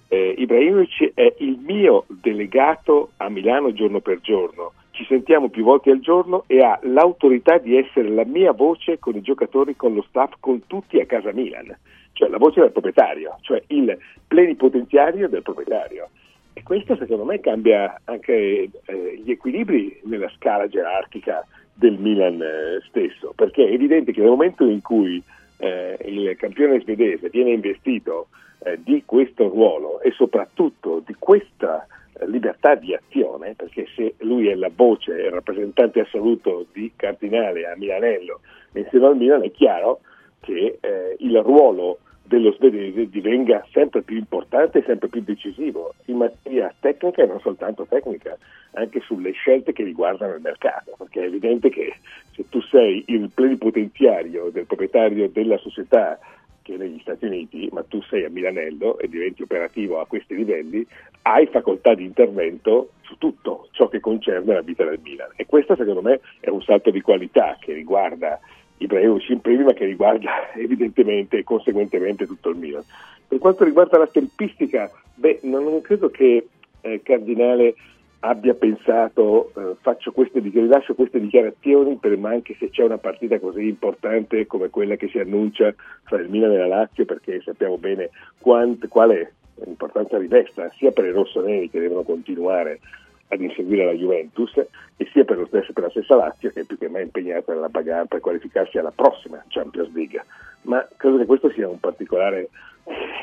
eh, 0.08 0.36
Ibrahimovic 0.38 1.12
è 1.14 1.34
il 1.40 1.58
mio 1.66 2.06
delegato 2.08 3.12
a 3.18 3.30
Milano 3.30 3.74
giorno 3.74 4.00
per 4.00 4.22
giorno. 4.22 4.74
Ci 4.92 5.06
sentiamo 5.06 5.50
più 5.50 5.64
volte 5.64 5.92
al 5.92 6.00
giorno 6.00 6.44
e 6.48 6.60
ha 6.60 6.80
l'autorità 6.84 7.58
di 7.58 7.76
essere 7.76 8.10
la 8.10 8.24
mia 8.24 8.54
voce 8.54 8.98
con 8.98 9.16
i 9.16 9.22
giocatori, 9.22 9.76
con 9.76 9.94
lo 9.94 10.06
staff, 10.08 10.34
con 10.40 10.66
tutti 10.68 11.00
a 11.00 11.06
casa 11.06 11.34
Milan. 11.34 11.76
Cioè 12.14 12.30
la 12.30 12.38
voce 12.38 12.62
del 12.62 12.72
proprietario, 12.72 13.38
cioè 13.42 13.62
il 13.68 13.98
plenipotenziario 14.26 15.28
del 15.28 15.42
proprietario. 15.42 16.08
E 16.54 16.64
questo 16.64 16.96
secondo 16.96 17.26
me 17.26 17.42
cambia 17.42 18.00
anche 18.06 18.70
eh, 18.86 19.22
gli 19.22 19.32
equilibri 19.32 20.00
nella 20.04 20.32
scala 20.38 20.68
gerarchica 20.70 21.46
del 21.74 21.98
Milan 21.98 22.42
eh, 22.42 22.80
stesso, 22.88 23.34
perché 23.36 23.68
è 23.68 23.74
evidente 23.74 24.14
che 24.14 24.22
nel 24.22 24.30
momento 24.30 24.66
in 24.66 24.82
cui 24.82 25.22
eh, 25.58 25.98
il 26.06 26.36
campione 26.38 26.80
svedese 26.82 27.30
viene 27.30 27.52
investito 27.52 28.28
eh, 28.60 28.80
di 28.84 29.04
questo 29.06 29.48
ruolo 29.48 30.02
e 30.02 30.12
soprattutto 30.12 31.02
di 31.06 31.16
questa 31.18 31.86
eh, 32.14 32.28
libertà 32.28 32.76
di 32.76 32.94
azione, 32.94 33.54
perché 33.56 33.88
se 33.96 34.16
lui 34.20 34.48
è 34.48 34.56
la 34.56 34.72
voce, 34.74 35.12
il 35.12 35.32
rappresentante 35.32 36.02
assoluto 36.02 36.66
di 36.72 36.92
Cardinale 36.96 37.68
a 37.68 37.76
Milanello 37.76 38.42
insieme 38.74 39.08
al 39.08 39.18
Milan, 39.18 39.44
è 39.44 39.52
chiaro 39.52 40.02
che 40.42 40.78
eh, 40.80 41.16
il 41.20 41.38
ruolo 41.42 42.00
dello 42.26 42.52
svedese 42.54 43.08
divenga 43.10 43.66
sempre 43.72 44.02
più 44.02 44.18
importante 44.18 44.80
e 44.80 44.84
sempre 44.84 45.08
più 45.10 45.22
decisivo 45.22 45.94
in 46.06 46.18
materia 46.18 46.74
tecnica 46.80 47.24
e 47.24 47.28
non 47.28 47.40
soltanto 47.40 47.86
tecnica, 47.88 48.38
anche 48.74 49.00
sulle 49.02 49.32
scelte 49.32 49.74
che 49.74 49.84
riguardano 49.84 50.34
il 50.34 50.42
mercato, 50.42 50.96
perché 50.98 51.22
è 51.22 51.26
evidente 51.26 51.70
che 51.70 51.94
se 52.34 52.46
tu 52.50 52.62
sei 52.62 53.04
il 53.08 53.30
plenipotenziario 53.34 54.50
del 54.50 54.66
proprietario 54.66 55.30
della 55.30 55.58
società 55.58 56.20
che 56.64 56.74
è 56.74 56.78
negli 56.78 57.00
Stati 57.00 57.26
Uniti, 57.26 57.70
ma 57.72 57.84
tu 57.84 58.02
sei 58.02 58.26
a 58.26 58.30
Milanello 58.30 58.98
e 58.98 59.08
diventi 59.08 59.44
operativo 59.44 60.00
a 60.00 60.08
questi 60.08 60.36
livelli, 60.36 60.86
hai 61.22 61.46
facoltà 61.46 61.94
di 61.94 62.04
intervento 62.04 62.90
su 63.02 63.20
tutto 63.20 63.68
ciò 63.72 63.88
che 63.88 64.00
concerne 64.00 64.52
la 64.52 64.62
vita 64.62 64.84
del 64.84 65.00
Milan. 65.04 65.30
E 65.36 65.46
questo 65.46 65.76
secondo 65.76 66.02
me 66.02 66.22
è 66.40 66.50
un 66.50 66.64
salto 66.64 66.90
di 66.90 67.02
qualità 67.02 67.56
che 67.60 67.74
riguarda 67.74 68.40
Ibrahimovic 68.78 69.30
in 69.30 69.42
prima, 69.42 69.64
ma 69.64 69.74
che 69.74 69.86
riguarda 69.86 70.54
evidentemente 70.56 71.38
e 71.38 71.44
conseguentemente 71.44 72.26
tutto 72.26 72.50
il 72.50 72.58
Milan. 72.58 72.84
Per 73.28 73.38
quanto 73.40 73.64
riguarda 73.64 73.98
la 73.98 74.08
tempistica, 74.08 74.92
beh, 75.16 75.40
non, 75.44 75.82
credo 75.82 76.10
che 76.10 76.48
eh, 76.82 77.02
Cardinale 77.02 77.76
abbia 78.20 78.54
pensato 78.54 79.52
eh, 79.56 79.76
faccio 79.82 80.12
queste, 80.12 80.40
rilascio 80.40 80.96
queste 80.96 81.20
dichiarazioni 81.20 81.96
per, 81.98 82.18
ma 82.18 82.30
anche 82.30 82.56
se 82.58 82.70
c'è 82.70 82.84
una 82.84 82.98
partita 82.98 83.40
così 83.40 83.68
importante 83.68 84.48
come 84.48 84.70
quella 84.70 84.96
che 84.96 85.08
si 85.10 85.20
annuncia 85.20 85.74
tra 86.06 86.20
il 86.20 86.30
Milan 86.30 86.52
e 86.52 86.58
la 86.58 86.68
Lazio 86.68 87.06
perché 87.06 87.42
sappiamo 87.42 87.78
bene 87.78 88.10
quant, 88.40 88.88
quale 88.88 89.34
importanza 89.66 90.18
rivesta 90.18 90.72
sia 90.76 90.92
per 90.92 91.06
i 91.06 91.12
rossoneri 91.12 91.70
che 91.70 91.80
devono 91.80 92.02
continuare 92.02 92.80
ad 93.28 93.42
inseguire 93.42 93.86
la 93.86 93.94
Juventus 93.94 94.56
e 94.58 95.10
sia 95.12 95.24
per, 95.24 95.44
stesso, 95.48 95.74
per 95.74 95.84
la 95.84 95.90
stessa 95.90 96.16
Lazio 96.16 96.52
che 96.52 96.62
è 96.62 96.66
più 96.66 96.78
che 96.78 96.90
mai 96.90 97.04
impegnata 97.04 97.54
nella 97.54 97.70
bagarre 97.70 98.08
per 98.08 98.20
qualificarsi 98.20 98.78
alla 98.78 98.92
prossima 98.92 99.44
Champions 99.48 99.92
League. 99.94 100.24
Ma 100.64 100.88
credo 100.98 101.18
che 101.18 101.26
questo 101.26 101.50
sia 101.52 101.68
un 101.68 101.80
particolare 101.80 102.50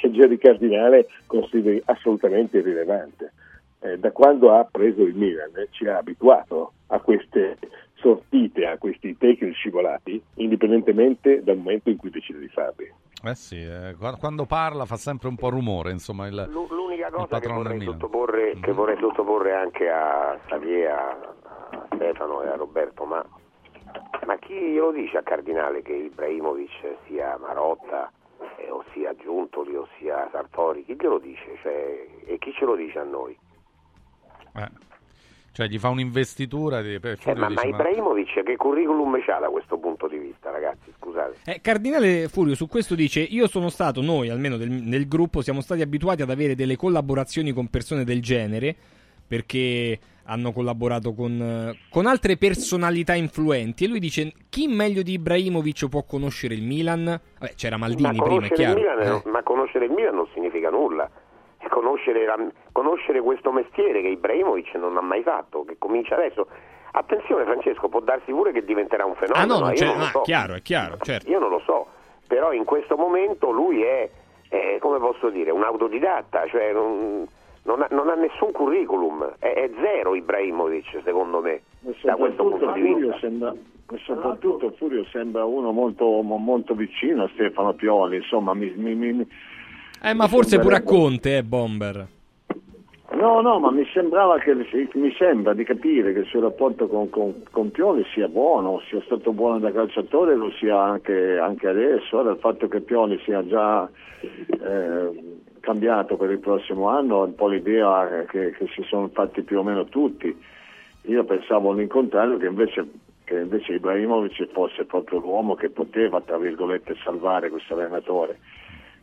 che 0.01 0.11
Jerry 0.11 0.39
Cardinale 0.39 1.09
consideri 1.27 1.81
assolutamente 1.87 2.59
irrilevante. 2.59 3.33
Eh, 3.81 3.99
da 3.99 4.11
quando 4.13 4.53
ha 4.53 4.67
preso 4.71 5.03
il 5.03 5.15
Milan 5.15 5.51
eh, 5.57 5.69
ci 5.71 5.87
ha 5.87 5.99
abituato 5.99 6.73
a 6.89 7.01
queste 7.01 7.59
sortite, 7.95 8.67
a 8.67 8.79
questi 8.79 9.17
take 9.17 9.51
scivolati, 9.53 10.21
indipendentemente 10.35 11.43
dal 11.43 11.57
momento 11.57 11.91
in 11.91 11.97
cui 11.97 12.11
decide 12.11 12.41
di 12.41 12.49
farli. 12.49 12.93
Eh 13.25 13.35
sì, 13.37 13.63
eh, 13.63 13.95
qua- 13.97 14.17
quando 14.17 14.47
parla 14.47 14.85
fa 14.85 14.97
sempre 14.97 15.29
un 15.29 15.37
po' 15.37 15.49
rumore, 15.49 15.93
insomma, 15.93 16.27
il, 16.27 16.35
L- 16.35 16.67
L'unica 16.71 17.09
cosa 17.11 17.39
che 17.39 17.49
vorrei, 17.49 17.81
sottoporre, 17.81 18.59
che 18.61 18.73
vorrei 18.73 18.99
sottoporre 18.99 19.55
anche 19.55 19.89
a 19.89 20.37
Xavier, 20.47 20.91
a, 20.91 21.09
a 21.71 21.87
Stefano 21.95 22.43
e 22.43 22.49
a 22.49 22.57
Roberto, 22.57 23.05
ma, 23.05 23.25
ma 24.27 24.37
chi 24.39 24.55
glielo 24.55 24.91
dice 24.91 25.19
a 25.19 25.23
Cardinale 25.23 25.83
che 25.83 25.93
Ibrahimovic 25.93 26.97
sia 27.07 27.39
Marotta, 27.39 28.11
eh, 28.57 28.71
o 28.71 28.83
sia 28.93 29.15
Giuntoli, 29.15 29.77
o 29.77 29.87
sia 29.99 30.29
Sartori? 30.33 30.85
Chi 30.85 30.97
glielo 30.97 31.19
dice? 31.19 31.57
Cioè, 31.63 32.07
e 32.25 32.39
chi 32.39 32.53
ce 32.53 32.65
lo 32.65 32.75
dice 32.75 32.99
a 32.99 33.05
noi? 33.05 33.39
Eh. 34.57 34.69
Cioè, 35.53 35.67
gli 35.69 35.79
fa 35.79 35.91
un'investitura. 35.91 36.81
Di, 36.81 36.99
per 36.99 37.19
Eh, 37.25 37.35
ma, 37.35 37.49
dice, 37.49 37.69
ma- 37.69 37.75
Ibrahimovic 37.75 38.43
che 38.43 38.57
curriculum 38.57 39.21
c'ha 39.23 39.39
da 39.39 39.49
questo 39.49 39.77
punto 39.77 40.09
di 40.09 40.17
vista, 40.17 40.51
ragazzi? 40.51 40.91
Scusate. 40.99 41.37
Eh, 41.45 41.61
Cardinale 41.61 42.29
Furio 42.29 42.55
su 42.55 42.67
questo 42.69 42.95
dice: 42.95 43.21
Io 43.21 43.47
sono 43.49 43.69
stato, 43.69 44.01
noi 44.01 44.31
almeno 44.31 44.57
del- 44.57 44.71
nel 44.71 45.07
gruppo, 45.07 45.43
siamo 45.43 45.61
stati 45.61 45.83
abituati 45.83 46.23
ad 46.23 46.31
avere 46.31 46.55
delle 46.55 46.77
collaborazioni 46.77 47.53
con 47.53 47.69
persone 47.69 48.05
del 48.05 48.23
genere 48.23 48.75
perché 49.27 49.99
hanno 50.27 50.53
collaborato 50.53 51.13
con, 51.15 51.77
con 51.91 52.07
altre 52.07 52.37
personalità 52.37 53.15
influenti. 53.15 53.85
E 53.85 53.89
lui 53.89 53.99
dice: 53.99 54.33
Chi 54.49 54.69
meglio 54.69 55.03
di 55.03 55.13
Ibrahimovic 55.13 55.87
può 55.89 56.03
conoscere 56.05 56.55
il 56.55 56.63
Milan? 56.63 57.05
Vabbè, 57.39 57.53
c'era 57.57 57.77
Maldini 57.77 58.17
ma, 58.17 58.25
prima, 58.25 58.47
è 58.47 58.51
chiaro. 58.53 58.79
il 58.79 58.85
Milan, 58.87 59.01
Eh. 59.27 59.31
ma 59.31 59.43
conoscere 59.43 59.85
il 59.85 59.91
Milan 59.91 60.15
non 60.15 60.27
significa 60.33 60.71
nulla. 60.71 61.11
Conoscere, 61.69 62.25
la- 62.27 62.51
conoscere 62.73 63.21
questo 63.21 63.53
mestiere 63.53 64.01
che 64.01 64.09
Ibrahimovic 64.09 64.75
non 64.75 64.97
ha 64.97 65.01
mai 65.03 65.23
fatto, 65.23 65.65
che 65.65 65.77
comincia 65.79 66.15
adesso. 66.17 66.47
Attenzione 66.95 67.45
Francesco, 67.45 67.89
può 67.89 68.01
darsi 68.01 68.33
pure 68.33 68.53
che 68.53 68.65
diventerà 68.65 69.07
un 69.07 69.15
fenomeno. 69.15 69.43
Ah 69.43 69.47
no, 69.47 69.61
non 69.61 69.71
io 69.71 69.77
c'è, 69.77 69.87
non 69.87 69.99
lo 69.99 70.05
ah, 70.05 70.09
so. 70.11 70.21
chiaro, 70.21 70.55
è 70.55 70.63
chiaro, 70.63 70.97
certo. 71.01 71.31
Io 71.31 71.39
non 71.39 71.49
lo 71.49 71.61
so, 71.65 71.87
però 72.27 72.53
in 72.53 72.65
questo 72.65 72.97
momento 72.97 73.51
lui 73.51 73.83
è, 73.83 74.11
è, 74.49 74.77
come 74.79 74.99
posso 74.99 75.31
dire, 75.31 75.51
un 75.51 75.63
autodidatta, 75.63 76.47
cioè 76.49 76.73
non, 76.75 77.27
non 77.63 77.81
ha, 77.81 77.87
non 77.91 78.11
ha 78.11 78.15
nessun 78.15 78.53
curriculum, 78.53 79.37
è, 79.39 79.55
è 79.55 79.71
zero 79.81 80.15
Ibrahimovic 80.15 81.01
secondo 81.03 81.41
me, 81.41 81.63
da 82.03 82.17
questo 82.17 82.43
punto 82.47 82.73
di 82.73 82.81
Furio 82.81 82.97
vista. 82.97 83.19
sembra, 83.21 83.55
e 83.91 83.99
soprattutto 84.05 84.71
Furio 84.77 85.05
sembra 85.07 85.47
uno 85.47 85.73
molto, 85.73 86.05
mo- 86.21 86.37
molto 86.37 86.75
vicino 86.75 87.23
a 87.25 87.31
Stefano 87.33 87.73
Pioli, 87.73 88.17
insomma 88.17 88.53
mi, 88.53 88.71
mi- 88.77 88.95
mi- 88.95 89.27
Eh, 90.03 90.13
ma 90.13 90.25
mi 90.25 90.29
forse 90.29 90.59
pure 90.59 90.77
a 90.77 90.83
Conte, 90.83 91.39
eh, 91.39 91.43
Bomber. 91.43 92.07
No, 93.15 93.41
no, 93.43 93.59
ma 93.59 93.71
mi 93.71 93.85
sembrava 93.93 94.39
che 94.39 94.55
mi 94.55 95.15
sembra 95.19 95.53
di 95.53 95.65
capire 95.65 96.13
che 96.13 96.21
il 96.21 96.27
suo 96.27 96.41
rapporto 96.41 96.89
con, 96.89 97.11
con- 97.11 97.43
con 97.51 97.71
Pioli 97.71 98.05
sia 98.15 98.27
buono, 98.27 98.81
sia 98.89 99.03
stato 99.03 99.33
buono 99.33 99.59
da 99.59 99.71
calciatore 99.71 100.33
e 100.33 100.37
lo 100.37 100.51
sia 100.53 100.81
anche, 100.81 101.39
anche 101.39 101.69
adesso. 101.69 102.19
Ora 102.19 102.31
il 102.33 102.39
fatto 102.39 102.69
che 102.69 102.81
Pioli 102.81 103.21
sia 103.25 103.47
già 103.47 103.89
eh, 104.21 105.41
cambiato 105.61 106.17
per 106.17 106.31
il 106.31 106.39
prossimo 106.39 106.89
anno 106.89 107.23
è 107.23 107.27
un 107.27 107.35
po' 107.35 107.49
l'idea 107.49 108.25
che, 108.29 108.53
che 108.53 108.67
si 108.75 108.83
sono 108.85 109.09
fatti 109.09 109.43
più 109.43 109.59
o 109.59 109.63
meno 109.63 109.85
tutti. 109.85 110.35
Io 111.03 111.25
pensavo 111.25 111.73
all'incontrario 111.73 112.39
che 112.39 112.47
invece, 112.47 112.89
che 113.25 113.41
invece 113.41 113.75
Ibrahimovic 113.75 114.49
fosse 114.53 114.85
proprio 114.85 115.21
l'uomo 115.21 115.55
che 115.55 115.69
poteva, 115.69 116.21
tra 116.23 116.39
virgolette, 116.39 116.97
salvare 117.05 117.51
questo 117.51 117.75
allenatore. 117.75 118.39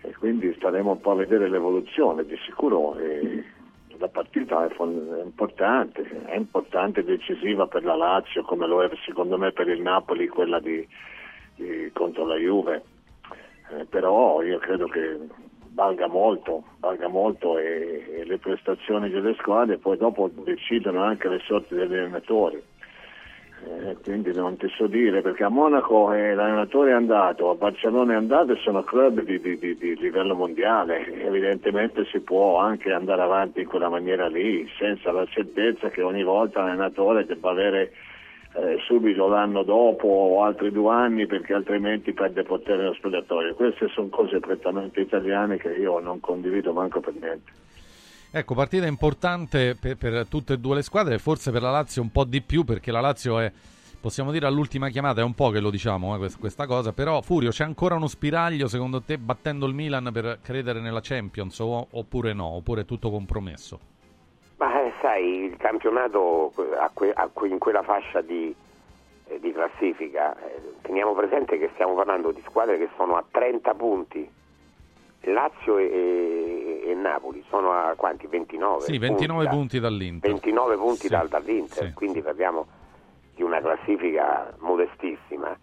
E 0.02 0.16
quindi 0.18 0.52
staremo 0.56 0.92
un 0.92 1.00
po' 1.02 1.12
a 1.12 1.16
vedere 1.16 1.48
l'evoluzione, 1.48 2.26
di 2.26 2.38
sicuro 2.46 2.98
eh, 2.98 3.44
la 4.00 4.08
partita 4.08 4.66
è, 4.66 4.70
è 4.70 5.22
importante, 5.24 6.08
è 6.26 6.36
importante 6.36 7.02
e 7.02 7.04
decisiva 7.04 7.68
per 7.68 7.84
la 7.84 7.96
Lazio 7.96 8.44
come 8.44 8.66
lo 8.66 8.82
è 8.82 8.90
secondo 9.06 9.38
me 9.38 9.52
per 9.52 9.68
il 9.68 9.82
Napoli 9.82 10.28
quella 10.28 10.60
di, 10.60 10.88
di- 11.56 11.92
contro 11.94 12.26
la 12.26 12.36
Juve. 12.36 12.84
Eh, 13.72 13.86
però 13.86 14.42
io 14.42 14.58
credo 14.58 14.88
che 14.88 15.20
valga 15.74 16.08
molto, 16.08 16.64
valga 16.80 17.08
molto 17.08 17.58
e, 17.60 18.06
e 18.10 18.26
le 18.26 18.38
prestazioni 18.38 19.10
delle 19.10 19.36
squadre 19.36 19.78
poi 19.78 19.98
dopo 19.98 20.30
decidono 20.34 21.04
anche 21.04 21.28
le 21.28 21.40
sorti 21.46 21.76
degli 21.76 21.94
allenatori. 21.94 22.62
Eh, 23.62 23.98
quindi 24.04 24.34
non 24.34 24.56
ti 24.56 24.68
so 24.70 24.88
dire 24.88 25.22
perché 25.22 25.44
a 25.44 25.50
Monaco 25.50 26.14
eh, 26.14 26.34
l'allenatore 26.34 26.92
è 26.92 26.94
andato, 26.94 27.50
a 27.50 27.56
Barcellona 27.56 28.14
è 28.14 28.16
andato 28.16 28.54
e 28.54 28.58
sono 28.58 28.84
club 28.84 29.22
di, 29.22 29.40
di- 29.40 29.58
di- 29.58 29.76
di 29.78 29.96
livello 29.98 30.34
mondiale. 30.34 31.06
Evidentemente 31.26 32.06
si 32.06 32.20
può 32.22 32.58
anche 32.60 32.92
andare 32.94 33.22
avanti 33.22 33.62
in 33.62 33.68
quella 33.68 33.90
maniera 33.90 34.28
lì, 34.28 34.66
senza 34.78 35.12
la 35.12 35.26
certezza 35.26 35.90
che 35.90 36.02
ogni 36.02 36.24
volta 36.24 36.62
l'allenatore 36.62 37.26
debba 37.26 37.50
avere 37.50 37.92
eh, 38.56 38.78
subito 38.86 39.28
l'anno 39.28 39.64
dopo 39.64 40.08
o 40.08 40.44
altri 40.44 40.72
due 40.72 40.92
anni 40.94 41.28
perché 41.28 41.54
altrimenti 41.54 42.14
perde 42.14 42.44
potere 42.44 42.78
nello 42.78 42.94
spogliatoio. 42.94 43.56
Queste 43.56 43.90
sono 43.90 44.08
cose 44.08 44.40
prettamente 44.40 45.02
italiane 45.02 45.58
che 45.58 45.70
io 45.74 46.00
non 46.00 46.20
condivido 46.22 46.72
manco 46.72 47.02
per 47.02 47.14
niente. 47.20 47.52
Ecco, 48.32 48.54
partita 48.54 48.86
importante 48.86 49.76
per, 49.80 49.98
per 49.98 50.28
tutte 50.28 50.54
e 50.54 50.58
due 50.60 50.76
le 50.76 50.82
squadre, 50.84 51.18
forse 51.18 51.50
per 51.50 51.64
la 51.64 51.72
Lazio 51.72 52.04
un 52.04 52.12
po' 52.12 52.26
di 52.26 52.42
più 52.42 52.64
perché 52.64 52.92
la 52.92 53.00
Lazio 53.00 53.40
è, 53.40 53.52
possiamo 54.00 54.32
dire 54.32 54.46
all'ultima 54.46 54.90
chiamata, 54.90 55.22
è 55.22 55.24
un 55.24 55.34
po' 55.34 55.50
che 55.50 55.60
lo 55.60 55.72
diciamo 55.72 56.14
eh, 56.14 56.20
quest- 56.20 56.40
questa 56.40 56.68
cosa, 56.68 56.94
però 56.94 57.22
Furio 57.22 57.50
c'è 57.50 57.64
ancora 57.64 57.96
uno 57.96 58.06
spiraglio 58.06 58.68
secondo 58.68 59.02
te 59.02 59.18
battendo 59.18 59.66
il 59.66 59.74
Milan 59.74 60.12
per 60.14 60.38
credere 60.44 60.80
nella 60.80 61.00
Champions 61.02 61.58
oppure 61.60 62.34
no, 62.34 62.46
oppure 62.46 62.82
è 62.82 62.86
tutto 62.86 63.10
compromesso? 63.10 63.80
Ma 64.58 64.84
eh, 64.84 64.94
sai, 65.02 65.46
il 65.46 65.58
campionato 65.58 66.54
a 66.80 66.92
que- 66.94 67.14
a 67.14 67.30
que- 67.34 67.48
in 67.48 67.58
quella 67.58 67.82
fascia 67.82 68.22
di, 68.22 68.54
eh, 69.26 69.40
di 69.40 69.52
classifica, 69.52 70.36
eh, 70.38 70.76
teniamo 70.84 71.16
presente 71.16 71.58
che 71.58 71.72
stiamo 71.74 71.96
parlando 71.96 72.30
di 72.30 72.44
squadre 72.46 72.78
che 72.78 72.90
sono 72.96 73.16
a 73.16 73.24
30 73.32 73.74
punti. 73.74 74.30
Lazio 75.22 75.78
e, 75.78 76.82
e- 76.86 76.94
Napoli 76.96 77.44
sono 77.50 77.72
a 77.72 77.94
quanti? 77.96 78.28
29? 78.28 78.82
Sì, 78.82 78.98
29 78.98 79.44
da- 79.46 79.50
punti 79.50 79.80
dall'Inter. 79.80 80.32
29 80.32 80.76
punti 80.76 81.02
Sì, 81.02 81.10
dal- 81.10 81.28
dall'Inter, 81.28 81.88
sì. 81.88 81.94
quindi 81.94 82.22
parliamo 82.22 82.68
di 83.36 83.44
una 83.44 83.60
classifica 83.62 84.54
modestissima. 84.60 85.58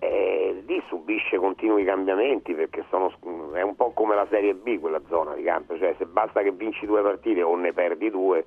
E 0.00 0.62
lì 0.66 0.80
subisce 0.88 1.36
continui 1.38 1.84
cambiamenti 1.84 2.54
perché 2.54 2.84
sono, 2.88 3.12
è 3.52 3.62
un 3.62 3.74
po' 3.74 3.90
come 3.90 4.14
la 4.14 4.26
Serie 4.30 4.54
B 4.54 4.78
quella 4.78 5.00
zona 5.08 5.34
di 5.34 5.42
campo, 5.42 5.76
cioè 5.76 5.94
se 5.98 6.06
basta 6.06 6.40
che 6.42 6.52
vinci 6.52 6.86
due 6.86 7.02
partite 7.02 7.42
o 7.42 7.54
ne 7.56 7.72
perdi 7.72 8.08
due 8.10 8.46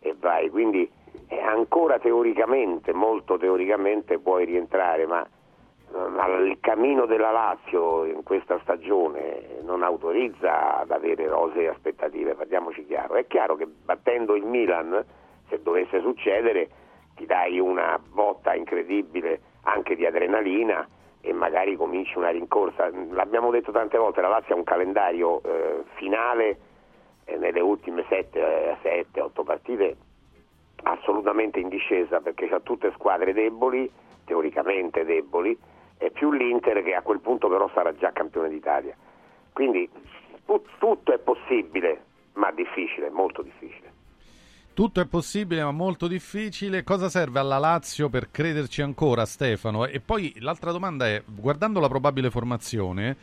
e 0.00 0.16
vai, 0.18 0.50
quindi 0.50 0.90
eh, 1.28 1.40
ancora 1.40 1.98
teoricamente, 2.00 2.92
molto 2.92 3.38
teoricamente 3.38 4.18
puoi 4.18 4.44
rientrare, 4.46 5.06
ma 5.06 5.24
il 5.92 6.58
cammino 6.60 7.06
della 7.06 7.30
Lazio 7.30 8.04
in 8.04 8.22
questa 8.22 8.58
stagione 8.62 9.58
non 9.62 9.82
autorizza 9.82 10.78
ad 10.78 10.90
avere 10.90 11.26
rosee 11.26 11.68
aspettative, 11.68 12.34
parliamoci 12.34 12.86
chiaro. 12.86 13.14
È 13.14 13.26
chiaro 13.26 13.56
che 13.56 13.66
battendo 13.66 14.36
il 14.36 14.44
Milan, 14.44 15.04
se 15.48 15.60
dovesse 15.62 16.00
succedere, 16.00 16.68
ti 17.16 17.26
dai 17.26 17.58
una 17.58 17.98
botta 17.98 18.54
incredibile 18.54 19.40
anche 19.62 19.96
di 19.96 20.06
adrenalina 20.06 20.88
e 21.20 21.32
magari 21.32 21.76
cominci 21.76 22.16
una 22.16 22.30
rincorsa. 22.30 22.90
L'abbiamo 23.10 23.50
detto 23.50 23.72
tante 23.72 23.98
volte, 23.98 24.20
la 24.20 24.28
Lazio 24.28 24.54
ha 24.54 24.58
un 24.58 24.64
calendario 24.64 25.42
eh, 25.42 25.82
finale 25.94 26.58
eh, 27.24 27.36
nelle 27.36 27.60
ultime 27.60 28.04
7, 28.08 28.78
7, 28.82 29.20
8 29.20 29.42
partite 29.42 29.96
assolutamente 30.82 31.58
in 31.58 31.68
discesa 31.68 32.20
perché 32.20 32.48
ha 32.48 32.60
tutte 32.60 32.90
squadre 32.92 33.34
deboli, 33.34 33.90
teoricamente 34.24 35.04
deboli, 35.04 35.56
e 36.02 36.10
più 36.10 36.32
l'Inter 36.32 36.82
che 36.82 36.94
a 36.94 37.02
quel 37.02 37.20
punto 37.20 37.48
però 37.48 37.70
sarà 37.74 37.94
già 37.94 38.10
campione 38.10 38.48
d'Italia. 38.48 38.96
Quindi 39.52 39.86
tu- 40.46 40.62
tutto 40.78 41.12
è 41.12 41.18
possibile, 41.18 42.04
ma 42.34 42.50
difficile, 42.52 43.10
molto 43.10 43.42
difficile. 43.42 43.92
Tutto 44.72 45.02
è 45.02 45.06
possibile 45.06 45.62
ma 45.62 45.72
molto 45.72 46.08
difficile. 46.08 46.84
Cosa 46.84 47.10
serve 47.10 47.38
alla 47.38 47.58
Lazio 47.58 48.08
per 48.08 48.30
crederci 48.30 48.80
ancora, 48.80 49.26
Stefano? 49.26 49.84
E 49.84 50.00
poi 50.00 50.32
l'altra 50.38 50.72
domanda 50.72 51.06
è, 51.06 51.22
guardando 51.26 51.80
la 51.80 51.88
probabile 51.88 52.30
formazione, 52.30 53.14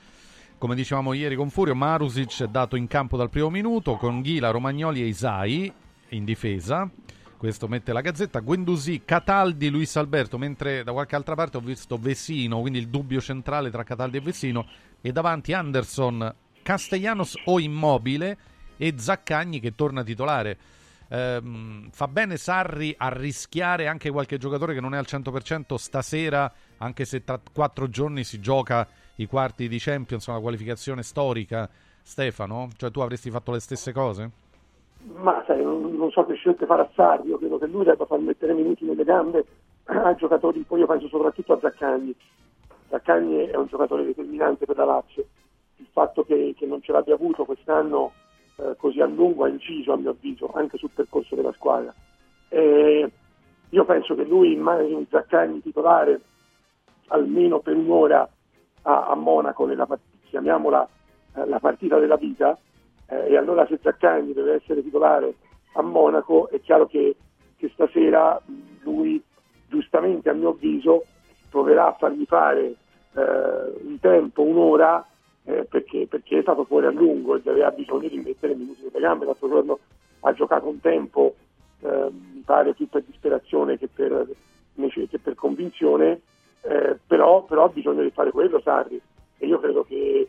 come 0.59 0.75
dicevamo 0.75 1.13
ieri 1.13 1.35
con 1.35 1.49
Furio, 1.49 1.73
Marusic 1.73 2.43
è 2.43 2.47
dato 2.47 2.75
in 2.75 2.85
campo 2.85 3.17
dal 3.17 3.31
primo 3.31 3.49
minuto 3.49 3.95
con 3.95 4.21
Ghila, 4.21 4.51
Romagnoli 4.51 5.01
e 5.01 5.07
Isai 5.07 5.73
in 6.09 6.23
difesa. 6.23 6.87
Questo 7.37 7.67
mette 7.67 7.93
la 7.93 8.01
gazzetta. 8.01 8.39
Guendouzi, 8.39 9.03
Cataldi, 9.05 9.69
Luis 9.69 9.95
Alberto, 9.95 10.39
mentre 10.39 10.83
da 10.83 10.91
qualche 10.91 11.15
altra 11.15 11.35
parte 11.35 11.57
ho 11.57 11.59
visto 11.59 11.97
Vesino, 11.97 12.59
quindi 12.61 12.79
il 12.79 12.87
dubbio 12.87 13.21
centrale 13.21 13.69
tra 13.69 13.83
Cataldi 13.83 14.17
e 14.17 14.21
Vesino, 14.21 14.67
e 14.99 15.11
davanti 15.11 15.53
Anderson, 15.53 16.33
Castellanos 16.63 17.35
o 17.45 17.59
Immobile 17.59 18.37
e 18.75 18.95
Zaccagni 18.97 19.59
che 19.59 19.75
torna 19.75 20.03
titolare. 20.03 20.57
Ehm, 21.09 21.89
fa 21.91 22.07
bene 22.07 22.37
Sarri 22.37 22.95
a 22.97 23.09
rischiare 23.09 23.87
anche 23.87 24.09
qualche 24.09 24.39
giocatore 24.39 24.73
che 24.73 24.81
non 24.81 24.95
è 24.95 24.97
al 24.97 25.05
100% 25.07 25.75
stasera, 25.75 26.51
anche 26.77 27.05
se 27.05 27.23
tra 27.23 27.39
quattro 27.53 27.87
giorni 27.87 28.23
si 28.23 28.39
gioca 28.39 28.87
i 29.17 29.27
quarti 29.27 29.67
di 29.67 29.77
Champions, 29.77 30.25
una 30.25 30.39
qualificazione 30.39 31.03
storica. 31.03 31.69
Stefano, 32.01 32.69
cioè 32.77 32.89
tu 32.89 33.01
avresti 33.01 33.29
fatto 33.29 33.51
le 33.51 33.59
stesse 33.59 33.91
cose? 33.91 34.46
Ma 35.03 35.43
sai, 35.45 35.63
non, 35.63 35.95
non 35.95 36.11
so 36.11 36.25
che 36.25 36.35
scelte 36.35 36.65
farà 36.65 36.89
Sarri, 36.93 37.29
io 37.29 37.37
credo 37.37 37.57
che 37.57 37.67
lui 37.67 37.85
debba 37.85 38.05
far 38.05 38.19
mettere 38.19 38.53
minuti 38.53 38.85
nelle 38.85 39.03
gambe 39.03 39.45
a 39.85 40.13
giocatori, 40.15 40.61
poi 40.61 40.79
io 40.79 40.85
penso 40.85 41.07
soprattutto 41.07 41.53
a 41.53 41.59
Zaccagni. 41.59 42.15
Zaccagni 42.89 43.45
è 43.47 43.55
un 43.55 43.67
giocatore 43.67 44.05
determinante 44.05 44.65
per 44.65 44.77
la 44.77 44.85
Lazio, 44.85 45.25
il 45.77 45.87
fatto 45.91 46.23
che, 46.23 46.53
che 46.57 46.65
non 46.65 46.81
ce 46.81 46.91
l'abbia 46.91 47.15
avuto 47.15 47.45
quest'anno 47.45 48.11
eh, 48.57 48.75
così 48.77 49.01
a 49.01 49.05
lungo 49.05 49.43
ha 49.43 49.49
inciso 49.49 49.93
a 49.93 49.97
mio 49.97 50.11
avviso 50.11 50.51
anche 50.53 50.77
sul 50.77 50.89
percorso 50.93 51.35
della 51.35 51.53
squadra. 51.53 51.93
E 52.49 53.11
io 53.69 53.85
penso 53.85 54.15
che 54.15 54.23
lui 54.23 54.53
immagini 54.53 54.93
un 54.93 55.05
Zaccagni 55.09 55.61
titolare 55.61 56.21
almeno 57.07 57.59
per 57.59 57.75
un'ora 57.75 58.27
a, 58.81 59.07
a 59.07 59.15
Monaco 59.15 59.65
nella 59.65 59.87
chiamiamola 60.29 60.87
eh, 61.35 61.45
la 61.45 61.59
partita 61.59 61.99
della 61.99 62.15
vita, 62.15 62.57
eh, 63.07 63.31
e 63.31 63.37
allora 63.37 63.65
se 63.67 63.79
Zaccagni 63.81 64.33
deve 64.33 64.55
essere 64.55 64.83
titolare 64.83 65.35
a 65.73 65.81
Monaco 65.81 66.49
è 66.49 66.59
chiaro 66.61 66.87
che, 66.87 67.15
che 67.57 67.69
stasera 67.73 68.41
lui 68.81 69.21
giustamente 69.67 70.29
a 70.29 70.33
mio 70.33 70.49
avviso 70.49 71.05
proverà 71.49 71.87
a 71.87 71.95
fargli 71.97 72.25
fare 72.25 72.75
eh, 73.15 73.73
un 73.83 73.97
tempo, 73.99 74.41
un'ora 74.41 75.05
eh, 75.43 75.63
perché, 75.63 76.07
perché 76.07 76.39
è 76.39 76.41
stato 76.41 76.65
fuori 76.65 76.87
a 76.87 76.91
lungo 76.91 77.35
e 77.41 77.63
ha 77.63 77.71
bisogno 77.71 78.07
di 78.07 78.17
mettere 78.17 78.53
minuti 78.53 78.83
nelle 78.83 78.99
gambe. 78.99 79.25
L'altro 79.25 79.47
giorno 79.47 79.79
ha 80.21 80.33
giocato 80.33 80.67
un 80.67 80.79
tempo, 80.81 81.35
eh, 81.81 82.09
mi 82.11 82.41
pare 82.45 82.73
più 82.73 82.87
per 82.89 83.03
disperazione 83.03 83.77
che 83.77 83.87
per, 83.87 84.27
che 84.75 85.19
per 85.19 85.35
convinzione, 85.35 86.21
eh, 86.61 86.97
però, 87.05 87.43
però 87.43 87.65
ha 87.65 87.69
bisogno 87.69 88.01
di 88.01 88.11
fare 88.11 88.31
quello 88.31 88.59
Sarri 88.59 88.99
e 89.37 89.45
io 89.45 89.59
credo 89.59 89.83
che, 89.83 90.27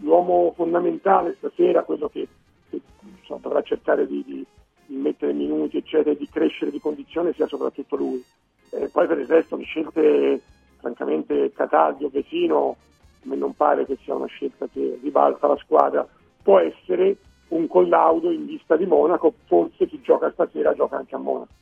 l'uomo 0.00 0.52
fondamentale 0.54 1.34
stasera, 1.38 1.82
quello 1.82 2.08
che, 2.08 2.26
che 2.68 2.80
insomma, 3.18 3.40
dovrà 3.40 3.62
cercare 3.62 4.06
di, 4.06 4.22
di- 4.24 4.46
mettere 4.90 5.32
minuti, 5.32 5.76
eccetera, 5.76 6.14
di 6.14 6.28
crescere 6.28 6.70
di 6.70 6.80
condizione 6.80 7.32
sia 7.32 7.46
soprattutto 7.46 7.96
lui. 7.96 8.22
E 8.70 8.88
poi 8.88 9.06
per 9.06 9.18
il 9.18 9.26
resto 9.26 9.56
le 9.56 9.64
scelte, 9.64 10.40
francamente, 10.78 11.52
Cataldi 11.52 12.08
Vesino, 12.08 12.76
a 13.22 13.28
me 13.28 13.36
non 13.36 13.54
pare 13.54 13.86
che 13.86 13.98
sia 14.02 14.14
una 14.14 14.26
scelta 14.26 14.66
che 14.72 14.98
ribalta 15.02 15.46
la 15.46 15.56
squadra, 15.56 16.06
può 16.42 16.58
essere 16.58 17.16
un 17.48 17.66
collaudo 17.66 18.30
in 18.30 18.46
vista 18.46 18.76
di 18.76 18.86
Monaco, 18.86 19.34
forse 19.46 19.86
chi 19.86 20.00
gioca 20.00 20.30
stasera 20.32 20.74
gioca 20.74 20.96
anche 20.96 21.14
a 21.14 21.18
Monaco. 21.18 21.52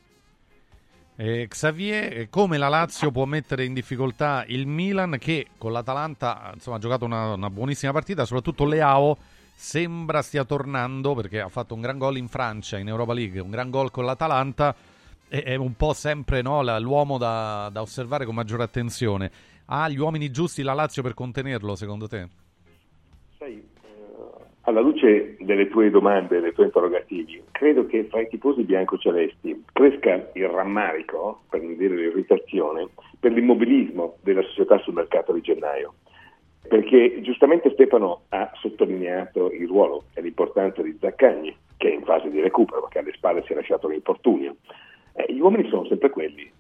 Eh, 1.21 1.49
Xavier, 1.49 2.29
come 2.31 2.59
la 2.59 2.69
Lazio 2.69 3.11
può 3.11 3.25
mettere 3.25 3.65
in 3.65 3.75
difficoltà 3.75 4.45
il 4.47 4.69
Milan 4.69 5.17
che 5.19 5.49
con 5.59 5.73
l'Atalanta 5.73 6.53
insomma, 6.55 6.77
ha 6.77 6.79
giocato 6.79 7.05
una, 7.05 7.33
una 7.33 7.51
buonissima 7.51 7.91
partita, 7.91 8.25
soprattutto 8.25 8.65
Leao 8.65 9.17
sembra 9.53 10.23
stia 10.23 10.45
tornando 10.45 11.17
perché 11.17 11.41
ha 11.41 11.49
fatto 11.49 11.75
un 11.75 11.81
gran 11.81 11.99
gol 11.99 12.19
in 12.19 12.29
Francia, 12.29 12.79
in 12.79 12.87
Europa 12.87 13.15
League, 13.15 13.41
un 13.41 13.51
gran 13.51 13.69
gol 13.69 13.91
con 13.91 14.05
l'Atalanta, 14.05 14.73
è, 15.27 15.43
è 15.43 15.57
un 15.57 15.75
po' 15.75 15.93
sempre 15.93 16.41
no, 16.41 16.63
l'uomo 16.79 17.19
da, 17.19 17.69
da 17.73 17.81
osservare 17.81 18.25
con 18.25 18.37
maggiore 18.37 18.63
attenzione. 18.63 19.33
Ha 19.65 19.89
gli 19.89 19.99
uomini 19.99 20.31
giusti 20.31 20.63
la 20.63 20.73
Lazio 20.73 21.03
per 21.03 21.15
contenerlo 21.15 21.75
secondo 21.75 22.07
te? 22.07 22.29
Sai, 23.39 23.68
alla 24.69 24.81
luce 24.81 25.37
delle 25.41 25.67
tue 25.69 25.89
domande, 25.89 26.41
dei 26.41 26.53
tuoi 26.53 26.67
interrogativi, 26.67 27.43
credo 27.53 27.87
che 27.87 28.05
fra 28.05 28.21
i 28.21 28.29
tifosi 28.29 28.65
bianco-celesti 28.65 29.65
cresca 29.73 30.29
il 30.35 30.47
rammarico, 30.47 31.41
per 31.49 31.63
non 31.63 31.75
dire 31.77 31.95
l'irritazione, 31.95 32.89
per 33.19 33.33
l'immobilismo 33.33 34.17
della 34.23 34.43
società 34.43 34.77
sul 34.79 34.93
mercato 34.93 35.33
di 35.33 35.41
gennaio. 35.41 35.95
Perché 36.69 37.23
giustamente 37.23 37.71
Stefano 37.71 38.25
ha 38.29 38.51
sottolineato 38.61 39.51
il 39.53 39.67
ruolo 39.67 40.05
e 40.13 40.21
l'importanza 40.21 40.83
di 40.83 40.95
Zaccagni, 41.01 41.57
che 41.79 41.89
è 41.89 41.95
in 41.95 42.03
fase 42.03 42.29
di 42.29 42.43
recupero, 42.43 42.83
perché 42.83 42.99
alle 42.99 43.13
spalle 43.13 43.43
si 43.47 43.53
è 43.53 43.55
lasciato 43.55 43.89
l'infortunio. 43.89 44.57
Eh, 45.15 45.33
gli 45.33 45.41
uomini 45.41 45.67
sono 45.71 45.87
sempre 45.87 46.11
quelli. 46.11 46.51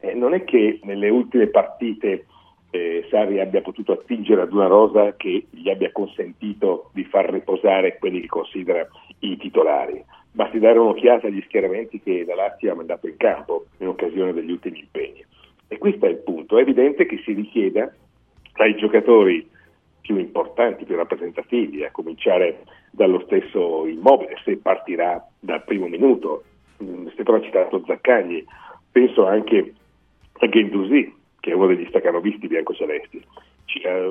Eh, 0.00 0.14
non 0.14 0.32
è 0.32 0.42
che 0.44 0.80
nelle 0.84 1.10
ultime 1.10 1.48
partite 1.48 2.24
eh, 2.70 3.06
Sarri 3.10 3.40
abbia 3.40 3.62
potuto 3.62 3.92
attingere 3.92 4.42
ad 4.42 4.52
una 4.52 4.66
rosa 4.66 5.14
che 5.16 5.46
gli 5.50 5.68
abbia 5.70 5.92
consentito 5.92 6.90
di 6.92 7.04
far 7.04 7.30
riposare 7.30 7.98
quelli 7.98 8.20
che 8.20 8.26
considera 8.26 8.86
i 9.20 9.36
titolari. 9.36 10.04
Basti 10.30 10.58
dare 10.58 10.78
un'occhiata 10.78 11.26
agli 11.26 11.42
schieramenti 11.46 12.00
che 12.00 12.24
la 12.26 12.34
Lazio 12.34 12.70
ha 12.70 12.76
mandato 12.76 13.08
in 13.08 13.16
campo 13.16 13.66
in 13.78 13.88
occasione 13.88 14.32
degli 14.32 14.50
ultimi 14.50 14.80
impegni. 14.80 15.24
E 15.66 15.78
questo 15.78 16.06
è 16.06 16.10
il 16.10 16.18
punto. 16.18 16.58
È 16.58 16.62
evidente 16.62 17.06
che 17.06 17.20
si 17.24 17.32
richieda 17.32 17.92
ai 18.54 18.76
giocatori 18.76 19.48
più 20.00 20.16
importanti, 20.16 20.84
più 20.84 20.96
rappresentativi, 20.96 21.84
a 21.84 21.90
cominciare 21.90 22.64
dallo 22.90 23.20
stesso 23.26 23.86
immobile, 23.86 24.38
se 24.44 24.56
partirà 24.56 25.26
dal 25.38 25.64
primo 25.64 25.86
minuto. 25.86 26.44
Mm, 26.82 27.08
Stefano 27.08 27.38
ha 27.38 27.42
citato 27.42 27.82
Zaccagni, 27.86 28.44
penso 28.90 29.26
anche 29.26 29.74
a 30.38 30.48
Gendouzi, 30.48 31.14
che 31.48 31.54
è 31.54 31.56
uno 31.56 31.66
degli 31.66 31.86
staccanovisti 31.88 32.46
biancocelesti, 32.46 33.24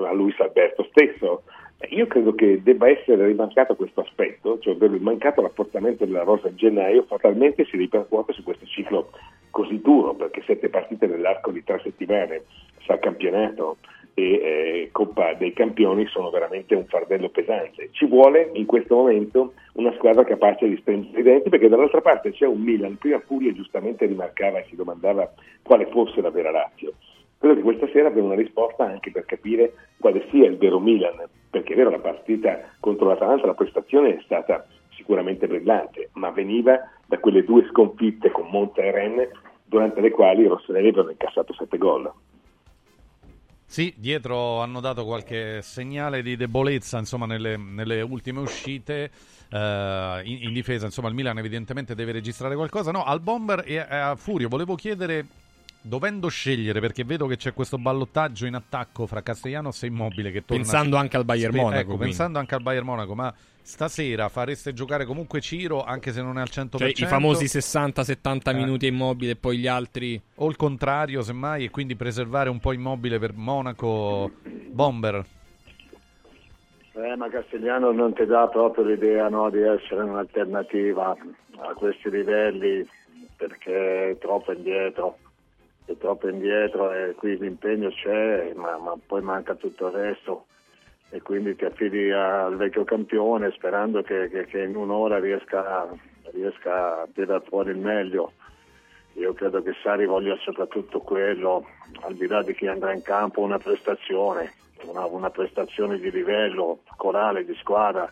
a 0.07 0.11
Luis 0.11 0.39
Alberto 0.39 0.87
stesso. 0.89 1.43
Io 1.89 2.07
credo 2.07 2.33
che 2.33 2.63
debba 2.63 2.89
essere 2.89 3.27
rimancato 3.27 3.75
questo 3.75 4.01
aspetto, 4.01 4.57
cioè 4.57 4.73
ovvero 4.73 4.95
il 4.95 5.01
mancato 5.01 5.43
rafforzamento 5.43 6.05
della 6.05 6.23
rosa 6.23 6.47
in 6.47 6.55
gennaio 6.55 7.03
fatalmente 7.03 7.65
si 7.65 7.77
ripercuote 7.77 8.33
su 8.33 8.41
questo 8.41 8.65
ciclo 8.65 9.11
così 9.51 9.79
duro, 9.79 10.15
perché 10.15 10.41
sette 10.47 10.69
partite 10.69 11.05
nell'arco 11.05 11.51
di 11.51 11.63
tre 11.63 11.79
settimane, 11.83 12.45
sa 12.87 12.97
campionato 12.97 13.77
e 14.15 14.23
eh, 14.23 14.89
Coppa 14.91 15.35
dei 15.35 15.53
Campioni 15.53 16.07
sono 16.07 16.31
veramente 16.31 16.73
un 16.73 16.85
fardello 16.87 17.29
pesante. 17.29 17.89
Ci 17.91 18.07
vuole 18.07 18.49
in 18.53 18.65
questo 18.65 18.95
momento 18.95 19.53
una 19.73 19.93
squadra 19.93 20.23
capace 20.23 20.67
di 20.67 20.77
stringere 20.77 21.19
i 21.19 21.23
denti, 21.23 21.49
perché 21.49 21.69
dall'altra 21.69 22.01
parte 22.01 22.31
c'è 22.31 22.47
un 22.47 22.61
Milan, 22.61 22.97
prima 22.97 23.19
Furia 23.19 23.53
giustamente 23.53 24.07
rimarcava 24.07 24.57
e 24.57 24.65
si 24.69 24.75
domandava 24.75 25.31
quale 25.61 25.85
fosse 25.85 26.21
la 26.21 26.31
vera 26.31 26.49
Lazio 26.49 26.93
Credo 27.39 27.55
che 27.55 27.61
questa 27.61 27.87
sera 27.91 28.07
abbia 28.07 28.23
una 28.23 28.35
risposta 28.35 28.85
anche 28.85 29.11
per 29.11 29.25
capire 29.25 29.73
quale 29.99 30.27
sia 30.31 30.47
il 30.47 30.57
vero 30.57 30.79
Milan, 30.79 31.23
perché 31.49 31.73
è 31.73 31.75
vero 31.75 31.91
la 31.91 31.99
partita 31.99 32.59
contro 32.79 33.07
l'Atalanta, 33.07 33.45
la 33.45 33.53
prestazione 33.53 34.17
è 34.17 34.21
stata 34.23 34.65
sicuramente 34.95 35.47
brillante, 35.47 36.09
ma 36.13 36.31
veniva 36.31 36.79
da 37.05 37.19
quelle 37.19 37.43
due 37.43 37.67
sconfitte 37.69 38.31
con 38.31 38.47
Monza 38.49 38.81
e 38.81 38.91
Rennes 38.91 39.29
durante 39.63 40.01
le 40.01 40.09
quali 40.09 40.43
i 40.43 40.47
rossoneri 40.47 40.87
avevano 40.87 41.11
incassato 41.11 41.53
sette 41.53 41.77
gol. 41.77 42.11
Sì, 43.69 43.93
dietro 43.97 44.61
hanno 44.61 44.79
dato 44.79 45.03
qualche 45.05 45.61
segnale 45.61 46.21
di 46.21 46.37
debolezza 46.37 46.97
insomma, 46.97 47.25
nelle, 47.25 47.57
nelle 47.57 48.01
ultime 48.01 48.39
uscite. 48.39 49.11
Uh, 49.49 50.19
in, 50.23 50.39
in, 50.41 50.53
difesa, 50.53 50.85
insomma, 50.85 51.09
il 51.09 51.13
Milan 51.13 51.37
evidentemente 51.37 51.93
deve 51.93 52.13
registrare 52.13 52.55
qualcosa. 52.55 52.91
No, 52.91 53.03
al 53.03 53.19
Bomber 53.19 53.63
e 53.65 53.77
a 53.77 54.15
Furio 54.15 54.47
volevo 54.47 54.75
chiedere 54.75 55.25
dovendo 55.87 56.27
scegliere, 56.27 56.79
perché 56.79 57.03
vedo 57.03 57.25
che 57.27 57.37
c'è 57.37 57.53
questo 57.53 57.77
ballottaggio 57.77 58.45
in 58.45 58.55
attacco 58.55 59.07
fra 59.07 59.21
Castellanos 59.21 59.83
e 59.83 59.87
Immobile 59.87 60.31
che 60.31 60.45
torna 60.45 60.61
Pensando 60.61 60.97
anche 60.97 61.17
al 61.17 61.25
Bayern 61.25 61.53
Spe- 61.53 61.61
Monaco. 61.61 61.79
Ecco, 61.79 61.97
pensando 61.97 62.39
anche 62.39 62.55
al 62.55 62.61
Bayern 62.61 62.85
Monaco, 62.85 63.15
ma 63.15 63.33
stasera 63.61 64.29
fareste 64.29 64.73
giocare 64.73 65.05
comunque 65.05 65.41
Ciro 65.41 65.83
anche 65.83 66.11
se 66.11 66.21
non 66.21 66.37
è 66.37 66.41
al 66.41 66.49
100%. 66.51 66.77
Cioè 66.77 66.93
i 66.95 67.05
famosi 67.05 67.45
60-70 67.45 68.49
eh. 68.49 68.53
minuti 68.53 68.87
Immobile 68.87 69.31
e 69.31 69.35
poi 69.35 69.57
gli 69.57 69.67
altri... 69.67 70.21
O 70.35 70.49
il 70.49 70.55
contrario, 70.55 71.21
semmai, 71.21 71.65
e 71.65 71.69
quindi 71.69 71.95
preservare 71.95 72.49
un 72.49 72.59
po' 72.59 72.73
Immobile 72.73 73.19
per 73.19 73.33
Monaco 73.33 74.31
Bomber. 74.69 75.25
Eh, 76.93 77.15
ma 77.15 77.29
Castigliano 77.29 77.91
non 77.91 78.13
ti 78.13 78.25
dà 78.25 78.47
proprio 78.47 78.83
l'idea 78.83 79.29
no, 79.29 79.49
di 79.51 79.61
essere 79.61 80.01
un'alternativa 80.01 81.15
a 81.59 81.73
questi 81.73 82.09
livelli 82.09 82.87
perché 83.35 84.09
è 84.09 84.17
troppo 84.17 84.51
indietro 84.51 85.17
è 85.87 85.97
troppo 85.97 86.27
indietro 86.27 86.91
e 86.91 87.15
qui 87.15 87.37
l'impegno 87.37 87.89
c'è, 87.89 88.51
ma, 88.55 88.77
ma, 88.77 88.93
poi 89.03 89.21
manca 89.21 89.55
tutto 89.55 89.87
il 89.87 89.93
resto 89.93 90.45
e 91.09 91.21
quindi 91.21 91.55
ti 91.55 91.63
affidi 91.63 92.11
al 92.11 92.57
vecchio 92.57 92.83
campione 92.83 93.51
sperando 93.51 94.01
che, 94.01 94.27
che, 94.29 94.45
che 94.45 94.63
in 94.63 94.75
un'ora 94.75 95.17
riesca, 95.17 95.87
riesca, 96.33 97.03
a 97.03 97.07
tirare 97.13 97.45
fuori 97.47 97.71
il 97.71 97.77
meglio. 97.77 98.33
Io 99.13 99.33
credo 99.33 99.63
che 99.63 99.73
Sari 99.81 100.05
voglia 100.05 100.35
soprattutto 100.41 100.99
quello, 100.99 101.65
al 102.01 102.15
di 102.15 102.27
là 102.27 102.43
di 102.43 102.53
chi 102.53 102.67
andrà 102.67 102.93
in 102.93 103.01
campo, 103.01 103.39
una 103.39 103.57
prestazione, 103.57 104.51
una, 104.83 105.05
una 105.05 105.29
prestazione 105.29 105.97
di 105.97 106.11
livello 106.11 106.81
corale, 106.97 107.45
di 107.45 107.55
squadra 107.55 108.11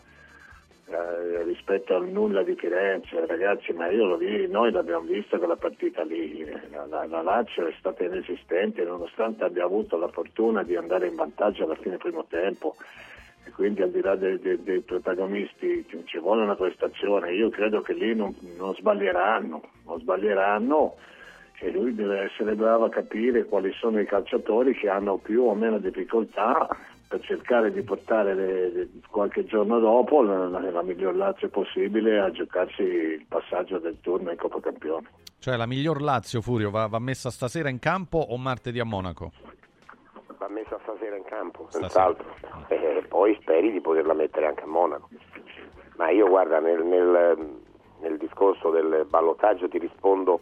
eh, 0.88 1.42
rispetto 1.42 1.96
al 1.96 2.06
nulla 2.08 2.44
di 2.44 2.54
Firenze, 2.54 3.26
ragazzi, 3.26 3.72
ma 3.72 3.90
io 3.90 4.04
lo 4.06 4.16
vi, 4.16 4.46
noi 4.46 4.70
l'abbiamo 4.70 5.04
vista 5.04 5.36
quella 5.36 5.56
partita 5.56 6.04
lì, 6.04 6.44
la, 6.70 6.86
la, 6.86 7.06
la, 7.06 7.22
Lazio 7.22 7.66
è 7.66 7.74
stata 7.76 8.04
inesistente 8.04 8.84
nonostante 8.84 9.42
abbia 9.42 9.64
avuto 9.64 9.96
la 9.96 10.06
fortuna 10.06 10.62
di 10.62 10.76
andare 10.76 11.08
in 11.08 11.16
vantaggio 11.16 11.64
alla 11.64 11.74
fine 11.74 11.96
primo 11.96 12.24
tempo 12.28 12.76
e 13.44 13.50
quindi 13.50 13.82
al 13.82 13.90
di 13.90 14.00
là 14.00 14.14
dei, 14.14 14.38
dei, 14.38 14.62
dei 14.62 14.80
protagonisti 14.80 15.84
ci 16.04 16.18
vuole 16.18 16.42
una 16.42 16.54
prestazione, 16.54 17.32
io 17.32 17.48
credo 17.48 17.80
che 17.80 17.92
lì 17.92 18.14
non, 18.14 18.32
non 18.56 18.72
sbaglieranno, 18.76 19.62
non 19.86 19.98
sbaglieranno 19.98 20.94
e 21.58 21.70
lui 21.72 21.96
deve 21.96 22.20
essere 22.20 22.54
bravo 22.54 22.84
a 22.84 22.90
capire 22.90 23.44
quali 23.46 23.72
sono 23.72 23.98
i 23.98 24.06
calciatori 24.06 24.72
che 24.74 24.88
hanno 24.88 25.16
più 25.16 25.42
o 25.42 25.54
meno 25.54 25.78
difficoltà 25.78 26.68
per 27.08 27.20
cercare 27.20 27.72
di 27.72 27.82
portare 27.82 28.34
le, 28.34 28.70
le, 28.70 28.88
qualche 29.10 29.44
giorno 29.44 29.78
dopo 29.78 30.22
la, 30.22 30.48
la, 30.48 30.70
la, 30.70 30.82
miglior 30.82 31.14
Lazio 31.14 31.48
possibile 31.48 32.18
a 32.18 32.30
giocarsi 32.30 32.82
il 32.82 33.26
passaggio 33.28 33.78
del 33.78 33.98
turno 34.00 34.30
in 34.30 34.36
Coppa 34.36 34.60
Campione. 34.60 35.08
Cioè 35.38 35.56
la 35.56 35.66
miglior 35.66 36.02
Lazio, 36.02 36.40
Furio, 36.40 36.70
va, 36.70 36.88
va, 36.88 36.98
messa 36.98 37.30
stasera 37.30 37.68
in 37.68 37.78
campo 37.78 38.18
o 38.18 38.36
martedì 38.36 38.80
a 38.80 38.84
Monaco? 38.84 39.30
Va 40.38 40.48
messa 40.48 40.78
stasera 40.82 41.16
in 41.16 41.24
campo, 41.24 41.66
senz'altro. 41.70 42.34
E 42.68 43.04
poi 43.08 43.36
speri 43.40 43.70
di 43.70 43.80
poterla 43.80 44.14
mettere 44.14 44.46
anche 44.46 44.64
a 44.64 44.66
Monaco. 44.66 45.08
Ma 45.96 46.10
io 46.10 46.28
guarda, 46.28 46.58
nel, 46.58 46.84
nel, 46.84 47.60
nel 48.00 48.18
discorso 48.18 48.70
del 48.70 49.06
ballottaggio 49.08 49.68
ti 49.68 49.78
rispondo 49.78 50.40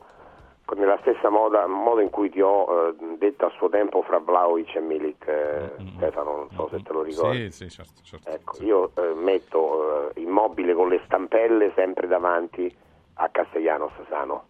nella 0.75 0.99
stessa 1.01 1.29
moda, 1.29 1.67
modo 1.67 2.01
in 2.01 2.11
cui 2.11 2.31
ti 2.31 2.41
ho 2.41 2.89
eh, 2.89 3.17
detto 3.17 3.47
a 3.47 3.51
suo 3.51 3.69
tempo 3.69 4.03
fra 4.03 4.19
Vlaovic 4.19 4.75
e 4.75 4.81
Milik, 4.81 5.27
eh, 5.27 5.73
mm-hmm. 5.81 5.97
Stefano, 5.97 6.37
non 6.37 6.49
so 6.51 6.69
se 6.69 6.83
te 6.83 6.93
lo 6.93 7.03
ricordi. 7.03 7.51
Sì, 7.51 7.69
sì, 7.69 7.71
certo, 7.71 8.01
certo, 8.03 8.29
ecco, 8.29 8.55
sì. 8.55 8.65
Io 8.65 8.91
eh, 8.97 9.15
metto 9.15 10.11
eh, 10.15 10.21
immobile 10.21 10.75
con 10.75 10.89
le 10.89 11.01
stampelle 11.05 11.73
sempre 11.75 12.07
davanti 12.07 12.75
a 13.15 13.29
Castellanos 13.29 13.93
Sano. 14.09 14.47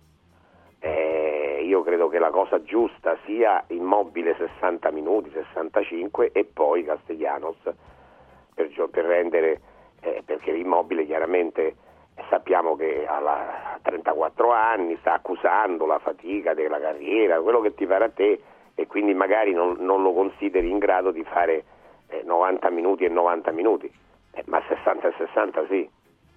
io 1.63 1.83
credo 1.83 2.09
che 2.09 2.19
la 2.19 2.31
cosa 2.31 2.63
giusta 2.63 3.17
sia 3.25 3.63
immobile 3.69 4.35
60 4.37 4.91
minuti, 4.91 5.31
65 5.33 6.31
e 6.33 6.45
poi 6.45 6.85
Castellanos 6.85 7.57
per, 8.55 8.89
per 8.91 9.05
rendere, 9.05 9.61
eh, 10.01 10.23
perché 10.25 10.53
l'immobile 10.53 11.05
chiaramente 11.05 11.75
sappiamo 12.29 12.77
che 12.77 13.07
ha 13.07 13.79
34 13.83 14.51
anni, 14.53 14.97
sta 15.01 15.15
accusando 15.15 15.87
la 15.87 15.99
fatica 15.99 16.55
della 16.55 16.81
carriera, 16.81 17.41
quello 17.41 17.61
che 17.61 17.75
ti 17.75 17.85
a 17.85 18.09
te 18.09 18.41
e 18.75 18.87
quindi 18.87 19.15
magari 19.15 19.53
non, 19.53 19.77
non 19.79 20.03
lo 20.03 20.13
consideri 20.13 20.71
in 20.71 20.79
grado 20.79 21.11
di 21.11 21.23
fare 21.25 21.65
eh, 22.09 22.23
90 22.25 22.71
minuti 22.71 23.05
e 23.05 23.09
90 23.09 23.51
minuti, 23.53 23.91
eh, 24.33 24.43
ma 24.47 24.63
60 24.67 25.09
e 25.09 25.15
60 25.17 25.67
sì. 25.69 25.89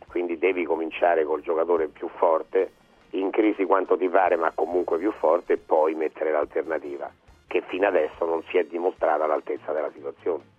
quindi 0.08 0.38
devi 0.38 0.64
cominciare 0.66 1.24
col 1.26 1.42
giocatore 1.42 1.88
più 1.88 2.08
forte, 2.10 2.72
in 3.12 3.30
crisi 3.32 3.66
quanto 3.66 3.98
ti 3.98 4.10
pare 4.10 4.36
ma 4.36 4.52
comunque 4.54 4.98
più 4.98 5.12
forte 5.12 5.54
e 5.54 5.58
poi 5.58 5.96
mettere 5.96 6.32
l'alternativa, 6.32 7.12
che 7.48 7.62
fino 7.62 7.88
adesso 7.88 8.26
non 8.26 8.44
si 8.50 8.58
è 8.58 8.66
dimostrata 8.66 9.24
all'altezza 9.24 9.72
della 9.72 9.92
situazione. 9.92 10.57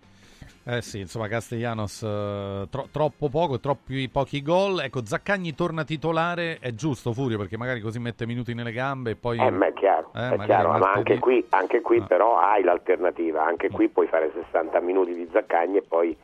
Eh 0.63 0.81
sì, 0.81 0.99
insomma, 0.99 1.27
Castellanos 1.27 2.03
eh, 2.03 2.67
tro- 2.69 2.87
troppo 2.91 3.29
poco, 3.29 3.59
troppi 3.59 4.07
pochi 4.09 4.41
gol. 4.41 4.81
Ecco, 4.81 5.03
Zaccagni 5.03 5.55
torna 5.55 5.83
titolare, 5.83 6.59
è 6.59 6.73
giusto 6.73 7.11
Furio 7.11 7.37
perché 7.37 7.57
magari 7.57 7.79
così 7.79 7.97
mette 7.99 8.27
minuti 8.27 8.53
nelle 8.53 8.71
gambe 8.71 9.11
e 9.11 9.15
poi... 9.15 9.39
Eh, 9.39 9.49
ma 9.49 9.67
è 9.67 9.73
chiaro, 9.73 10.11
Eh, 10.13 10.29
è 10.35 10.37
chiaro, 10.45 10.77
ma 10.77 10.91
anche 10.91 11.17
qui, 11.17 11.43
anche 11.49 11.81
qui 11.81 11.97
Ah. 11.99 12.05
però 12.05 12.37
hai 12.39 12.61
l'alternativa, 12.63 13.43
anche 13.43 13.69
qui 13.69 13.89
puoi 13.89 14.07
fare 14.07 14.31
60 14.33 14.79
minuti 14.81 15.13
di 15.15 15.27
Zaccagni 15.31 15.77
e 15.77 15.81
poi 15.81 16.15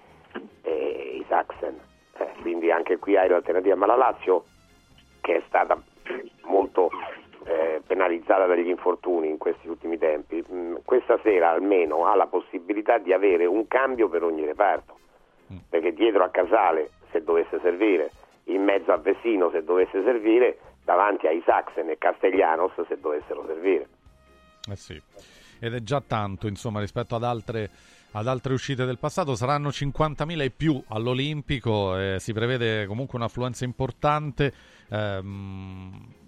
eh, 0.61 1.17
i 1.19 1.25
Saxen, 1.27 1.79
Eh, 2.17 2.31
quindi 2.41 2.69
anche 2.71 2.97
qui 2.99 3.17
hai 3.17 3.27
l'alternativa, 3.27 3.75
ma 3.75 3.87
la 3.87 3.95
Lazio 3.95 4.45
che 5.21 5.37
è 5.37 5.43
stata 5.47 5.81
molto 6.43 6.89
eh, 7.45 7.81
penalizzata 7.85 8.45
dagli 8.47 8.67
infortuni 8.67 9.29
in 9.29 9.37
questi 9.37 9.67
ultimi 9.67 9.97
tempi, 9.97 10.43
mh, 10.47 10.81
questa 10.83 11.19
sera 11.21 11.51
almeno 11.51 12.05
ha 12.05 12.15
la 12.15 12.25
possibilità 12.25 12.97
di 12.97 13.13
avere 13.13 13.45
un 13.45 13.67
cambio 13.67 14.09
per 14.09 14.23
ogni 14.23 14.43
reparto, 14.43 14.97
perché 15.69 15.93
dietro 15.93 16.23
a 16.23 16.29
Casale 16.29 16.89
se 17.11 17.23
dovesse 17.23 17.59
servire, 17.61 18.11
in 18.45 18.63
mezzo 18.63 18.91
a 18.91 18.97
Vessino 18.97 19.51
se 19.51 19.63
dovesse 19.63 20.03
servire, 20.03 20.57
davanti 20.83 21.27
ai 21.27 21.41
Saxen 21.45 21.89
e 21.89 21.97
Castellanos 21.97 22.73
se 22.87 22.99
dovessero 22.99 23.45
servire. 23.45 23.87
Eh 24.69 24.75
sì, 24.75 24.99
ed 25.59 25.73
è 25.73 25.79
già 25.83 26.01
tanto, 26.01 26.47
insomma, 26.47 26.79
rispetto 26.79 27.15
ad 27.15 27.23
altre, 27.23 27.69
ad 28.11 28.27
altre 28.27 28.53
uscite 28.53 28.85
del 28.85 28.97
passato. 28.97 29.35
Saranno 29.35 29.69
50.000 29.69 30.41
e 30.41 30.49
più 30.49 30.81
all'Olimpico, 30.87 31.95
eh, 31.97 32.19
si 32.19 32.33
prevede 32.33 32.87
comunque 32.87 33.19
un'affluenza 33.19 33.65
importante. 33.65 34.51
ehm, 34.89 36.23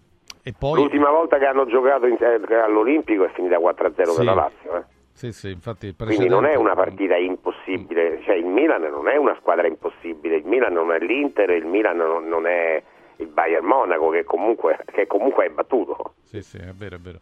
poi... 0.54 0.80
L'ultima 0.82 1.10
volta 1.10 1.38
che 1.38 1.46
hanno 1.46 1.66
giocato 1.66 2.06
in- 2.06 2.18
eh, 2.20 2.56
all'Olimpico 2.56 3.26
è 3.26 3.30
finita 3.34 3.58
4-0 3.58 4.12
Sì. 4.12 4.16
per 4.18 4.26
la 4.26 4.34
Lazio. 4.34 4.76
eh. 4.78 4.84
Sì, 5.18 5.32
sì, 5.32 5.50
infatti 5.50 5.96
Quindi 5.96 6.28
non 6.28 6.46
è 6.46 6.54
una 6.54 6.76
partita 6.76 7.16
impossibile, 7.16 8.22
cioè 8.24 8.36
il 8.36 8.46
Milan 8.46 8.84
non 8.84 9.08
è 9.10 9.16
una 9.16 9.36
squadra 9.40 9.66
impossibile, 9.66 10.36
il 10.36 10.46
Milan 10.46 10.74
non 10.74 10.92
è 10.92 11.00
l'Inter, 11.00 11.50
il 11.50 11.66
Milan 11.66 11.98
non, 11.98 12.28
non 12.28 12.46
è 12.46 12.82
il 13.16 13.26
Bayern 13.28 13.66
Monaco 13.66 14.10
che 14.10 14.24
comunque, 14.24 14.78
che 14.86 15.08
comunque 15.08 15.46
è 15.46 15.50
battuto. 15.50 16.14
Sì, 16.22 16.44
sì, 16.44 16.58
è 16.58 16.72
vero, 16.76 16.98
è 16.98 17.00
vero. 17.00 17.18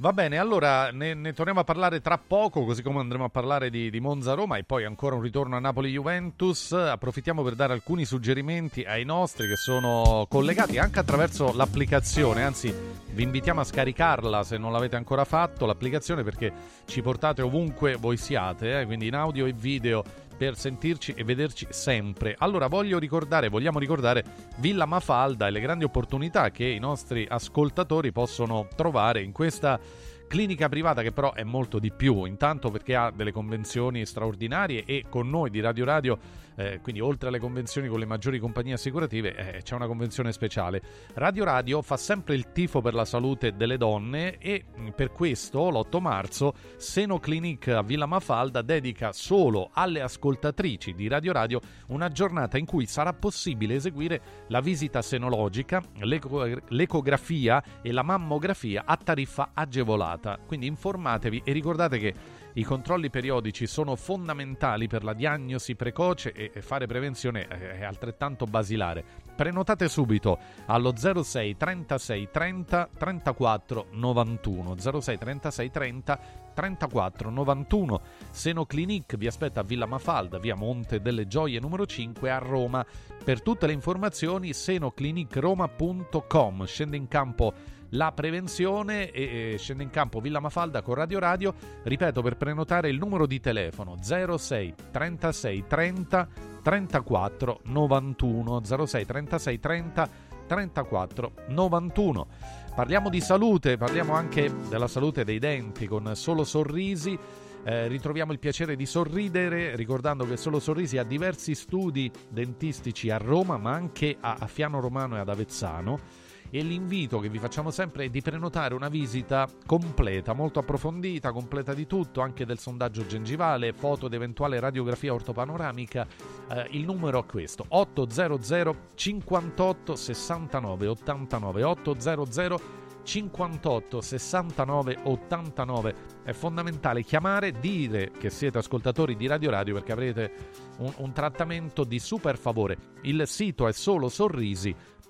Va 0.00 0.14
bene, 0.14 0.38
allora 0.38 0.90
ne, 0.92 1.12
ne 1.12 1.34
torniamo 1.34 1.60
a 1.60 1.64
parlare 1.64 2.00
tra 2.00 2.16
poco, 2.16 2.64
così 2.64 2.80
come 2.80 3.00
andremo 3.00 3.24
a 3.24 3.28
parlare 3.28 3.68
di, 3.68 3.90
di 3.90 4.00
Monza-Roma 4.00 4.56
e 4.56 4.64
poi 4.64 4.86
ancora 4.86 5.14
un 5.14 5.20
ritorno 5.20 5.56
a 5.56 5.58
Napoli-Juventus. 5.58 6.72
Approfittiamo 6.72 7.42
per 7.42 7.54
dare 7.54 7.74
alcuni 7.74 8.06
suggerimenti 8.06 8.82
ai 8.82 9.04
nostri 9.04 9.46
che 9.46 9.56
sono 9.56 10.24
collegati 10.26 10.78
anche 10.78 11.00
attraverso 11.00 11.52
l'applicazione, 11.52 12.42
anzi 12.42 12.74
vi 13.10 13.22
invitiamo 13.24 13.60
a 13.60 13.64
scaricarla 13.64 14.42
se 14.42 14.56
non 14.56 14.72
l'avete 14.72 14.96
ancora 14.96 15.26
fatto, 15.26 15.66
l'applicazione 15.66 16.22
perché 16.22 16.50
ci 16.86 17.02
portate 17.02 17.42
ovunque 17.42 17.96
voi 17.96 18.16
siate, 18.16 18.80
eh, 18.80 18.86
quindi 18.86 19.06
in 19.06 19.14
audio 19.14 19.44
e 19.44 19.52
video 19.52 20.02
per 20.40 20.56
sentirci 20.56 21.12
e 21.12 21.22
vederci 21.22 21.66
sempre. 21.68 22.34
Allora 22.38 22.66
voglio 22.66 22.98
ricordare, 22.98 23.50
vogliamo 23.50 23.78
ricordare 23.78 24.24
Villa 24.56 24.86
Mafalda 24.86 25.46
e 25.46 25.50
le 25.50 25.60
grandi 25.60 25.84
opportunità 25.84 26.50
che 26.50 26.64
i 26.64 26.78
nostri 26.78 27.26
ascoltatori 27.28 28.10
possono 28.10 28.66
trovare 28.74 29.20
in 29.20 29.32
questa 29.32 29.78
clinica 30.26 30.70
privata 30.70 31.02
che 31.02 31.12
però 31.12 31.34
è 31.34 31.42
molto 31.42 31.78
di 31.78 31.92
più, 31.92 32.24
intanto 32.24 32.70
perché 32.70 32.94
ha 32.96 33.12
delle 33.14 33.32
convenzioni 33.32 34.06
straordinarie 34.06 34.86
e 34.86 35.04
con 35.10 35.28
noi 35.28 35.50
di 35.50 35.60
Radio 35.60 35.84
Radio, 35.84 36.18
eh, 36.56 36.80
quindi 36.82 37.00
oltre 37.00 37.28
alle 37.28 37.38
convenzioni 37.38 37.88
con 37.88 37.98
le 37.98 38.06
maggiori 38.06 38.38
compagnie 38.38 38.74
assicurative, 38.74 39.34
eh, 39.34 39.62
c'è 39.62 39.74
una 39.74 39.86
convenzione 39.86 40.32
speciale. 40.32 40.82
Radio 41.14 41.44
Radio 41.44 41.82
fa 41.82 41.96
sempre 41.96 42.34
il 42.34 42.52
tifo 42.52 42.80
per 42.80 42.94
la 42.94 43.04
salute 43.04 43.56
delle 43.56 43.76
donne 43.76 44.38
e 44.38 44.64
mh, 44.74 44.88
per 44.90 45.12
questo 45.12 45.70
l'8 45.70 46.00
marzo 46.00 46.54
Seno 46.76 47.18
Clinic 47.18 47.68
a 47.68 47.82
Villa 47.82 48.06
Mafalda 48.06 48.62
dedica 48.62 49.12
solo 49.12 49.70
alle 49.72 50.00
ascoltatrici 50.00 50.94
di 50.94 51.08
Radio 51.08 51.32
Radio 51.32 51.60
una 51.88 52.08
giornata 52.08 52.58
in 52.58 52.66
cui 52.66 52.86
sarà 52.86 53.12
possibile 53.12 53.74
eseguire 53.74 54.20
la 54.48 54.60
visita 54.60 55.02
senologica, 55.02 55.82
l'eco- 56.00 56.44
l'ecografia 56.68 57.62
e 57.82 57.92
la 57.92 58.02
mammografia 58.02 58.82
a 58.84 58.96
tariffa 58.96 59.50
agevolata. 59.54 60.38
Quindi 60.46 60.66
informatevi 60.66 61.42
e 61.44 61.52
ricordate 61.52 61.98
che 61.98 62.14
i 62.54 62.64
controlli 62.64 63.10
periodici 63.10 63.68
sono 63.68 63.94
fondamentali 63.94 64.88
per 64.88 65.04
la 65.04 65.12
diagnosi 65.12 65.76
precoce 65.76 66.32
e 66.32 66.60
fare 66.60 66.86
prevenzione 66.86 67.46
è 67.46 67.84
altrettanto 67.84 68.46
basilare. 68.46 69.04
Prenotate 69.36 69.88
subito 69.88 70.36
allo 70.66 70.92
06 70.96 71.56
36 71.56 72.28
30 72.30 72.88
34 72.98 73.86
91 73.92 74.76
06 75.00 75.18
36 75.18 75.70
30 75.70 76.20
34 76.52 77.30
91 77.30 78.00
Seno 78.30 78.66
Clinic 78.66 79.16
vi 79.16 79.28
aspetta 79.28 79.60
a 79.60 79.62
Villa 79.62 79.86
Mafalda, 79.86 80.38
via 80.38 80.56
Monte 80.56 81.00
delle 81.00 81.28
Gioie 81.28 81.60
numero 81.60 81.86
5 81.86 82.30
a 82.30 82.38
Roma. 82.38 82.84
Per 83.24 83.42
tutte 83.42 83.66
le 83.66 83.72
informazioni 83.72 84.52
senoclinicroma.com. 84.52 86.64
Scende 86.64 86.96
in 86.96 87.06
campo 87.06 87.78
la 87.90 88.12
prevenzione 88.12 89.10
e 89.10 89.52
e 89.52 89.58
scende 89.58 89.82
in 89.82 89.90
campo 89.90 90.20
Villa 90.20 90.40
Mafalda 90.40 90.82
con 90.82 90.94
Radio 90.94 91.18
Radio. 91.18 91.54
Ripeto 91.82 92.22
per 92.22 92.36
prenotare 92.36 92.88
il 92.88 92.98
numero 92.98 93.26
di 93.26 93.40
telefono 93.40 93.96
06 94.00 94.74
36 94.90 95.64
30 95.66 96.28
34 96.62 97.60
91 97.64 98.62
06 98.64 99.06
36 99.06 99.60
30 99.60 100.08
34 100.46 101.32
91. 101.48 102.26
Parliamo 102.74 103.08
di 103.08 103.20
salute, 103.20 103.76
parliamo 103.76 104.14
anche 104.14 104.52
della 104.68 104.88
salute 104.88 105.24
dei 105.24 105.38
denti 105.38 105.86
con 105.86 106.10
Solo 106.14 106.44
Sorrisi. 106.44 107.18
Eh, 107.62 107.88
ritroviamo 107.88 108.32
il 108.32 108.38
piacere 108.38 108.74
di 108.74 108.86
sorridere, 108.86 109.76
ricordando 109.76 110.26
che 110.26 110.36
Solo 110.36 110.58
Sorrisi 110.58 110.96
ha 110.98 111.04
diversi 111.04 111.54
studi 111.54 112.10
dentistici 112.28 113.10
a 113.10 113.18
Roma, 113.18 113.58
ma 113.58 113.72
anche 113.72 114.16
a, 114.18 114.36
a 114.40 114.46
Fiano 114.46 114.80
Romano 114.80 115.16
e 115.16 115.20
ad 115.20 115.28
Avezzano. 115.28 116.28
E 116.52 116.62
l'invito 116.62 117.20
che 117.20 117.28
vi 117.28 117.38
facciamo 117.38 117.70
sempre 117.70 118.06
è 118.06 118.08
di 118.08 118.20
prenotare 118.22 118.74
una 118.74 118.88
visita 118.88 119.48
completa, 119.64 120.32
molto 120.32 120.58
approfondita, 120.58 121.30
completa 121.30 121.74
di 121.74 121.86
tutto, 121.86 122.20
anche 122.20 122.44
del 122.44 122.58
sondaggio 122.58 123.06
gengivale, 123.06 123.72
foto 123.72 124.06
ed 124.06 124.14
eventuale 124.14 124.58
radiografia 124.58 125.14
ortopanoramica. 125.14 126.06
Eh, 126.50 126.66
il 126.72 126.84
numero 126.84 127.20
è 127.20 127.26
questo: 127.26 127.64
800 127.68 128.76
58 128.94 129.94
69 129.94 130.86
89 130.88 131.62
800 131.62 132.60
58 133.02 134.00
69 134.00 134.98
89 135.04 135.94
è 136.22 136.32
fondamentale 136.32 137.02
chiamare 137.02 137.52
dire 137.52 138.10
che 138.10 138.28
siete 138.28 138.58
ascoltatori 138.58 139.16
di 139.16 139.26
Radio 139.26 139.50
Radio 139.50 139.74
perché 139.74 139.92
avrete 139.92 140.32
un, 140.78 140.92
un 140.98 141.12
trattamento 141.12 141.84
di 141.84 141.98
super 141.98 142.36
favore 142.36 142.76
il 143.02 143.26
sito 143.26 143.66
è 143.66 143.72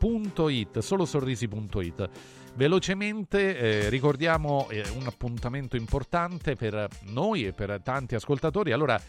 solosorrisi.it 0.00 0.78
solosorrisi.it 0.78 2.10
velocemente 2.54 3.56
eh, 3.56 3.88
ricordiamo 3.90 4.68
eh, 4.70 4.82
un 4.96 5.06
appuntamento 5.06 5.76
importante 5.76 6.56
per 6.56 6.88
noi 7.02 7.46
e 7.46 7.52
per 7.52 7.80
tanti 7.82 8.14
ascoltatori. 8.14 8.72
Allora 8.72 9.00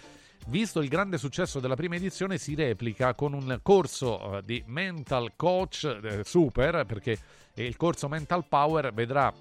Visto 0.47 0.81
il 0.81 0.89
grande 0.89 1.19
successo 1.19 1.59
della 1.59 1.75
prima 1.75 1.95
edizione, 1.95 2.39
si 2.39 2.55
replica 2.55 3.13
con 3.13 3.33
un 3.33 3.59
corso 3.61 4.37
eh, 4.37 4.43
di 4.43 4.63
mental 4.65 5.33
coach 5.35 5.83
eh, 5.83 6.23
super, 6.23 6.83
perché 6.87 7.15
il 7.53 7.77
corso 7.77 8.07
Mental 8.07 8.45
Power 8.47 8.91
vedrà 8.91 9.31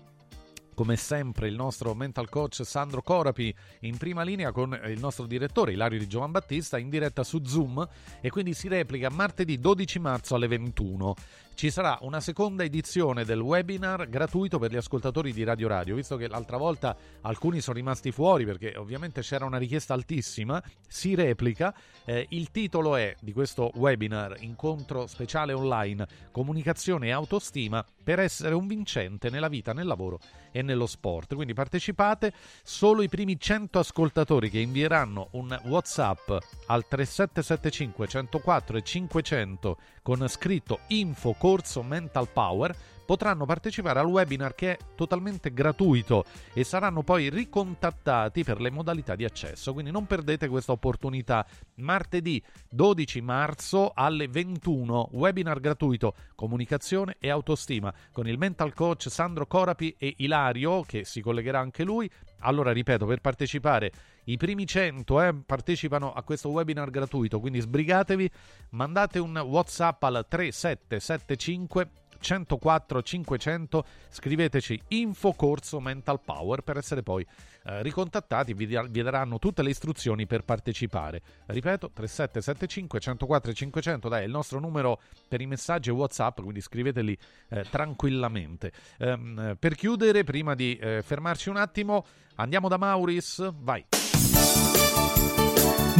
come 0.75 0.97
sempre 0.97 1.49
il 1.49 1.55
nostro 1.55 1.95
mental 1.95 2.29
coach 2.29 2.65
Sandro 2.65 3.03
Corapi 3.03 3.55
in 3.81 3.97
prima 3.97 4.23
linea 4.23 4.53
con 4.53 4.79
il 4.87 4.99
nostro 4.99 5.27
direttore 5.27 5.73
Ilario 5.73 5.99
Di 5.99 6.09
Giovan 6.09 6.31
Battista 6.31 6.79
in 6.79 6.89
diretta 6.89 7.25
su 7.25 7.43
Zoom 7.45 7.87
e 8.21 8.31
quindi 8.31 8.55
si 8.55 8.69
replica 8.69 9.11
martedì 9.11 9.59
12 9.59 9.99
marzo 9.99 10.35
alle 10.35 10.49
21. 10.49 11.15
Ci 11.61 11.71
sarà 11.71 11.99
una 12.01 12.21
seconda 12.21 12.65
edizione 12.65 13.27
del 13.27 13.39
webinar 13.39 14.09
gratuito 14.09 14.59
per 14.59 14.71
gli 14.71 14.77
ascoltatori 14.77 15.31
di 15.31 15.45
Radio 15.45 15.69
Radio, 15.69 15.95
visto 15.95 16.17
che 16.17 16.27
l'altra 16.27 16.57
volta 16.57 16.97
alcuni 17.21 17.61
sono 17.61 17.77
rimasti 17.77 18.13
fuori 18.13 18.47
perché 18.47 18.73
ovviamente 18.79 19.21
c'era 19.21 19.45
una 19.45 19.59
richiesta 19.59 19.93
altissima, 19.93 20.63
si 20.89 21.15
replica. 21.15 21.75
Eh, 22.07 22.25
il 22.31 22.51
titolo 22.51 22.97
è 22.97 23.15
di 23.21 23.35
questo 23.35 23.71
webinar 23.75 24.37
Incontro 24.41 25.07
speciale 25.07 25.53
online, 25.53 26.09
comunicazione 26.33 27.09
e 27.09 27.11
autostima 27.11 27.85
per 28.03 28.19
essere 28.19 28.55
un 28.55 28.67
vincente 28.67 29.31
nella 29.31 29.49
vita, 29.49 29.73
nel 29.73 29.87
lavoro 29.87 30.19
e 30.51 30.63
nello 30.63 30.87
sport. 30.87 31.35
Quindi 31.35 31.55
partecipate, 31.55 32.33
solo 32.63 33.03
i 33.03 33.09
primi 33.09 33.39
100 33.39 33.79
ascoltatori 33.79 34.51
che 34.51 34.59
invieranno 34.59 35.29
un 35.33 35.59
WhatsApp 35.65 36.31
al 36.67 36.87
3775 36.87 38.07
104 38.07 38.77
e 38.77 38.83
500 38.83 39.79
con 40.03 40.27
scritto 40.29 40.81
info 40.89 41.35
corso 41.39 41.83
mental 41.83 42.29
power 42.29 42.75
potranno 43.11 43.45
partecipare 43.45 43.99
al 43.99 44.07
webinar 44.07 44.55
che 44.55 44.71
è 44.71 44.79
totalmente 44.95 45.53
gratuito 45.53 46.25
e 46.53 46.63
saranno 46.63 47.03
poi 47.03 47.29
ricontattati 47.29 48.45
per 48.45 48.61
le 48.61 48.71
modalità 48.71 49.17
di 49.17 49.25
accesso. 49.25 49.73
Quindi 49.73 49.91
non 49.91 50.07
perdete 50.07 50.47
questa 50.47 50.71
opportunità. 50.71 51.45
Martedì 51.79 52.41
12 52.71 53.21
marzo 53.21 53.91
alle 53.97 54.29
21, 54.29 55.09
webinar 55.15 55.59
gratuito 55.59 56.15
Comunicazione 56.37 57.17
e 57.19 57.31
autostima 57.31 57.93
con 58.13 58.29
il 58.29 58.39
mental 58.39 58.73
coach 58.75 59.11
Sandro 59.11 59.49
Corapi 59.49 59.97
e 59.99 60.15
Ilario, 60.19 60.83
che 60.83 61.05
si 61.05 61.21
collegherà 61.21 61.59
anche 61.59 61.83
lui. 61.83 62.09
Allora, 62.43 62.71
ripeto, 62.71 63.07
per 63.07 63.21
partecipare 63.21 63.91
i 64.25 64.37
primi 64.37 64.67
100 64.67 65.23
eh, 65.23 65.35
partecipano 65.35 66.13
a 66.13 66.23
questo 66.23 66.51
webinar 66.51 66.91
gratuito, 66.91 67.41
quindi 67.41 67.61
sbrigatevi, 67.61 68.31
mandate 68.71 69.19
un 69.19 69.37
WhatsApp 69.37 70.01
al 70.05 70.25
3775 70.29 71.91
104 72.21 73.03
500 73.03 73.85
scriveteci 74.11 74.81
info 74.89 75.33
corso 75.33 75.81
mental 75.81 76.21
power 76.21 76.63
per 76.63 76.77
essere 76.77 77.03
poi 77.03 77.27
eh, 77.65 77.83
ricontattati 77.83 78.55
vi, 78.55 78.67
vi, 78.67 79.03
daranno 79.03 79.39
tutte 79.39 79.63
le 79.63 79.71
istruzioni 79.71 80.27
per 80.27 80.45
partecipare. 80.45 81.21
Ripeto 81.47 81.91
3775 81.93 83.01
104 83.01 83.53
500 83.53 84.09
dai 84.09 84.23
è 84.23 84.25
il 84.25 84.31
nostro 84.31 84.61
numero 84.61 85.01
per 85.29 85.41
i 85.41 85.47
messaggi 85.47 85.91
whatsapp 85.91 86.41
quindi 86.41 86.61
scriveteli 86.61 87.17
eh, 87.49 87.65
tranquillamente. 87.69 88.73
Ehm, 88.99 89.57
per 89.59 89.75
chiudere 89.75 90.25
prima 90.25 90.55
di 90.55 90.77
eh, 90.77 91.03
fermarci 91.03 91.49
un 91.49 91.57
attimo 91.57 92.05
andiamo 92.37 92.69
da 92.69 92.77
Mauris 92.77 93.53
vai. 93.59 93.85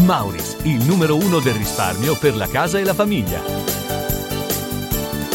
Mauris 0.07 0.65
il 0.65 0.83
numero 0.87 1.17
uno 1.17 1.41
del 1.41 1.55
risparmio 1.55 2.17
per 2.17 2.35
la 2.35 2.49
casa 2.49 2.79
e 2.79 2.85
la 2.85 2.95
famiglia 2.95 3.90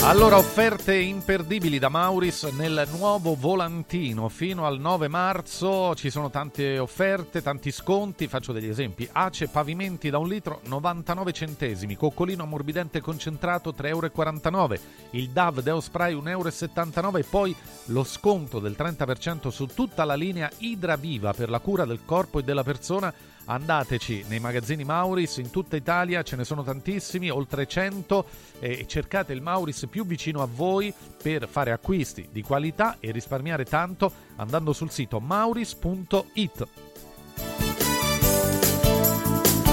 allora, 0.08 0.38
offerte 0.38 0.96
imperdibili 0.96 1.80
da 1.80 1.90
Mauris 1.90 2.44
nel 2.44 2.88
nuovo 2.92 3.36
volantino. 3.36 4.30
Fino 4.30 4.68
al 4.68 4.80
9 4.80 5.08
marzo 5.08 5.96
ci 5.96 6.12
sono 6.12 6.30
tante 6.30 6.78
offerte, 6.78 7.42
tanti 7.42 7.72
sconti. 7.72 8.28
Faccio 8.28 8.54
degli 8.54 8.68
esempi. 8.68 9.10
Ace 9.12 9.48
pavimenti 9.48 10.12
da 10.12 10.20
un 10.20 10.28
litro 10.28 10.62
99 10.66 11.32
centesimi. 11.32 11.96
Coccolino 11.96 12.44
ammorbidente 12.44 13.02
concentrato 13.02 13.74
3,49 13.76 14.54
euro. 14.54 14.78
Il 15.10 15.30
DAV 15.32 15.62
Deo 15.62 15.82
Spray 15.82 16.14
1,79 16.14 17.00
euro. 17.00 17.18
E 17.18 17.24
poi 17.24 17.56
lo 17.86 18.04
sconto 18.04 18.60
del 18.60 18.76
30% 18.78 19.50
su 19.50 19.66
tutta 19.66 20.04
la 20.04 20.16
linea 20.16 20.52
Idra 20.60 20.98
Viva 20.98 21.34
per 21.34 21.50
la 21.50 21.60
cura 21.60 21.84
del 21.84 22.02
corpo 22.06 22.38
e 22.38 22.44
della 22.44 22.64
persona 22.64 23.12
andateci 23.46 24.26
nei 24.28 24.40
magazzini 24.40 24.84
Mauris 24.84 25.38
in 25.38 25.50
tutta 25.50 25.76
Italia, 25.76 26.24
ce 26.24 26.36
ne 26.36 26.44
sono 26.44 26.64
tantissimi, 26.64 27.30
oltre 27.30 27.68
100 27.68 28.26
e 28.60 28.86
cercate 28.88 29.34
il 29.34 29.42
Mauris 29.42 29.88
più 29.90 30.06
vicino 30.06 30.42
a 30.42 30.48
voi 30.52 30.94
per 31.22 31.48
fare 31.48 31.72
acquisti 31.72 32.28
di 32.32 32.42
qualità 32.42 32.98
e 33.00 33.12
risparmiare 33.12 33.66
tanto 33.66 34.12
andando 34.36 34.74
sul 34.74 34.92
sito 34.92 35.20
mauris.it. 35.20 36.68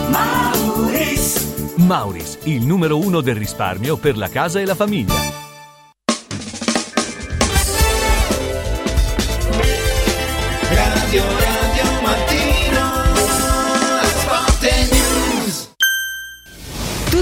Mauris. 0.08 1.76
Mauris, 1.76 2.38
il 2.44 2.64
numero 2.66 2.98
uno 2.98 3.20
del 3.20 3.34
risparmio 3.36 3.96
per 3.96 4.16
la 4.16 4.28
casa 4.28 4.60
e 4.60 4.66
la 4.66 4.74
famiglia. 4.74 5.14
Radio 10.70 11.41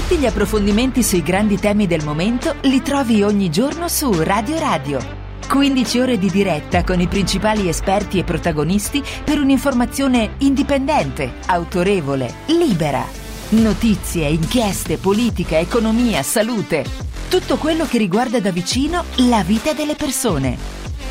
Tutti 0.01 0.19
gli 0.19 0.25
approfondimenti 0.25 1.03
sui 1.03 1.21
grandi 1.21 1.57
temi 1.57 1.85
del 1.85 2.03
momento 2.03 2.55
li 2.61 2.81
trovi 2.81 3.21
ogni 3.21 3.49
giorno 3.49 3.87
su 3.87 4.11
Radio 4.11 4.57
Radio. 4.57 4.99
15 5.47 5.99
ore 5.99 6.17
di 6.17 6.29
diretta 6.29 6.83
con 6.83 6.99
i 6.99 7.07
principali 7.07 7.69
esperti 7.69 8.17
e 8.17 8.23
protagonisti 8.23 9.01
per 9.23 9.39
un'informazione 9.39 10.33
indipendente, 10.39 11.35
autorevole, 11.45 12.33
libera. 12.47 13.05
Notizie, 13.49 14.27
inchieste, 14.27 14.97
politica, 14.97 15.59
economia, 15.59 16.23
salute. 16.23 16.83
Tutto 17.29 17.57
quello 17.57 17.85
che 17.85 17.99
riguarda 17.99 18.39
da 18.39 18.51
vicino 18.51 19.03
la 19.27 19.43
vita 19.43 19.71
delle 19.73 19.95
persone. 19.95 20.57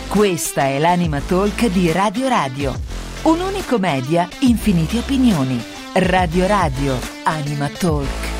Questa 0.08 0.64
è 0.64 0.78
l'Anima 0.78 1.20
Talk 1.20 1.68
di 1.68 1.92
Radio 1.92 2.28
Radio. 2.28 2.74
Un 3.22 3.40
unico 3.40 3.78
media, 3.78 4.28
infinite 4.40 4.98
opinioni. 4.98 5.62
Radio 5.94 6.46
Radio, 6.46 6.98
Anima 7.22 7.68
Talk. 7.68 8.39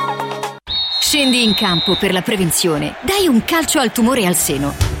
Scendi 1.11 1.43
in 1.43 1.53
campo 1.53 1.97
per 1.97 2.13
la 2.13 2.21
prevenzione. 2.21 2.95
Dai 3.01 3.27
un 3.27 3.43
calcio 3.43 3.79
al 3.79 3.91
tumore 3.91 4.25
al 4.25 4.33
seno. 4.33 5.00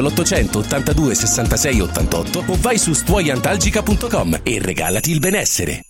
l'800 0.00 0.56
82 0.56 1.14
66 1.14 1.80
88 1.80 2.44
o 2.46 2.56
vai 2.60 2.78
su 2.78 2.92
stuoiantalgica.com 2.92 4.40
e 4.42 4.58
regalati 4.60 5.10
il 5.10 5.18
benessere. 5.18 5.89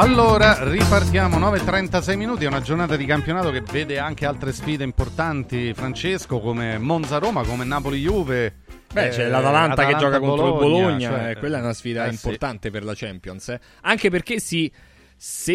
Allora, 0.00 0.70
ripartiamo 0.70 1.38
9.36 1.38 2.16
minuti, 2.16 2.44
è 2.44 2.46
una 2.46 2.60
giornata 2.60 2.94
di 2.94 3.04
campionato 3.04 3.50
che 3.50 3.62
vede 3.62 3.98
anche 3.98 4.26
altre 4.26 4.52
sfide 4.52 4.84
importanti, 4.84 5.74
Francesco, 5.74 6.38
come 6.38 6.78
Monza-Roma, 6.78 7.42
come 7.42 7.64
Napoli-Juve. 7.64 8.54
Beh, 8.92 9.08
c'è 9.08 9.24
eh, 9.24 9.28
l'Atalanta 9.28 9.86
che 9.86 9.96
gioca 9.96 10.20
contro 10.20 10.46
il 10.46 10.52
Bologna, 10.52 10.86
Bologna, 10.86 11.08
cioè, 11.10 11.30
eh, 11.30 11.36
quella 11.38 11.58
è 11.58 11.60
una 11.62 11.72
sfida 11.72 12.04
eh, 12.04 12.12
sì. 12.12 12.14
importante 12.14 12.70
per 12.70 12.84
la 12.84 12.92
Champions. 12.94 13.48
eh. 13.48 13.60
Anche 13.80 14.08
perché 14.08 14.38
sì, 14.38 14.70
se 15.16 15.52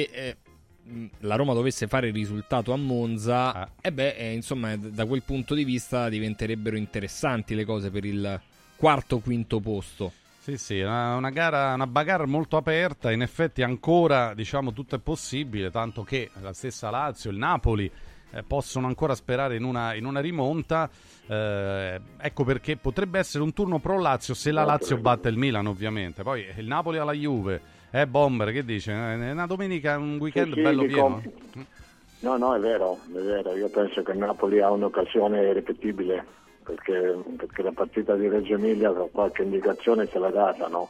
eh, 0.00 0.36
la 1.18 1.36
Roma 1.36 1.52
dovesse 1.52 1.86
fare 1.86 2.06
il 2.06 2.14
risultato 2.14 2.72
a 2.72 2.76
Monza, 2.76 3.52
Ah. 3.52 3.68
e 3.82 3.92
beh, 3.92 4.14
eh, 4.16 4.32
insomma, 4.32 4.74
da 4.74 5.04
quel 5.04 5.22
punto 5.22 5.52
di 5.52 5.64
vista 5.64 6.08
diventerebbero 6.08 6.78
interessanti 6.78 7.54
le 7.54 7.66
cose 7.66 7.90
per 7.90 8.06
il 8.06 8.40
quarto 8.74 9.18
quinto 9.18 9.60
posto. 9.60 10.12
Sì, 10.46 10.58
sì, 10.58 10.80
una, 10.80 11.16
una 11.16 11.30
gara, 11.30 11.74
una 11.74 11.88
bagarre 11.88 12.24
molto 12.24 12.56
aperta, 12.56 13.10
in 13.10 13.20
effetti 13.20 13.62
ancora 13.62 14.32
diciamo 14.32 14.72
tutto 14.72 14.94
è 14.94 15.00
possibile, 15.00 15.72
tanto 15.72 16.04
che 16.04 16.30
la 16.40 16.52
stessa 16.52 16.88
Lazio, 16.88 17.32
il 17.32 17.36
Napoli 17.36 17.90
eh, 18.30 18.44
possono 18.44 18.86
ancora 18.86 19.16
sperare 19.16 19.56
in 19.56 19.64
una, 19.64 19.94
in 19.94 20.04
una 20.04 20.20
rimonta, 20.20 20.88
Eh, 21.26 22.00
ecco 22.18 22.44
perché 22.44 22.76
potrebbe 22.76 23.18
essere 23.18 23.42
un 23.42 23.52
turno 23.52 23.80
pro 23.80 23.98
Lazio 23.98 24.34
se 24.34 24.52
la 24.52 24.62
Lazio 24.62 24.98
batte 24.98 25.28
il 25.28 25.36
Milan 25.36 25.66
ovviamente, 25.66 26.22
poi 26.22 26.46
il 26.56 26.66
Napoli 26.68 26.98
alla 26.98 27.12
Juve, 27.12 27.60
eh 27.90 28.06
Bomber 28.06 28.52
che 28.52 28.64
dice? 28.64 28.92
È 28.92 29.32
una 29.32 29.46
domenica, 29.46 29.98
un 29.98 30.16
weekend 30.20 30.50
Sì, 30.50 30.54
sì, 30.54 30.62
bello 30.62 30.82
mi 30.82 30.86
pieno. 30.86 31.02
compri. 31.02 31.32
No, 32.20 32.36
no, 32.36 32.54
è 32.54 32.60
vero, 32.60 33.00
è 33.12 33.18
vero. 33.18 33.56
Io 33.56 33.68
penso 33.68 34.04
che 34.04 34.12
il 34.12 34.18
Napoli 34.18 34.60
ha 34.60 34.70
un'occasione 34.70 35.42
irripetibile 35.42 36.24
perché, 36.66 37.16
perché 37.36 37.62
la 37.62 37.72
partita 37.72 38.14
di 38.16 38.28
Reggio 38.28 38.54
Emilia 38.54 38.90
con 38.92 39.08
qualche 39.12 39.42
indicazione 39.44 40.08
ce 40.08 40.18
l'ha 40.18 40.30
data, 40.30 40.66
no? 40.66 40.88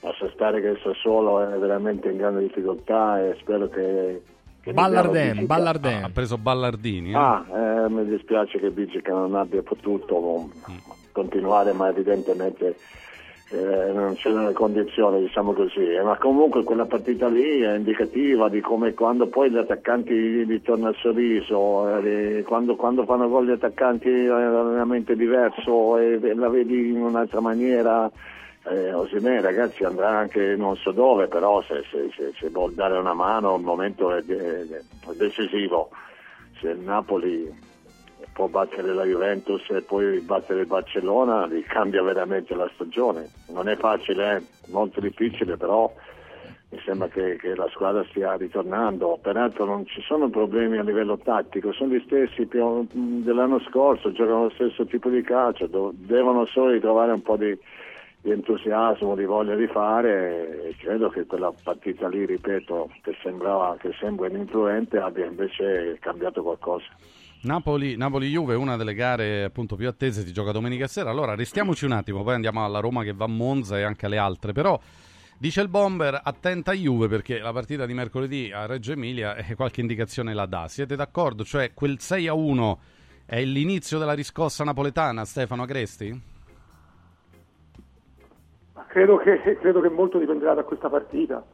Lascia 0.00 0.30
stare 0.32 0.60
che 0.60 0.68
il 0.68 0.78
Sassuolo 0.80 1.40
è 1.42 1.58
veramente 1.58 2.08
in 2.08 2.18
grande 2.18 2.42
difficoltà 2.42 3.20
e 3.20 3.36
spero 3.40 3.68
che... 3.68 4.22
che 4.62 4.72
Ballarden, 4.72 5.44
Ballarden. 5.44 6.04
Ha 6.04 6.10
preso 6.10 6.38
Ballardini. 6.38 7.10
eh? 7.10 7.16
Ah, 7.16 7.44
eh, 7.52 7.88
mi 7.88 8.06
dispiace 8.06 8.60
che 8.60 8.70
Bigica 8.70 9.12
non 9.12 9.34
abbia 9.34 9.62
potuto 9.62 10.48
continuare, 11.10 11.72
ma 11.72 11.88
evidentemente 11.88 12.76
eh, 13.50 13.92
non 13.92 14.14
c'erano 14.16 14.48
le 14.48 14.52
condizioni, 14.52 15.20
diciamo 15.20 15.52
così. 15.52 15.80
Eh, 15.80 16.02
Ma 16.02 16.16
comunque 16.18 16.64
quella 16.64 16.84
partita 16.86 17.28
lì 17.28 17.60
è 17.60 17.76
indicativa 17.76 18.48
di 18.48 18.60
come 18.60 18.92
quando 18.94 19.26
poi 19.28 19.50
gli 19.50 19.56
attaccanti 19.56 20.42
ritorna 20.44 20.90
il 20.90 20.96
sorriso, 20.96 21.96
eh, 21.98 22.42
quando, 22.46 22.76
quando 22.76 23.04
fanno 23.04 23.28
gol 23.28 23.46
gli 23.46 23.50
attaccanti 23.52 24.08
è 24.08 24.26
veramente 24.28 25.16
diverso 25.16 25.96
e, 25.98 26.18
e 26.22 26.34
la 26.34 26.48
vedi 26.48 26.90
in 26.90 27.00
un'altra 27.00 27.40
maniera. 27.40 28.10
Eh, 28.70 28.92
Osimè 28.92 29.40
ragazzi 29.40 29.84
andrà 29.84 30.10
anche 30.10 30.54
non 30.56 30.76
so 30.76 30.90
dove, 30.90 31.26
però 31.28 31.62
se, 31.62 31.84
se, 31.90 32.10
se- 32.14 32.32
se 32.38 32.50
vuol 32.50 32.72
dare 32.74 32.98
una 32.98 33.14
mano 33.14 33.56
il 33.56 33.62
momento 33.62 34.12
è, 34.12 34.22
è- 34.22 34.66
è 34.66 35.12
decisivo. 35.16 35.88
Se 36.60 36.68
il 36.70 36.80
Napoli 36.80 37.50
può 38.38 38.46
battere 38.46 38.94
la 38.94 39.02
Juventus 39.02 39.68
e 39.70 39.82
poi 39.82 40.20
battere 40.20 40.60
il 40.60 40.66
Barcellona, 40.66 41.48
gli 41.48 41.64
cambia 41.64 42.04
veramente 42.04 42.54
la 42.54 42.70
stagione. 42.72 43.28
Non 43.48 43.68
è 43.68 43.74
facile, 43.74 44.36
eh, 44.36 44.42
molto 44.70 45.00
difficile, 45.00 45.56
però 45.56 45.92
mi 46.70 46.78
sembra 46.84 47.08
che, 47.08 47.34
che 47.34 47.56
la 47.56 47.68
squadra 47.70 48.04
stia 48.10 48.36
ritornando. 48.36 49.18
Peraltro 49.20 49.64
non 49.64 49.84
ci 49.86 50.00
sono 50.02 50.30
problemi 50.30 50.78
a 50.78 50.84
livello 50.84 51.18
tattico, 51.18 51.72
sono 51.72 51.94
gli 51.94 52.02
stessi 52.06 52.46
più- 52.46 52.86
dell'anno 52.92 53.58
scorso, 53.58 54.12
giocano 54.12 54.44
lo 54.44 54.50
stesso 54.50 54.86
tipo 54.86 55.08
di 55.08 55.22
calcio, 55.22 55.68
devono 55.92 56.46
solo 56.46 56.70
ritrovare 56.70 57.10
un 57.10 57.22
po' 57.22 57.36
di, 57.36 57.58
di 58.20 58.30
entusiasmo, 58.30 59.16
di 59.16 59.24
voglia 59.24 59.56
di 59.56 59.66
fare 59.66 60.62
e 60.68 60.76
credo 60.78 61.08
che 61.08 61.26
quella 61.26 61.52
partita 61.60 62.06
lì, 62.06 62.24
ripeto, 62.24 62.88
che 63.02 63.16
sembrava 63.20 63.76
che 63.80 63.90
sembra 63.98 64.28
ininfluente 64.28 64.98
abbia 64.98 65.26
invece 65.26 65.96
cambiato 66.00 66.40
qualcosa. 66.44 66.86
Napoli, 67.42 67.96
Napoli-Juve 67.96 68.56
una 68.56 68.76
delle 68.76 68.94
gare 68.94 69.44
appunto 69.44 69.76
più 69.76 69.86
attese, 69.86 70.22
si 70.22 70.32
gioca 70.32 70.50
domenica 70.50 70.88
sera. 70.88 71.10
Allora 71.10 71.36
restiamoci 71.36 71.84
un 71.84 71.92
attimo, 71.92 72.24
poi 72.24 72.34
andiamo 72.34 72.64
alla 72.64 72.80
Roma 72.80 73.04
che 73.04 73.12
va 73.12 73.26
a 73.26 73.28
Monza 73.28 73.78
e 73.78 73.82
anche 73.82 74.06
alle 74.06 74.18
altre. 74.18 74.52
Però 74.52 74.78
dice 75.38 75.60
il 75.60 75.68
Bomber, 75.68 76.20
attenta 76.22 76.72
a 76.72 76.74
Juve 76.74 77.06
perché 77.06 77.38
la 77.38 77.52
partita 77.52 77.86
di 77.86 77.94
mercoledì 77.94 78.50
a 78.52 78.66
Reggio 78.66 78.92
Emilia 78.92 79.36
eh, 79.36 79.54
qualche 79.54 79.80
indicazione 79.80 80.34
la 80.34 80.46
dà. 80.46 80.66
Siete 80.66 80.96
d'accordo? 80.96 81.44
Cioè 81.44 81.74
quel 81.74 82.00
6 82.00 82.26
a 82.26 82.34
1 82.34 82.78
è 83.24 83.40
l'inizio 83.44 83.98
della 83.98 84.14
riscossa 84.14 84.64
napoletana, 84.64 85.24
Stefano 85.24 85.62
Agresti? 85.62 86.36
Credo 88.88 89.16
che, 89.18 89.58
credo 89.60 89.80
che 89.80 89.90
molto 89.90 90.18
dipenderà 90.18 90.54
da 90.54 90.64
questa 90.64 90.88
partita. 90.88 91.44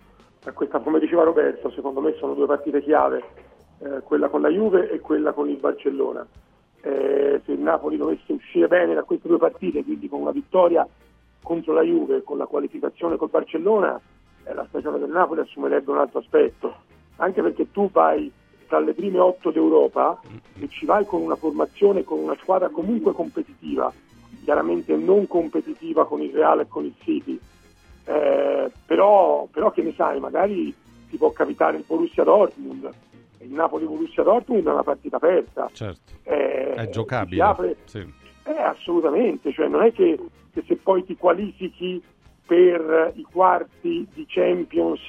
Da 0.43 0.53
questa, 0.53 0.79
come 0.79 0.99
diceva 0.99 1.25
Roberto, 1.25 1.71
secondo 1.71 2.01
me 2.01 2.15
sono 2.19 2.35
due 2.35 2.47
partite 2.47 2.83
chiave, 2.83 3.23
eh, 3.81 4.01
quella 4.03 4.29
con 4.29 4.41
la 4.41 4.49
Juve 4.49 4.91
e 4.91 5.01
quella 5.01 5.33
con 5.33 5.49
il 5.49 5.57
Barcellona. 5.57 6.27
Eh, 6.81 7.41
se 7.45 7.53
il 7.53 7.61
Napoli 7.61 7.97
dovesse 7.97 8.33
uscire 8.33 8.69
bene 8.69 8.95
da 8.95 9.03
queste 9.03 9.29
due 9.29 9.39
partite, 9.39 9.83
quindi 9.83 10.09
con 10.09 10.21
una 10.21 10.33
vittoria 10.33 10.87
contro 11.43 11.73
la 11.73 11.83
Juve 11.83 12.17
e 12.17 12.23
con 12.23 12.39
la 12.39 12.47
qualificazione 12.47 13.17
col 13.17 13.31
Barcellona, 13.31 14.01
eh, 14.45 14.55
la 14.55 14.67
stagione 14.69 14.99
del 14.99 15.11
Napoli 15.11 15.41
assumerebbe 15.41 15.91
un 15.91 15.99
altro 15.99 16.19
aspetto. 16.21 16.75
Anche 17.17 17.43
perché 17.43 17.71
tu 17.71 17.91
vai 17.91 18.31
tra 18.67 18.79
le 18.81 18.95
prime 18.95 19.19
otto 19.19 19.51
d'Europa 19.51 20.21
e 20.59 20.69
ci 20.69 20.85
vai 20.85 21.05
con 21.05 21.23
una 21.23 21.37
formazione, 21.37 22.05
con 22.05 22.19
una 22.19 22.35
squadra 22.35 22.69
comunque 22.69 23.13
competitiva, 23.13 23.93
chiaramente 24.43 24.97
non 24.97 25.27
competitiva 25.27 26.07
con 26.07 26.21
il 26.21 26.33
Real 26.33 26.61
e 26.61 26.69
con 26.69 26.85
il 26.85 26.95
City, 26.99 27.39
eh, 28.07 28.71
però, 28.87 29.47
però 29.51 29.71
che 29.71 29.83
ne 29.83 29.95
sai, 29.95 30.21
magari 30.21 30.75
ti 31.09 31.17
può 31.17 31.31
capitare 31.31 31.77
il 31.77 31.85
Borussia 31.87 32.25
Dortmund, 32.25 32.91
il 33.45 33.53
Napoli-Borussia 33.53 34.23
Dortmund 34.23 34.67
è 34.67 34.71
una 34.73 34.83
partita 34.83 35.17
aperta, 35.17 35.69
Certo. 35.73 36.13
Eh, 36.25 36.73
È 36.75 36.85
si 36.85 36.91
giocabile. 36.91 37.43
apre- 37.43 37.77
Sì. 37.85 37.99
eh, 38.45 38.53
assolutamente, 38.63 39.53
cioè 39.53 39.69
non 39.69 39.83
è 39.83 39.93
che, 39.93 40.19
che 40.53 40.65
se 40.67 40.77
poi 40.77 41.05
ti 41.05 41.17
qualifichi 41.17 42.03
per 42.47 43.13
i 43.15 43.23
quarti 43.23 44.07
di 44.13 44.25
Champions 44.29 45.01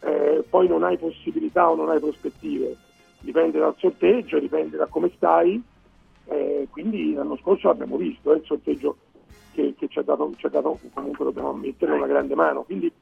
eh, 0.00 0.44
poi 0.48 0.68
non 0.68 0.82
hai 0.84 0.96
possibilità 0.98 1.68
o 1.70 1.74
non 1.74 1.90
hai 1.90 1.98
prospettive, 1.98 2.76
dipende 3.20 3.58
dal 3.58 3.74
sorteggio, 3.78 4.38
dipende 4.38 4.76
da 4.76 4.86
come 4.86 5.10
stai, 5.16 5.60
eh, 6.28 6.68
quindi 6.70 7.12
l'anno 7.14 7.36
scorso 7.38 7.68
l'abbiamo 7.68 7.96
visto, 7.96 8.32
eh, 8.32 8.36
il 8.36 8.44
sorteggio 8.44 8.96
che, 9.52 9.74
che 9.76 9.88
ci, 9.88 9.98
ha 9.98 10.02
dato, 10.02 10.32
ci 10.36 10.46
ha 10.46 10.50
dato, 10.50 10.78
comunque 10.92 11.24
dobbiamo 11.24 11.50
ammettere, 11.50 11.92
una 11.92 12.06
grande 12.06 12.34
mano, 12.34 12.62
quindi 12.62 12.92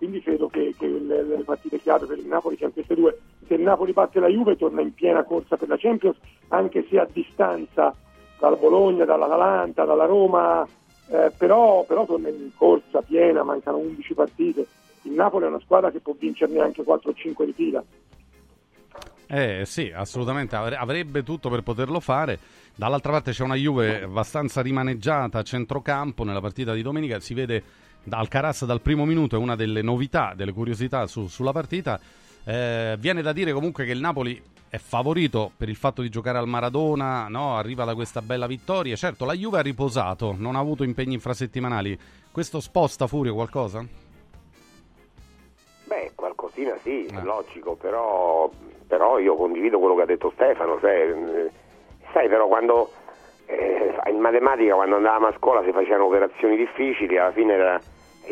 quindi 0.00 0.22
credo 0.22 0.48
che, 0.48 0.74
che 0.78 0.86
le, 0.86 1.22
le, 1.22 1.44
partite 1.44 1.78
chiave 1.78 2.06
per 2.06 2.16
il 2.16 2.24
Napoli 2.24 2.56
siano 2.56 2.72
queste 2.72 2.94
due. 2.94 3.18
Se 3.46 3.52
il 3.52 3.60
Napoli 3.60 3.92
batte 3.92 4.18
la 4.18 4.28
Juve 4.28 4.56
torna 4.56 4.80
in 4.80 4.94
piena 4.94 5.24
corsa 5.24 5.58
per 5.58 5.68
la 5.68 5.76
Champions, 5.76 6.16
anche 6.48 6.86
se 6.88 6.98
a 6.98 7.06
distanza 7.12 7.94
dal 8.38 8.56
Bologna, 8.58 9.04
dall'Atalanta, 9.04 9.84
dalla 9.84 10.06
Roma, 10.06 10.66
eh, 11.10 11.30
però, 11.36 11.84
però 11.84 12.06
torna 12.06 12.30
in 12.30 12.48
corsa 12.56 13.02
piena, 13.02 13.42
mancano 13.42 13.76
11 13.76 14.14
partite. 14.14 14.66
Il 15.02 15.12
Napoli 15.12 15.44
è 15.44 15.48
una 15.48 15.60
squadra 15.60 15.90
che 15.90 16.00
può 16.00 16.14
vincerne 16.18 16.60
anche 16.60 16.82
4 16.82 17.10
o 17.10 17.12
5 17.12 17.44
di 17.44 17.52
fila. 17.52 17.84
Eh 19.26 19.66
sì, 19.66 19.92
assolutamente, 19.94 20.56
avrebbe 20.56 21.22
tutto 21.22 21.50
per 21.50 21.60
poterlo 21.60 22.00
fare. 22.00 22.38
Dall'altra 22.74 23.12
parte 23.12 23.32
c'è 23.32 23.42
una 23.44 23.54
Juve 23.54 24.04
abbastanza 24.04 24.62
rimaneggiata 24.62 25.40
a 25.40 25.42
centrocampo 25.42 26.24
nella 26.24 26.40
partita 26.40 26.72
di 26.72 26.80
domenica, 26.80 27.20
si 27.20 27.34
vede 27.34 27.62
Alcaraz 28.08 28.64
dal 28.64 28.80
primo 28.80 29.04
minuto, 29.04 29.36
è 29.36 29.38
una 29.38 29.56
delle 29.56 29.82
novità, 29.82 30.32
delle 30.34 30.52
curiosità 30.52 31.06
su, 31.06 31.26
sulla 31.26 31.52
partita. 31.52 32.00
Eh, 32.44 32.96
viene 32.98 33.22
da 33.22 33.32
dire 33.32 33.52
comunque 33.52 33.84
che 33.84 33.92
il 33.92 34.00
Napoli 34.00 34.42
è 34.70 34.78
favorito 34.78 35.50
per 35.56 35.68
il 35.68 35.74
fatto 35.74 36.00
di 36.00 36.08
giocare 36.08 36.38
al 36.38 36.46
Maradona, 36.46 37.26
no? 37.28 37.56
arriva 37.56 37.84
da 37.84 37.94
questa 37.94 38.22
bella 38.22 38.46
vittoria. 38.46 38.94
Certo, 38.94 39.24
la 39.24 39.34
Juve 39.34 39.58
ha 39.58 39.62
riposato, 39.62 40.34
non 40.38 40.54
ha 40.54 40.60
avuto 40.60 40.84
impegni 40.84 41.14
infrasettimanali. 41.14 41.98
Questo 42.30 42.60
sposta 42.60 43.08
Furio 43.08 43.34
qualcosa? 43.34 43.84
Beh, 45.84 46.12
qualcosina 46.14 46.76
sì, 46.82 47.04
eh. 47.04 47.22
logico, 47.22 47.74
però, 47.74 48.48
però, 48.86 49.18
io 49.18 49.34
condivido 49.34 49.80
quello 49.80 49.96
che 49.96 50.02
ha 50.02 50.06
detto 50.06 50.30
Stefano. 50.34 50.78
Cioè, 50.78 51.50
sai 52.12 52.28
però 52.28 52.46
quando 52.46 52.92
eh, 53.46 53.92
in 54.08 54.20
matematica 54.20 54.74
quando 54.74 54.96
andavamo 54.96 55.26
a 55.26 55.34
scuola 55.36 55.64
si 55.64 55.72
facevano 55.72 56.06
operazioni 56.06 56.56
difficili, 56.56 57.18
alla 57.18 57.32
fine 57.32 57.54
era, 57.54 57.80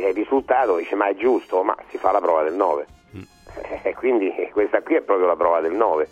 il 0.07 0.15
risultato 0.15 0.77
dice 0.77 0.95
ma 0.95 1.09
è 1.09 1.15
giusto, 1.15 1.63
ma 1.63 1.77
si 1.89 1.99
fa 1.99 2.13
la 2.13 2.21
prova 2.21 2.43
del 2.43 2.55
9. 2.55 2.87
Mm. 3.17 3.21
Eh, 3.83 3.95
quindi 3.95 4.33
questa 4.53 4.83
qui 4.83 4.97
è 4.97 5.01
proprio 5.01 5.27
la 5.27 5.37
prova 5.37 5.61
del 5.61 5.73
9. 5.73 6.09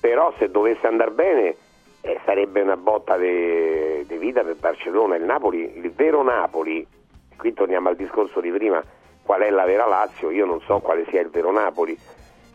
Però 0.00 0.32
se 0.38 0.50
dovesse 0.50 0.86
andare 0.86 1.10
bene 1.10 1.56
eh, 2.00 2.18
sarebbe 2.24 2.60
una 2.60 2.76
botta 2.76 3.16
di 3.16 4.04
vita 4.18 4.42
per 4.42 4.56
Barcellona. 4.56 5.16
Il 5.16 5.24
Napoli, 5.24 5.78
il 5.78 5.92
vero 5.92 6.22
Napoli, 6.22 6.86
qui 7.36 7.52
torniamo 7.52 7.88
al 7.88 7.96
discorso 7.96 8.40
di 8.40 8.50
prima, 8.50 8.82
qual 9.22 9.42
è 9.42 9.50
la 9.50 9.64
vera 9.64 9.86
Lazio, 9.86 10.30
io 10.30 10.44
non 10.44 10.60
so 10.62 10.80
quale 10.80 11.04
sia 11.08 11.20
il 11.20 11.28
vero 11.28 11.52
Napoli. 11.52 11.96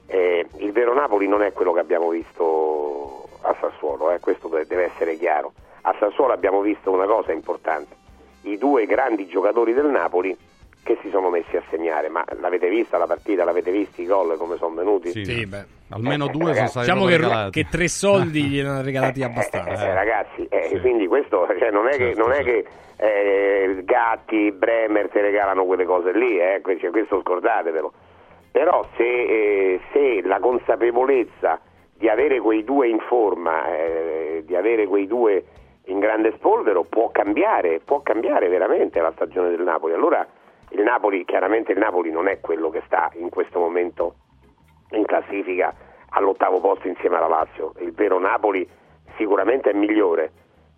Eh, 0.07 0.45
il 0.57 0.71
vero 0.71 0.93
Napoli 0.93 1.27
non 1.27 1.41
è 1.41 1.53
quello 1.53 1.71
che 1.71 1.79
abbiamo 1.79 2.09
visto 2.09 3.29
a 3.41 3.55
Sassuolo, 3.59 4.11
eh, 4.11 4.19
questo 4.19 4.47
deve 4.47 4.85
essere 4.85 5.17
chiaro 5.17 5.53
a 5.87 5.95
Sassuolo 5.97 6.33
abbiamo 6.33 6.59
visto 6.59 6.91
una 6.91 7.05
cosa 7.05 7.31
importante, 7.31 7.95
i 8.41 8.57
due 8.57 8.85
grandi 8.85 9.25
giocatori 9.27 9.73
del 9.73 9.85
Napoli 9.85 10.37
che 10.87 10.97
si 11.01 11.09
sono 11.09 11.29
messi 11.29 11.57
a 11.57 11.63
segnare, 11.69 12.07
ma 12.07 12.23
l'avete 12.39 12.69
vista 12.69 12.97
la 12.97 13.05
partita, 13.05 13.43
l'avete 13.43 13.71
visti 13.71 14.03
i 14.03 14.05
gol 14.05 14.37
come 14.37 14.55
sono 14.55 14.73
venuti? 14.73 15.11
Sì, 15.11 15.25
sì 15.25 15.45
beh, 15.45 15.65
almeno 15.89 16.27
eh, 16.27 16.29
due 16.29 16.53
ragazzi, 16.53 16.71
sono 16.71 16.85
stati 16.85 17.07
diciamo 17.07 17.49
che, 17.49 17.49
che, 17.51 17.67
tre 17.69 17.87
soldi 17.89 18.43
gli 18.43 18.59
hanno 18.61 18.81
regalati 18.81 19.21
abbastanza. 19.21 19.85
Eh, 19.85 19.89
eh, 19.89 19.93
ragazzi, 19.93 20.47
eh, 20.49 20.67
sì. 20.69 20.79
quindi 20.79 21.05
questo 21.07 21.45
cioè, 21.59 21.71
non 21.71 21.87
è 21.87 21.97
certo, 21.97 22.05
che, 22.05 22.13
non 22.15 22.31
è 22.31 22.43
che 22.43 22.65
eh, 22.95 23.81
Gatti, 23.83 24.53
Bremer 24.53 25.09
ti 25.09 25.19
regalano 25.19 25.65
quelle 25.65 25.83
cose 25.83 26.13
lì, 26.13 26.39
eh, 26.39 26.61
cioè, 26.79 26.89
questo 26.89 27.19
scordatevelo. 27.19 27.91
Però 28.51 28.87
se, 28.95 29.03
eh, 29.03 29.79
se, 29.91 30.21
la 30.23 30.39
consapevolezza 30.39 31.59
di 31.97 32.07
avere 32.07 32.39
quei 32.39 32.63
due 32.63 32.87
in 32.87 32.99
forma, 32.99 33.63
di 34.41 34.55
avere 34.55 34.87
quei 34.87 35.05
due 35.05 35.43
in 35.85 35.99
grande 35.99 36.31
spolvero 36.37 36.83
può 36.83 37.09
cambiare, 37.11 37.81
può 37.83 38.01
cambiare 38.01 38.47
veramente 38.47 39.01
la 39.01 39.11
stagione 39.15 39.49
del 39.49 39.61
Napoli. 39.61 39.93
Allora 39.93 40.25
il 40.69 40.81
Napoli, 40.81 41.25
chiaramente 41.25 41.71
il 41.71 41.77
Napoli 41.77 42.11
non 42.11 42.27
è 42.27 42.39
quello 42.39 42.69
che 42.69 42.81
sta 42.85 43.09
in 43.15 43.29
questo 43.29 43.59
momento 43.59 44.15
in 44.91 45.05
classifica 45.05 45.73
all'ottavo 46.09 46.59
posto 46.59 46.87
insieme 46.87 47.17
alla 47.17 47.27
Lazio, 47.27 47.73
il 47.79 47.93
vero 47.93 48.19
Napoli 48.19 48.67
sicuramente 49.17 49.69
è 49.69 49.73
migliore 49.73 50.31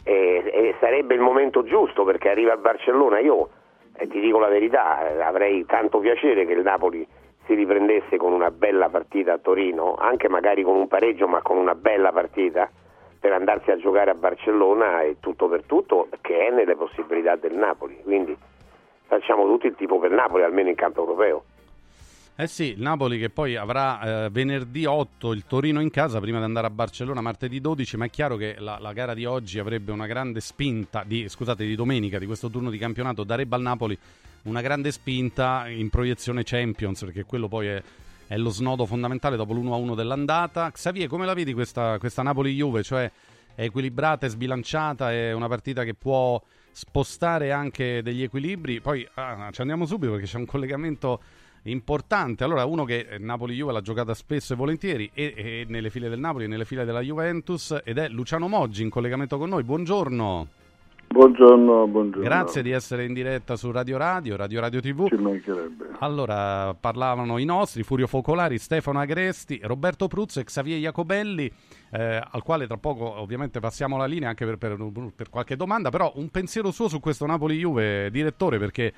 e, 0.04 0.44
e 0.52 0.76
sarebbe 0.80 1.14
il 1.14 1.22
momento 1.22 1.64
giusto 1.64 2.04
perché 2.04 2.30
arriva 2.30 2.54
il 2.54 2.60
Barcellona, 2.60 3.20
io 3.20 3.50
eh, 3.96 4.08
ti 4.08 4.20
dico 4.20 4.40
la 4.40 4.48
verità, 4.48 5.08
eh, 5.08 5.22
avrei 5.22 5.66
tanto 5.66 6.00
piacere 6.00 6.46
che 6.46 6.54
il 6.54 6.62
Napoli 6.62 7.06
si 7.46 7.54
riprendesse 7.54 8.18
con 8.18 8.32
una 8.32 8.52
bella 8.52 8.90
partita 8.90 9.34
a 9.34 9.38
Torino, 9.38 9.96
anche 9.96 10.30
magari 10.30 10.64
con 10.64 10.76
un 10.76 10.88
pareggio 10.88 11.28
ma 11.28 11.42
con 11.42 11.58
una 11.58 11.76
bella 11.76 12.12
partita 12.12 12.70
per 13.20 13.34
andarsi 13.34 13.72
a 13.72 13.78
giocare 13.78 14.12
a 14.12 14.16
Barcellona 14.16 15.02
e 15.02 15.18
tutto 15.20 15.48
per 15.50 15.64
tutto 15.64 16.08
che 16.22 16.48
è 16.48 16.52
nelle 16.52 16.76
possibilità 16.76 17.36
del 17.36 17.54
Napoli. 17.54 18.00
Quindi 18.04 18.38
facciamo 19.10 19.46
tutto 19.46 19.68
il 19.68 19.76
tipo 19.76 20.00
per 20.00 20.12
Napoli 20.12 20.44
almeno 20.44 20.70
in 20.70 20.76
campo 20.76 21.02
europeo 21.02 21.44
eh 22.42 22.48
sì, 22.48 22.72
il 22.72 22.80
Napoli 22.80 23.20
che 23.20 23.30
poi 23.30 23.58
avrà 23.58 24.24
eh, 24.24 24.30
venerdì 24.30 24.86
8 24.86 25.34
il 25.34 25.44
Torino 25.46 25.82
in 25.82 25.90
casa 25.90 26.22
prima 26.22 26.38
di 26.38 26.46
andare 26.46 26.68
a 26.68 26.70
Barcellona 26.70 27.20
martedì 27.20 27.60
12, 27.60 27.98
ma 27.98 28.06
è 28.06 28.10
chiaro 28.10 28.38
che 28.38 28.56
la, 28.60 28.78
la 28.80 28.94
gara 28.94 29.14
di 29.14 29.26
oggi 29.26 29.60
avrebbe 29.60 29.92
una 29.92 30.08
grande 30.08 30.40
spinta, 30.40 31.04
di, 31.06 31.28
scusate, 31.28 31.66
di 31.66 31.76
domenica, 31.76 32.18
di 32.18 32.26
questo 32.26 32.50
turno 32.50 32.70
di 32.70 32.78
campionato, 32.78 33.26
darebbe 33.26 33.56
al 33.56 33.62
Napoli 33.62 33.98
una 34.44 34.62
grande 34.62 34.90
spinta 34.92 35.68
in 35.68 35.90
proiezione 35.90 36.44
Champions, 36.46 37.04
perché 37.04 37.26
quello 37.26 37.50
poi 37.50 37.68
è, 37.68 37.84
è 38.28 38.38
lo 38.38 38.52
snodo 38.52 38.86
fondamentale 38.86 39.36
dopo 39.36 39.52
l'1-1 39.52 39.94
dell'andata. 39.94 40.72
Xavier, 40.72 41.10
come 41.10 41.26
la 41.26 41.34
vedi 41.34 41.52
questa, 41.52 41.98
questa 42.00 42.22
Napoli-Juve? 42.22 42.84
Cioè 42.84 43.12
è 43.54 43.64
equilibrata, 43.64 44.28
è 44.28 44.30
sbilanciata, 44.30 45.12
è 45.12 45.34
una 45.34 45.50
partita 45.50 45.84
che 45.84 45.94
può 45.94 46.42
spostare 46.80 47.52
anche 47.52 48.02
degli 48.02 48.24
equilibri. 48.24 48.80
Poi 48.80 49.06
ah, 49.16 49.50
ci 49.52 49.60
andiamo 49.60 49.86
subito 49.86 50.14
perché 50.14 50.28
c'è 50.28 50.38
un 50.38 50.46
collegamento 50.46 51.20
importante. 51.64 52.46
Allora, 52.46 52.64
uno 52.64 52.86
che 52.86 53.06
eh, 53.10 53.18
Napoli-Juve 53.18 53.74
l'ha 53.74 53.82
giocata 53.82 54.14
spesso 54.14 54.54
e 54.54 54.56
volentieri 54.56 55.12
e, 55.14 55.34
e 55.36 55.66
nelle 55.68 55.90
file 55.90 56.08
del 56.08 56.20
Napoli 56.20 56.46
e 56.46 56.48
nelle 56.48 56.64
file 56.64 56.86
della 56.86 57.02
Juventus 57.02 57.78
ed 57.84 57.98
è 57.98 58.08
Luciano 58.08 58.48
Moggi 58.48 58.84
in 58.84 58.90
collegamento 58.90 59.38
con 59.38 59.50
noi. 59.50 59.64
Buongiorno. 59.64 60.48
Buongiorno, 61.12 61.88
buongiorno. 61.88 62.24
Grazie 62.24 62.62
di 62.62 62.72
essere 62.72 63.04
in 63.04 63.14
diretta 63.14 63.58
su 63.58 63.72
Radio 63.72 63.98
Radio, 63.98 64.38
Radio 64.38 64.62
Radio 64.62 64.80
TV. 64.80 65.08
Ci 65.10 65.16
mancherebbe. 65.16 65.90
Allora, 66.00 66.74
parlavano 66.80 67.40
i 67.40 67.46
nostri, 67.46 67.84
Furio 67.84 68.08
Focolari, 68.08 68.58
Stefano 68.58 69.00
Agresti, 69.00 69.60
Roberto 69.64 70.08
Pruzzo 70.08 70.40
e 70.40 70.46
Xavier 70.46 70.80
Jacobelli, 70.80 71.52
eh, 71.92 72.22
al 72.24 72.44
quale 72.44 72.68
tra 72.68 72.78
poco 72.78 73.20
ovviamente 73.20 73.60
passiamo 73.60 73.98
la 73.98 74.06
linea 74.06 74.30
anche 74.30 74.46
per, 74.46 74.58
per, 74.58 74.78
per 75.16 75.30
qualche 75.30 75.56
domanda, 75.56 75.90
però 75.90 76.12
un 76.16 76.30
pensiero 76.30 76.72
suo 76.72 76.88
su 76.88 77.00
questo 77.00 77.26
Napoli-Juve, 77.26 78.10
direttore, 78.12 78.58
perché 78.58 78.94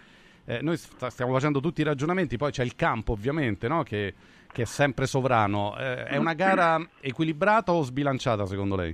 eh, 0.45 0.59
noi 0.61 0.77
stiamo 0.77 1.33
facendo 1.33 1.59
tutti 1.59 1.81
i 1.81 1.85
ragionamenti, 1.85 2.37
poi 2.37 2.51
c'è 2.51 2.63
il 2.63 2.75
campo 2.75 3.13
ovviamente, 3.13 3.67
no? 3.67 3.83
che, 3.83 4.13
che, 4.51 4.63
è 4.63 4.65
sempre 4.65 5.05
sovrano. 5.05 5.75
Eh, 5.77 6.05
è 6.05 6.17
una 6.17 6.33
gara 6.33 6.79
equilibrata 6.99 7.71
o 7.71 7.81
sbilanciata 7.83 8.45
secondo 8.45 8.75
lei? 8.75 8.93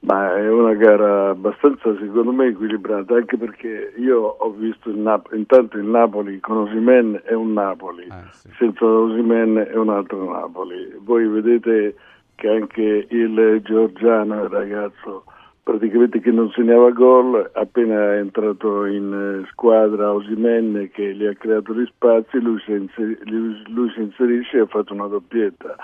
Ma 0.00 0.36
è 0.36 0.48
una 0.48 0.74
gara 0.74 1.30
abbastanza 1.30 1.94
secondo 1.98 2.30
me 2.30 2.48
equilibrata, 2.48 3.14
anche 3.14 3.36
perché 3.36 3.94
io 3.96 4.20
ho 4.20 4.50
visto 4.52 4.90
il 4.90 4.98
Nap- 4.98 5.32
intanto 5.32 5.78
il 5.78 5.84
Napoli 5.84 6.38
con 6.38 6.58
Osimen 6.58 7.22
è 7.24 7.32
un 7.32 7.52
Napoli, 7.52 8.04
eh, 8.04 8.30
sì. 8.30 8.48
senza 8.56 8.84
Osimen 8.84 9.56
è 9.56 9.74
un 9.74 9.88
altro 9.88 10.30
Napoli. 10.30 10.96
Voi 11.00 11.26
vedete 11.26 11.96
che 12.36 12.48
anche 12.48 13.06
il 13.08 13.60
Giorgiano, 13.64 14.44
il 14.44 14.48
ragazzo 14.48 15.24
praticamente 15.62 16.20
che 16.20 16.30
non 16.30 16.48
segnava 16.50 16.90
gol, 16.90 17.50
appena 17.54 18.12
è 18.14 18.18
entrato 18.18 18.84
in 18.84 19.42
eh, 19.42 19.48
squadra 19.50 20.12
Osimen 20.12 20.90
che 20.92 21.12
gli 21.12 21.26
ha 21.26 21.34
creato 21.34 21.74
gli 21.74 21.84
spazi, 21.86 22.38
lui 22.38 22.60
si, 22.64 22.88
lui, 23.24 23.62
lui 23.66 23.90
si 23.90 24.00
inserisce 24.00 24.58
e 24.58 24.60
ha 24.60 24.66
fatto 24.66 24.94
una 24.94 25.08
doppietta 25.08 25.74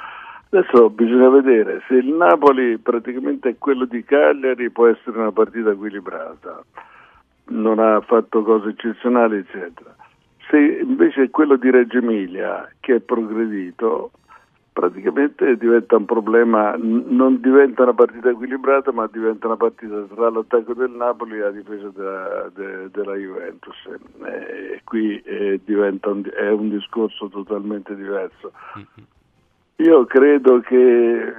Adesso 0.54 0.90
bisogna 0.90 1.30
vedere 1.30 1.82
se 1.88 1.94
il 1.94 2.12
Napoli 2.12 2.76
praticamente 2.76 3.48
è 3.48 3.56
quello 3.56 3.86
di 3.86 4.04
Cagliari 4.04 4.70
può 4.70 4.86
essere 4.86 5.18
una 5.18 5.32
partita 5.32 5.70
equilibrata, 5.70 6.62
non 7.46 7.78
ha 7.78 7.98
fatto 8.02 8.42
cose 8.42 8.68
eccezionali 8.68 9.38
eccetera. 9.38 9.96
Se 10.50 10.58
invece 10.58 11.22
è 11.22 11.30
quello 11.30 11.56
di 11.56 11.70
Reggio 11.70 11.98
Emilia 11.98 12.70
che 12.80 12.96
è 12.96 13.00
progredito, 13.00 14.10
praticamente 14.72 15.56
diventa 15.56 15.96
un 15.96 16.06
problema, 16.06 16.74
non 16.78 17.40
diventa 17.40 17.82
una 17.82 17.94
partita 17.94 18.30
equilibrata 18.30 18.90
ma 18.90 19.08
diventa 19.10 19.46
una 19.46 19.56
partita 19.56 20.02
tra 20.14 20.30
l'attacco 20.30 20.72
del 20.72 20.90
Napoli 20.90 21.36
e 21.36 21.40
la 21.40 21.50
difesa 21.50 21.90
della, 21.94 22.50
de, 22.54 22.90
della 22.90 23.14
Juventus 23.14 23.76
e 24.24 24.80
qui 24.84 25.20
eh, 25.20 25.60
un, 25.66 26.30
è 26.34 26.48
un 26.48 26.70
discorso 26.70 27.28
totalmente 27.28 27.94
diverso. 27.94 28.52
Mm-hmm. 28.78 29.06
Io 29.76 30.04
credo 30.06 30.60
che 30.60 31.34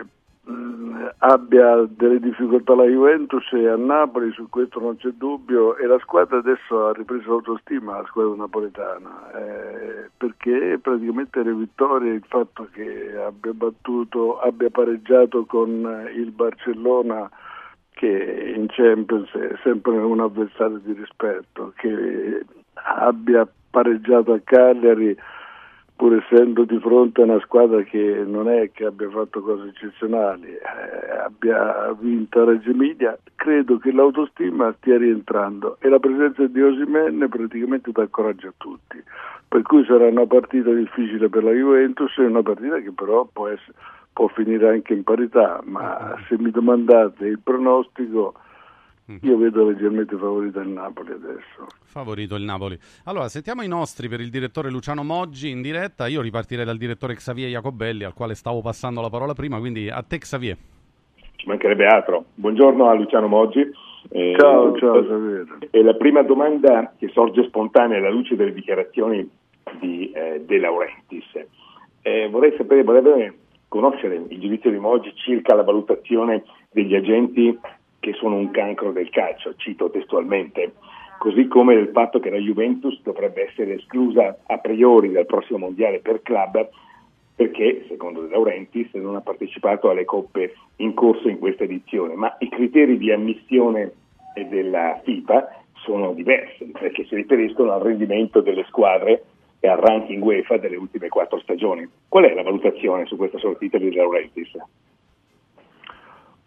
abbia 1.19 1.85
delle 1.87 2.19
difficoltà 2.19 2.75
la 2.75 2.83
Juventus 2.83 3.49
e 3.53 3.67
a 3.67 3.77
Napoli, 3.77 4.31
su 4.33 4.49
questo 4.49 4.79
non 4.79 4.97
c'è 4.97 5.09
dubbio, 5.15 5.77
e 5.77 5.85
la 5.85 5.99
squadra 5.99 6.37
adesso 6.37 6.87
ha 6.87 6.93
ripreso 6.93 7.29
l'autostima, 7.29 7.97
la 7.97 8.05
squadra 8.07 8.35
napoletana, 8.35 9.31
eh, 9.31 10.09
perché 10.17 10.79
praticamente 10.81 11.43
le 11.43 11.53
vittorie, 11.53 12.13
il 12.13 12.25
fatto 12.27 12.67
che 12.73 13.15
abbia 13.17 13.53
battuto, 13.53 14.39
abbia 14.39 14.69
pareggiato 14.69 15.45
con 15.45 16.09
il 16.13 16.31
Barcellona, 16.31 17.29
che 17.91 18.53
in 18.55 18.67
Champions 18.67 19.31
è 19.31 19.55
sempre 19.63 19.95
un 19.95 20.19
avversario 20.19 20.79
di 20.79 20.93
rispetto, 20.93 21.71
che 21.77 22.45
abbia 22.73 23.47
pareggiato 23.69 24.33
a 24.33 24.41
Cagliari 24.43 25.15
pur 25.95 26.15
essendo 26.15 26.63
di 26.63 26.79
fronte 26.79 27.21
a 27.21 27.25
una 27.25 27.39
squadra 27.39 27.81
che 27.83 28.23
non 28.25 28.49
è 28.49 28.71
che 28.71 28.85
abbia 28.85 29.09
fatto 29.09 29.41
cose 29.41 29.69
eccezionali, 29.69 30.47
eh, 30.47 31.17
abbia 31.23 31.95
vinto 31.99 32.43
Reggio 32.43 32.71
Emilia, 32.71 33.17
credo 33.35 33.77
che 33.77 33.91
l'autostima 33.91 34.73
stia 34.77 34.97
rientrando 34.97 35.77
e 35.79 35.89
la 35.89 35.99
presenza 35.99 36.45
di 36.47 36.61
Osimene 36.61 37.27
praticamente 37.27 37.91
dà 37.91 38.07
coraggio 38.07 38.47
a 38.47 38.53
tutti. 38.57 39.01
Per 39.47 39.61
cui 39.61 39.85
sarà 39.85 40.07
una 40.07 40.25
partita 40.25 40.71
difficile 40.71 41.29
per 41.29 41.43
la 41.43 41.51
Juventus 41.51 42.17
e 42.17 42.25
una 42.25 42.41
partita 42.41 42.79
che 42.79 42.91
però 42.91 43.27
può, 43.31 43.47
essere, 43.47 43.77
può 44.11 44.27
finire 44.27 44.69
anche 44.69 44.93
in 44.93 45.03
parità, 45.03 45.61
ma 45.63 46.15
se 46.27 46.37
mi 46.39 46.49
domandate 46.49 47.27
il 47.27 47.39
pronostico. 47.39 48.33
Io 49.21 49.37
vedo 49.37 49.65
leggermente 49.65 50.15
favorito 50.15 50.61
il 50.61 50.69
Napoli 50.69 51.11
adesso. 51.11 51.67
Favorito 51.83 52.35
il 52.35 52.43
Napoli. 52.43 52.79
Allora, 53.03 53.27
sentiamo 53.27 53.61
i 53.61 53.67
nostri 53.67 54.07
per 54.07 54.21
il 54.21 54.29
direttore 54.29 54.69
Luciano 54.69 55.03
Moggi 55.03 55.49
in 55.49 55.61
diretta. 55.61 56.07
Io 56.07 56.21
ripartirei 56.21 56.63
dal 56.63 56.77
direttore 56.77 57.15
Xavier 57.15 57.49
Jacobelli, 57.49 58.05
al 58.05 58.13
quale 58.13 58.33
stavo 58.33 58.61
passando 58.61 59.01
la 59.01 59.09
parola 59.09 59.33
prima, 59.33 59.59
quindi 59.59 59.89
a 59.89 60.01
te 60.03 60.19
Xavier. 60.19 60.57
Ci 61.35 61.47
mancherebbe 61.47 61.85
altro. 61.85 62.25
Buongiorno 62.35 62.87
a 62.87 62.93
Luciano 62.93 63.27
Moggi. 63.27 63.69
Eh, 64.09 64.35
ciao, 64.37 64.77
ciao 64.77 65.03
Xavier. 65.03 65.57
E 65.69 65.83
la 65.83 65.95
prima 65.95 66.21
domanda 66.21 66.93
che 66.97 67.09
sorge 67.09 67.43
spontanea 67.43 67.97
alla 67.97 68.09
luce 68.09 68.37
delle 68.37 68.53
dichiarazioni 68.53 69.29
di 69.81 70.11
eh, 70.11 70.43
De 70.45 70.59
Laurentiis. 70.59 71.25
Eh, 72.01 72.29
vorrei 72.29 72.53
sapere, 72.55 72.83
vorrei 72.83 73.33
conoscere 73.67 74.23
il 74.29 74.39
giudizio 74.39 74.71
di 74.71 74.77
Moggi 74.77 75.11
circa 75.15 75.55
la 75.55 75.63
valutazione 75.63 76.43
degli 76.71 76.95
agenti 76.95 77.59
che 78.03 78.11
sono 78.11 78.35
un 78.35 78.51
cancro 78.51 78.91
del 78.91 79.09
calcio, 79.09 79.55
cito 79.55 79.89
testualmente, 79.89 80.73
così 81.19 81.47
come 81.47 81.73
del 81.73 81.87
fatto 81.93 82.19
che 82.19 82.29
la 82.29 82.37
Juventus 82.37 83.01
dovrebbe 83.01 83.47
essere 83.47 83.75
esclusa 83.75 84.39
a 84.45 84.57
priori 84.57 85.13
dal 85.13 85.25
prossimo 85.25 85.59
mondiale 85.59 85.99
per 85.99 86.21
club 86.21 86.67
perché, 87.33 87.85
secondo 87.87 88.19
De 88.19 88.27
Laurentiis, 88.27 88.93
non 88.95 89.15
ha 89.15 89.21
partecipato 89.21 89.89
alle 89.89 90.03
coppe 90.03 90.53
in 90.77 90.93
corso 90.93 91.29
in 91.29 91.39
questa 91.39 91.63
edizione, 91.63 92.15
ma 92.15 92.35
i 92.39 92.49
criteri 92.49 92.97
di 92.97 93.09
ammissione 93.09 93.93
della 94.49 94.99
FIFA 95.01 95.63
sono 95.85 96.11
diversi 96.11 96.65
perché 96.77 97.05
si 97.05 97.15
riferiscono 97.15 97.71
al 97.71 97.81
rendimento 97.81 98.41
delle 98.41 98.65
squadre 98.65 99.23
e 99.61 99.67
al 99.69 99.77
ranking 99.77 100.21
UEFA 100.21 100.57
delle 100.57 100.75
ultime 100.75 101.07
quattro 101.07 101.39
stagioni. 101.39 101.87
Qual 102.09 102.25
è 102.25 102.33
la 102.33 102.43
valutazione 102.43 103.05
su 103.05 103.15
questa 103.15 103.37
sortita 103.37 103.77
di 103.77 103.89
De 103.89 103.95
Laurentiis? 103.95 104.51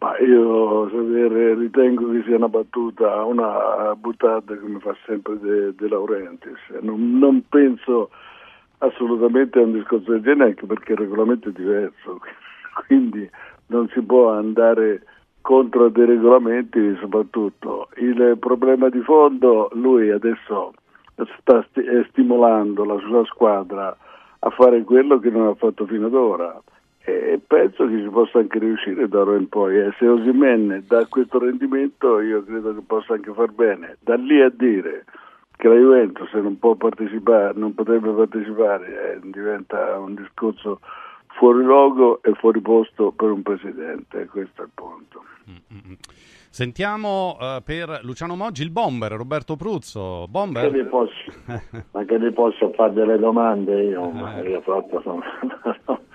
Ma 0.07 0.17
io 0.19 0.87
Xavier, 0.87 1.59
ritengo 1.59 2.13
che 2.13 2.23
sia 2.25 2.37
una 2.37 2.49
battuta, 2.49 3.25
una 3.25 3.93
buttata 3.97 4.57
come 4.57 4.79
fa 4.79 4.95
sempre 5.05 5.37
De, 5.41 5.75
De 5.75 5.89
Laurentiis. 5.89 6.61
Non, 6.81 7.19
non, 7.19 7.43
penso 7.49 8.11
assolutamente 8.79 9.59
a 9.59 9.63
un 9.63 9.73
discorso 9.73 10.13
del 10.13 10.23
genere 10.23 10.51
anche 10.51 10.65
perché 10.65 10.93
il 10.93 10.99
regolamento 10.99 11.49
è 11.49 11.53
diverso, 11.53 12.21
quindi 12.87 13.29
non 13.67 13.89
si 13.89 14.01
può 14.01 14.31
andare 14.31 15.03
contro 15.41 15.89
dei 15.89 16.07
regolamenti 16.07 16.97
soprattutto. 17.01 17.89
Il 17.97 18.37
problema 18.39 18.89
di 18.89 19.01
fondo, 19.01 19.71
lui 19.73 20.11
adesso 20.11 20.73
sta 21.41 21.67
st- 21.69 22.09
stimolando 22.11 22.85
la 22.85 22.99
sua 22.99 23.25
squadra 23.25 23.97
a 24.39 24.51
fare 24.51 24.85
quello 24.85 25.19
che 25.19 25.31
non 25.31 25.49
ha 25.49 25.55
fatto 25.57 25.85
fino 25.85 26.07
ad 26.07 26.15
ora 26.15 26.63
e 27.07 27.41
penso 27.47 27.87
che 27.87 28.03
ci 28.03 28.09
possa 28.09 28.39
anche 28.41 28.59
riuscire 28.59 29.07
da 29.07 29.21
ora 29.21 29.37
in 29.37 29.49
poi. 29.49 29.79
E 29.79 29.95
se 29.97 30.09
Osimen 30.09 30.83
dà 30.89 31.07
questo 31.07 31.39
rendimento 31.39 32.21
io 32.21 32.43
credo 32.43 32.75
che 32.75 32.81
possa 32.85 33.15
anche 33.15 33.33
far 33.33 33.53
bene. 33.53 33.97
Da 34.01 34.17
lì 34.17 34.41
a 34.43 34.51
dire 34.51 35.05
che 35.57 35.69
la 35.69 35.77
Juventus 35.77 36.33
non 36.33 36.59
può 36.59 36.75
partecipare, 36.75 37.53
non 37.55 37.75
potrebbe 37.75 38.11
partecipare, 38.11 39.15
eh, 39.15 39.21
diventa 39.31 39.99
un 40.01 40.17
discorso 40.17 40.81
fuori 41.39 41.63
luogo 41.63 42.21
e 42.23 42.33
fuori 42.35 42.61
posto 42.61 43.13
per 43.13 43.31
un 43.31 43.43
presidente, 43.43 44.27
questo 44.27 44.63
è 44.63 44.65
il 44.65 44.71
punto. 44.75 45.23
Mm-hmm. 45.49 45.95
Sentiamo 46.51 47.37
uh, 47.39 47.63
per 47.63 48.01
Luciano 48.03 48.35
Moggi 48.35 48.63
il 48.63 48.71
bomber 48.71 49.13
Roberto 49.13 49.55
Pruzzo. 49.55 50.27
Bomber? 50.27 50.73
Che 50.73 50.85
posso, 50.87 51.13
ma 51.93 52.05
che 52.05 52.19
vi 52.19 52.33
posso 52.33 52.73
fare 52.73 52.95
delle 52.95 53.19
domande 53.19 53.85
io? 53.85 54.11
Eh. 54.39 54.49
Io 54.49 54.61
proprio 54.63 55.01
sono 55.03 55.23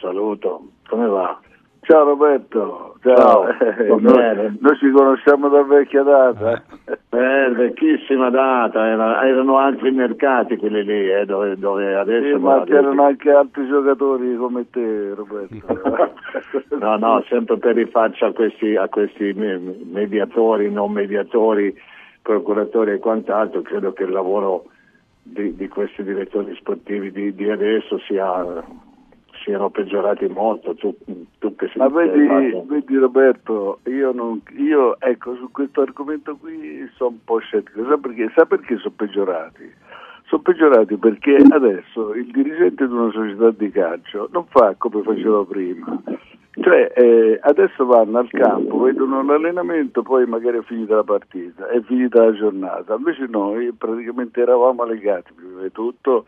saluto, 0.00 0.62
come 0.88 1.06
va? 1.06 1.38
Ciao 1.80 2.04
Roberto, 2.04 2.96
ciao. 3.02 3.16
ciao. 3.16 3.46
Eh, 3.78 4.00
noi, 4.00 4.58
noi, 4.60 4.76
ci 4.78 4.90
conosciamo 4.90 5.48
da 5.48 5.62
vecchia 5.62 6.02
data. 6.02 6.62
Eh, 7.10 7.50
vecchissima 7.54 8.28
data, 8.28 8.86
Era, 8.86 9.26
erano 9.26 9.56
altri 9.56 9.90
mercati 9.92 10.58
quelli 10.58 10.84
lì, 10.84 11.10
eh, 11.10 11.24
dove, 11.24 11.56
dove, 11.56 11.94
adesso... 11.94 12.36
Sì, 12.36 12.42
ma 12.42 12.62
c'erano 12.64 13.04
anche 13.04 13.30
altri 13.30 13.66
giocatori 13.66 14.36
come 14.36 14.68
te 14.68 15.14
Roberto. 15.14 16.12
no, 16.78 16.96
no, 16.98 17.24
sempre 17.28 17.56
per 17.56 17.76
rifarci 17.76 18.24
a 18.24 18.32
questi, 18.32 18.76
a 18.76 18.88
questi 18.88 19.32
mediatori, 19.32 20.70
non 20.70 20.92
mediatori, 20.92 21.74
procuratori 22.20 22.92
e 22.92 22.98
quant'altro, 22.98 23.62
credo 23.62 23.94
che 23.94 24.02
il 24.02 24.10
lavoro 24.10 24.64
di, 25.22 25.54
di 25.54 25.68
questi 25.68 26.02
direttori 26.02 26.54
sportivi 26.56 27.10
di, 27.10 27.34
di 27.34 27.50
adesso 27.50 27.98
sia 28.00 28.62
siano 29.48 29.70
peggiorati 29.70 30.28
molto. 30.28 30.74
Tu, 30.74 30.94
tu 31.38 31.56
che 31.56 31.70
Ma 31.76 31.88
vedi, 31.88 32.62
vedi, 32.66 32.96
Roberto, 32.96 33.80
io, 33.86 34.12
non, 34.12 34.42
io 34.58 35.00
ecco, 35.00 35.34
su 35.36 35.50
questo 35.50 35.80
argomento 35.80 36.36
qui 36.36 36.86
sono 36.94 37.10
un 37.10 37.24
po' 37.24 37.38
scettico. 37.38 37.86
Sa 37.88 37.96
perché, 37.96 38.30
sa 38.34 38.44
perché 38.44 38.76
sono 38.76 38.94
peggiorati? 38.94 39.72
Sono 40.26 40.42
peggiorati 40.42 40.96
perché 40.96 41.36
adesso 41.50 42.12
il 42.12 42.30
dirigente 42.30 42.86
di 42.86 42.92
una 42.92 43.10
società 43.10 43.50
di 43.50 43.70
calcio 43.70 44.28
non 44.30 44.44
fa 44.48 44.74
come 44.76 45.02
faceva 45.02 45.42
prima. 45.44 46.02
Cioè, 46.60 46.92
eh, 46.94 47.38
adesso 47.40 47.86
vanno 47.86 48.18
al 48.18 48.28
campo, 48.30 48.80
vedono 48.80 49.22
l'allenamento, 49.22 50.02
poi 50.02 50.26
magari 50.26 50.58
è 50.58 50.62
finita 50.62 50.96
la 50.96 51.04
partita, 51.04 51.68
è 51.68 51.80
finita 51.82 52.24
la 52.24 52.32
giornata. 52.32 52.96
Invece 52.96 53.26
noi 53.28 53.72
praticamente 53.72 54.40
eravamo 54.40 54.84
legati 54.84 55.32
prima 55.32 55.62
di 55.62 55.70
tutto 55.70 56.26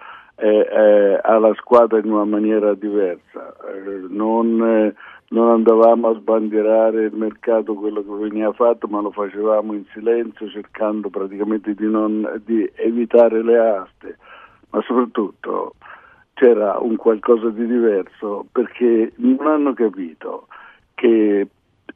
alla 1.23 1.55
squadra 1.55 1.99
in 1.99 2.11
una 2.11 2.25
maniera 2.25 2.75
diversa. 2.75 3.55
Eh, 3.69 4.07
non, 4.09 4.63
eh, 4.63 4.95
non, 5.29 5.51
andavamo 5.51 6.09
a 6.09 6.15
sbandierare 6.15 7.05
il 7.05 7.15
mercato 7.15 7.75
quello 7.75 8.03
che 8.03 8.29
veniva 8.29 8.53
fatto, 8.53 8.87
ma 8.89 9.01
lo 9.01 9.11
facevamo 9.11 9.75
in 9.75 9.85
silenzio 9.93 10.49
cercando 10.49 11.09
praticamente 11.11 11.75
di, 11.75 11.89
non, 11.89 12.43
di 12.45 12.69
evitare 12.75 13.43
le 13.43 13.59
aste, 13.59 14.19
ma 14.71 14.81
soprattutto 14.83 15.75
c'era 16.35 16.79
un 16.79 16.97
qualcosa 16.97 17.51
di 17.51 17.67
diverso 17.67 18.47
perché 18.51 19.13
non 19.17 19.47
hanno 19.47 19.75
capito 19.75 20.47
che 20.95 21.47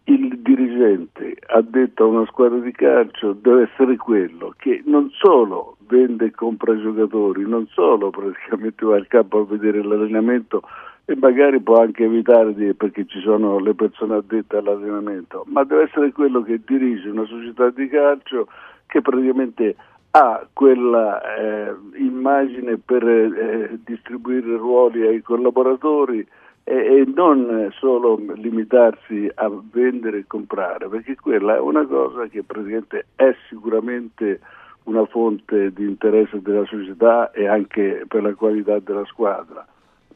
il 0.04 0.40
dirigente 0.40 1.36
ha 1.46 1.62
detto 1.62 2.04
a 2.04 2.08
una 2.08 2.26
squadra 2.26 2.58
di 2.58 2.72
calcio 2.72 3.32
deve 3.32 3.70
essere 3.72 3.96
quello 3.96 4.52
che 4.56 4.82
non 4.84 5.08
solo 5.10 5.76
vende 5.86 6.26
e 6.26 6.30
compra 6.30 6.78
giocatori, 6.78 7.48
non 7.48 7.66
solo 7.68 8.10
praticamente 8.10 8.84
va 8.84 8.96
al 8.96 9.06
campo 9.06 9.40
a 9.40 9.44
vedere 9.44 9.82
l'allenamento 9.82 10.62
e 11.06 11.16
magari 11.16 11.60
può 11.60 11.80
anche 11.80 12.04
evitare 12.04 12.54
di, 12.54 12.72
perché 12.74 13.06
ci 13.06 13.20
sono 13.20 13.58
le 13.58 13.74
persone 13.74 14.16
addette 14.16 14.56
all'allenamento, 14.56 15.44
ma 15.48 15.64
deve 15.64 15.84
essere 15.84 16.12
quello 16.12 16.42
che 16.42 16.60
dirige 16.64 17.08
una 17.08 17.26
società 17.26 17.70
di 17.70 17.88
calcio 17.88 18.48
che 18.86 19.00
praticamente 19.00 19.76
ha 20.12 20.46
quella 20.52 21.20
eh, 21.36 21.74
immagine 21.96 22.78
per 22.78 23.06
eh, 23.06 23.78
distribuire 23.84 24.56
ruoli 24.56 25.06
ai 25.06 25.22
collaboratori 25.22 26.26
e, 26.64 27.04
non 27.14 27.68
solo 27.78 28.18
limitarsi 28.34 29.30
a 29.34 29.50
vendere 29.70 30.18
e 30.18 30.24
comprare, 30.26 30.88
perché 30.88 31.14
quella 31.14 31.56
è 31.56 31.60
una 31.60 31.86
cosa 31.86 32.26
che 32.26 32.42
praticamente 32.42 33.06
è 33.14 33.34
sicuramente 33.48 34.40
una 34.84 35.04
fonte 35.06 35.72
di 35.72 35.84
interesse 35.84 36.40
della 36.40 36.64
società 36.64 37.30
e 37.30 37.46
anche 37.46 38.04
per 38.08 38.22
la 38.22 38.34
qualità 38.34 38.78
della 38.78 39.04
squadra. 39.04 39.66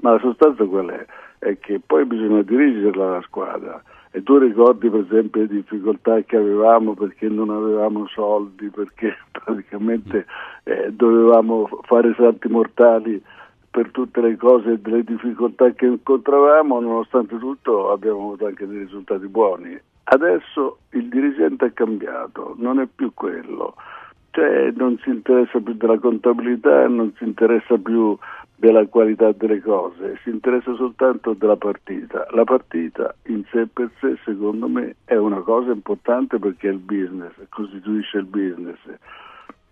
Ma 0.01 0.13
la 0.13 0.19
sostanza 0.19 0.65
qual 0.65 0.89
è? 0.89 1.07
È 1.39 1.59
che 1.59 1.81
poi 1.85 2.05
bisogna 2.05 2.43
dirigerla 2.43 3.11
la 3.11 3.23
squadra. 3.23 3.83
E 4.11 4.23
tu 4.23 4.39
ricordi 4.39 4.89
per 4.89 5.01
esempio 5.01 5.43
le 5.43 5.49
difficoltà 5.49 6.21
che 6.23 6.37
avevamo 6.37 6.95
perché 6.95 7.29
non 7.29 7.51
avevamo 7.51 8.07
soldi, 8.09 8.71
perché 8.71 9.17
praticamente 9.33 10.27
eh, 10.65 10.93
dovevamo 10.93 11.69
fare 11.83 12.15
salti 12.17 12.49
mortali 12.49 13.23
per 13.79 13.91
tutte 13.93 14.21
le 14.21 14.37
cose 14.37 14.73
e 14.73 14.81
le 14.83 15.05
difficoltà 15.05 15.71
che 15.71 15.87
incontravamo, 15.87 16.81
nonostante 16.81 17.39
tutto 17.39 17.93
abbiamo 17.93 18.19
avuto 18.19 18.47
anche 18.47 18.67
dei 18.67 18.79
risultati 18.79 19.29
buoni. 19.29 19.79
Adesso 20.11 20.79
il 20.91 21.09
dirigente 21.09 21.67
è 21.67 21.73
cambiato, 21.73 22.55
non 22.59 22.81
è 22.81 22.89
più 22.93 23.13
quello 23.15 23.75
cioè 24.31 24.71
non 24.77 24.97
si 25.03 25.09
interessa 25.09 25.59
più 25.59 25.75
della 25.75 25.99
contabilità, 25.99 26.87
non 26.87 27.13
si 27.17 27.25
interessa 27.25 27.77
più 27.77 28.17
della 28.55 28.87
qualità 28.87 29.33
delle 29.33 29.61
cose, 29.61 30.21
si 30.23 30.31
interessa 30.31 30.75
soltanto 30.75 31.33
della 31.33 31.57
partita. 31.57 32.25
La 32.31 32.45
partita 32.45 33.13
in 33.27 33.43
sé 33.51 33.67
per 33.67 33.91
sé, 33.99 34.17
secondo 34.25 34.69
me, 34.69 34.97
è 35.05 35.17
una 35.17 35.41
cosa 35.41 35.73
importante 35.73 36.39
perché 36.39 36.69
è 36.69 36.73
il 36.73 36.79
business, 36.79 37.33
costituisce 37.49 38.19
il 38.19 38.27
business, 38.27 38.79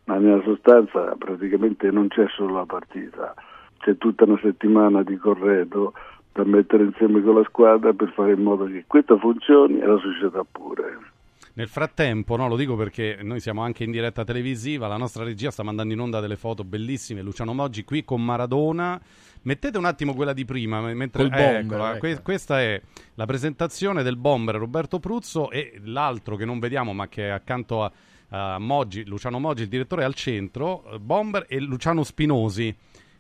ma 0.04 0.16
nella 0.16 0.42
sostanza 0.42 1.14
praticamente 1.16 1.90
non 1.92 2.08
c'è 2.08 2.26
solo 2.30 2.54
la 2.54 2.66
partita. 2.66 3.34
C'è 3.78 3.96
tutta 3.96 4.24
una 4.24 4.38
settimana 4.42 5.02
di 5.02 5.16
corredo 5.16 5.92
da 6.32 6.44
mettere 6.44 6.84
insieme 6.84 7.22
con 7.22 7.36
la 7.36 7.44
squadra 7.44 7.92
per 7.92 8.12
fare 8.12 8.32
in 8.32 8.42
modo 8.42 8.66
che 8.66 8.84
questo 8.86 9.18
funzioni 9.18 9.78
e 9.78 9.86
la 9.86 9.98
società 9.98 10.44
pure. 10.50 11.14
Nel 11.54 11.68
frattempo, 11.68 12.36
no, 12.36 12.48
lo 12.48 12.56
dico 12.56 12.76
perché 12.76 13.20
noi 13.22 13.40
siamo 13.40 13.62
anche 13.62 13.82
in 13.82 13.90
diretta 13.90 14.24
televisiva, 14.24 14.88
la 14.88 14.98
nostra 14.98 15.24
regia 15.24 15.50
sta 15.50 15.62
mandando 15.62 15.94
in 15.94 16.00
onda 16.00 16.20
delle 16.20 16.36
foto 16.36 16.64
bellissime, 16.64 17.22
Luciano 17.22 17.54
Moggi 17.54 17.82
qui 17.82 18.04
con 18.04 18.22
Maradona. 18.22 19.00
Mettete 19.40 19.78
un 19.78 19.86
attimo 19.86 20.12
quella 20.12 20.34
di 20.34 20.44
prima, 20.44 20.82
mentre 20.92 21.22
eh, 21.22 21.28
bomber, 21.28 21.60
eccola, 21.60 21.90
ecco. 21.92 21.98
que- 22.00 22.20
questa 22.20 22.60
è 22.60 22.78
la 23.14 23.24
presentazione 23.24 24.02
del 24.02 24.18
bomber 24.18 24.56
Roberto 24.56 24.98
Pruzzo 24.98 25.50
e 25.50 25.80
l'altro 25.84 26.36
che 26.36 26.44
non 26.44 26.58
vediamo 26.58 26.92
ma 26.92 27.08
che 27.08 27.28
è 27.28 27.30
accanto 27.30 27.84
a, 27.84 27.92
a 28.28 28.58
Moggi, 28.58 29.06
Luciano 29.06 29.38
Moggi, 29.38 29.62
il 29.62 29.68
direttore 29.68 30.04
al 30.04 30.12
centro, 30.12 30.84
eh, 30.90 30.98
bomber 30.98 31.46
e 31.48 31.58
Luciano 31.60 32.02
Spinosi. 32.02 32.76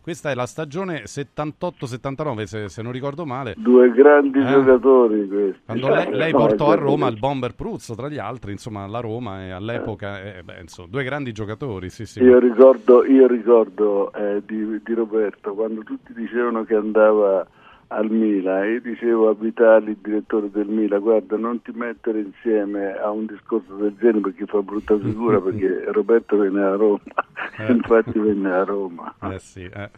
Questa 0.06 0.30
è 0.30 0.36
la 0.36 0.46
stagione 0.46 1.02
78-79, 1.02 2.44
se, 2.44 2.68
se 2.68 2.80
non 2.80 2.92
ricordo 2.92 3.26
male. 3.26 3.54
Due 3.56 3.90
grandi 3.90 4.38
Eh. 4.38 4.46
giocatori 4.46 5.26
questi. 5.26 5.62
Quando 5.64 5.88
lei, 5.88 6.12
lei 6.12 6.30
No, 6.30 6.38
portò 6.38 6.70
a. 6.70 6.74
Roma 6.76 7.08
il 7.08 7.18
bomber 7.18 7.56
Pruzzo, 7.56 7.96
tra 7.96 8.08
gli 8.08 8.16
altri, 8.16 8.52
insomma, 8.52 8.86
la 8.86 9.00
Roma 9.00 9.44
e 9.44 9.50
all'epoca, 9.50 10.22
eh, 10.22 10.44
beh, 10.44 10.60
insomma, 10.60 10.86
due 10.92 11.02
grandi 11.02 11.32
giocatori, 11.32 11.90
sì, 11.90 12.06
sì. 12.06 12.22
Io 12.22 12.38
ricordo, 12.38 13.04
io 13.04 13.26
ricordo 13.26 14.12
eh, 14.12 14.42
di, 14.46 14.80
di 14.84 14.94
Roberto 14.94 15.54
quando 15.54 15.80
tutti 15.80 16.12
dicevano 16.14 16.62
che 16.62 16.76
andava 16.76 17.44
al 17.88 18.10
Milan 18.10 18.64
e 18.64 18.80
dicevo 18.80 19.28
a 19.28 19.34
Vitali, 19.34 19.90
il 19.90 19.98
direttore 20.02 20.50
del 20.50 20.66
Milan, 20.66 21.00
guarda 21.00 21.36
non 21.36 21.62
ti 21.62 21.70
mettere 21.72 22.20
insieme 22.20 22.92
a 22.92 23.10
un 23.10 23.26
discorso 23.26 23.74
del 23.76 23.94
genere 23.98 24.20
perché 24.20 24.46
fa 24.46 24.60
brutta 24.62 24.98
figura 24.98 25.40
perché 25.40 25.84
Roberto 25.92 26.36
venne 26.36 26.62
a 26.62 26.74
Roma, 26.74 27.00
Eh. 27.58 27.70
infatti 27.72 28.18
venne 28.18 28.52
a 28.52 28.64
Roma. 28.64 29.14
Eh 29.30 29.38
sì, 29.38 29.62
eh. 29.62 29.90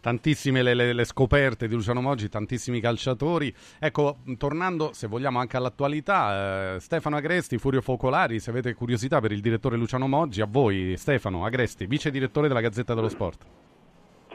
Tantissime 0.00 0.62
le, 0.62 0.74
le- 0.74 0.92
le 0.92 1.04
scoperte 1.04 1.68
di 1.68 1.74
Luciano 1.74 2.00
Moggi, 2.00 2.28
tantissimi 2.28 2.80
calciatori. 2.80 3.52
Ecco, 3.78 4.18
tornando, 4.36 4.90
se 4.92 5.06
vogliamo, 5.06 5.38
anche 5.38 5.56
all'attualità, 5.56 6.74
eh, 6.74 6.80
Stefano 6.80 7.16
Agresti, 7.16 7.58
Furio 7.58 7.80
Focolari, 7.80 8.38
se 8.40 8.50
avete 8.50 8.74
curiosità 8.74 9.20
per 9.20 9.32
il 9.32 9.40
direttore 9.40 9.76
Luciano 9.76 10.06
Moggi, 10.08 10.40
a 10.40 10.46
voi, 10.48 10.94
Stefano 10.96 11.44
Agresti, 11.44 11.86
vice 11.86 12.10
direttore 12.10 12.48
della 12.48 12.60
Gazzetta 12.60 12.94
dello 12.94 13.08
Sport. 13.08 13.44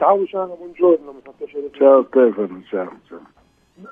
Ciao 0.04 0.16
Luciano, 0.16 0.54
buongiorno, 0.54 1.12
mi 1.12 1.20
fa 1.22 1.32
piacere. 1.34 1.70
Ciao 1.72 2.04
Stefano, 2.04 2.62
ciao. 2.68 2.92
ciao. 3.08 3.22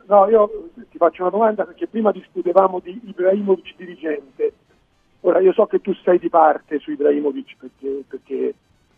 No, 0.09 0.29
io 0.29 0.69
ti 0.91 0.99
faccio 0.99 1.23
una 1.23 1.31
domanda 1.31 1.65
perché 1.65 1.87
prima 1.87 2.13
discutevamo 2.13 2.81
di 2.81 3.01
Ibrahimovic 3.03 3.75
dirigente. 3.77 4.53
Ora 5.21 5.41
io 5.41 5.55
so 5.55 5.65
che 5.65 5.81
tu 5.81 5.95
sei 5.95 6.19
di 6.19 6.29
parte 6.29 6.81
su 6.81 6.91
Ibrahimovic 6.91 7.57
perché, 7.59 8.05
perché 8.07 8.55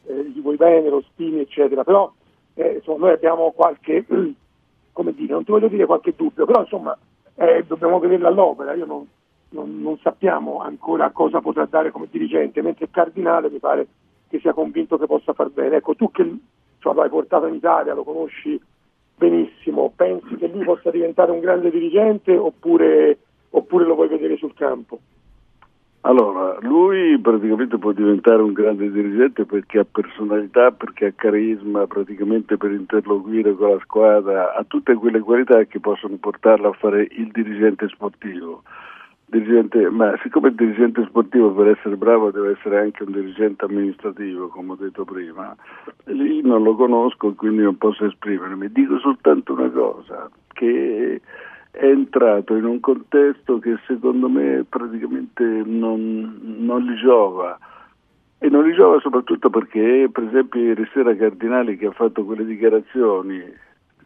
eh, 0.06 0.24
gli 0.24 0.40
vuoi 0.40 0.56
bene, 0.56 0.88
lo 0.88 1.04
stimi, 1.12 1.38
eccetera, 1.38 1.84
però 1.84 2.12
eh, 2.54 2.78
insomma, 2.78 3.06
noi 3.06 3.14
abbiamo 3.14 3.52
qualche, 3.52 4.04
come 4.90 5.14
dire, 5.14 5.34
non 5.34 5.44
ti 5.44 5.52
voglio 5.52 5.68
dire 5.68 5.86
qualche 5.86 6.14
dubbio, 6.16 6.46
però 6.46 6.62
insomma 6.62 6.98
eh, 7.36 7.62
dobbiamo 7.64 8.00
vederla 8.00 8.26
all'opera. 8.26 8.74
Io 8.74 8.86
non, 8.86 9.06
non- 9.50 9.80
non 9.80 9.96
sappiamo 9.98 10.62
ancora 10.62 11.10
cosa 11.10 11.40
potrà 11.40 11.64
dare 11.66 11.92
come 11.92 12.08
dirigente, 12.10 12.60
mentre 12.60 12.86
il 12.86 12.90
Cardinale 12.90 13.50
mi 13.50 13.60
pare 13.60 13.86
che 14.26 14.40
sia 14.40 14.52
convinto 14.52 14.98
che 14.98 15.06
possa 15.06 15.32
far 15.32 15.50
bene. 15.50 15.76
Ecco, 15.76 15.94
tu 15.94 16.10
che 16.10 16.28
insomma, 16.84 17.00
l'hai 17.00 17.08
portato 17.08 17.46
in 17.46 17.54
Italia, 17.54 17.94
lo 17.94 18.04
conosci 18.04 18.60
benissimo, 19.16 19.92
pensi 19.96 20.36
che 20.36 20.48
lui 20.48 20.64
possa 20.64 20.90
diventare 20.90 21.30
un 21.30 21.40
grande 21.40 21.70
dirigente 21.70 22.36
oppure, 22.36 23.18
oppure 23.50 23.84
lo 23.86 23.94
vuoi 23.94 24.08
vedere 24.08 24.36
sul 24.36 24.52
campo? 24.54 24.98
Allora, 26.02 26.58
lui 26.60 27.18
praticamente 27.18 27.78
può 27.78 27.92
diventare 27.92 28.42
un 28.42 28.52
grande 28.52 28.90
dirigente 28.90 29.46
perché 29.46 29.78
ha 29.78 29.86
personalità, 29.90 30.70
perché 30.70 31.06
ha 31.06 31.12
carisma, 31.16 31.86
praticamente 31.86 32.58
per 32.58 32.72
interloquire 32.72 33.54
con 33.54 33.70
la 33.70 33.78
squadra, 33.80 34.52
ha 34.52 34.62
tutte 34.64 34.92
quelle 34.94 35.20
qualità 35.20 35.64
che 35.64 35.80
possono 35.80 36.16
portarlo 36.16 36.68
a 36.68 36.72
fare 36.74 37.08
il 37.10 37.30
dirigente 37.32 37.88
sportivo. 37.88 38.64
Dirigente, 39.26 39.88
ma 39.88 40.16
siccome 40.22 40.48
il 40.48 40.54
dirigente 40.54 41.04
sportivo 41.08 41.52
per 41.52 41.68
essere 41.68 41.96
bravo 41.96 42.30
deve 42.30 42.52
essere 42.52 42.78
anche 42.78 43.02
un 43.02 43.12
dirigente 43.12 43.64
amministrativo, 43.64 44.48
come 44.48 44.72
ho 44.72 44.76
detto 44.76 45.04
prima, 45.04 45.56
lì 46.04 46.42
non 46.42 46.62
lo 46.62 46.76
conosco 46.76 47.32
quindi 47.34 47.62
non 47.62 47.78
posso 47.78 48.04
esprimermi. 48.04 48.70
Dico 48.70 48.98
soltanto 48.98 49.54
una 49.54 49.70
cosa, 49.70 50.30
che 50.52 51.20
è 51.70 51.84
entrato 51.86 52.54
in 52.54 52.64
un 52.64 52.78
contesto 52.78 53.58
che 53.58 53.76
secondo 53.86 54.28
me 54.28 54.64
praticamente 54.68 55.42
non, 55.42 56.38
non 56.58 56.82
gli 56.82 56.94
giova. 57.00 57.58
E 58.38 58.48
non 58.48 58.68
gli 58.68 58.74
giova 58.74 59.00
soprattutto 59.00 59.48
perché, 59.48 60.08
per 60.12 60.24
esempio, 60.24 60.60
ieri 60.60 60.86
sera 60.92 61.16
Cardinali 61.16 61.78
che 61.78 61.86
ha 61.86 61.92
fatto 61.92 62.24
quelle 62.24 62.44
dichiarazioni, 62.44 63.42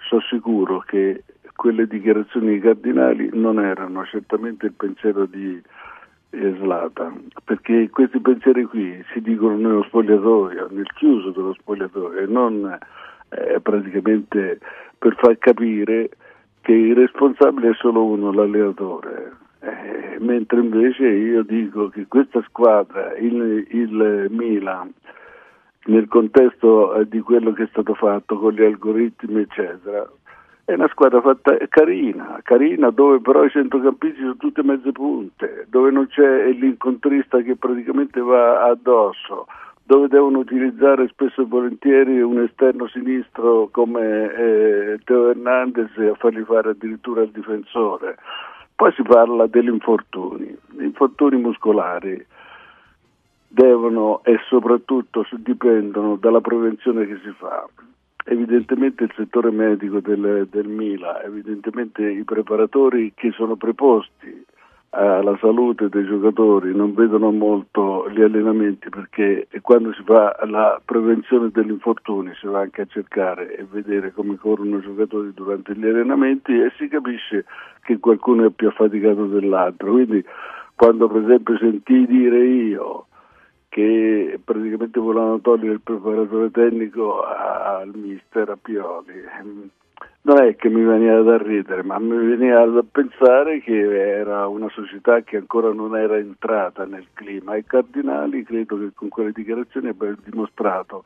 sono 0.09 0.23
sicuro 0.23 0.81
che 0.81 1.23
quelle 1.55 1.87
dichiarazioni 1.87 2.59
Cardinali 2.61 3.31
non 3.33 3.61
erano 3.61 4.05
certamente 4.07 4.67
il 4.67 4.73
pensiero 4.73 5.27
di 5.27 5.61
eh, 6.31 6.55
Zlatan, 6.59 7.29
perché 7.45 7.91
questi 7.91 8.21
pensieri 8.21 8.65
qui 8.65 9.05
si 9.13 9.21
dicono 9.21 9.57
nello 9.57 9.83
spogliatoio, 9.83 10.69
nel 10.71 10.91
chiuso 10.95 11.31
dello 11.31 11.53
spogliatoio, 11.55 12.21
e 12.21 12.27
non 12.27 12.79
eh, 13.31 13.61
praticamente 13.61 14.59
per 14.99 15.15
far 15.17 15.37
capire 15.39 16.11
che 16.63 16.73
il 16.73 16.95
responsabile 16.95 17.71
è 17.71 17.75
solo 17.75 18.05
uno, 18.05 18.33
l'allenatore. 18.33 19.33
Eh, 19.61 20.19
mentre 20.21 20.61
invece 20.61 21.07
io 21.07 21.43
dico 21.43 21.89
che 21.89 22.07
questa 22.07 22.43
squadra, 22.47 23.17
il, 23.17 23.67
il 23.71 24.27
Milan, 24.31 24.93
nel 25.89 26.09
contesto 26.09 26.94
eh, 26.94 27.09
di 27.09 27.20
quello 27.20 27.52
che 27.52 27.65
è 27.65 27.69
stato 27.70 27.94
fatto 27.94 28.39
con 28.39 28.52
gli 28.52 28.62
algoritmi, 28.62 29.43
eccetera, 29.43 30.09
è 30.65 30.74
una 30.74 30.89
squadra 30.89 31.23
fatta 31.23 31.56
carina, 31.69 32.40
carina 32.43 32.90
dove 32.90 33.20
però 33.20 33.43
i 33.44 33.51
centrocampisti 33.51 34.20
sono 34.20 34.36
tutte 34.36 34.62
mezze 34.62 34.93
punte, 34.93 35.66
dove 35.70 35.90
non 35.90 36.06
c'è 36.09 36.51
l'incontrista 36.51 37.40
che 37.40 37.56
praticamente 37.56 38.20
va 38.20 38.65
addosso, 38.65 39.47
dove 39.85 40.09
devono 40.09 40.39
utilizzare 40.39 41.09
spesso 41.09 41.40
e 41.40 41.47
volentieri 41.47 42.20
un 42.20 42.43
esterno 42.43 42.86
sinistro 42.89 43.69
come 43.70 44.35
eh, 44.35 44.98
Teo 45.05 45.31
Hernandez 45.31 45.97
a 45.97 46.15
fargli 46.16 46.43
fare 46.43 46.70
addirittura 46.70 47.23
il 47.23 47.31
difensore. 47.31 48.16
Poi 48.77 48.93
si 48.93 49.02
parla 49.02 49.47
degli 49.47 49.69
infortuni, 49.69 50.55
infortuni 50.81 51.40
muscolari 51.40 52.24
devono 53.49 54.23
e 54.25 54.39
soprattutto 54.47 55.27
dipendono 55.39 56.16
dalla 56.16 56.41
prevenzione 56.41 57.07
che 57.07 57.19
si 57.25 57.33
fa. 57.37 57.66
Evidentemente 58.25 59.05
il 59.05 59.12
settore 59.16 59.51
medico 59.51 60.01
del, 60.01 60.47
del 60.51 60.69
Mila, 60.69 61.23
evidentemente 61.23 62.09
i 62.09 62.25
preparatori 62.25 63.12
che 63.15 63.33
sono 63.33 63.57
preposti 63.57 64.45
alla 64.91 65.37
salute 65.39 65.89
dei 65.91 66.05
giocatori 66.07 66.75
non 66.75 66.95
vedono 66.95 67.31
molto 67.31 68.09
gli 68.11 68.23
allenamenti 68.23 68.89
perché 68.89 69.47
quando 69.61 69.93
si 69.93 70.03
fa 70.03 70.35
la 70.47 70.81
prevenzione 70.83 71.51
degli 71.51 71.70
infortuni 71.70 72.33
si 72.41 72.47
va 72.47 72.61
anche 72.61 72.83
a 72.83 72.87
cercare 72.87 73.55
e 73.55 73.66
vedere 73.70 74.12
come 74.12 74.37
corrono 74.37 74.79
i 74.79 74.83
giocatori 74.83 75.33
durante 75.35 75.75
gli 75.75 75.87
allenamenti 75.87 76.59
e 76.59 76.73
si 76.79 76.89
capisce 76.89 77.45
che 77.83 77.99
qualcuno 77.99 78.47
è 78.47 78.51
più 78.51 78.69
affaticato 78.69 79.27
dell'altro. 79.27 79.93
Quindi 79.93 80.25
quando 80.75 81.07
per 81.09 81.23
esempio 81.23 81.59
sentii 81.59 82.07
dire 82.07 82.47
io 82.47 83.08
che 83.69 84.40
praticamente 84.43 84.99
volevano 84.99 85.40
togliere 85.40 85.74
il 85.74 85.81
preparatore 85.81 86.51
tecnico 86.51 87.23
al 87.23 87.90
mister 87.95 88.51
Appioli. 88.51 89.24
Non 90.23 90.43
è 90.43 90.57
che 90.57 90.69
mi 90.69 90.82
veniva 90.82 91.20
da 91.23 91.39
ridere, 91.39 91.82
ma 91.82 91.99
mi 91.99 92.16
veniva 92.16 92.65
da 92.66 92.82
pensare 92.90 93.61
che 93.61 94.19
era 94.19 94.47
una 94.47 94.69
società 94.70 95.23
che 95.23 95.36
ancora 95.36 95.73
non 95.73 95.97
era 95.97 96.16
entrata 96.16 96.85
nel 96.85 97.07
clima 97.12 97.55
e 97.55 97.65
Cardinali 97.65 98.43
credo 98.43 98.78
che 98.78 98.90
con 98.95 99.09
quelle 99.09 99.32
dichiarazioni 99.32 99.89
abbia 99.89 100.15
dimostrato 100.24 101.05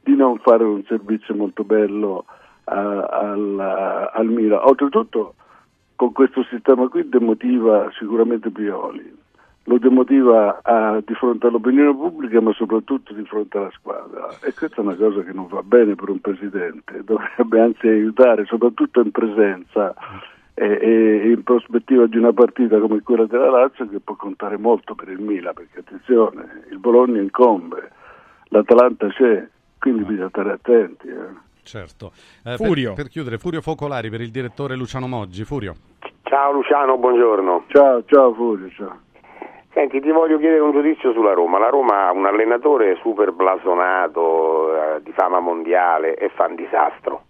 di 0.00 0.16
non 0.16 0.38
fare 0.38 0.64
un 0.64 0.82
servizio 0.84 1.34
molto 1.34 1.64
bello 1.64 2.24
a- 2.64 3.04
al, 3.04 4.10
al 4.12 4.26
Milan. 4.26 4.60
Oltretutto 4.62 5.34
con 5.94 6.12
questo 6.12 6.42
sistema 6.44 6.88
qui 6.88 7.08
demotiva 7.08 7.90
sicuramente 7.98 8.50
Pioli 8.50 9.17
lo 9.68 9.78
demotiva 9.78 10.60
a- 10.62 11.00
di 11.04 11.14
fronte 11.14 11.46
all'opinione 11.46 11.94
pubblica 11.94 12.40
ma 12.40 12.52
soprattutto 12.52 13.12
di 13.12 13.22
fronte 13.24 13.58
alla 13.58 13.70
squadra 13.72 14.28
e 14.42 14.54
questa 14.54 14.76
è 14.76 14.80
una 14.80 14.94
cosa 14.96 15.20
che 15.22 15.32
non 15.32 15.46
va 15.46 15.62
bene 15.62 15.94
per 15.94 16.08
un 16.08 16.20
presidente, 16.20 17.04
dovrebbe 17.04 17.60
anzi 17.60 17.86
aiutare 17.86 18.44
soprattutto 18.46 19.00
in 19.00 19.10
presenza 19.10 19.94
e, 20.54 20.66
e 20.80 21.30
in 21.30 21.42
prospettiva 21.42 22.06
di 22.06 22.16
una 22.16 22.32
partita 22.32 22.78
come 22.78 23.02
quella 23.02 23.26
della 23.26 23.50
Lazio 23.50 23.86
che 23.88 24.00
può 24.00 24.16
contare 24.16 24.56
molto 24.56 24.94
per 24.94 25.08
il 25.10 25.20
Milan 25.20 25.52
perché 25.54 25.80
attenzione, 25.80 26.64
il 26.70 26.78
Bologna 26.78 27.20
incombe, 27.20 27.90
l'Atalanta 28.48 29.08
c'è, 29.08 29.46
quindi 29.78 30.02
bisogna 30.04 30.28
stare 30.30 30.52
attenti. 30.52 31.08
eh. 31.08 31.46
Certo. 31.62 32.12
Eh, 32.44 32.56
Furio. 32.56 32.94
Per, 32.94 33.02
per 33.04 33.12
chiudere, 33.12 33.36
Furio 33.36 33.60
Focolari 33.60 34.08
per 34.08 34.22
il 34.22 34.30
direttore 34.30 34.74
Luciano 34.74 35.06
Moggi. 35.06 35.44
Furio. 35.44 35.74
Ciao 36.22 36.52
Luciano, 36.52 36.96
buongiorno. 36.96 37.64
Ciao, 37.68 38.02
ciao 38.06 38.32
Furio, 38.32 38.70
ciao. 38.70 38.98
Senti, 39.72 40.00
ti 40.00 40.10
voglio 40.10 40.38
chiedere 40.38 40.60
un 40.60 40.72
giudizio 40.72 41.12
sulla 41.12 41.34
Roma. 41.34 41.58
La 41.58 41.68
Roma 41.68 42.06
ha 42.06 42.12
un 42.12 42.26
allenatore 42.26 42.96
super 42.96 43.32
blasonato, 43.32 44.96
eh, 44.96 45.02
di 45.02 45.12
fama 45.12 45.40
mondiale 45.40 46.16
e 46.16 46.30
fa 46.30 46.46
un 46.46 46.54
disastro. 46.54 47.22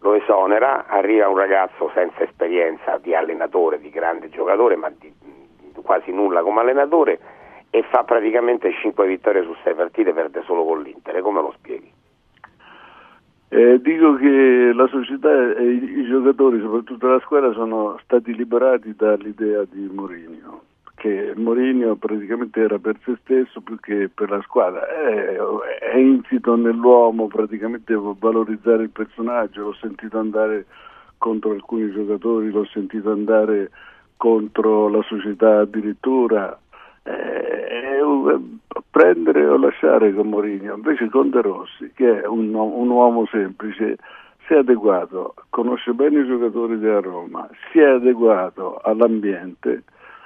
Lo 0.00 0.14
esonera, 0.14 0.86
arriva 0.86 1.28
un 1.28 1.36
ragazzo 1.36 1.90
senza 1.94 2.24
esperienza 2.24 2.98
di 2.98 3.14
allenatore, 3.14 3.80
di 3.80 3.88
grande 3.88 4.28
giocatore, 4.28 4.76
ma 4.76 4.90
di, 4.90 5.12
quasi 5.82 6.12
nulla 6.12 6.42
come 6.42 6.60
allenatore 6.60 7.18
e 7.70 7.82
fa 7.90 8.04
praticamente 8.04 8.72
5 8.72 9.06
vittorie 9.06 9.42
su 9.42 9.54
6 9.62 9.74
partite, 9.74 10.12
perde 10.12 10.42
solo 10.44 10.64
con 10.64 10.82
l'Inter. 10.82 11.20
Come 11.20 11.40
lo 11.40 11.52
spieghi? 11.56 11.90
Eh, 13.48 13.80
dico 13.80 14.14
che 14.14 14.72
la 14.74 14.86
società 14.88 15.30
e 15.54 15.62
i, 15.62 15.98
i, 16.00 16.06
giocatori, 16.06 16.60
soprattutto 16.60 17.06
la 17.06 17.20
squadra, 17.20 17.52
sono 17.52 17.98
stati 18.02 18.34
liberati 18.34 18.94
dall'idea 18.96 19.62
di 19.64 19.88
Mourinho, 19.92 20.62
che 20.94 21.32
Mourinho 21.36 21.96
praticamente 21.96 22.60
era 22.60 22.78
per 22.78 22.96
se 23.04 23.16
stesso 23.22 23.60
più 23.60 23.78
che 23.80 24.08
per 24.12 24.30
la 24.30 24.40
squadra. 24.42 24.86
È, 24.86 25.36
è 25.92 25.96
insito 25.96 26.56
nell'uomo 26.56 27.26
praticamente 27.26 27.94
valorizzare 27.94 28.84
il 28.84 28.90
personaggio, 28.90 29.62
l'ho 29.62 29.74
sentito 29.74 30.18
andare 30.18 30.66
contro 31.18 31.50
alcuni 31.52 31.90
giocatori, 31.90 32.50
l'ho 32.50 32.66
sentito 32.66 33.10
andare 33.10 33.70
contro 34.16 34.88
la 34.88 35.02
società 35.02 35.60
addirittura. 35.60 36.58
Eh, 37.02 37.34
prendere 38.94 39.44
o 39.48 39.56
lasciare 39.56 40.14
con 40.14 40.28
Mourinho, 40.28 40.76
invece 40.76 41.08
con 41.08 41.28
De 41.28 41.42
Rossi, 41.42 41.90
che 41.94 42.22
è 42.22 42.26
un, 42.26 42.54
un 42.54 42.88
uomo 42.88 43.26
semplice, 43.26 43.96
si 44.46 44.52
è 44.52 44.58
adeguato, 44.58 45.34
conosce 45.50 45.92
bene 45.92 46.20
i 46.20 46.26
giocatori 46.26 46.78
della 46.78 47.00
Roma, 47.00 47.48
si 47.72 47.80
è 47.80 47.88
adeguato 47.88 48.78
all'ambiente 48.84 49.82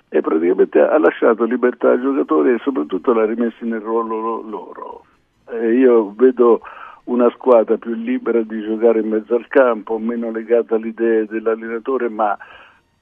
e 0.08 0.20
praticamente 0.20 0.80
ha 0.80 0.98
lasciato 0.98 1.44
libertà 1.44 1.90
ai 1.90 2.00
giocatori 2.00 2.52
e 2.52 2.58
soprattutto 2.62 3.12
l'ha 3.12 3.26
rimessi 3.26 3.64
nel 3.64 3.80
ruolo 3.80 4.42
loro. 4.42 5.04
Eh, 5.50 5.74
io 5.74 6.12
vedo 6.16 6.60
una 7.04 7.30
squadra 7.30 7.76
più 7.76 7.94
libera 7.94 8.40
di 8.42 8.60
giocare 8.62 9.00
in 9.00 9.08
mezzo 9.08 9.34
al 9.34 9.48
campo, 9.48 9.98
meno 9.98 10.30
legata 10.30 10.74
alle 10.74 10.88
idee 10.88 11.26
dell'allenatore, 11.26 12.08
ma 12.08 12.36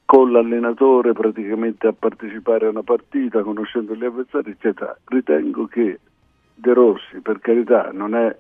con 0.05 0.31
l'allenatore 0.31 1.13
praticamente 1.13 1.89
a 1.89 1.93
partecipare 1.93 2.67
a 2.67 2.71
una 2.71 2.85
partita, 2.85 3.43
conoscendo 3.43 3.95
gli 3.95 4.05
avversari, 4.05 4.53
eccetera. 4.53 4.97
Ritengo 5.07 5.67
che 5.67 5.99
De 6.55 6.73
Rossi, 6.73 7.21
per 7.21 7.41
carità, 7.41 7.91
non 7.93 8.15
è 8.15 8.35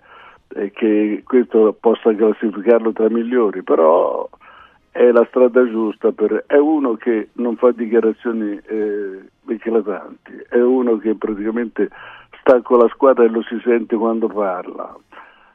eh, 0.54 0.70
che 0.70 1.22
questo 1.24 1.76
possa 1.78 2.14
classificarlo 2.14 2.92
tra 2.92 3.06
i 3.06 3.12
migliori, 3.12 3.62
però 3.62 4.28
è 4.96 5.12
la 5.12 5.26
strada 5.28 5.68
giusta, 5.68 6.10
per, 6.12 6.44
è 6.46 6.56
uno 6.56 6.94
che 6.94 7.28
non 7.34 7.56
fa 7.56 7.70
dichiarazioni 7.70 8.58
eh, 8.66 9.28
eclatanti, 9.46 10.32
è 10.48 10.58
uno 10.58 10.96
che 10.96 11.14
praticamente 11.14 11.90
sta 12.40 12.62
con 12.62 12.78
la 12.78 12.88
squadra 12.88 13.24
e 13.24 13.28
lo 13.28 13.42
si 13.42 13.60
sente 13.62 13.94
quando 13.94 14.26
parla. 14.28 14.96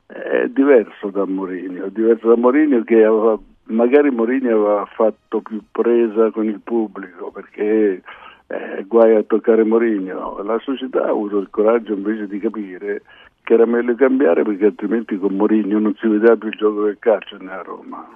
È 0.06 0.48
diverso 0.48 1.10
da 1.10 1.26
Mourinho, 1.26 1.88
diverso 1.88 2.28
da 2.28 2.36
Mourinho 2.36 2.84
che 2.84 3.04
aveva 3.04 3.40
magari 3.66 4.12
Morini 4.12 4.48
aveva 4.48 4.86
fatto 4.86 5.42
più 5.42 5.62
presa 5.72 6.30
con 6.32 6.46
il 6.46 6.60
pubblico 6.60 7.32
perché 7.32 8.02
eh, 8.48 8.84
guai 8.86 9.16
a 9.16 9.24
toccare 9.24 9.64
Mourinho. 9.64 10.44
La 10.44 10.60
società 10.60 11.06
ha 11.06 11.10
avuto 11.10 11.40
il 11.40 11.50
coraggio 11.50 11.94
invece 11.94 12.28
di 12.28 12.38
capire 12.40 13.02
che 13.42 13.54
era 13.54 13.66
meglio 13.66 13.96
cambiare 13.96 14.44
perché 14.44 14.66
altrimenti 14.66 15.18
con 15.18 15.34
Mourinho 15.34 15.80
non 15.80 15.96
si 15.96 16.08
vedeva 16.08 16.36
più 16.36 16.50
il 16.50 16.58
gioco 16.58 16.84
del 16.84 17.00
calcio 17.00 17.38
nella 17.38 17.64
Roma. 17.64 18.08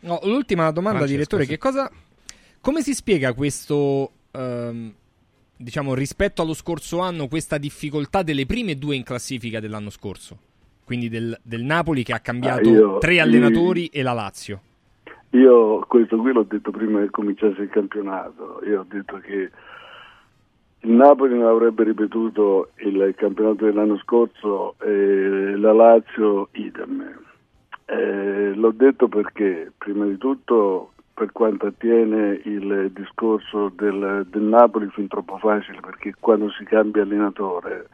No, 0.00 0.20
l'ultima 0.24 0.70
domanda, 0.70 0.98
Francesco, 1.00 1.12
direttore, 1.12 1.44
sì. 1.44 1.50
che 1.50 1.58
cosa, 1.58 1.90
come 2.60 2.82
si 2.82 2.94
spiega 2.94 3.34
questo, 3.34 4.10
ehm, 4.30 4.92
diciamo, 5.56 5.94
rispetto 5.94 6.42
allo 6.42 6.54
scorso 6.54 7.00
anno, 7.00 7.28
questa 7.28 7.58
difficoltà 7.58 8.22
delle 8.22 8.46
prime 8.46 8.76
due 8.76 8.96
in 8.96 9.02
classifica 9.02 9.60
dell'anno 9.60 9.90
scorso? 9.90 10.38
Quindi 10.84 11.08
del, 11.08 11.38
del 11.42 11.62
Napoli 11.62 12.02
che 12.02 12.12
ha 12.12 12.20
cambiato 12.20 12.68
ah, 12.68 12.72
io, 12.72 12.98
tre 12.98 13.20
allenatori 13.20 13.84
io... 13.84 13.90
e 13.92 14.02
la 14.02 14.12
Lazio. 14.12 14.60
Io 15.30 15.84
questo 15.86 16.16
qui 16.16 16.32
l'ho 16.32 16.42
detto 16.42 16.72
prima 16.72 17.00
che 17.00 17.10
cominciasse 17.10 17.62
il 17.62 17.68
campionato, 17.68 18.60
io 18.64 18.80
ho 18.80 18.86
detto 18.88 19.18
che 19.18 19.50
il 20.82 20.90
Napoli 20.90 21.38
non 21.38 21.46
avrebbe 21.46 21.84
ripetuto 21.84 22.70
il 22.78 23.14
campionato 23.16 23.66
dell'anno 23.66 23.98
scorso 23.98 24.76
e 24.80 25.54
la 25.56 25.72
Lazio 25.72 26.48
idem. 26.52 27.28
Eh, 27.90 28.52
l'ho 28.54 28.70
detto 28.70 29.08
perché, 29.08 29.72
prima 29.76 30.04
di 30.04 30.16
tutto, 30.16 30.92
per 31.12 31.32
quanto 31.32 31.66
attiene 31.66 32.40
il 32.44 32.92
discorso 32.94 33.72
del, 33.74 34.24
del 34.30 34.42
Napoli, 34.42 34.88
fin 34.90 35.08
troppo 35.08 35.38
facile, 35.38 35.80
perché 35.80 36.14
quando 36.20 36.50
si 36.52 36.62
cambia 36.64 37.02
allenatore 37.02 37.88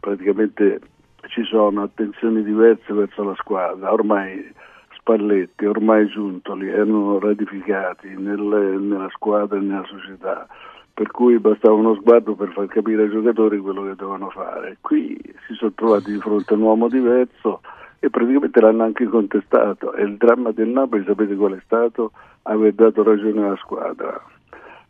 praticamente 0.00 0.80
ci 1.28 1.44
sono 1.44 1.82
attenzioni 1.82 2.42
diverse 2.42 2.92
verso 2.92 3.22
la 3.22 3.34
squadra. 3.36 3.92
Ormai 3.92 4.52
Spalletti, 4.98 5.66
ormai 5.66 6.08
giuntoli, 6.08 6.68
erano 6.68 7.20
ratificati 7.20 8.08
nelle, 8.16 8.76
nella 8.76 9.08
squadra 9.10 9.56
e 9.56 9.60
nella 9.60 9.86
società, 9.86 10.48
per 10.92 11.12
cui 11.12 11.38
bastava 11.38 11.74
uno 11.74 11.94
sguardo 11.94 12.34
per 12.34 12.50
far 12.52 12.66
capire 12.66 13.04
ai 13.04 13.10
giocatori 13.10 13.58
quello 13.58 13.84
che 13.84 13.94
dovevano 13.94 14.30
fare. 14.30 14.78
Qui 14.80 15.16
si 15.46 15.54
sono 15.54 15.72
trovati 15.76 16.10
di 16.10 16.18
fronte 16.18 16.54
a 16.54 16.56
un 16.56 16.62
uomo 16.64 16.88
diverso 16.88 17.60
e 17.98 18.10
praticamente 18.10 18.60
l'hanno 18.60 18.84
anche 18.84 19.06
contestato. 19.06 19.92
E 19.94 20.02
il 20.02 20.16
dramma 20.16 20.52
del 20.52 20.68
Napoli, 20.68 21.04
sapete 21.04 21.34
qual 21.34 21.54
è 21.54 21.60
stato? 21.64 22.12
Aver 22.42 22.72
dato 22.72 23.02
ragione 23.02 23.44
alla 23.44 23.56
squadra 23.56 24.20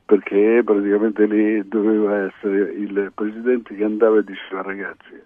perché 0.05 0.63
praticamente 0.65 1.27
lì 1.27 1.69
doveva 1.69 2.25
essere 2.25 2.73
il 2.73 3.13
presidente 3.15 3.75
che 3.75 3.85
andava 3.85 4.19
e 4.19 4.25
diceva 4.25 4.63
ragazzi 4.63 5.23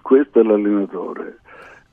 questo 0.00 0.38
è 0.38 0.44
l'allenatore 0.44 1.40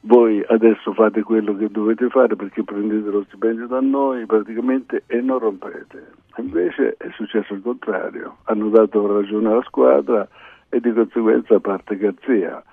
voi 0.01 0.43
adesso 0.47 0.93
fate 0.93 1.22
quello 1.23 1.55
che 1.57 1.69
dovete 1.69 2.07
fare 2.09 2.35
perché 2.35 2.64
prendete 2.64 3.09
lo 3.09 3.23
stipendio 3.27 3.68
da 3.68 3.81
noi 3.81 4.26
praticamente 4.26 5.03
e 5.07 5.19
non 5.22 5.39
rompete. 5.39 6.11
Invece 6.38 6.95
è 6.97 7.09
successo 7.14 7.53
il 7.53 7.61
contrario, 7.61 8.38
hanno 8.43 8.69
dato 8.69 9.05
ragione 9.05 9.49
alla 9.49 9.64
squadra 9.64 10.26
e 10.69 10.80
di 10.80 10.93
conseguenza 10.93 11.59
parte 11.59 11.97
Garzia. 11.97 12.64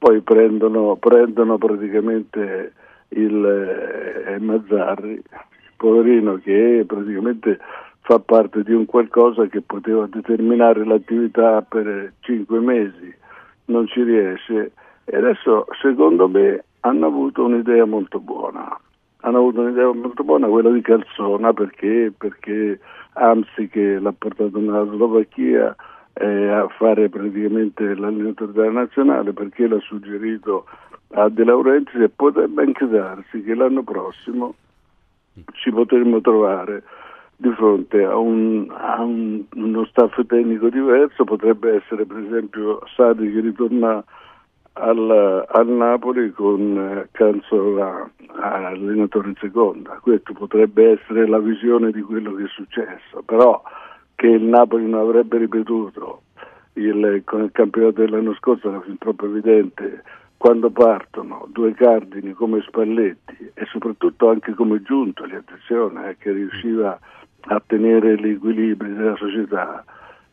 Poi 0.00 0.22
prendono, 0.22 0.96
prendono 0.96 1.58
praticamente 1.58 2.72
il 3.08 3.44
eh, 3.44 4.38
Mazzarri, 4.38 5.22
poverino 5.76 6.36
che 6.36 6.84
praticamente 6.86 7.58
fa 8.00 8.18
parte 8.18 8.62
di 8.62 8.72
un 8.72 8.86
qualcosa 8.86 9.46
che 9.48 9.60
poteva 9.60 10.06
determinare 10.06 10.86
l'attività 10.86 11.60
per 11.60 12.14
cinque 12.20 12.60
mesi, 12.60 13.14
non 13.66 13.86
ci 13.88 14.02
riesce 14.02 14.72
e 15.04 15.16
adesso 15.18 15.66
secondo 15.82 16.28
me 16.28 16.64
hanno 16.80 17.06
avuto 17.06 17.44
un'idea 17.44 17.84
molto 17.84 18.20
buona. 18.20 18.74
Hanno 19.22 19.36
avuto 19.36 19.60
un'idea 19.60 19.92
molto 19.92 20.24
buona 20.24 20.46
quella 20.46 20.70
di 20.70 20.80
Calzona 20.80 21.52
perché, 21.52 22.10
perché 22.16 22.80
Amsi 23.12 23.68
che 23.68 23.98
l'ha 23.98 24.14
portato 24.16 24.58
nella 24.58 24.86
Slovacchia 24.86 25.76
eh, 26.14 26.48
a 26.48 26.68
fare 26.68 27.08
praticamente 27.08 27.94
l'allenatore 27.94 28.52
della 28.52 28.70
nazionale 28.70 29.32
perché 29.32 29.66
l'ha 29.66 29.80
suggerito 29.80 30.66
a 31.12 31.28
De 31.28 31.44
Laurentiis 31.44 32.02
e 32.02 32.08
potrebbe 32.08 32.62
anche 32.62 32.86
darsi 32.86 33.42
che 33.42 33.54
l'anno 33.54 33.82
prossimo 33.82 34.54
ci 35.52 35.70
potremmo 35.70 36.20
trovare 36.20 36.82
di 37.36 37.50
fronte 37.52 38.04
a, 38.04 38.16
un, 38.16 38.66
a 38.70 39.00
un, 39.00 39.44
uno 39.54 39.84
staff 39.86 40.14
tecnico 40.26 40.68
diverso, 40.68 41.24
potrebbe 41.24 41.76
essere 41.76 42.04
per 42.04 42.18
esempio 42.18 42.80
Sadi 42.94 43.32
che 43.32 43.40
ritorna 43.40 44.04
al, 44.74 45.46
al 45.48 45.66
Napoli 45.68 46.32
con 46.32 46.76
eh, 46.76 47.08
Canzola 47.12 48.08
allenatore 48.40 49.28
in 49.28 49.36
seconda. 49.40 49.98
Questa 50.02 50.32
potrebbe 50.32 50.92
essere 50.92 51.26
la 51.26 51.38
visione 51.38 51.90
di 51.90 52.02
quello 52.02 52.34
che 52.34 52.44
è 52.44 52.48
successo, 52.48 53.22
però 53.24 53.60
che 54.20 54.26
il 54.26 54.42
Napoli 54.42 54.86
non 54.86 55.00
avrebbe 55.00 55.38
ripetuto 55.38 56.24
il, 56.74 57.22
con 57.24 57.42
il 57.42 57.52
campionato 57.52 58.02
dell'anno 58.02 58.34
scorso 58.34 58.68
era 58.68 58.82
fin 58.82 58.98
troppo 58.98 59.24
evidente 59.24 60.02
quando 60.36 60.68
partono 60.68 61.48
due 61.50 61.72
cardini 61.72 62.34
come 62.34 62.60
Spalletti 62.60 63.50
e 63.54 63.64
soprattutto 63.70 64.28
anche 64.28 64.52
come 64.52 64.82
Giuntoli, 64.82 65.36
attenzione, 65.36 66.10
eh, 66.10 66.16
che 66.18 66.32
riusciva 66.32 66.98
a 67.40 67.62
tenere 67.66 68.16
l'equilibrio 68.16 68.94
della 68.94 69.16
società. 69.16 69.82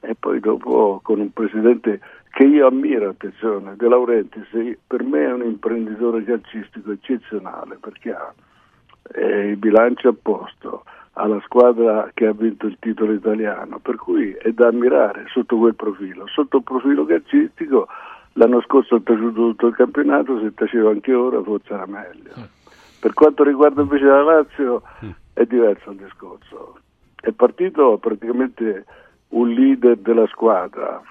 E 0.01 0.15
poi 0.15 0.41
dopo 0.41 0.99
con 1.01 1.21
un 1.21 1.31
presidente 1.31 2.01
che 2.31 2.43
io 2.43 2.67
ammiro, 2.67 3.07
attenzione, 3.07 3.77
De 3.77 3.87
Laurentiis, 3.87 4.77
per 4.85 5.01
me 5.01 5.27
è 5.27 5.31
un 5.31 5.45
imprenditore 5.45 6.25
calcistico 6.25 6.91
eccezionale 6.91 7.77
perché 7.79 8.11
ha 8.11 8.33
eh, 9.13 9.47
il 9.47 9.55
bilancio 9.55 10.09
a 10.09 10.15
posto, 10.21 10.83
ha 11.17 11.25
la 11.25 11.41
squadra 11.43 12.11
che 12.13 12.27
ha 12.27 12.31
vinto 12.31 12.67
il 12.67 12.77
titolo 12.79 13.11
italiano, 13.11 13.79
per 13.79 13.95
cui 13.95 14.31
è 14.33 14.51
da 14.51 14.67
ammirare 14.67 15.25
sotto 15.27 15.57
quel 15.57 15.73
profilo. 15.73 16.27
Sotto 16.27 16.57
il 16.57 16.63
profilo 16.63 17.05
calcistico 17.05 17.87
l'anno 18.33 18.61
scorso 18.61 18.95
ha 18.95 19.01
taciuto 19.03 19.49
tutto 19.49 19.67
il 19.67 19.75
campionato, 19.75 20.39
se 20.39 20.53
taceva 20.53 20.91
anche 20.91 21.13
ora 21.13 21.41
forse 21.41 21.73
era 21.73 21.87
meglio. 21.87 22.31
Per 22.99 23.13
quanto 23.13 23.43
riguarda 23.43 23.81
invece 23.81 24.05
la 24.05 24.21
Lazio 24.21 24.83
è 25.33 25.43
diverso 25.45 25.89
il 25.89 25.97
discorso. 25.97 26.79
È 27.19 27.31
partito 27.31 27.97
praticamente 27.97 28.85
un 29.29 29.49
leader 29.49 29.97
della 29.97 30.27
squadra, 30.27 31.01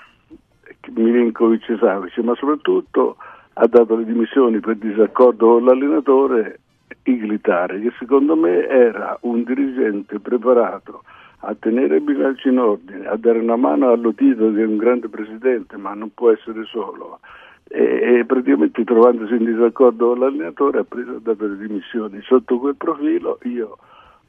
Milinkovic 0.89 1.69
e 1.69 1.79
Savic, 1.79 2.17
ma 2.19 2.35
soprattutto 2.37 3.17
ha 3.55 3.67
dato 3.67 3.97
le 3.97 4.05
dimissioni 4.05 4.61
per 4.61 4.77
disaccordo 4.77 5.55
con 5.55 5.65
l'allenatore 5.65 6.61
Iglitare, 7.03 7.81
che 7.81 7.93
secondo 7.99 8.37
me 8.37 8.67
era 8.67 9.17
un 9.23 9.43
dirigente 9.45 10.19
preparato 10.19 11.03
a 11.41 11.55
tenere 11.55 11.97
il 11.97 12.03
bilancio 12.03 12.49
in 12.49 12.59
ordine, 12.59 13.07
a 13.07 13.17
dare 13.17 13.39
una 13.39 13.57
mano 13.57 13.91
a 13.91 13.97
Lotito 13.97 14.53
che 14.53 14.63
è 14.63 14.67
un 14.67 14.77
grande 14.77 15.09
presidente, 15.09 15.77
ma 15.77 15.95
non 15.95 16.13
può 16.13 16.31
essere 16.31 16.65
solo. 16.65 17.21
E, 17.69 18.19
e 18.19 18.25
praticamente 18.25 18.85
trovandosi 18.85 19.35
in 19.35 19.45
disaccordo 19.45 20.09
con 20.09 20.21
l'allenatore 20.21 20.81
ha 20.81 20.85
preso 20.85 21.17
a 21.17 21.21
dare 21.21 21.49
le 21.49 21.57
dimissioni. 21.57 22.21
Sotto 22.23 22.59
quel 22.59 22.77
profilo 22.77 23.39
io 23.43 23.77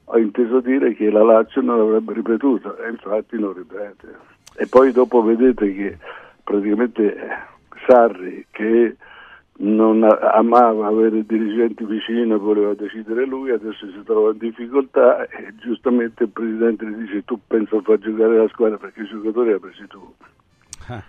ho 0.05 0.17
inteso 0.17 0.59
dire 0.59 0.93
che 0.93 1.09
la 1.09 1.23
Lazio 1.23 1.61
non 1.61 1.77
l'avrebbe 1.77 2.13
ripetuto 2.13 2.77
e 2.77 2.89
infatti 2.89 3.39
non 3.39 3.53
ripete. 3.53 4.15
E 4.55 4.67
poi 4.67 4.91
dopo 4.91 5.21
vedete 5.21 5.73
che 5.73 5.97
praticamente 6.43 7.15
Sarri 7.85 8.45
che 8.51 8.95
non 9.59 10.03
amava 10.03 10.87
avere 10.87 11.25
dirigenti 11.25 11.83
vicino, 11.85 12.37
voleva 12.37 12.73
decidere 12.73 13.25
lui, 13.25 13.51
adesso 13.51 13.87
si 13.91 14.03
trova 14.03 14.31
in 14.31 14.37
difficoltà 14.37 15.25
e 15.27 15.53
giustamente 15.59 16.23
il 16.23 16.29
presidente 16.29 16.85
gli 16.85 16.95
dice 16.95 17.23
tu 17.25 17.39
penso 17.47 17.77
a 17.77 17.81
far 17.81 17.97
giocare 17.97 18.37
la 18.37 18.47
squadra 18.49 18.77
perché 18.77 19.01
i 19.01 19.07
giocatori 19.07 19.47
li 19.47 19.53
hai 19.53 19.59
presi 19.59 19.87
tu. 19.87 20.13
Ah. 20.87 21.03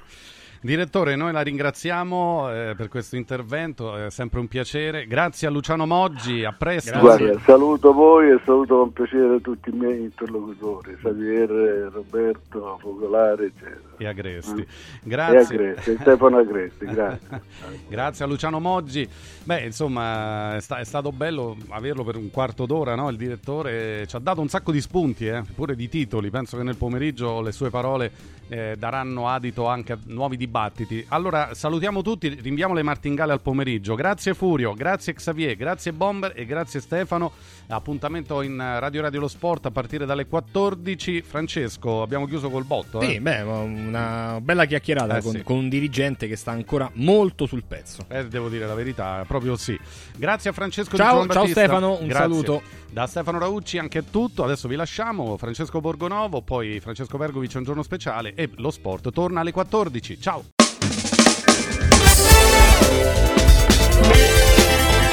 Direttore, 0.60 1.14
noi 1.14 1.30
la 1.30 1.42
ringraziamo 1.42 2.50
eh, 2.50 2.74
per 2.76 2.88
questo 2.88 3.14
intervento, 3.14 3.94
è 3.94 4.10
sempre 4.10 4.40
un 4.40 4.48
piacere. 4.48 5.06
Grazie 5.06 5.46
a 5.46 5.50
Luciano 5.52 5.86
Moggi, 5.86 6.44
a 6.44 6.52
presto. 6.52 6.98
Guarda, 6.98 7.38
saluto 7.40 7.92
voi 7.92 8.32
e 8.32 8.40
saluto 8.44 8.78
con 8.78 8.92
piacere 8.92 9.40
tutti 9.40 9.68
i 9.68 9.72
miei 9.72 10.02
interlocutori, 10.02 10.96
Xavier, 10.96 11.48
Roberto, 11.92 12.76
Focolare, 12.80 13.44
eccetera. 13.44 13.87
E 13.98 14.06
Agresti. 14.06 14.60
Mm. 14.60 15.02
Grazie. 15.02 15.36
E 15.36 15.68
Agresti, 15.70 15.96
Stefano 16.00 16.38
Agresti, 16.38 16.84
grazie. 16.86 17.42
grazie 17.88 18.24
a 18.24 18.28
Luciano 18.28 18.60
Moggi. 18.60 19.08
Beh, 19.44 19.64
insomma, 19.64 20.56
è, 20.56 20.60
sta- 20.60 20.78
è, 20.78 20.84
stato 20.84 21.12
bello 21.12 21.56
averlo 21.68 22.04
per 22.04 22.16
un 22.16 22.30
quarto 22.30 22.66
d'ora, 22.66 22.94
no? 22.94 23.08
Il 23.10 23.16
direttore 23.16 24.06
ci 24.06 24.16
ha 24.16 24.18
dato 24.18 24.40
un 24.40 24.48
sacco 24.48 24.72
di 24.72 24.80
spunti, 24.80 25.26
eh? 25.26 25.42
pure 25.54 25.74
di 25.74 25.88
titoli. 25.88 26.30
Penso 26.30 26.56
che 26.56 26.62
nel 26.62 26.76
pomeriggio 26.76 27.40
le 27.40 27.52
sue 27.52 27.70
parole 27.70 28.10
eh, 28.48 28.76
daranno 28.78 29.28
adito 29.28 29.66
anche 29.66 29.92
a 29.92 29.98
nuovi 30.06 30.36
dibattiti. 30.36 31.04
Allora 31.08 31.54
salutiamo 31.54 32.02
tutti, 32.02 32.28
rinviamo 32.28 32.74
le 32.74 32.82
martingale 32.82 33.32
al 33.32 33.40
pomeriggio. 33.40 33.94
Grazie 33.94 34.34
Furio, 34.34 34.74
grazie 34.74 35.12
Xavier, 35.12 35.56
grazie 35.56 35.92
Bomber 35.92 36.32
e 36.34 36.44
grazie 36.46 36.80
Stefano. 36.80 37.32
Appuntamento 37.68 38.40
in 38.42 38.56
Radio 38.56 39.02
Radio 39.02 39.20
Lo 39.20 39.28
Sport 39.28 39.66
a 39.66 39.70
partire 39.70 40.06
dalle 40.06 40.26
14. 40.26 41.22
Francesco, 41.22 42.02
abbiamo 42.02 42.26
chiuso 42.26 42.48
col 42.48 42.64
botto. 42.64 43.00
Eh? 43.00 43.06
Sì, 43.06 43.20
beh, 43.20 43.42
una 43.88 44.38
bella 44.40 44.64
chiacchierata 44.64 45.16
eh, 45.16 45.22
con, 45.22 45.32
sì. 45.32 45.42
con, 45.42 45.56
un 45.56 45.68
dirigente 45.68 46.28
che 46.28 46.36
sta 46.36 46.52
ancora 46.52 46.90
molto 46.94 47.46
sul 47.46 47.64
pezzo. 47.66 48.04
Eh, 48.08 48.26
devo 48.26 48.48
dire 48.48 48.66
la 48.66 48.74
verità, 48.74 49.24
proprio 49.26 49.56
sì. 49.56 49.78
Grazie 50.16 50.50
a 50.50 50.52
Francesco 50.52 50.96
ciao, 50.96 51.26
Di 51.26 51.32
Ciao 51.32 51.46
Stefano, 51.46 51.98
un 52.00 52.06
grazie. 52.06 52.14
saluto. 52.14 52.62
Da 52.90 53.06
Stefano 53.06 53.38
Raucci 53.38 53.78
anche 53.78 54.00
è 54.00 54.04
tutto, 54.10 54.44
adesso 54.44 54.68
vi 54.68 54.76
lasciamo. 54.76 55.36
Francesco 55.36 55.80
Borgonovo, 55.80 56.42
poi 56.42 56.80
Francesco 56.80 57.18
Vergovic 57.18 57.54
un 57.56 57.64
giorno 57.64 57.82
speciale 57.82 58.34
e 58.34 58.48
lo 58.56 58.70
sport 58.70 59.10
torna 59.10 59.40
alle 59.40 59.52
14. 59.52 60.20
Ciao! 60.20 60.44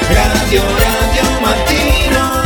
Radio 0.08 0.62
Radio 0.62 1.40
Mattino 1.40 2.36